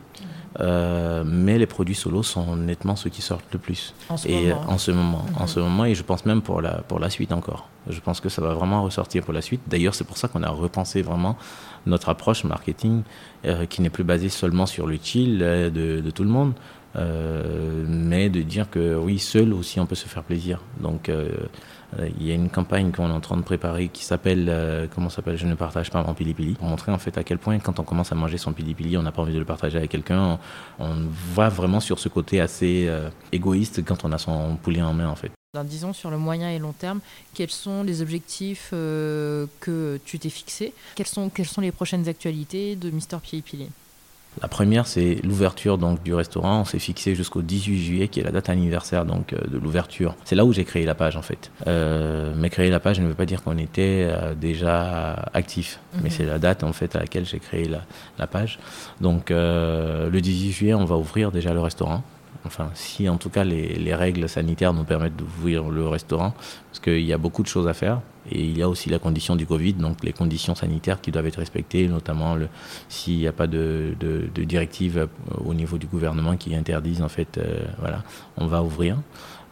Euh, 0.59 1.23
mais 1.27 1.59
les 1.59 1.67
produits 1.67 1.95
solo 1.95 2.23
sont 2.23 2.57
nettement 2.57 2.97
ceux 2.97 3.11
qui 3.11 3.21
sortent 3.21 3.45
le 3.53 3.59
plus. 3.59 3.93
En 4.09 4.17
ce 4.17 4.27
et 4.29 4.49
moment. 4.49 4.65
en 4.69 4.79
ce 4.79 4.91
moment, 4.91 5.25
Mhm. 5.29 5.43
en 5.43 5.47
ce 5.47 5.61
moment, 5.61 5.85
et 5.85 5.95
je 5.95 6.03
pense 6.03 6.25
même 6.25 6.41
pour 6.41 6.63
la 6.63 6.79
pour 6.89 6.99
la 6.99 7.11
suite 7.11 7.33
encore. 7.33 7.69
Je 7.91 8.01
pense 8.01 8.21
que 8.21 8.31
ça 8.31 8.41
va 8.41 8.55
vraiment 8.55 8.83
ressortir 8.83 9.23
pour 9.23 9.35
la 9.35 9.43
suite. 9.43 9.61
D'ailleurs, 9.69 9.95
c'est 9.95 10.05
pour 10.07 10.17
ça 10.17 10.29
qu'on 10.29 10.43
a 10.43 10.49
repensé 10.49 11.03
vraiment 11.03 11.37
notre 11.85 12.09
approche 12.09 12.45
marketing, 12.45 13.03
euh, 13.45 13.67
qui 13.67 13.83
n'est 13.83 13.91
plus 13.91 14.03
basée 14.05 14.31
seulement 14.31 14.65
sur 14.67 14.87
le 14.87 14.99
chill 15.03 15.41
euh, 15.43 15.69
de, 15.69 16.01
de 16.01 16.11
tout 16.11 16.25
le 16.25 16.31
monde, 16.31 16.55
euh, 16.97 17.85
mais 17.87 18.29
de 18.31 18.43
dire 18.43 18.71
que 18.71 18.97
oui, 18.97 19.19
seul 19.19 19.53
aussi, 19.53 19.79
on 19.79 19.87
peut 19.87 19.95
se 19.95 20.09
faire 20.09 20.23
plaisir. 20.23 20.61
Donc 20.81 21.09
euh, 21.09 21.29
euh, 21.29 21.47
il 22.19 22.27
y 22.27 22.31
a 22.31 22.35
une 22.35 22.51
campagne 22.51 22.93
qu'on 22.93 23.09
est 23.09 23.13
en 23.13 23.21
train 23.21 23.37
de 23.37 23.43
préparer 23.43 23.89
qui 23.89 24.05
s'appelle 24.05 24.47
euh, 24.49 24.87
comment 24.93 25.09
s'appelle 25.09 25.37
Je 25.37 25.47
ne 25.47 25.55
partage 25.55 25.91
pas 25.91 26.03
mon 26.03 26.15
pili 26.15 26.35
pili 26.35 26.55
pour 26.55 26.67
montrer 26.67 26.93
en 26.93 26.99
fait 26.99 27.17
à 27.17 27.25
quel 27.25 27.39
point 27.39 27.59
quand 27.59 27.79
on 27.79 27.85
commence 27.85 28.13
à 28.13 28.15
manger 28.15 28.39
son 28.39 28.53
pili 28.53 28.75
pili, 28.75 28.97
on 28.97 29.03
n'a 29.03 29.13
pas 29.13 29.23
envie 29.23 29.33
de 29.33 29.39
le 29.39 29.45
partager 29.45 29.79
avec 29.79 29.91
quelqu'un. 29.91 30.39
On, 30.79 30.85
on 30.85 31.07
va 31.35 31.49
vraiment 31.49 31.81
sur 31.81 31.99
ce 31.99 32.09
côté 32.09 32.41
assez 32.41 32.87
euh, 32.89 33.09
égoïste 33.33 33.85
quand 33.85 34.05
on 34.05 34.13
a 34.13 34.19
son 34.19 34.57
poulet 34.57 34.83
en 34.83 34.93
main 34.93 35.09
en 35.09 35.17
fait. 35.17 35.31
Dans, 35.55 35.65
disons 35.65 35.93
sur 35.93 36.11
le 36.11 36.19
moyen 36.19 36.51
et 36.51 36.59
long 36.59 36.73
terme, 36.73 37.01
quels 37.33 37.51
sont 37.51 37.83
les 37.83 38.03
objectifs 38.03 38.71
euh, 38.73 39.47
que 39.61 39.99
tu 40.05 40.19
t'es 40.19 40.29
fixés? 40.29 40.75
Quelles 40.97 41.07
sont, 41.07 41.31
quelles 41.31 41.47
sont 41.47 41.63
les 41.63 41.73
prochaines 41.73 42.09
actualités 42.09 42.77
de 42.77 42.91
Mister 42.91 43.17
Pili 43.23 43.43
Pili 43.43 43.69
La 44.43 44.49
première, 44.49 44.87
c'est 44.87 45.17
l'ouverture 45.25 45.79
donc 45.79 46.03
du 46.03 46.13
restaurant. 46.15 46.61
On 46.61 46.65
s'est 46.67 46.79
fixé 46.79 47.15
jusqu'au 47.15 47.41
18 47.43 47.79
juillet, 47.83 48.09
qui 48.09 48.21
est 48.21 48.23
la 48.23 48.31
date 48.33 48.51
anniversaire 48.51 49.05
donc 49.07 49.33
euh, 49.33 49.39
de 49.49 49.57
l'ouverture. 49.59 50.15
C'est 50.25 50.35
là 50.37 50.45
où 50.45 50.53
j'ai 50.53 50.65
créé 50.65 50.85
la 50.85 50.95
page 50.95 51.17
en 51.17 51.23
fait. 51.23 51.51
Euh, 51.67 52.35
mais 52.37 52.51
créer 52.51 52.69
la 52.71 52.79
page 52.81 53.01
ne 53.01 53.07
veut 53.09 53.15
pas 53.15 53.25
dire 53.27 53.43
qu'on 53.43 53.57
était 53.57 54.07
euh, 54.11 54.35
déjà 54.35 55.13
actif, 55.33 55.81
Mhm. 55.95 56.01
mais 56.05 56.11
c'est 56.11 56.25
la 56.27 56.39
date 56.39 56.65
en 56.65 56.73
fait 56.75 56.95
à 56.97 57.01
laquelle 57.01 57.25
j'ai 57.25 57.39
créé 57.39 57.65
la, 57.67 57.81
la 58.19 58.27
page. 58.27 58.59
Donc 59.01 59.31
euh, 59.31 60.11
le 60.11 60.21
18 60.21 60.53
juillet, 60.53 60.75
on 60.75 60.85
va 60.85 60.97
ouvrir 60.97 61.33
déjà 61.33 61.55
le 61.55 61.61
restaurant. 61.61 62.03
Enfin, 62.45 62.71
si 62.75 63.09
en 63.09 63.17
tout 63.17 63.31
cas 63.31 63.43
les, 63.43 63.75
les 63.75 63.95
règles 63.95 64.29
sanitaires 64.29 64.73
nous 64.73 64.85
permettent 64.85 65.17
d'ouvrir 65.17 65.69
le 65.69 65.89
restaurant, 65.89 66.35
parce 66.71 66.79
qu'il 66.81 67.01
y 67.05 67.13
a 67.13 67.19
beaucoup 67.19 67.43
de 67.43 67.49
choses 67.49 67.67
à 67.69 67.75
faire. 67.75 68.01
Et 68.31 68.43
il 68.43 68.59
y 68.59 68.63
a 68.63 68.69
aussi 68.69 68.91
la 68.91 68.99
condition 68.99 69.37
du 69.37 69.47
Covid, 69.47 69.75
donc 69.75 70.03
les 70.03 70.13
conditions 70.13 70.55
sanitaires 70.55 71.01
qui 71.01 71.11
doivent 71.11 71.27
être 71.27 71.39
respectées, 71.39 71.89
notamment 71.89 72.37
s'il 72.89 73.19
n'y 73.19 73.27
a 73.27 73.33
pas 73.33 73.47
de, 73.47 73.95
directive 74.37 75.09
au 75.45 75.55
niveau 75.55 75.79
du 75.79 75.87
gouvernement 75.87 76.37
qui 76.37 76.55
interdisent, 76.55 77.03
en 77.03 77.09
fait, 77.09 77.39
euh, 77.39 77.65
voilà, 77.79 78.03
on 78.37 78.47
va 78.47 78.63
ouvrir. 78.63 78.99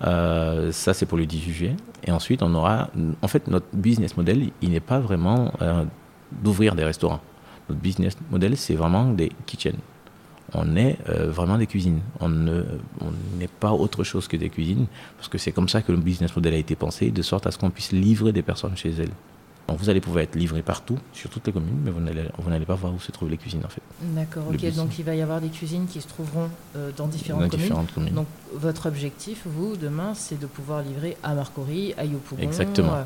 Euh, 0.03 0.73
ça, 0.73 0.95
c'est 0.95 1.07
pour 1.07 1.19
le 1.19 1.27
18 1.27 1.53
juillet. 1.53 1.77
Et 2.05 2.11
ensuite, 2.11 2.43
on 2.43 2.55
aura, 2.55 2.91
en 3.23 3.29
fait, 3.29 3.49
notre 3.49 3.67
business 3.73 4.17
model, 4.17 4.51
il 4.61 4.71
n'est 4.71 4.81
pas 4.81 4.99
vraiment 4.99 5.53
euh, 5.63 5.85
d'ouvrir 6.33 6.75
des 6.75 6.85
restaurants. 6.85 7.21
Notre 7.69 7.81
business 7.81 8.17
model, 8.31 8.57
c'est 8.57 8.75
vraiment 8.75 9.07
des 9.07 9.31
kitchens 9.47 9.77
on 10.55 10.77
est 10.77 10.99
euh, 11.09 11.31
vraiment 11.31 11.59
des 11.59 11.67
cuisines. 11.67 12.01
On 12.21 12.29
ne 12.29 12.63
on 13.01 13.13
n'est 13.39 13.49
pas 13.49 13.73
autre 13.73 14.05
chose 14.05 14.29
que 14.29 14.37
des 14.37 14.51
cuisines, 14.51 14.87
parce 15.17 15.29
que 15.29 15.39
c'est 15.39 15.53
comme 15.53 15.69
ça 15.69 15.83
que 15.83 15.93
le 15.93 15.99
business 15.99 16.35
model 16.35 16.55
a 16.55 16.59
été 16.59 16.77
pensé, 16.77 17.11
de 17.11 17.23
sorte 17.23 17.47
à 17.47 17.51
ce 17.51 17.59
qu'on 17.59 17.71
puisse 17.71 17.93
livrer 17.93 18.33
des 18.33 18.43
personnes 18.43 18.77
chez 18.77 18.91
elles. 18.91 19.13
Donc 19.69 19.79
vous 19.79 19.89
allez 19.89 20.01
pouvoir 20.01 20.25
être 20.25 20.35
livré 20.37 20.61
partout, 20.63 20.99
sur 21.15 21.31
toutes 21.31 21.47
les 21.47 21.53
communes, 21.53 21.81
mais 21.83 21.91
vous 21.91 22.01
n'allez, 22.51 22.67
pas 22.67 22.75
voir 22.75 22.93
où 22.93 23.01
se 23.01 23.11
trouvent 23.13 23.31
les 23.31 23.39
cuisines 23.39 23.65
en 23.65 23.69
fait. 23.69 23.81
D'accord, 24.03 24.45
ok. 24.51 24.75
Donc 24.75 24.99
il 24.99 25.05
va 25.05 25.15
y 25.15 25.23
avoir 25.23 25.41
des 25.41 25.49
cuisines 25.49 25.87
qui 25.87 26.03
se 26.03 26.07
trouveront 26.09 26.51
euh, 26.77 26.91
dans 26.95 27.07
différentes 27.07 27.45
Dans 27.45 27.49
communes. 27.49 27.65
différentes 27.65 27.93
communes. 27.95 28.15
Donc 28.15 28.27
votre 28.53 28.87
objectif, 28.87 29.43
vous, 29.47 29.77
demain, 29.77 30.13
c'est 30.15 30.39
de 30.39 30.47
pouvoir 30.47 30.83
livrer 30.83 31.17
à 31.23 31.33
Marcory, 31.35 31.95
à 31.97 32.05
Yopougon. 32.05 32.43
Exactement. 32.43 32.95
euh, 32.95 33.05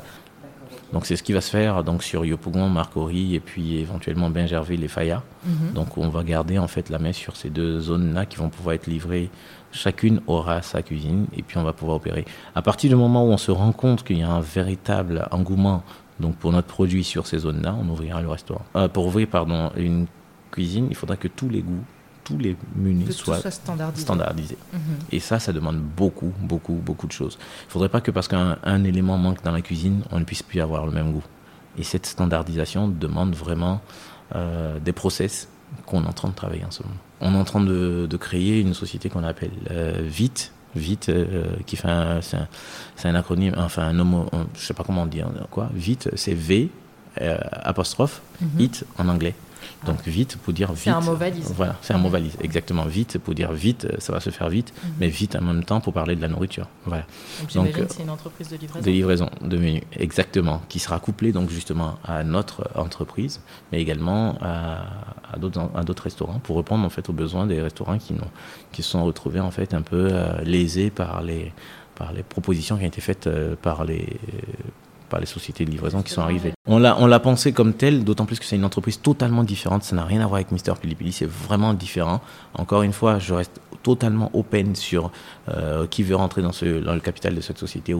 Donc 0.93 1.05
c'est 1.05 1.15
ce 1.15 1.23
qui 1.23 1.33
va 1.33 1.41
se 1.41 1.49
faire 1.51 1.83
donc 1.83 2.03
sur 2.03 2.25
Yopougon, 2.25 2.69
Marcory 2.69 3.35
et 3.35 3.39
puis 3.39 3.77
éventuellement 3.77 4.29
Bingerville 4.29 4.83
et 4.83 4.87
Faya. 4.87 5.23
mhm. 5.45 5.73
Donc 5.73 5.97
on 5.97 6.09
va 6.09 6.23
garder 6.23 6.57
en 6.57 6.67
fait 6.67 6.89
la 6.89 6.99
main 6.99 7.13
sur 7.13 7.35
ces 7.35 7.49
deux 7.49 7.79
zones-là 7.79 8.25
qui 8.25 8.37
vont 8.37 8.49
pouvoir 8.49 8.75
être 8.75 8.87
livrées. 8.87 9.29
Chacune 9.71 10.21
aura 10.25 10.61
sa 10.61 10.81
cuisine 10.81 11.27
et 11.37 11.43
puis 11.43 11.57
on 11.57 11.63
va 11.63 11.73
pouvoir 11.73 11.97
opérer. 11.97 12.25
À 12.55 12.61
partir 12.61 12.89
du 12.89 12.95
moment 12.95 13.23
où 13.23 13.29
on 13.29 13.37
se 13.37 13.51
rend 13.51 13.71
compte 13.71 14.03
qu'il 14.03 14.17
y 14.17 14.23
a 14.23 14.29
un 14.29 14.41
véritable 14.41 15.27
engouement 15.31 15.83
donc 16.19 16.35
pour 16.35 16.51
notre 16.51 16.67
produit 16.67 17.03
sur 17.03 17.27
ces 17.27 17.39
zones-là, 17.39 17.75
on 17.81 17.87
ouvrira 17.89 18.21
le 18.21 18.29
restaurant. 18.29 18.65
Euh, 18.75 18.87
pour 18.87 19.05
ouvrir 19.07 19.27
pardon 19.27 19.71
une 19.77 20.07
cuisine, 20.51 20.87
il 20.89 20.95
faudra 20.95 21.15
que 21.15 21.27
tous 21.27 21.49
les 21.49 21.61
goûts, 21.61 21.83
tous 22.29 22.37
les 22.37 22.55
menus 22.75 23.07
Que 23.07 23.13
soient 23.13 23.37
soit 23.39 23.51
standardisés. 23.51 24.57
Mhm. 24.73 24.79
Et 25.11 25.19
ça, 25.19 25.39
ça 25.39 25.51
demande 25.53 25.77
beaucoup, 25.79 26.31
beaucoup, 26.41 26.73
beaucoup 26.73 27.07
de 27.07 27.11
choses. 27.11 27.37
Il 27.63 27.67
ne 27.67 27.71
faudrait 27.71 27.89
pas 27.89 28.01
que 28.01 28.11
parce 28.11 28.27
qu'un 28.27 28.57
un 28.63 28.83
élément 28.83 29.17
manque 29.17 29.43
dans 29.43 29.51
la 29.51 29.61
cuisine, 29.61 30.03
on 30.11 30.19
ne 30.19 30.25
puisse 30.25 30.43
plus 30.43 30.61
avoir 30.61 30.85
le 30.85 30.91
même 30.91 31.11
goût. 31.11 31.23
Et 31.77 31.83
cette 31.83 32.05
standardisation 32.05 32.87
demande 32.87 33.35
vraiment 33.35 33.81
euh, 34.35 34.79
des 34.79 34.91
process 34.93 35.47
qu'on 35.85 36.03
est 36.03 36.07
en 36.07 36.13
train 36.13 36.29
de 36.29 36.35
travailler 36.35 36.65
en 36.65 36.71
ce 36.71 36.83
moment. 36.83 36.95
On 37.21 37.33
est 37.33 37.37
en 37.37 37.43
train 37.45 37.61
de, 37.61 38.07
de 38.09 38.17
créer 38.17 38.59
une 38.59 38.73
société 38.73 39.09
qu'on 39.09 39.23
appelle 39.23 39.51
euh, 39.71 40.01
VIT. 40.03 40.51
VIT, 40.75 41.09
euh, 41.09 41.45
qui 41.65 41.75
fait 41.75 41.87
un, 41.89 42.21
c'est 42.21 43.07
un, 43.07 43.15
acronyme, 43.15 43.55
enfin 43.57 43.83
un 43.87 43.97
homo, 43.99 44.27
un- 44.33 44.45
je 44.55 44.65
sais 44.65 44.75
pas 44.75 44.83
comment 44.83 45.07
dire, 45.07 45.27
quoi. 45.49 45.69
VIT, 45.73 46.09
c'est 46.15 46.35
V, 46.35 46.69
euh, 47.21 47.37
apostrophe, 47.51 48.21
Mhm. 48.39 48.59
IT 48.61 48.85
en 48.99 49.07
anglais. 49.09 49.33
Donc 49.85 50.05
vite 50.07 50.37
pour 50.37 50.51
dire 50.53 50.71
vite. 50.73 50.83
C'est 50.83 50.89
un 50.89 50.99
mot 51.01 51.15
valise. 51.15 51.53
Voilà, 51.55 51.75
c'est 51.81 51.93
un 51.93 51.97
mot 51.97 52.09
valise, 52.09 52.35
exactement. 52.41 52.83
Vite 52.85 53.17
pour 53.17 53.33
dire 53.33 53.51
vite, 53.53 53.85
euh, 53.85 53.95
ça 53.99 54.11
va 54.11 54.19
se 54.19 54.29
faire 54.29 54.49
vite, 54.49 54.73
Mhm. 54.83 54.91
mais 54.99 55.07
vite 55.07 55.35
en 55.35 55.41
même 55.41 55.63
temps 55.63 55.79
pour 55.79 55.93
parler 55.93 56.15
de 56.15 56.21
la 56.21 56.27
nourriture. 56.27 56.67
Voilà. 56.85 57.05
Donc 57.55 57.71
que 57.71 57.81
c'est 57.89 58.03
une 58.03 58.09
entreprise 58.09 58.49
de 58.49 58.57
livraison. 58.57 58.85
De 58.85 58.91
livraison 58.91 59.29
de 59.41 59.57
menus, 59.57 59.83
exactement, 59.93 60.61
qui 60.67 60.79
sera 60.79 60.99
couplé 60.99 61.31
donc 61.31 61.49
justement 61.49 61.95
à 62.03 62.23
notre 62.23 62.69
entreprise, 62.75 63.41
mais 63.71 63.81
également 63.81 64.37
à, 64.41 64.83
à 65.33 65.37
d'autres 65.37 66.03
restaurants 66.03 66.39
pour 66.39 66.57
répondre 66.57 66.83
en 66.85 66.89
fait 66.89 67.07
aux 67.09 67.13
besoins 67.13 67.45
des 67.47 67.61
restaurants 67.61 67.97
qui 67.97 68.13
qui 68.71 68.83
se 68.83 68.89
sont 68.89 69.03
retrouvés 69.05 69.39
en 69.39 69.51
fait 69.51 69.73
un 69.73 69.81
peu 69.81 70.09
euh, 70.11 70.41
lésés 70.43 70.89
par 70.89 71.21
les 71.21 71.53
par 71.95 72.11
les 72.13 72.23
propositions 72.23 72.77
qui 72.77 72.83
ont 72.83 72.87
été 72.87 73.01
faites 73.01 73.27
euh, 73.27 73.55
par 73.61 73.83
les 73.85 74.19
par 75.09 75.19
les 75.19 75.25
sociétés 75.25 75.65
de 75.65 75.71
livraison 75.71 76.01
qui 76.01 76.11
sont 76.11 76.21
arrivées. 76.21 76.53
On 76.67 76.79
l'a 76.79 76.97
on 76.99 77.07
l'a 77.07 77.19
pensé 77.19 77.51
comme 77.51 77.73
tel, 77.73 78.03
d'autant 78.03 78.25
plus 78.25 78.39
que 78.39 78.45
c'est 78.45 78.55
une 78.55 78.65
entreprise 78.65 79.01
totalement 79.01 79.43
différente. 79.43 79.83
Ça 79.83 79.95
n'a 79.95 80.05
rien 80.05 80.21
à 80.21 80.25
voir 80.25 80.35
avec 80.35 80.51
Mister 80.51 80.73
Pili 80.79 80.95
Pili, 80.95 81.11
c'est 81.11 81.29
vraiment 81.29 81.73
différent. 81.73 82.21
Encore 82.53 82.83
une 82.83 82.93
fois, 82.93 83.19
je 83.19 83.33
reste 83.33 83.59
totalement 83.83 84.29
open 84.33 84.75
sur 84.75 85.11
euh, 85.49 85.87
qui 85.87 86.03
veut 86.03 86.15
rentrer 86.15 86.41
dans, 86.41 86.51
ce, 86.51 86.81
dans 86.83 86.93
le 86.93 86.99
capital 86.99 87.33
de 87.33 87.41
cette 87.41 87.57
société 87.57 87.93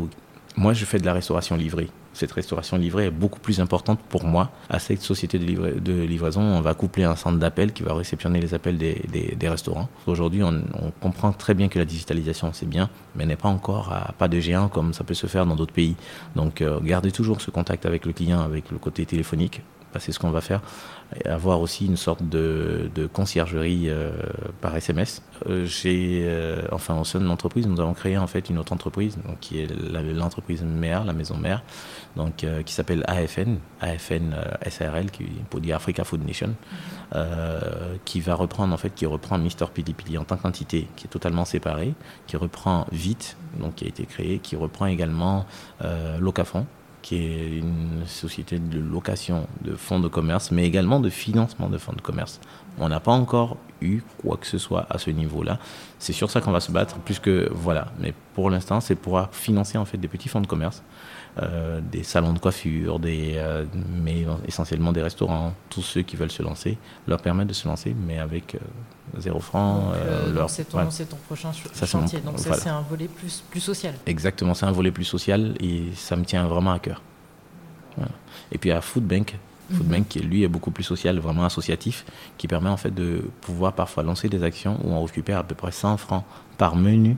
moi, 0.59 0.73
je 0.73 0.85
fais 0.85 0.99
de 0.99 1.05
la 1.05 1.13
restauration 1.13 1.55
livrée. 1.55 1.89
Cette 2.19 2.33
restauration 2.33 2.75
livrée 2.75 3.05
est 3.05 3.11
beaucoup 3.11 3.39
plus 3.39 3.61
importante 3.61 3.97
pour 4.09 4.25
moi. 4.25 4.51
À 4.69 4.79
cette 4.79 5.01
société 5.01 5.39
de, 5.39 6.01
livraison, 6.01 6.41
on 6.41 6.59
va 6.59 6.73
coupler 6.73 7.05
un 7.05 7.15
centre 7.15 7.37
d'appel 7.37 7.71
qui 7.71 7.81
va 7.81 7.93
réceptionner 7.93 8.41
les 8.41 8.53
appels 8.53 8.77
des, 8.77 9.47
restaurants. 9.47 9.87
Aujourd'hui, 10.05 10.43
on, 10.43 10.61
on, 10.81 10.91
comprend 10.99 11.31
très 11.31 11.53
bien 11.53 11.69
que 11.69 11.79
la 11.79 11.85
digitalisation, 11.85 12.51
c'est 12.51 12.67
bien, 12.67 12.89
mais 13.15 13.25
n'est 13.25 13.37
pas 13.37 13.47
encore 13.47 13.93
à 13.93 14.11
pas 14.17 14.27
de 14.27 14.37
géant 14.41 14.67
comme 14.67 14.93
ça 14.93 15.05
peut 15.05 15.13
se 15.13 15.27
faire 15.27 15.45
dans 15.45 15.55
d'autres 15.55 15.71
pays. 15.71 15.95
Donc, 16.35 16.59
euh, 16.59 16.81
gardez 16.81 17.13
toujours 17.13 17.39
ce 17.39 17.51
contact 17.51 17.85
avec 17.85 18.05
le 18.05 18.11
client, 18.11 18.41
avec 18.41 18.69
le 18.69 18.79
côté 18.79 19.05
téléphonique. 19.05 19.61
C'est 19.97 20.11
ce 20.11 20.19
qu'on 20.19 20.31
va 20.31 20.41
faire 20.41 20.61
avoir 21.25 21.59
aussi 21.59 21.85
une 21.85 21.97
sorte 21.97 22.23
de, 22.23 22.89
conciergerie 23.11 23.89
euh, 23.89 24.11
par 24.61 24.75
SMS. 24.75 25.21
Euh, 25.47 25.65
j'ai, 25.65 26.21
euh, 26.23 26.61
enfin, 26.71 26.99
au 26.99 27.03
sein 27.03 27.19
de 27.19 27.25
l'entreprise, 27.25 27.65
nous 27.67 27.79
avons 27.79 27.93
créé 27.93 28.17
en 28.17 28.27
fait 28.27 28.49
une 28.49 28.59
autre 28.59 28.73
entreprise, 28.73 29.17
donc, 29.25 29.39
qui 29.39 29.59
est 29.59 29.67
l'entreprise 30.13 30.63
mère, 30.63 31.05
la 31.05 31.13
maison 31.13 31.37
mère, 31.37 31.63
donc 32.15 32.45
qui 32.65 32.73
s'appelle 32.73 33.03
AFN, 33.07 33.57
AFN 33.81 34.35
SARL, 34.69 35.09
qui 35.11 35.25
pour 35.49 35.61
dire 35.61 35.75
Africa 35.75 36.03
Food 36.03 36.25
Nation, 36.25 36.53
qui 38.05 38.19
va 38.19 38.35
reprendre 38.35 38.73
en 38.73 38.77
fait, 38.77 38.93
qui 38.93 39.05
reprend 39.05 39.37
Mister 39.37 39.65
Pili 39.73 39.93
Pili 39.93 40.17
en 40.17 40.25
tant 40.25 40.37
qu'entité, 40.37 40.87
qui 40.95 41.05
est 41.05 41.09
totalement 41.09 41.45
séparée, 41.45 41.93
qui 42.27 42.37
reprend 42.37 42.85
Vite, 42.91 43.37
donc 43.59 43.75
qui 43.75 43.85
a 43.85 43.87
été 43.87 44.05
créé, 44.05 44.39
qui 44.39 44.55
reprend 44.55 44.85
également 44.85 45.45
Locafon, 46.19 46.65
qui 47.01 47.15
est 47.15 47.57
une 47.57 48.03
société 48.05 48.59
de 48.59 48.79
location 48.79 49.47
de 49.61 49.75
fonds 49.75 49.99
de 49.99 50.07
commerce, 50.07 50.51
mais 50.51 50.65
également 50.65 50.99
de 50.99 51.09
financement 51.09 51.69
de 51.69 51.77
fonds 51.77 51.93
de 51.93 52.01
commerce. 52.01 52.39
On 52.79 52.89
n'a 52.89 52.99
pas 52.99 53.11
encore 53.11 53.57
eu 53.81 54.01
quoi 54.21 54.37
que 54.37 54.47
ce 54.47 54.57
soit 54.57 54.85
à 54.89 54.97
ce 54.97 55.09
niveau-là. 55.09 55.59
C'est 55.97 56.13
sur 56.13 56.29
ça 56.29 56.41
qu'on 56.41 56.51
va 56.51 56.59
se 56.59 56.71
battre, 56.71 56.97
puisque 57.05 57.29
voilà. 57.29 57.87
Mais 57.99 58.13
pour 58.33 58.49
l'instant, 58.49 58.79
c'est 58.81 58.95
pouvoir 58.95 59.29
financer 59.33 59.77
en 59.77 59.85
fait 59.85 59.97
des 59.97 60.07
petits 60.07 60.29
fonds 60.29 60.41
de 60.41 60.47
commerce, 60.47 60.83
euh, 61.41 61.79
des 61.81 62.03
salons 62.03 62.33
de 62.33 62.39
coiffure, 62.39 62.99
des, 62.99 63.33
euh, 63.37 63.65
mais 64.03 64.25
essentiellement 64.47 64.91
des 64.91 65.01
restaurants. 65.01 65.53
Tous 65.69 65.81
ceux 65.81 66.01
qui 66.01 66.15
veulent 66.15 66.31
se 66.31 66.43
lancer, 66.43 66.77
leur 67.07 67.21
permettre 67.21 67.49
de 67.49 67.53
se 67.53 67.67
lancer, 67.67 67.95
mais 68.05 68.19
avec 68.19 68.55
euh, 68.55 68.59
zéro 69.19 69.39
franc. 69.39 69.93
c'est 70.47 70.65
ton, 70.65 70.79
ton, 70.79 71.17
prochain 71.27 71.51
chantier. 71.85 72.19
Donc 72.19 72.39
ça, 72.39 72.53
c'est 72.55 72.69
un 72.69 72.81
volet 72.81 73.07
plus, 73.07 73.43
plus 73.49 73.59
social. 73.59 73.95
Exactement, 74.05 74.53
c'est 74.53 74.65
un 74.65 74.71
volet 74.71 74.91
plus 74.91 75.05
social 75.05 75.55
et 75.59 75.83
ça 75.95 76.15
me 76.15 76.25
tient 76.25 76.45
vraiment 76.47 76.71
à 76.71 76.79
cœur. 76.79 77.01
Et 78.51 78.57
puis 78.57 78.71
à 78.71 78.79
Foodbank, 78.79 79.37
Foodbank, 79.71 80.07
qui 80.07 80.19
lui 80.19 80.43
est 80.43 80.47
beaucoup 80.47 80.71
plus 80.71 80.83
social, 80.83 81.19
vraiment 81.19 81.43
associatif, 81.43 82.05
qui 82.37 82.47
permet 82.47 82.69
en 82.69 82.77
fait 82.77 82.93
de 82.93 83.23
pouvoir 83.41 83.73
parfois 83.73 84.03
lancer 84.03 84.29
des 84.29 84.41
actions 84.43 84.79
où 84.83 84.91
on 84.91 85.03
récupère 85.03 85.39
à 85.39 85.43
peu 85.43 85.55
près 85.55 85.71
100 85.71 85.97
francs 85.97 86.23
par 86.57 86.75
menu 86.75 87.17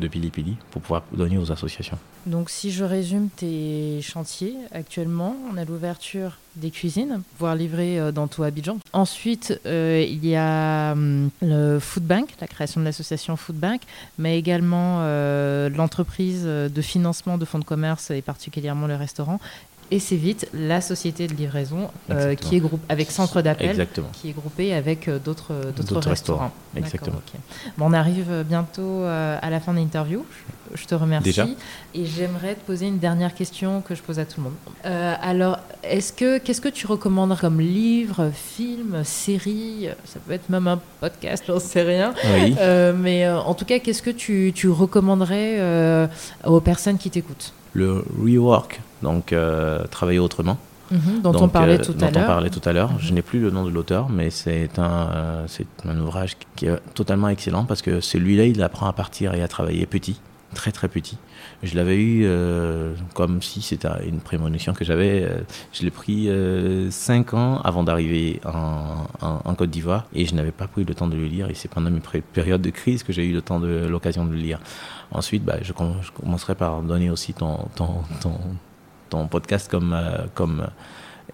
de 0.00 0.08
Pili 0.08 0.30
Pili 0.30 0.56
pour 0.70 0.82
pouvoir 0.82 1.02
donner 1.12 1.38
aux 1.38 1.50
associations. 1.50 1.98
Donc 2.26 2.48
si 2.48 2.70
je 2.70 2.84
résume 2.84 3.28
tes 3.28 4.00
chantiers, 4.00 4.54
actuellement 4.72 5.36
on 5.52 5.56
a 5.56 5.64
l'ouverture 5.64 6.38
des 6.56 6.70
cuisines, 6.70 7.22
voire 7.38 7.54
livrées 7.54 7.98
euh, 7.98 8.12
dans 8.12 8.28
tout 8.28 8.44
Abidjan. 8.44 8.78
Ensuite 8.92 9.60
euh, 9.66 10.04
il 10.08 10.24
y 10.24 10.36
a 10.36 10.92
hum, 10.92 11.30
le 11.42 11.78
Food 11.80 12.04
Bank, 12.04 12.28
la 12.40 12.46
création 12.46 12.80
de 12.80 12.86
l'association 12.86 13.36
Food 13.36 13.56
Bank, 13.56 13.82
mais 14.18 14.38
également 14.38 14.98
euh, 15.00 15.68
l'entreprise 15.68 16.44
de 16.44 16.82
financement 16.82 17.36
de 17.38 17.44
fonds 17.44 17.58
de 17.58 17.64
commerce 17.64 18.10
et 18.10 18.22
particulièrement 18.22 18.86
le 18.86 18.96
restaurant 18.96 19.40
et 19.90 19.98
c'est 19.98 20.16
vite 20.16 20.48
la 20.54 20.80
société 20.80 21.26
de 21.26 21.34
livraison 21.34 21.90
euh, 22.10 22.34
qui 22.34 22.56
est 22.56 22.60
groupe 22.60 22.80
avec 22.88 23.10
centre 23.10 23.42
d'appel 23.42 23.86
qui 24.12 24.30
est 24.30 24.32
groupé 24.32 24.72
avec 24.72 25.08
euh, 25.08 25.18
d'autres 25.18 25.52
euh, 25.52 25.72
d'autres 25.72 26.08
restaurants. 26.08 26.52
Exactement. 26.76 27.20
Bon, 27.76 27.86
on 27.86 27.92
arrive 27.92 28.44
bientôt 28.48 29.04
à 29.04 29.50
la 29.50 29.60
fin 29.60 29.72
de 29.72 29.78
l'interview. 29.78 30.24
Je, 30.74 30.86
te 30.86 30.94
remercie 30.94 31.24
Déjà 31.24 31.46
et 31.94 32.04
j'aimerais 32.04 32.54
te 32.54 32.60
poser 32.60 32.86
une 32.86 32.98
dernière 32.98 33.34
question 33.34 33.80
que 33.80 33.94
je 33.94 34.02
pose 34.02 34.18
à 34.18 34.24
tout 34.24 34.40
le 34.40 34.44
monde. 34.44 35.16
alors, 35.22 35.58
est-ce 35.84 36.12
que 36.12 36.38
qu'est-ce 36.38 36.60
que 36.60 36.68
tu 36.68 36.86
recommandes 36.86 37.38
comme 37.38 37.60
livre, 37.60 38.30
film, 38.34 39.04
série? 39.04 39.88
Ça 40.04 40.18
peut 40.26 40.32
être 40.32 40.48
même 40.48 40.66
un 40.66 40.80
podcast, 41.00 41.44
j'en 41.48 41.60
sais 41.60 41.82
rien. 41.82 42.14
Oui. 42.24 42.56
mais 42.96 43.28
en 43.28 43.54
tout 43.54 43.64
cas, 43.64 43.78
qu'est-ce 43.78 44.02
que 44.02 44.10
tu, 44.10 44.52
tu 44.54 44.68
recommanderais 44.68 46.08
aux 46.44 46.60
personnes 46.60 46.98
qui 46.98 47.10
t'écoutent? 47.10 47.52
Le 47.74 48.04
rework 48.22 48.80
donc 49.04 49.32
euh, 49.32 49.84
Travailler 49.90 50.18
autrement. 50.18 50.58
Mhm, 50.90 51.22
dont, 51.22 51.34
on 51.40 51.48
parlait, 51.48 51.78
tout 51.78 51.94
dont 51.94 52.06
on 52.06 52.12
parlait 52.12 52.50
tout 52.50 52.60
à 52.64 52.72
l'heure. 52.72 52.90
Je 52.98 53.12
n'ai 53.12 53.22
plus 53.22 53.40
le 53.40 53.50
nom 53.50 53.64
de 53.64 53.70
l'auteur, 53.70 54.10
mais 54.10 54.30
c'est 54.30 54.78
un, 54.78 55.08
euh, 55.14 55.44
c'est 55.46 55.66
un 55.88 55.98
ouvrage 55.98 56.36
qui 56.56 56.66
est 56.66 56.78
totalement 56.94 57.28
excellent 57.28 57.64
parce 57.64 57.80
que 57.80 58.00
celui-là, 58.00 58.44
il 58.44 58.62
apprend 58.62 58.86
à 58.86 58.92
partir 58.92 59.34
et 59.34 59.42
à 59.42 59.48
travailler 59.48 59.86
petit, 59.86 60.20
très 60.54 60.72
très 60.72 60.88
petit. 60.88 61.18
Je 61.62 61.74
l'avais 61.76 61.96
eu 61.96 62.22
euh, 62.24 62.94
comme 63.14 63.42
si 63.42 63.62
c'était 63.62 63.88
une 64.06 64.20
prémonition 64.20 64.72
que 64.72 64.84
j'avais. 64.84 65.28
je 65.72 65.82
l'ai 65.82 65.90
pris 65.90 66.28
cinq 66.90 67.34
ans 67.34 67.60
avant 67.60 67.82
d'arriver 67.82 68.40
en, 68.44 69.06
en, 69.20 69.54
Côte 69.54 69.70
d'Ivoire 69.70 70.06
et 70.14 70.26
je 70.26 70.34
n'avais 70.34 70.50
pas 70.52 70.66
pris 70.66 70.84
le 70.84 70.94
temps 70.94 71.06
de 71.06 71.16
le 71.16 71.26
lire. 71.26 71.50
Et 71.50 71.54
c'est 71.54 71.68
pendant 71.68 71.90
mes 71.90 72.00
périodes 72.32 72.62
de 72.62 72.70
crise 72.70 73.02
que 73.02 73.12
j'ai 73.12 73.24
eu 73.24 73.32
le 73.32 73.42
temps 73.42 73.60
de 73.60 73.86
l'occasion 73.86 74.24
de 74.24 74.32
le 74.32 74.38
lire. 74.38 74.60
Ensuite, 75.10 75.44
bah, 75.44 75.58
je, 75.60 75.68
je, 75.68 76.10
commencerai 76.12 76.54
par 76.54 76.82
donner 76.82 77.10
aussi 77.10 77.34
ton, 77.34 77.68
ton, 77.76 78.02
ton 78.20 78.38
ton 79.14 79.28
podcast 79.28 79.70
comme, 79.70 79.92
euh, 79.92 80.26
comme 80.34 80.66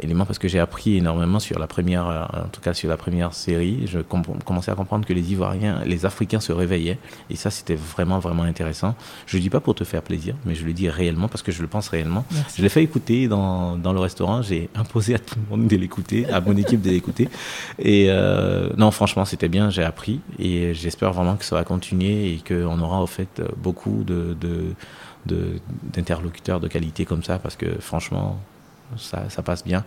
élément 0.02 0.24
parce 0.24 0.38
que 0.38 0.48
j'ai 0.48 0.58
appris 0.58 0.96
énormément 0.96 1.38
sur 1.38 1.58
la 1.58 1.66
première, 1.66 2.08
euh, 2.08 2.44
en 2.44 2.48
tout 2.48 2.60
cas 2.60 2.74
sur 2.74 2.88
la 2.88 2.96
première 2.96 3.34
série. 3.34 3.86
Je 3.86 4.00
commençais 4.00 4.70
à 4.70 4.74
comprendre 4.74 5.06
que 5.06 5.12
les 5.12 5.32
Ivoiriens, 5.32 5.82
les 5.84 6.06
Africains 6.06 6.40
se 6.40 6.52
réveillaient 6.52 6.98
et 7.30 7.36
ça 7.36 7.50
c'était 7.50 7.74
vraiment 7.74 8.18
vraiment 8.18 8.42
intéressant. 8.42 8.94
Je 9.26 9.36
le 9.36 9.42
dis 9.42 9.50
pas 9.50 9.60
pour 9.60 9.74
te 9.74 9.84
faire 9.84 10.02
plaisir, 10.02 10.34
mais 10.44 10.54
je 10.54 10.64
le 10.64 10.72
dis 10.72 10.88
réellement 10.88 11.28
parce 11.28 11.42
que 11.42 11.52
je 11.52 11.62
le 11.62 11.68
pense 11.68 11.88
réellement. 11.88 12.24
Je 12.56 12.62
l'ai 12.62 12.68
fait 12.68 12.82
écouter 12.82 13.28
dans, 13.28 13.76
dans 13.76 13.92
le 13.92 14.00
restaurant. 14.00 14.42
J'ai 14.42 14.68
imposé 14.74 15.14
à 15.14 15.18
tout 15.18 15.36
le 15.36 15.56
monde 15.56 15.68
de 15.68 15.76
l'écouter, 15.76 16.28
à 16.30 16.40
mon 16.40 16.56
équipe 16.56 16.80
de 16.80 16.90
l'écouter. 16.90 17.28
Et 17.78 18.06
euh, 18.08 18.70
non, 18.76 18.90
franchement 18.90 19.24
c'était 19.24 19.48
bien. 19.48 19.70
J'ai 19.70 19.84
appris 19.84 20.20
et 20.38 20.74
j'espère 20.74 21.12
vraiment 21.12 21.36
que 21.36 21.44
ça 21.44 21.56
va 21.56 21.64
continuer 21.64 22.34
et 22.34 22.42
qu'on 22.46 22.80
aura 22.80 23.02
au 23.02 23.06
fait 23.06 23.42
beaucoup 23.56 24.04
de, 24.04 24.36
de 24.40 24.74
d'interlocuteurs 25.26 26.60
de, 26.60 26.68
qualité 26.68 27.04
comme 27.04 27.22
ça 27.22 27.38
parce 27.38 27.56
que 27.56 27.66
franchement, 27.80 28.38
ça, 28.96 29.42
passe 29.42 29.64
bien. 29.64 29.84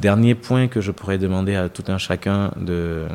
Dernier 0.00 0.34
point 0.34 0.68
que 0.68 0.80
je 0.80 0.90
pourrais 0.90 1.18
demander 1.18 1.54
à 1.54 1.68
tout 1.68 1.84
un 1.88 1.98
chacun 1.98 2.52
de. 2.56 3.06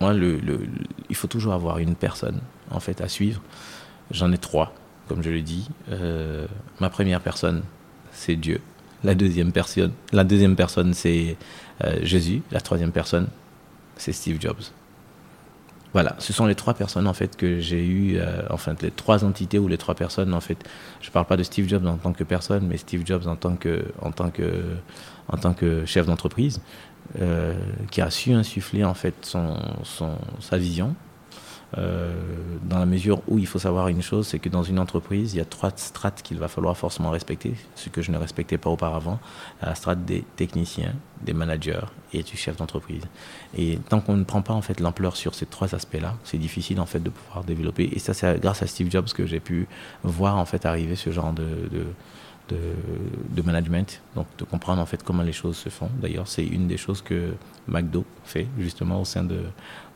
Moi, 0.00 0.14
il 0.14 1.16
faut 1.16 1.28
toujours 1.28 1.54
avoir 1.54 1.78
une 1.78 1.94
personne 1.94 2.40
en 2.70 2.80
fait 2.80 3.00
à 3.00 3.08
suivre. 3.08 3.40
J'en 4.10 4.32
ai 4.32 4.38
trois, 4.38 4.74
comme 5.08 5.22
je 5.22 5.30
l'ai 5.30 5.42
dit. 5.42 5.68
Euh, 5.90 6.46
ma 6.80 6.90
première 6.90 7.20
personne, 7.20 7.62
c'est 8.12 8.36
Dieu. 8.36 8.60
La 9.02 9.14
deuxième 9.14 9.52
personne, 9.52 9.92
la 10.12 10.24
deuxième 10.24 10.56
personne, 10.56 10.94
c'est 10.94 11.36
euh, 11.84 11.98
Jésus. 12.02 12.42
La 12.50 12.60
troisième 12.60 12.92
personne, 12.92 13.28
c'est 13.96 14.12
Steve 14.12 14.40
Jobs. 14.40 14.62
Voilà, 15.94 16.16
ce 16.18 16.32
sont 16.32 16.46
les 16.46 16.56
trois 16.56 16.74
personnes 16.74 17.06
en 17.06 17.14
fait 17.14 17.36
que 17.36 17.60
j'ai 17.60 17.86
eu, 17.86 18.16
euh, 18.18 18.42
enfin 18.50 18.74
les 18.82 18.90
trois 18.90 19.24
entités 19.24 19.60
ou 19.60 19.68
les 19.68 19.78
trois 19.78 19.94
personnes 19.94 20.34
en 20.34 20.40
fait. 20.40 20.58
Je 21.00 21.08
parle 21.12 21.24
pas 21.24 21.36
de 21.36 21.44
Steve 21.44 21.68
Jobs 21.68 21.86
en 21.86 21.96
tant 21.96 22.12
que 22.12 22.24
personne, 22.24 22.66
mais 22.66 22.76
Steve 22.78 23.06
Jobs 23.06 23.28
en 23.28 23.36
tant 23.36 23.54
que, 23.54 23.84
chef 25.86 26.06
d'entreprise, 26.06 26.60
euh, 27.20 27.54
qui 27.92 28.00
a 28.00 28.10
su 28.10 28.32
insuffler 28.32 28.82
en 28.84 28.94
fait 28.94 29.14
sa 29.84 30.58
vision, 30.58 30.96
euh, 31.76 32.12
dans 32.62 32.78
la 32.78 32.86
mesure 32.86 33.20
où 33.28 33.38
il 33.38 33.46
faut 33.46 33.58
savoir 33.58 33.88
une 33.88 34.02
chose, 34.02 34.28
c'est 34.28 34.38
que 34.38 34.48
dans 34.48 34.62
une 34.62 34.78
entreprise, 34.78 35.34
il 35.34 35.38
y 35.38 35.40
a 35.40 35.44
trois 35.44 35.70
strates 35.74 36.22
qu'il 36.22 36.38
va 36.38 36.48
falloir 36.48 36.76
forcément 36.76 37.10
respecter, 37.10 37.54
ce 37.74 37.88
que 37.88 38.02
je 38.02 38.10
ne 38.10 38.16
respectais 38.16 38.58
pas 38.58 38.70
auparavant, 38.70 39.18
la 39.62 39.74
strate 39.74 40.04
des 40.04 40.24
techniciens, 40.36 40.94
des 41.22 41.32
managers 41.32 41.86
et 42.12 42.22
du 42.22 42.36
chef 42.36 42.56
d'entreprise. 42.56 43.02
Et 43.56 43.78
tant 43.88 44.00
qu'on 44.00 44.16
ne 44.16 44.24
prend 44.24 44.42
pas 44.42 44.54
en 44.54 44.62
fait 44.62 44.80
l'ampleur 44.80 45.16
sur 45.16 45.34
ces 45.34 45.46
trois 45.46 45.74
aspects-là, 45.74 46.14
c'est 46.24 46.38
difficile 46.38 46.80
en 46.80 46.86
fait 46.86 47.00
de 47.00 47.10
pouvoir 47.10 47.44
développer. 47.44 47.88
Et 47.92 47.98
ça, 47.98 48.14
c'est 48.14 48.40
grâce 48.40 48.62
à 48.62 48.66
Steve 48.66 48.90
Jobs 48.90 49.08
que 49.12 49.26
j'ai 49.26 49.40
pu 49.40 49.66
voir 50.02 50.36
en 50.36 50.44
fait 50.44 50.66
arriver 50.66 50.96
ce 50.96 51.10
genre 51.10 51.32
de, 51.32 51.68
de 51.70 51.86
de, 52.48 53.42
management, 53.42 54.00
donc 54.14 54.26
de 54.38 54.44
comprendre 54.44 54.80
en 54.80 54.86
fait 54.86 55.02
comment 55.02 55.22
les 55.22 55.32
choses 55.32 55.56
se 55.56 55.68
font. 55.68 55.88
D'ailleurs, 56.00 56.28
c'est 56.28 56.44
une 56.44 56.66
des 56.66 56.76
choses 56.76 57.02
que 57.02 57.34
McDo 57.68 58.04
fait 58.24 58.46
justement 58.58 59.00
au 59.00 59.04
sein 59.04 59.24
de, 59.24 59.40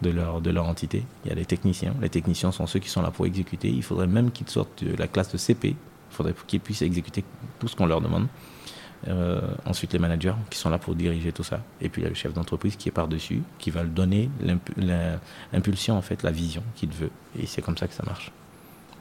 de, 0.02 0.10
leur, 0.10 0.40
de 0.40 0.50
leur 0.50 0.66
entité. 0.66 1.04
Il 1.24 1.28
y 1.28 1.32
a 1.32 1.34
les 1.34 1.44
techniciens. 1.44 1.94
Les 2.00 2.08
techniciens 2.08 2.52
sont 2.52 2.66
ceux 2.66 2.78
qui 2.78 2.88
sont 2.88 3.02
là 3.02 3.10
pour 3.10 3.26
exécuter. 3.26 3.68
Il 3.68 3.82
faudrait 3.82 4.06
même 4.06 4.30
qu'ils 4.30 4.48
sortent 4.48 4.84
de 4.84 4.96
la 4.96 5.08
classe 5.08 5.32
de 5.32 5.38
CP. 5.38 5.68
Il 5.68 5.76
faudrait 6.14 6.34
qu'ils 6.46 6.60
puissent 6.60 6.82
exécuter 6.82 7.24
tout 7.58 7.68
ce 7.68 7.76
qu'on 7.76 7.86
leur 7.86 8.00
demande. 8.00 8.26
Euh, 9.06 9.40
ensuite, 9.64 9.92
les 9.92 9.98
managers 9.98 10.34
qui 10.50 10.58
sont 10.58 10.70
là 10.70 10.78
pour 10.78 10.94
diriger 10.94 11.32
tout 11.32 11.44
ça. 11.44 11.60
Et 11.80 11.88
puis, 11.88 12.02
il 12.02 12.04
y 12.04 12.06
a 12.06 12.10
le 12.10 12.16
chef 12.16 12.32
d'entreprise 12.32 12.76
qui 12.76 12.88
est 12.88 12.92
par-dessus, 12.92 13.42
qui 13.58 13.70
va 13.70 13.84
donner 13.84 14.28
l'impulsion, 15.52 15.96
en 15.96 16.02
fait, 16.02 16.22
la 16.22 16.32
vision 16.32 16.62
qu'il 16.74 16.90
veut. 16.90 17.10
Et 17.38 17.46
c'est 17.46 17.62
comme 17.62 17.76
ça 17.76 17.86
que 17.86 17.94
ça 17.94 18.02
marche. 18.04 18.32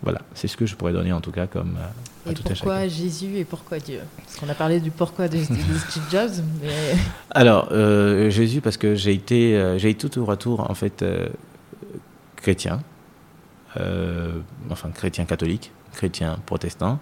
Voilà, 0.04 0.22
c'est 0.34 0.48
ce 0.48 0.56
que 0.56 0.66
je 0.66 0.76
pourrais 0.76 0.94
donner 0.94 1.12
en 1.12 1.22
tout 1.22 1.32
cas 1.32 1.48
comme 1.48 1.78
euh, 1.78 2.30
à, 2.30 2.32
et 2.32 2.36
pourquoi 2.36 2.88
Jésus 2.88 3.38
et 3.38 3.46
pourquoi 3.46 3.80
Dieu? 3.80 4.02
Parce 4.18 4.38
qu'on 4.38 4.50
a 4.50 4.54
parlé 4.54 4.80
du 4.80 4.92
pourquoi 4.92 5.28
de, 5.28 5.38
Steve 5.44 6.04
Jobs. 6.12 6.44
Mais... 6.62 6.96
Alors 7.32 7.70
euh, 7.72 8.30
Jésus 8.30 8.62
parce 8.62 8.78
que 8.78 8.96
j'ai 8.96 9.14
été 9.14 9.56
euh, 9.56 9.78
j'ai 9.78 9.90
été 9.90 10.00
tout 10.00 10.10
tour 10.10 10.32
à 10.32 10.38
tour 10.38 10.70
en 10.70 10.76
fait 10.76 11.04
chrétien, 12.36 12.82
enfin 13.76 14.90
chrétien 14.94 15.26
catholique 15.26 15.72
chrétien 15.94 16.38
protestant, 16.46 17.00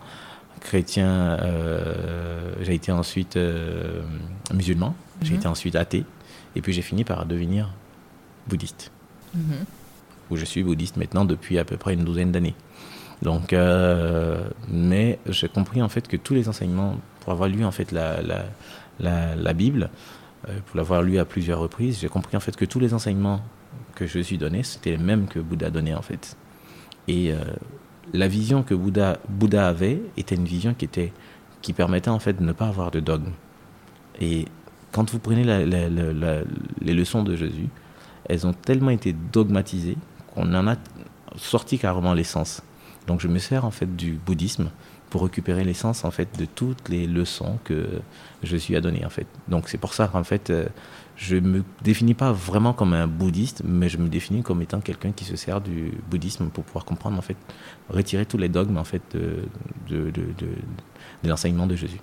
chrétien, 0.61 1.37
j'ai 2.61 2.75
été 2.75 2.93
ensuite 2.93 3.37
musulman, 4.53 4.95
j'ai 5.21 5.31
mhm. 5.31 5.39
été 5.39 5.47
ensuite 5.47 5.75
athée, 5.75 6.05
et 6.55 6.61
puis 6.61 6.71
j'ai 6.71 6.81
fini 6.81 7.03
par 7.03 7.25
devenir 7.25 7.73
bouddhiste. 8.47 8.91
Mhm. 9.33 9.65
Où 10.31 10.37
je 10.37 10.45
suis 10.45 10.63
bouddhiste 10.63 10.97
maintenant 10.97 11.25
depuis 11.25 11.59
à 11.59 11.65
peu 11.65 11.77
près 11.77 11.93
une 11.93 12.03
douzaine 12.03 12.31
d'années. 12.31 12.55
Donc, 13.21 13.55
mais 14.69 15.19
j'ai 15.27 15.47
compris 15.47 15.81
en 15.81 15.89
fait 15.89 16.07
que 16.07 16.17
tous 16.17 16.33
les 16.33 16.49
enseignements, 16.49 16.97
pour 17.21 17.31
avoir 17.31 17.49
lu 17.49 17.63
en 17.63 17.71
fait 17.71 17.91
la, 17.91 18.21
la, 18.21 19.35
la, 19.35 19.53
Bible, 19.53 19.89
pour 20.43 20.77
l'avoir 20.77 21.01
lu 21.01 21.17
à 21.17 21.25
plusieurs 21.25 21.59
reprises, 21.59 21.99
j'ai 22.01 22.09
compris 22.09 22.37
en 22.37 22.39
fait 22.39 22.55
que 22.55 22.65
tous 22.65 22.79
les 22.79 22.93
enseignements 22.93 23.41
que 23.95 24.05
je 24.05 24.19
suis 24.19 24.37
donné, 24.37 24.61
c'était 24.63 24.91
les 24.91 24.97
mêmes 24.97 25.27
que 25.27 25.39
Bouddha 25.39 25.69
donnait 25.71 25.95
en 25.95 26.01
fait. 26.01 26.37
Et 27.07 27.31
euh, 27.31 27.37
la 28.13 28.27
vision 28.27 28.61
que 28.61 28.75
Bouddha, 28.75 29.17
Bouddha 29.29 29.67
avait 29.67 30.01
était 30.17 30.35
une 30.35 30.45
vision 30.45 30.73
qui, 30.73 30.85
était, 30.85 31.13
qui 31.61 31.73
permettait 31.73 32.09
en 32.09 32.19
fait 32.19 32.33
de 32.33 32.43
ne 32.43 32.51
pas 32.51 32.67
avoir 32.67 32.91
de 32.91 32.99
dogme. 32.99 33.31
Et 34.19 34.45
quand 34.91 35.09
vous 35.11 35.19
prenez 35.19 35.43
les 35.43 36.93
leçons 36.93 37.23
de 37.23 37.35
Jésus, 37.35 37.67
elles 38.25 38.45
ont 38.47 38.53
tellement 38.53 38.91
été 38.91 39.13
dogmatisées 39.13 39.97
qu'on 40.33 40.53
en 40.53 40.67
a 40.67 40.75
sorti 41.35 41.77
carrément 41.77 42.13
l'essence. 42.13 42.61
Donc 43.07 43.21
je 43.21 43.27
me 43.27 43.39
sers 43.39 43.65
en 43.65 43.71
fait 43.71 43.95
du 43.95 44.13
bouddhisme 44.13 44.69
pour 45.09 45.23
récupérer 45.23 45.63
l'essence 45.63 46.03
en 46.03 46.11
fait 46.11 46.37
de 46.37 46.45
toutes 46.45 46.89
les 46.89 47.07
leçons 47.07 47.59
que 47.63 48.01
je 48.43 48.57
suis 48.57 48.75
à 48.75 48.81
donner 48.81 49.05
en 49.05 49.09
fait. 49.09 49.27
Donc 49.47 49.69
c'est 49.69 49.77
pour 49.77 49.93
ça 49.93 50.07
qu'en 50.07 50.23
fait 50.23 50.49
euh, 50.49 50.65
je 51.15 51.37
me 51.37 51.63
définis 51.83 52.13
pas 52.13 52.31
vraiment 52.31 52.73
comme 52.73 52.93
un 52.93 53.07
bouddhiste, 53.07 53.61
mais 53.63 53.87
je 53.87 53.97
me 53.97 54.09
définis 54.09 54.43
comme 54.43 54.61
étant 54.61 54.81
quelqu'un 54.81 55.11
qui 55.11 55.23
se 55.23 55.35
sert 55.35 55.61
du 55.61 55.93
bouddhisme 56.09 56.49
pour 56.49 56.63
pouvoir 56.63 56.83
comprendre 56.83 57.17
en 57.17 57.21
fait, 57.21 57.37
retirer 57.89 58.25
tous 58.25 58.37
les 58.37 58.49
dogmes 58.49 58.77
en 58.77 58.83
fait 58.83 59.01
de, 59.13 59.45
de, 59.87 60.11
de, 60.11 60.25
de, 60.37 61.29
l'enseignement 61.29 61.67
de 61.67 61.75
Jésus. 61.75 62.01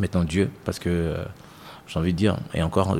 Maintenant 0.00 0.24
Dieu, 0.24 0.50
parce 0.64 0.78
que 0.78 0.88
euh, 0.88 1.24
j'ai 1.86 1.98
envie 1.98 2.12
de 2.12 2.18
dire, 2.18 2.36
et 2.52 2.62
encore, 2.62 2.96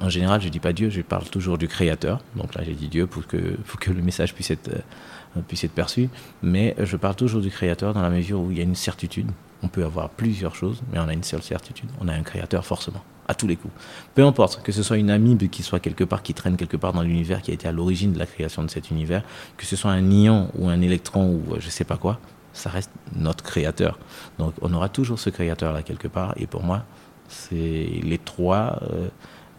en 0.00 0.08
général, 0.08 0.40
je 0.40 0.48
dis 0.48 0.60
pas 0.60 0.72
Dieu, 0.72 0.90
je 0.90 1.02
parle 1.02 1.28
toujours 1.28 1.58
du 1.58 1.66
Créateur. 1.66 2.20
Donc 2.36 2.54
là, 2.54 2.62
j'ai 2.64 2.74
dit 2.74 2.88
Dieu 2.88 3.06
pour 3.06 3.26
que, 3.26 3.38
le 3.38 4.02
message 4.02 4.34
puisse 4.34 4.50
être, 4.50 4.68
euh, 4.68 5.40
puisse 5.46 5.64
être 5.64 5.72
perçu. 5.72 6.08
Mais 6.42 6.76
je 6.78 6.96
parle 6.96 7.16
toujours 7.16 7.40
du 7.40 7.50
Créateur 7.50 7.94
dans 7.94 8.02
la 8.02 8.10
mesure 8.10 8.40
où 8.40 8.50
il 8.50 8.58
y 8.58 8.60
a 8.60 8.64
une 8.64 8.76
certitude. 8.76 9.30
On 9.62 9.68
peut 9.68 9.84
avoir 9.84 10.08
plusieurs 10.10 10.54
choses, 10.54 10.82
mais 10.92 11.00
on 11.00 11.08
a 11.08 11.12
une 11.12 11.24
seule 11.24 11.42
certitude. 11.42 11.88
On 12.00 12.06
a 12.06 12.12
un 12.12 12.22
Créateur 12.22 12.64
forcément 12.64 13.02
à 13.26 13.34
tous 13.34 13.46
les 13.46 13.56
coups. 13.56 13.74
Peu 14.14 14.24
importe, 14.24 14.62
que 14.62 14.72
ce 14.72 14.82
soit 14.82 14.96
une 14.96 15.10
amibe 15.10 15.50
qui 15.50 15.62
soit 15.62 15.80
quelque 15.80 16.04
part, 16.04 16.22
qui 16.22 16.32
traîne 16.32 16.56
quelque 16.56 16.78
part 16.78 16.94
dans 16.94 17.02
l'univers, 17.02 17.42
qui 17.42 17.50
a 17.50 17.54
été 17.54 17.68
à 17.68 17.72
l'origine 17.72 18.12
de 18.12 18.18
la 18.18 18.26
création 18.26 18.62
de 18.62 18.70
cet 18.70 18.90
univers, 18.90 19.22
que 19.56 19.66
ce 19.66 19.76
soit 19.76 19.90
un 19.90 20.10
ion 20.10 20.50
ou 20.56 20.68
un 20.68 20.80
électron 20.80 21.28
ou 21.28 21.54
euh, 21.54 21.56
je 21.60 21.68
sais 21.68 21.84
pas 21.84 21.98
quoi, 21.98 22.18
ça 22.54 22.70
reste 22.70 22.90
notre 23.14 23.44
créateur. 23.44 23.98
Donc 24.38 24.54
on 24.62 24.72
aura 24.72 24.88
toujours 24.88 25.18
ce 25.18 25.28
créateur-là 25.28 25.82
quelque 25.82 26.08
part. 26.08 26.32
Et 26.38 26.46
pour 26.46 26.62
moi, 26.62 26.84
c'est 27.28 27.54
les 28.02 28.18
trois, 28.18 28.80
euh, 28.82 29.08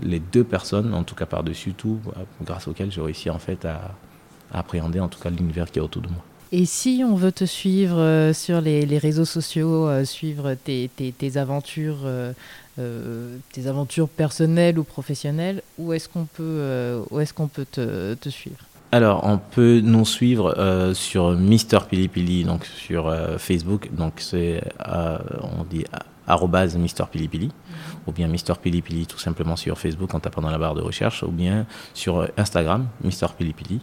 les 0.01 0.19
deux 0.19 0.43
personnes, 0.43 0.93
en 0.93 1.03
tout 1.03 1.15
cas 1.15 1.25
par-dessus 1.25 1.73
tout, 1.73 1.99
euh, 2.07 2.21
grâce 2.43 2.67
auxquelles 2.67 2.91
j'ai 2.91 3.01
réussi 3.01 3.29
en 3.29 3.39
fait 3.39 3.65
à, 3.65 3.95
appréhender 4.51 4.99
en 4.99 5.07
tout 5.07 5.19
cas 5.19 5.29
l'univers 5.29 5.69
qui 5.71 5.77
est 5.77 5.81
autour 5.81 6.01
de 6.01 6.07
moi. 6.07 6.23
Et 6.51 6.65
si 6.65 7.03
on 7.07 7.13
veut 7.13 7.31
te 7.31 7.45
suivre 7.45 8.31
sur 8.33 8.61
les, 8.61 8.97
réseaux 8.97 9.25
sociaux, 9.25 9.87
suivre 10.03 10.55
tes, 10.55 10.89
tes 10.95 11.37
aventures 11.37 11.99
euh, 12.79 13.35
tes 13.51 13.67
aventures 13.67 14.07
personnelles 14.07 14.79
ou 14.79 14.85
professionnelles, 14.85 15.61
où 15.77 15.91
est-ce 15.91 16.07
qu'on 16.07 16.23
peut, 16.23 16.43
euh, 16.43 17.03
où 17.09 17.19
est-ce 17.19 17.33
qu'on 17.33 17.47
peut 17.47 17.65
te, 17.69 18.13
te, 18.13 18.29
suivre? 18.29 18.59
Alors, 18.93 19.25
on 19.25 19.37
peut 19.37 19.81
nous 19.83 20.05
suivre 20.05 20.55
euh, 20.57 20.93
sur 20.93 21.31
Mister 21.31 21.79
Pili 21.89 22.07
Pili, 22.07 22.45
donc 22.45 22.65
sur 22.65 23.13
Facebook, 23.37 23.89
donc 23.93 24.13
c'est, 24.17 24.61
on 24.87 25.65
dit 25.69 25.83
arrobase 26.29 26.77
Mister 26.77 27.05
Pili 27.11 27.27
Pili, 27.27 27.47
mhm. 27.47 27.53
ou 28.07 28.11
bien 28.11 28.27
Mister 28.27 28.53
Pili 28.61 28.81
Pili 28.81 29.05
tout 29.05 29.19
simplement 29.19 29.55
sur 29.55 29.77
Facebook 29.77 30.13
en 30.13 30.19
tapant 30.19 30.41
dans 30.41 30.51
la 30.51 30.57
barre 30.57 30.75
de 30.75 30.81
recherche, 30.81 31.23
ou 31.23 31.31
bien 31.31 31.65
sur 31.93 32.27
Instagram, 32.37 32.87
Mister 33.03 33.27
Pili 33.37 33.53
Pili. 33.53 33.81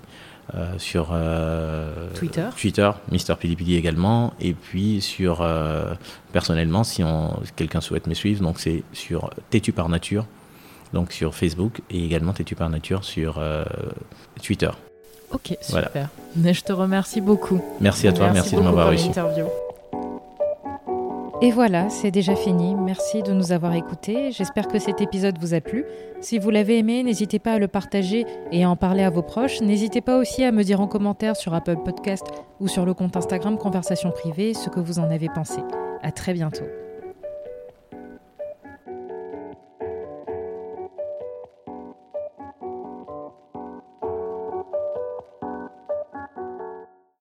Euh, 0.55 0.79
sur 0.79 1.09
euh, 1.11 2.09
Twitter, 2.15 2.47
Twitter, 2.57 2.91
Mister 3.11 3.35
Pilipili 3.35 3.75
également, 3.75 4.33
et 4.41 4.55
puis 4.55 5.01
sur 5.01 5.41
euh, 5.41 5.95
personnellement, 6.33 6.85
si, 6.85 7.03
quelqu'un 7.57 7.81
souhaite 7.81 8.07
me 8.07 8.15
suivre, 8.15 8.45
donc 8.45 8.61
c'est 8.61 8.85
sur 8.93 9.31
Têtu 9.51 9.73
par 9.73 9.89
nature, 9.89 10.25
donc 10.93 11.11
sur 11.11 11.35
Facebook, 11.35 11.81
et 11.91 12.05
également 12.05 12.33
Têtu 12.33 12.55
par 12.55 12.71
nature 12.71 13.03
sur 13.03 13.43
Twitter. 14.41 14.71
Ok, 15.33 15.57
super. 15.61 16.11
Mais 16.37 16.55
je 16.55 16.63
te 16.63 16.73
remercie 16.73 17.21
beaucoup. 17.21 17.61
Merci 17.81 18.07
à 18.07 18.13
toi, 18.13 18.31
merci, 18.31 18.55
merci 18.55 18.57
de 18.57 18.61
m'avoir 18.61 18.91
reçu. 18.91 19.11
Et 21.43 21.51
voilà, 21.51 21.91
c'est 21.91 22.11
déjà 22.11 22.35
fini. 22.35 22.75
Merci 22.75 23.23
de 23.23 23.33
nous 23.33 23.53
avoir 23.53 23.75
écoutés. 23.75 24.33
J'espère 24.33 24.69
que 24.69 24.79
cet 24.79 25.03
épisode 25.03 25.39
vous 25.39 25.53
a 25.53 25.61
plu. 25.61 25.85
Si 26.23 26.39
vous 26.39 26.49
l'avez 26.49 26.79
aimé, 26.79 27.03
n'hésitez 27.03 27.39
pas 27.39 27.53
à 27.53 27.59
le 27.59 27.69
partager 27.69 28.25
et 28.53 28.65
à 28.65 28.71
en 28.71 28.77
parler 28.77 29.03
à 29.03 29.11
vos 29.11 29.23
proches. 29.23 29.61
N'hésitez 29.61 30.01
pas 30.01 30.17
aussi 30.17 30.45
à 30.45 30.53
me 30.53 30.63
dire 30.63 30.81
en 30.81 30.87
commentaire 30.87 31.37
sur 31.37 31.53
Apple 31.53 31.77
Podcast 31.85 32.25
ou 32.59 32.69
sur 32.69 32.87
le 32.87 32.95
compte 32.95 33.17
Instagram 33.17 33.59
Conversation 33.59 34.11
Privée 34.13 34.55
ce 34.55 34.71
que 34.71 34.81
vous 34.81 34.99
en 34.99 35.11
avez 35.11 35.29
pensé. 35.29 35.61
À 36.03 36.11
très 36.11 36.33
bientôt. 36.33 36.65